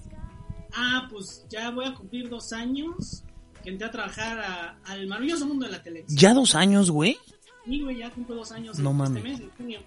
Ah, 0.76 1.08
pues 1.10 1.46
ya 1.50 1.70
voy 1.72 1.86
a 1.86 1.94
cumplir 1.94 2.30
dos 2.30 2.52
años 2.54 3.24
que 3.64 3.70
entré 3.70 3.88
a 3.88 3.92
trabajar 3.92 4.40
a- 4.40 4.78
al 4.86 5.08
maravilloso 5.08 5.46
mundo 5.46 5.66
de 5.66 5.72
la 5.72 5.82
televisión. 5.82 6.18
¿Ya 6.20 6.34
dos 6.34 6.54
años, 6.56 6.92
güey? 6.92 7.18
Sí, 7.66 7.82
güey, 7.82 7.98
ya 7.98 8.12
cumplo 8.12 8.36
dos 8.36 8.52
años 8.52 8.78
No 8.80 8.92
en 8.92 8.98
mames. 8.98 9.18
este 9.18 9.30
mes, 9.30 9.40
en 9.42 9.50
junio. 9.52 9.80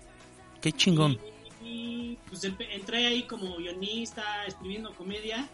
Qué 0.61 0.73
chingón. 0.73 1.19
Y, 1.63 1.67
y, 1.69 2.19
pues 2.29 2.43
entré 2.45 3.07
ahí 3.07 3.23
como 3.25 3.57
guionista, 3.57 4.45
escribiendo 4.47 4.93
comedia. 4.95 5.49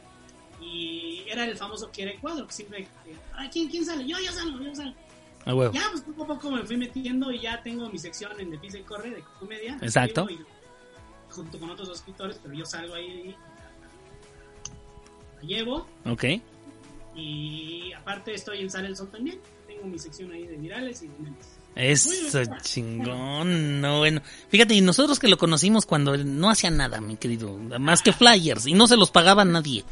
Y 0.62 1.24
era 1.28 1.44
el 1.44 1.56
famoso 1.56 1.90
quiere 1.92 2.16
cuadro, 2.20 2.46
que 2.46 2.52
siempre... 2.52 2.82
eh, 3.06 3.16
Ay, 3.34 3.48
¿quién, 3.52 3.68
¿Quién 3.68 3.84
sale? 3.84 4.06
Yo, 4.06 4.16
yo 4.24 4.32
salgo, 4.32 4.58
yo 4.62 4.74
salgo. 4.74 4.94
A 5.44 5.54
huevo. 5.54 5.74
Ya, 5.74 5.82
pues 5.90 6.02
poco 6.04 6.22
a 6.22 6.26
poco 6.28 6.50
me 6.52 6.62
fui 6.62 6.76
metiendo 6.78 7.30
y 7.30 7.40
ya 7.40 7.62
tengo 7.62 7.90
mi 7.90 7.98
sección 7.98 8.32
en 8.40 8.50
De 8.50 8.58
Pisa 8.58 8.78
y 8.78 8.82
Corre 8.82 9.10
de 9.10 9.22
comedia. 9.38 9.76
Exacto. 9.82 10.26
Y 10.30 10.38
junto 11.30 11.58
con 11.58 11.68
otros 11.68 11.90
escritores, 11.90 12.38
pero 12.42 12.54
yo 12.54 12.64
salgo 12.64 12.94
ahí, 12.94 13.34
llevo. 15.46 15.86
Ok. 16.04 16.24
Y 17.16 17.92
aparte 17.92 18.34
estoy 18.34 18.60
en 18.60 18.70
Salelson 18.70 19.10
también. 19.10 19.38
Tengo 19.66 19.84
mi 19.86 19.98
sección 19.98 20.32
ahí 20.32 20.46
de 20.46 20.56
virales 20.56 21.02
y 21.02 21.08
de 21.08 21.14
memes. 21.20 21.46
Eso 21.76 22.40
chingón, 22.62 23.80
no 23.80 23.98
bueno. 23.98 24.22
Fíjate, 24.48 24.74
y 24.74 24.80
nosotros 24.80 25.18
que 25.18 25.26
lo 25.28 25.36
conocimos 25.38 25.86
cuando 25.86 26.16
no 26.16 26.48
hacía 26.50 26.70
nada, 26.70 27.00
mi 27.00 27.16
querido, 27.16 27.56
más 27.80 28.00
que 28.02 28.12
flyers, 28.12 28.66
y 28.66 28.74
no 28.74 28.86
se 28.86 28.96
los 28.96 29.10
pagaba 29.10 29.44
nadie. 29.44 29.84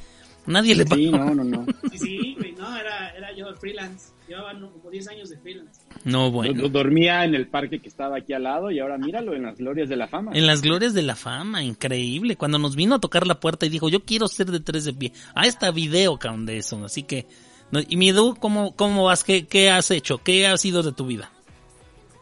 Nadie 0.47 0.75
le 0.77 0.85
Sí, 0.85 0.89
pagaba. 1.11 1.35
no, 1.35 1.43
no, 1.43 1.45
no. 1.45 1.67
Sí, 1.91 1.99
sí, 1.99 2.35
güey, 2.39 2.53
no, 2.53 2.77
era, 2.77 3.11
era 3.17 3.33
yo 3.33 3.53
freelance. 3.57 4.11
Llevaba 4.29 4.53
como 4.59 4.91
10 4.91 5.09
años 5.09 5.31
de 5.31 5.39
freelance. 5.39 5.81
No, 6.05 6.31
bueno. 6.31 6.69
Dormía 6.69 7.25
en 7.25 7.35
el 7.35 7.47
parque 7.47 7.81
que 7.81 7.89
estaba 7.89 8.17
aquí 8.19 8.33
al 8.33 8.43
lado 8.45 8.71
y 8.71 8.79
ahora 8.81 8.99
míralo 8.99 9.35
en 9.35 9.43
las 9.45 9.59
glorias 9.59 9.89
de 9.89 9.97
la 9.97 10.09
fama. 10.09 10.33
En 10.35 10.47
las 10.47 10.63
glorias 10.63 10.95
de 10.95 11.03
la 11.03 11.17
fama, 11.17 11.63
increíble. 11.63 12.37
Cuando 12.37 12.59
nos 12.59 12.77
vino 12.77 12.95
a 12.97 13.01
tocar 13.01 13.27
la 13.27 13.41
puerta 13.41 13.67
y 13.67 13.69
dijo, 13.69 13.89
yo 13.89 14.01
quiero 14.01 14.29
ser 14.29 14.51
de 14.51 14.61
tres 14.61 14.85
de 14.85 14.93
pie. 14.93 15.13
Ah, 15.35 15.47
está 15.47 15.71
video, 15.71 16.19
cabrón, 16.19 16.47
de 16.47 16.59
eso. 16.59 16.85
Así 16.85 17.03
que, 17.03 17.27
no- 17.71 17.81
y 17.87 17.97
mi 17.97 18.09
Edu, 18.11 18.35
¿cómo, 18.39 18.75
cómo 18.77 19.05
vas? 19.05 19.25
¿Qué, 19.25 19.47
¿Qué 19.47 19.71
has 19.71 19.91
hecho? 19.91 20.19
¿Qué 20.19 20.47
ha 20.47 20.57
sido 20.57 20.83
de 20.83 20.93
tu 20.93 21.07
vida? 21.07 21.31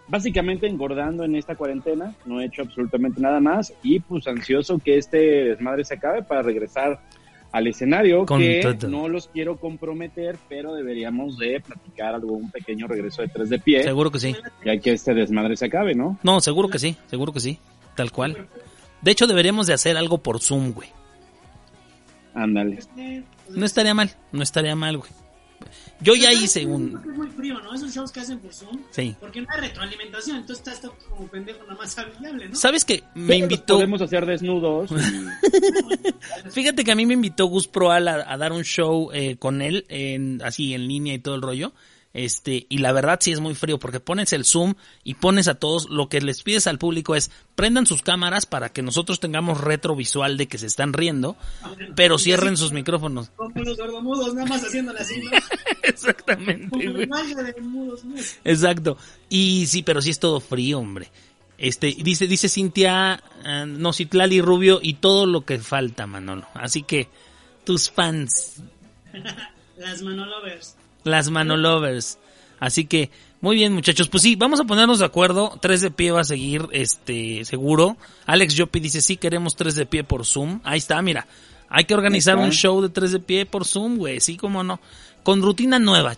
Básicamente 0.08 0.66
engordando 0.66 1.22
en 1.22 1.36
esta 1.36 1.54
cuarentena, 1.54 2.14
no 2.26 2.40
he 2.40 2.46
hecho 2.46 2.62
absolutamente 2.62 3.20
nada 3.20 3.38
más 3.38 3.72
y 3.84 4.00
pues 4.00 4.26
ansioso 4.26 4.78
que 4.80 4.98
este 4.98 5.16
desmadre 5.44 5.84
se 5.84 5.94
acabe 5.94 6.22
para 6.24 6.42
regresar 6.42 7.00
al 7.52 7.66
escenario 7.66 8.24
Con 8.26 8.38
que 8.40 8.60
todo. 8.78 8.88
no 8.88 9.08
los 9.08 9.28
quiero 9.28 9.56
comprometer, 9.58 10.36
pero 10.48 10.74
deberíamos 10.74 11.36
de 11.38 11.60
platicar 11.60 12.14
algo, 12.14 12.34
un 12.34 12.50
pequeño 12.50 12.86
regreso 12.86 13.22
de 13.22 13.28
tres 13.28 13.48
de 13.50 13.58
pie, 13.58 13.82
Seguro 13.82 14.10
que 14.10 14.20
sí. 14.20 14.36
ya 14.64 14.76
que 14.78 14.92
este 14.92 15.14
desmadre 15.14 15.56
se 15.56 15.66
acabe, 15.66 15.94
¿no? 15.94 16.18
No, 16.22 16.40
seguro 16.40 16.68
que 16.68 16.78
sí, 16.78 16.96
seguro 17.08 17.32
que 17.32 17.40
sí. 17.40 17.58
Tal 17.96 18.12
cual. 18.12 18.46
De 19.02 19.10
hecho, 19.10 19.26
deberíamos 19.26 19.66
de 19.66 19.74
hacer 19.74 19.96
algo 19.96 20.18
por 20.18 20.40
Zoom, 20.40 20.72
güey. 20.72 20.88
Ándale. 22.34 22.78
No 23.48 23.66
estaría 23.66 23.94
mal, 23.94 24.10
no 24.32 24.42
estaría 24.42 24.76
mal, 24.76 24.96
güey. 24.98 25.10
Yo 26.02 26.14
ya 26.14 26.32
hice 26.32 26.64
un... 26.66 26.98
Es 27.04 27.16
muy 27.16 27.28
frío, 27.28 27.60
¿no? 27.60 27.74
Esos 27.74 27.92
shows 27.94 28.10
que 28.10 28.20
hacen 28.20 28.38
por 28.38 28.52
Zoom. 28.54 28.78
Sí. 28.90 29.14
Porque 29.20 29.40
no 29.42 29.46
hay 29.54 29.60
retroalimentación, 29.60 30.38
entonces 30.38 30.58
está, 30.66 30.72
está 30.88 30.88
como 31.08 31.28
pendejo 31.28 31.60
nada 31.64 31.74
más 31.74 31.96
viable, 32.20 32.48
¿no? 32.48 32.56
¿Sabes 32.56 32.84
que 32.84 33.02
me 33.14 33.26
Pero 33.28 33.38
invitó? 33.40 33.74
Podemos 33.74 34.00
hacer 34.02 34.24
desnudos. 34.26 34.90
y- 34.92 36.50
Fíjate 36.50 36.84
que 36.84 36.92
a 36.92 36.94
mí 36.94 37.06
me 37.06 37.14
invitó 37.14 37.46
Gus 37.46 37.68
Proal 37.68 38.08
a, 38.08 38.32
a 38.32 38.36
dar 38.36 38.52
un 38.52 38.64
show 38.64 39.10
eh, 39.12 39.36
con 39.36 39.62
él, 39.62 39.84
en, 39.88 40.40
así 40.42 40.74
en 40.74 40.86
línea 40.88 41.14
y 41.14 41.18
todo 41.18 41.34
el 41.34 41.42
rollo. 41.42 41.72
Este, 42.12 42.66
y 42.68 42.78
la 42.78 42.90
verdad 42.90 43.18
sí 43.20 43.30
es 43.30 43.38
muy 43.38 43.54
frío 43.54 43.78
porque 43.78 44.00
pones 44.00 44.32
el 44.32 44.44
zoom 44.44 44.74
y 45.04 45.14
pones 45.14 45.46
a 45.46 45.54
todos, 45.54 45.88
lo 45.88 46.08
que 46.08 46.20
les 46.20 46.42
pides 46.42 46.66
al 46.66 46.78
público 46.78 47.14
es 47.14 47.30
prendan 47.54 47.86
sus 47.86 48.02
cámaras 48.02 48.46
para 48.46 48.70
que 48.70 48.82
nosotros 48.82 49.20
tengamos 49.20 49.60
retrovisual 49.60 50.36
de 50.36 50.48
que 50.48 50.58
se 50.58 50.66
están 50.66 50.92
riendo, 50.92 51.36
pero 51.94 52.18
cierren 52.18 52.56
sus 52.56 52.72
micrófonos. 52.72 53.30
Como 53.36 53.62
los 53.62 53.76
gordomudos, 53.76 54.34
nada 54.34 54.48
más 54.48 54.64
haciéndole 54.64 54.98
así, 54.98 55.20
¿no? 55.20 55.30
Exactamente, 55.82 56.68
Como 56.68 56.98
de 56.98 57.60
mudos. 57.60 58.00
Exacto. 58.44 58.98
Y 59.28 59.66
sí, 59.66 59.82
pero 59.82 60.02
sí 60.02 60.10
es 60.10 60.18
todo 60.18 60.40
frío, 60.40 60.80
hombre. 60.80 61.10
Este, 61.58 61.94
dice, 61.98 62.26
dice 62.26 62.48
Cintia, 62.48 63.22
ah, 63.44 63.66
no, 63.66 63.92
Citlali 63.92 64.40
Rubio 64.40 64.80
y 64.82 64.94
todo 64.94 65.26
lo 65.26 65.44
que 65.44 65.58
falta, 65.58 66.06
Manolo. 66.06 66.46
Así 66.54 66.82
que, 66.82 67.08
tus 67.64 67.90
fans, 67.90 68.62
Las 69.76 70.02
Manolovers. 70.02 70.76
Las 71.04 71.30
Manolovers. 71.30 72.18
Así 72.58 72.84
que, 72.84 73.10
muy 73.40 73.56
bien, 73.56 73.72
muchachos. 73.72 74.08
Pues 74.08 74.22
sí, 74.22 74.36
vamos 74.36 74.60
a 74.60 74.64
ponernos 74.64 74.98
de 74.98 75.06
acuerdo. 75.06 75.58
Tres 75.60 75.80
de 75.80 75.90
pie 75.90 76.12
va 76.12 76.20
a 76.20 76.24
seguir, 76.24 76.68
este, 76.72 77.44
seguro. 77.44 77.96
Alex 78.26 78.54
Jopi 78.56 78.80
dice, 78.80 79.00
sí, 79.00 79.16
queremos 79.16 79.56
tres 79.56 79.74
de 79.74 79.86
pie 79.86 80.04
por 80.04 80.26
Zoom. 80.26 80.60
Ahí 80.64 80.78
está, 80.78 81.00
mira. 81.02 81.26
Hay 81.68 81.84
que 81.84 81.94
organizar 81.94 82.36
un 82.36 82.50
show 82.50 82.82
de 82.82 82.88
tres 82.88 83.12
de 83.12 83.20
pie 83.20 83.46
por 83.46 83.64
Zoom, 83.64 83.96
güey. 83.96 84.20
Sí, 84.20 84.36
como 84.36 84.62
no. 84.62 84.80
Con 85.22 85.40
rutina 85.40 85.78
nueva. 85.78 86.14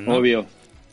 ¿no? 0.00 0.16
Obvio. 0.16 0.46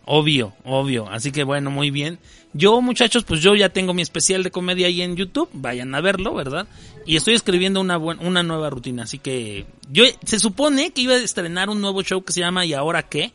Obvio, 0.05 0.53
obvio. 0.63 1.09
Así 1.09 1.31
que 1.33 1.43
bueno, 1.43 1.69
muy 1.69 1.91
bien. 1.91 2.19
Yo, 2.57 2.81
muchachos, 2.81 3.23
pues 3.23 3.41
yo 3.41 3.53
ya 3.53 3.69
tengo 3.69 3.93
mi 3.93 4.01
especial 4.01 4.41
de 4.41 4.49
comedia 4.49 4.87
ahí 4.87 5.03
en 5.03 5.15
YouTube. 5.15 5.47
Vayan 5.53 5.93
a 5.93 6.01
verlo, 6.01 6.33
¿verdad? 6.33 6.67
Y 7.05 7.15
estoy 7.15 7.35
escribiendo 7.35 7.79
una, 7.79 7.99
una 7.99 8.41
nueva 8.41 8.71
rutina. 8.71 9.03
Así 9.03 9.19
que 9.19 9.67
yo 9.91 10.05
se 10.25 10.39
supone 10.39 10.91
que 10.91 11.01
iba 11.01 11.13
a 11.13 11.17
estrenar 11.17 11.69
un 11.69 11.81
nuevo 11.81 12.01
show 12.01 12.23
que 12.23 12.33
se 12.33 12.39
llama 12.39 12.65
¿Y 12.65 12.73
ahora 12.73 13.03
qué? 13.03 13.31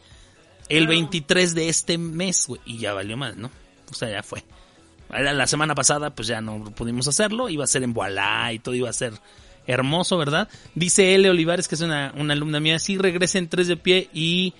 El 0.68 0.88
23 0.88 1.54
de 1.54 1.68
este 1.68 1.98
mes, 1.98 2.48
güey. 2.48 2.60
Y 2.66 2.78
ya 2.78 2.94
valió 2.94 3.16
mal, 3.16 3.40
¿no? 3.40 3.50
O 3.90 3.94
sea, 3.94 4.10
ya 4.10 4.24
fue. 4.24 4.42
La 5.08 5.46
semana 5.46 5.76
pasada, 5.76 6.10
pues 6.10 6.26
ya 6.26 6.40
no 6.40 6.64
pudimos 6.74 7.06
hacerlo. 7.06 7.48
Iba 7.48 7.62
a 7.62 7.68
ser 7.68 7.84
en 7.84 7.92
Voilá 7.92 8.52
y 8.52 8.58
todo 8.58 8.74
iba 8.74 8.90
a 8.90 8.92
ser 8.92 9.12
hermoso, 9.68 10.18
¿verdad? 10.18 10.48
Dice 10.74 11.14
L. 11.14 11.30
Olivares, 11.30 11.68
que 11.68 11.76
es 11.76 11.80
una, 11.80 12.12
una 12.16 12.32
alumna 12.32 12.58
mía. 12.58 12.80
Sí, 12.80 12.98
regresen 12.98 13.48
tres 13.48 13.68
de 13.68 13.76
pie 13.76 14.08
y 14.12 14.54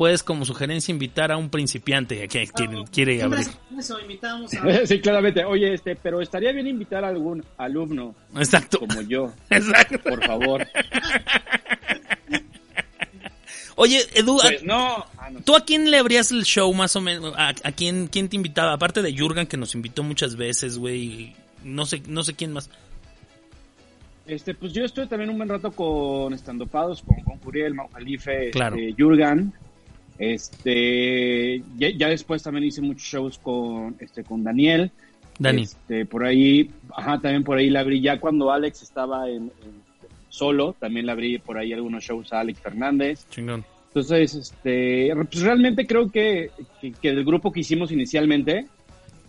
puedes 0.00 0.22
como 0.22 0.46
sugerencia 0.46 0.90
invitar 0.92 1.30
a 1.30 1.36
un 1.36 1.50
principiante 1.50 2.26
que, 2.26 2.46
que 2.46 2.68
quiere 2.90 3.18
Siempre 3.18 3.40
abrir. 3.40 3.40
hacemos 3.54 3.84
Eso, 3.84 4.00
invitamos 4.00 4.54
a... 4.54 4.86
Sí, 4.86 4.98
claramente. 4.98 5.44
Oye, 5.44 5.74
este, 5.74 5.94
pero 5.94 6.22
estaría 6.22 6.52
bien 6.52 6.66
invitar 6.68 7.04
a 7.04 7.08
algún 7.08 7.44
alumno 7.58 8.14
Exacto. 8.34 8.78
como 8.78 9.02
yo, 9.02 9.30
Exacto. 9.50 9.98
por 9.98 10.24
favor. 10.24 10.66
Oye, 13.76 14.00
Edu, 14.14 14.38
¿a- 14.40 14.44
Pues 14.44 14.62
no. 14.62 15.04
Ah, 15.18 15.28
no. 15.30 15.40
¿tú 15.40 15.54
a 15.54 15.66
quién 15.66 15.90
le 15.90 15.98
abrías 15.98 16.30
el 16.32 16.44
show 16.44 16.72
más 16.72 16.96
o 16.96 17.02
menos? 17.02 17.34
¿A, 17.36 17.48
a 17.50 17.72
quién, 17.72 18.06
quién 18.06 18.30
te 18.30 18.36
invitaba? 18.36 18.72
Aparte 18.72 19.02
de 19.02 19.14
Jurgen, 19.14 19.46
que 19.46 19.58
nos 19.58 19.74
invitó 19.74 20.02
muchas 20.02 20.34
veces, 20.36 20.78
güey. 20.78 21.34
No 21.62 21.84
sé, 21.84 22.02
no 22.06 22.22
sé 22.22 22.32
quién 22.34 22.54
más. 22.54 22.70
Este, 24.26 24.54
pues 24.54 24.72
yo 24.72 24.82
estuve 24.84 25.06
también 25.08 25.28
un 25.28 25.36
buen 25.36 25.48
rato 25.50 25.70
con 25.72 26.32
estandopados, 26.32 27.02
con, 27.02 27.20
con 27.22 27.36
Curiel, 27.38 27.74
Mau 27.74 27.88
Jalife, 27.92 28.50
Claro. 28.50 28.76
este, 28.76 28.94
Jurgan. 29.02 29.52
Este, 30.20 31.62
ya, 31.76 31.88
ya 31.96 32.08
después 32.08 32.42
también 32.42 32.64
hice 32.66 32.82
muchos 32.82 33.02
shows 33.04 33.38
con, 33.38 33.96
este, 34.00 34.22
con 34.24 34.44
Daniel. 34.44 34.90
Dani. 35.38 35.62
Este, 35.62 36.04
por 36.04 36.24
ahí, 36.24 36.70
ajá, 36.94 37.18
también 37.20 37.42
por 37.44 37.56
ahí 37.56 37.70
la 37.70 37.80
abrí 37.80 38.00
ya 38.02 38.20
cuando 38.20 38.52
Alex 38.52 38.82
estaba 38.82 39.28
en, 39.28 39.44
en- 39.44 39.80
solo, 40.28 40.74
también 40.78 41.06
le 41.06 41.12
abrí 41.12 41.38
por 41.38 41.58
ahí 41.58 41.72
algunos 41.72 42.04
shows 42.04 42.32
a 42.32 42.40
Alex 42.40 42.60
Fernández. 42.60 43.26
Chingón. 43.30 43.64
Entonces, 43.88 44.34
este, 44.34 45.12
pues 45.16 45.40
realmente 45.42 45.86
creo 45.86 46.08
que, 46.08 46.50
que, 46.80 46.92
que 46.92 47.12
del 47.12 47.24
grupo 47.24 47.50
que 47.50 47.60
hicimos 47.60 47.90
inicialmente, 47.90 48.66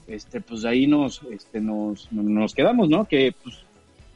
este, 0.07 0.41
pues 0.41 0.63
ahí 0.65 0.85
nos, 0.85 1.21
este, 1.31 1.59
nos, 1.59 2.11
nos 2.11 2.53
quedamos, 2.53 2.87
¿no? 2.89 3.05
Que, 3.05 3.33
pues, 3.43 3.55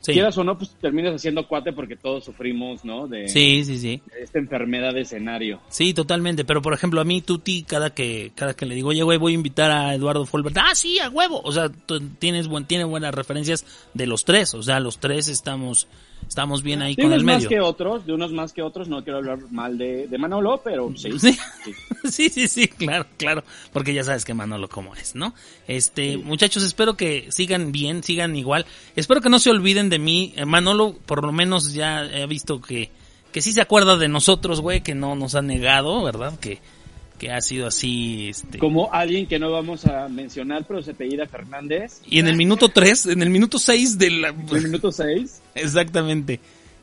Sí. 0.06 0.14
quieras 0.14 0.38
o 0.38 0.44
no, 0.44 0.58
pues 0.58 0.72
terminas 0.80 1.16
haciendo 1.16 1.48
cuate 1.48 1.74
porque 1.74 1.96
todos 1.96 2.24
sufrimos, 2.26 2.86
¿no? 2.86 3.08
De, 3.08 3.28
Sí, 3.28 3.64
sí, 3.66 3.80
sí. 3.80 4.02
de 4.14 4.22
esta 4.24 4.38
enfermedad 4.40 4.94
de 4.94 5.02
escenario. 5.02 5.62
Sí, 5.70 5.94
totalmente. 5.96 6.46
Pero 6.46 6.62
por 6.62 6.74
ejemplo, 6.74 7.02
a 7.02 7.06
mí, 7.06 7.22
Tuti, 7.22 7.64
cada 7.64 7.90
que, 7.90 8.32
cada 8.36 8.54
que 8.54 8.66
le 8.66 8.76
digo, 8.76 8.90
oye, 8.90 9.02
güey, 9.04 9.18
voy 9.18 9.32
a 9.32 9.36
invitar 9.36 9.72
a 9.72 9.96
Eduardo 9.96 10.26
Folbert. 10.26 10.58
Ah, 10.60 10.76
sí, 10.76 11.00
a 11.00 11.10
huevo. 11.10 11.42
O 11.44 11.52
sea, 11.52 11.72
tienes 12.20 12.48
buen, 12.48 12.66
tiene 12.66 12.84
buenas 12.84 13.16
referencias 13.16 13.66
de 13.94 14.06
los 14.06 14.26
tres. 14.26 14.54
O 14.54 14.62
sea, 14.62 14.80
los 14.80 15.00
tres 15.00 15.28
estamos, 15.28 15.88
estamos 16.28 16.64
bien 16.64 16.82
ahí 16.82 16.96
De 16.96 17.04
con 17.04 17.12
unos 17.12 17.20
el 17.20 17.26
más 17.26 17.36
medio. 17.38 17.50
que 17.50 17.60
otros, 17.62 18.06
de 18.06 18.14
unos 18.14 18.32
más 18.32 18.52
que 18.54 18.62
otros, 18.62 18.88
no 18.88 19.04
quiero 19.04 19.20
hablar 19.20 19.40
mal 19.52 19.78
de, 19.78 20.08
de 20.08 20.18
Manolo, 20.18 20.62
pero 20.64 20.92
sí. 20.98 21.10
Sí. 22.10 22.30
sí. 22.30 22.48
Sí, 22.48 22.68
claro, 22.68 23.06
claro, 23.18 23.44
porque 23.74 23.94
ya 23.94 24.04
sabes 24.04 24.26
que 24.26 24.34
Manolo 24.34 24.70
cómo 24.70 24.96
es, 24.96 25.16
¿no? 25.16 25.34
Este, 25.68 26.18
muchachos, 26.18 26.64
espero 26.64 26.96
que 26.96 27.28
sigan 27.32 27.72
bien, 27.72 28.04
sigan 28.04 28.36
igual. 28.36 28.66
Espero 28.96 29.22
que 29.22 29.30
no 29.30 29.40
se 29.40 29.50
olviden 29.50 29.90
de 29.90 30.00
mí. 30.00 30.34
Eh, 30.36 30.46
Manolo, 30.46 30.96
por 31.06 31.24
lo 31.24 31.32
menos 31.32 31.74
ya 31.74 32.06
he 32.06 32.26
visto 32.28 32.62
que, 32.62 32.92
que 33.32 33.42
sí 33.42 33.54
se 33.54 33.62
acuerda 33.62 33.98
de 33.98 34.08
nosotros, 34.08 34.62
güey, 34.62 34.82
que 34.82 34.96
no 34.96 35.16
nos 35.16 35.36
ha 35.36 35.42
negado, 35.42 36.04
¿verdad? 36.04 36.38
Que, 36.40 36.60
que 37.18 37.32
ha 37.32 37.42
sido 37.42 37.68
así, 37.68 38.30
este. 38.30 38.58
Como 38.58 38.92
alguien 38.94 39.28
que 39.28 39.40
no 39.40 39.52
vamos 39.52 39.86
a 39.86 40.08
mencionar, 40.08 40.66
pero 40.68 40.82
se 40.82 40.92
apellida 40.92 41.26
Fernández, 41.26 42.02
Y 42.08 42.20
en 42.20 42.28
el 42.28 42.36
minuto 42.36 42.70
3, 42.70 43.08
en 43.08 43.22
el 43.22 43.30
minuto 43.30 43.60
6 43.60 43.98
de 43.98 44.12
la... 44.12 44.30
en 44.30 44.56
el 44.56 44.64
minuto 44.64 44.92
6. 44.92 45.42
Exactamente. 45.56 46.40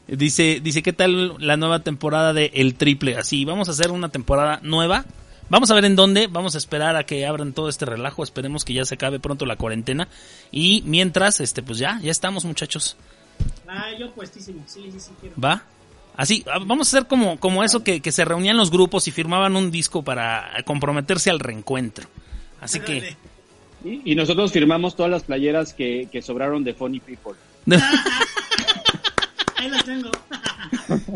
Dice, 0.08 0.60
dice, 0.62 0.82
¿qué 0.82 0.92
tal 0.92 1.36
la 1.38 1.56
nueva 1.56 1.80
temporada 1.80 2.32
de 2.32 2.50
El 2.54 2.74
Triple? 2.74 3.16
Así, 3.16 3.44
vamos 3.44 3.68
a 3.68 3.72
hacer 3.72 3.90
una 3.90 4.08
temporada 4.08 4.60
nueva. 4.62 5.04
Vamos 5.48 5.70
a 5.70 5.74
ver 5.74 5.84
en 5.84 5.96
dónde, 5.96 6.28
vamos 6.28 6.54
a 6.54 6.58
esperar 6.58 6.96
a 6.96 7.04
que 7.04 7.26
abran 7.26 7.52
todo 7.52 7.68
este 7.68 7.84
relajo, 7.84 8.22
esperemos 8.22 8.64
que 8.64 8.72
ya 8.72 8.84
se 8.84 8.94
acabe 8.94 9.20
pronto 9.20 9.44
la 9.44 9.56
cuarentena. 9.56 10.08
Y 10.50 10.82
mientras, 10.86 11.40
este, 11.40 11.62
pues 11.62 11.78
ya, 11.78 12.00
ya 12.02 12.10
estamos 12.10 12.44
muchachos. 12.44 12.96
Ah, 13.68 13.90
yo 13.98 14.10
puestísimo. 14.12 14.62
Sí, 14.66 14.88
sí, 14.90 14.98
sí, 14.98 15.10
quiero. 15.20 15.36
¿Va? 15.38 15.64
Así, 16.16 16.44
ah, 16.52 16.58
vamos 16.58 16.88
a 16.92 16.98
hacer 16.98 17.08
como, 17.08 17.38
como 17.40 17.64
eso 17.64 17.82
que, 17.82 18.00
que 18.00 18.12
se 18.12 18.24
reunían 18.24 18.56
los 18.56 18.70
grupos 18.70 19.08
y 19.08 19.10
firmaban 19.10 19.56
un 19.56 19.70
disco 19.70 20.02
para 20.02 20.52
comprometerse 20.64 21.30
al 21.30 21.40
reencuentro. 21.40 22.08
Así 22.60 22.80
que... 22.80 23.16
Y, 23.84 24.12
y 24.12 24.14
nosotros 24.14 24.52
firmamos 24.52 24.94
todas 24.94 25.10
las 25.10 25.24
playeras 25.24 25.72
que, 25.74 26.08
que 26.12 26.22
sobraron 26.22 26.62
de 26.62 26.74
Funny 26.74 27.00
People. 27.00 27.32
Ahí 29.56 29.68
las 29.68 29.84
tengo. 29.84 30.10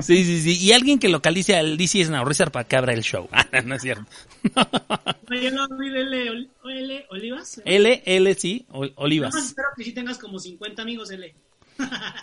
Sí, 0.00 0.24
sí, 0.24 0.40
sí. 0.40 0.64
Y 0.64 0.72
alguien 0.72 0.98
que 0.98 1.08
localice 1.08 1.56
al 1.56 1.76
DC 1.76 2.04
Snowrizar 2.04 2.50
para 2.50 2.66
que 2.66 2.76
abra 2.76 2.92
el 2.92 3.02
show. 3.02 3.28
Ah, 3.36 3.46
no 3.64 3.74
es 3.74 3.82
cierto. 3.82 4.04
Oye, 5.30 5.50
no, 5.50 5.66
L, 5.80 6.40
L, 6.64 7.06
Olivas. 7.10 7.62
L, 7.64 8.02
L, 8.04 8.34
sí, 8.34 8.66
Olivas. 8.70 9.34
espero 9.34 9.68
que 9.76 9.84
sí 9.84 9.92
tengas 9.92 10.18
como 10.18 10.38
50 10.38 10.82
amigos, 10.82 11.10
L. 11.10 11.34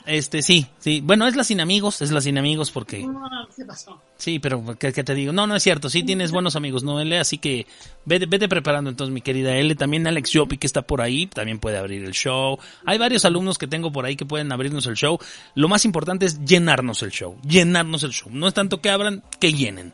Este, 0.06 0.42
sí, 0.42 0.68
sí. 0.80 1.02
Bueno, 1.02 1.28
es 1.28 1.36
la 1.36 1.44
sin 1.44 1.62
amigos, 1.62 2.02
es 2.02 2.12
la 2.12 2.20
sin 2.22 2.38
amigos 2.38 2.72
porque... 2.72 3.06
No, 3.06 3.22
¿qué 3.56 3.64
pasó? 3.66 4.02
Sí, 4.18 4.40
pero 4.40 4.78
¿qué, 4.78 4.92
qué 4.92 5.04
te 5.04 5.16
digo? 5.16 5.32
No, 5.32 5.48
no 5.48 5.56
es 5.56 5.64
cierto. 5.64 5.90
Sí 5.90 6.04
tienes 6.04 6.32
buenos 6.32 6.56
amigos, 6.56 6.84
¿no, 6.84 7.00
L? 7.00 7.18
Así 7.18 7.38
que 7.38 7.68
vete, 8.06 8.26
vete 8.26 8.50
preparando 8.50 8.90
entonces, 8.90 9.14
mi 9.14 9.22
querida 9.22 9.56
L. 9.56 9.76
También 9.76 10.06
Alex 10.08 10.32
Yopi, 10.32 10.58
que 10.58 10.68
está 10.68 10.82
por 10.82 11.02
ahí, 11.02 11.28
también 11.28 11.60
puede 11.60 11.78
abrir 11.78 12.04
el 12.04 12.14
show. 12.14 12.58
Hay 12.86 12.98
varios 12.98 13.26
alumnos 13.26 13.58
que 13.58 13.68
tengo 13.68 13.92
por 13.92 14.06
ahí 14.06 14.16
que 14.16 14.26
pueden 14.26 14.52
abrirnos 14.52 14.86
el 14.88 14.96
show. 14.96 15.18
Lo 15.56 15.68
más 15.68 15.86
importante 15.86 16.26
es 16.26 16.44
llenarnos 16.44 17.02
el 17.04 17.12
show, 17.12 17.38
llenarnos 17.48 18.04
el 18.04 18.12
show. 18.12 18.30
No 18.32 18.48
es 18.48 18.54
tanto 18.54 18.82
que 18.82 18.90
abran, 18.90 19.24
que 19.40 19.54
llenen. 19.54 19.94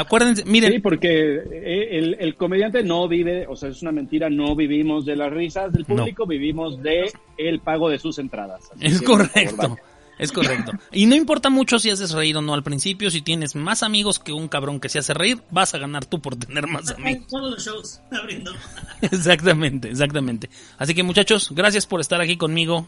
Acuérdense, 0.00 0.44
miren, 0.44 0.72
Sí, 0.72 0.78
porque 0.80 1.08
eh, 1.36 1.88
el, 1.98 2.16
el 2.20 2.36
comediante 2.36 2.82
no 2.82 3.08
vive, 3.08 3.46
o 3.48 3.56
sea, 3.56 3.68
es 3.70 3.82
una 3.82 3.92
mentira, 3.92 4.28
no 4.30 4.54
vivimos 4.54 5.04
de 5.06 5.16
las 5.16 5.32
risas 5.32 5.72
del 5.72 5.84
No. 5.88 5.96
público, 5.96 6.26
vivimos 6.26 6.82
de 6.82 7.10
el 7.38 7.60
pago 7.60 7.88
de 7.88 7.98
sus 7.98 8.18
entradas. 8.18 8.70
Así 8.74 8.86
Es 8.86 9.00
que, 9.00 9.06
por 9.06 9.26
favor, 9.28 9.56
correcto. 9.56 9.78
Es 10.18 10.32
correcto. 10.32 10.72
Y 10.92 11.04
no 11.04 11.14
importa 11.14 11.50
mucho 11.50 11.78
si 11.78 11.90
haces 11.90 12.12
reír 12.12 12.36
o 12.38 12.40
no 12.40 12.54
al 12.54 12.62
principio, 12.62 13.10
si 13.10 13.20
tienes 13.20 13.54
más 13.54 13.82
amigos 13.82 14.18
que 14.18 14.32
un 14.32 14.48
cabrón 14.48 14.80
que 14.80 14.88
se 14.88 14.98
hace 14.98 15.12
reír, 15.12 15.42
vas 15.50 15.74
a 15.74 15.78
ganar 15.78 16.06
tú 16.06 16.20
por 16.20 16.36
tener 16.36 16.66
más 16.66 16.90
amigos. 16.92 17.26
Todos 17.28 17.50
los 17.50 17.64
shows 17.64 18.00
abriendo. 18.10 18.52
Exactamente, 19.02 19.90
exactamente. 19.90 20.48
Así 20.78 20.94
que 20.94 21.02
muchachos, 21.02 21.50
gracias 21.54 21.86
por 21.86 22.00
estar 22.00 22.20
aquí 22.20 22.36
conmigo. 22.38 22.86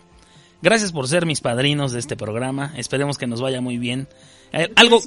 Gracias 0.63 0.91
por 0.91 1.07
ser 1.07 1.27
mis 1.27 1.41
padrinos 1.41 1.93
de 1.93 1.99
este 2.01 2.17
programa. 2.17 2.73
Esperemos 2.77 3.19
que 3.19 3.27
nos 3.27 3.41
vaya 3.41 3.61
muy 3.61 3.77
bien. 3.79 4.09
Eh, 4.53 4.73
algo, 4.77 5.01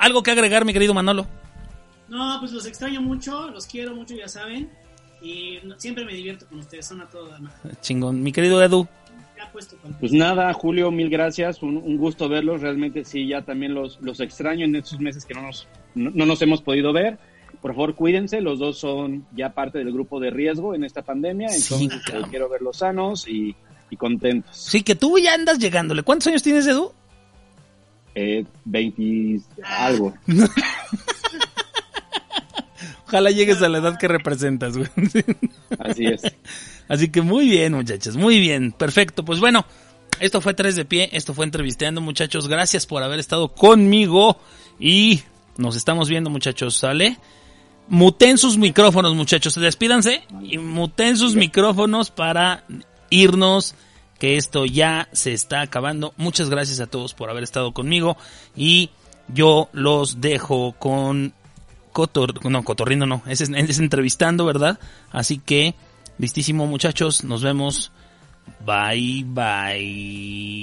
algo 0.00 0.22
que 0.22 0.30
agregar, 0.32 0.64
mi 0.64 0.72
querido 0.72 0.94
Manolo. 0.94 1.26
No, 2.08 2.36
pues 2.40 2.52
los 2.52 2.66
extraño 2.66 3.00
mucho, 3.00 3.48
los 3.50 3.66
quiero 3.66 3.94
mucho, 3.94 4.14
ya 4.14 4.26
saben. 4.28 4.68
Y 5.22 5.58
siempre 5.76 6.04
me 6.04 6.14
divierto 6.14 6.46
con 6.48 6.58
ustedes, 6.58 6.86
son 6.86 7.00
a 7.02 7.06
demás. 7.06 7.52
Chingón. 7.80 8.22
Mi 8.22 8.32
querido 8.32 8.62
Edu. 8.62 8.88
Ya 9.36 9.50
puesto 9.52 9.76
con 9.76 9.92
Pues 9.94 10.12
nada, 10.12 10.52
Julio, 10.52 10.90
mil 10.90 11.08
gracias, 11.08 11.62
un, 11.62 11.76
un 11.76 11.96
gusto 11.98 12.28
verlos, 12.28 12.60
realmente 12.62 13.04
sí, 13.04 13.26
ya 13.28 13.42
también 13.42 13.74
los, 13.74 13.98
los 14.00 14.18
extraño 14.20 14.64
en 14.64 14.76
estos 14.76 14.98
meses 15.00 15.24
que 15.24 15.34
no 15.34 15.42
nos, 15.42 15.66
no, 15.94 16.10
no 16.14 16.26
nos 16.26 16.42
hemos 16.42 16.62
podido 16.62 16.92
ver. 16.92 17.18
Por 17.62 17.72
favor, 17.72 17.94
cuídense, 17.94 18.40
los 18.40 18.58
dos 18.58 18.78
son 18.78 19.26
ya 19.36 19.52
parte 19.52 19.78
del 19.78 19.92
grupo 19.92 20.18
de 20.20 20.30
riesgo 20.30 20.74
en 20.74 20.84
esta 20.84 21.02
pandemia, 21.02 21.48
Sí, 21.50 21.84
entonces 21.84 22.02
cabrón. 22.06 22.30
quiero 22.30 22.48
verlos 22.48 22.78
sanos 22.78 23.28
y, 23.28 23.54
y 23.90 23.96
contentos. 23.96 24.56
Sí, 24.56 24.82
que 24.82 24.94
tú 24.94 25.18
ya 25.18 25.34
andas 25.34 25.58
llegándole. 25.58 26.02
¿Cuántos 26.02 26.28
años 26.28 26.42
tienes, 26.42 26.66
Edu? 26.66 26.92
Eh, 28.14 28.44
20 28.64 29.40
algo. 29.64 30.14
Ojalá 33.06 33.30
llegues 33.30 33.60
a 33.62 33.68
la 33.68 33.78
edad 33.78 33.98
que 33.98 34.06
representas, 34.08 34.76
güey. 34.76 34.88
Así 35.78 36.06
es. 36.06 36.22
Así 36.88 37.08
que 37.08 37.22
muy 37.22 37.48
bien, 37.48 37.72
muchachos, 37.72 38.16
muy 38.16 38.38
bien, 38.38 38.72
perfecto. 38.72 39.24
Pues 39.24 39.40
bueno, 39.40 39.64
esto 40.20 40.40
fue 40.40 40.54
Tres 40.54 40.76
de 40.76 40.84
Pie, 40.84 41.08
esto 41.12 41.34
fue 41.34 41.44
Entrevisteando, 41.44 42.00
muchachos. 42.00 42.46
Gracias 42.46 42.86
por 42.86 43.02
haber 43.02 43.18
estado 43.18 43.48
conmigo 43.48 44.38
y 44.78 45.22
nos 45.56 45.76
estamos 45.76 46.08
viendo, 46.08 46.30
muchachos, 46.30 46.76
¿sale? 46.76 47.16
Muten 47.88 48.38
sus 48.38 48.58
micrófonos, 48.58 49.14
muchachos, 49.14 49.54
despídanse 49.56 50.22
y 50.42 50.58
muten 50.58 51.16
sus 51.16 51.34
micrófonos 51.34 52.10
para 52.10 52.64
irnos, 53.10 53.74
que 54.20 54.36
esto 54.36 54.66
ya 54.66 55.08
se 55.12 55.32
está 55.32 55.62
acabando. 55.62 56.12
Muchas 56.18 56.48
gracias 56.50 56.78
a 56.78 56.86
todos 56.86 57.14
por 57.14 57.30
haber 57.30 57.42
estado 57.42 57.72
conmigo 57.72 58.16
y 58.54 58.90
yo 59.28 59.70
los 59.72 60.20
dejo 60.20 60.72
con 60.78 61.32
Cotor, 61.92 62.44
no, 62.48 62.62
Cotorrino 62.62 63.06
no, 63.06 63.22
es, 63.26 63.40
es 63.40 63.78
entrevistando, 63.78 64.44
¿verdad? 64.44 64.78
Así 65.10 65.38
que, 65.38 65.74
listísimo 66.18 66.66
muchachos, 66.66 67.24
nos 67.24 67.42
vemos. 67.42 67.90
Bye, 68.64 69.24
bye. 69.26 70.60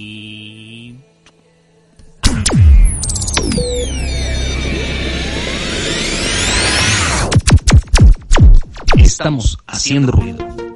Estamos 8.97 9.57
haciendo 9.65 10.11
ruido. 10.11 10.66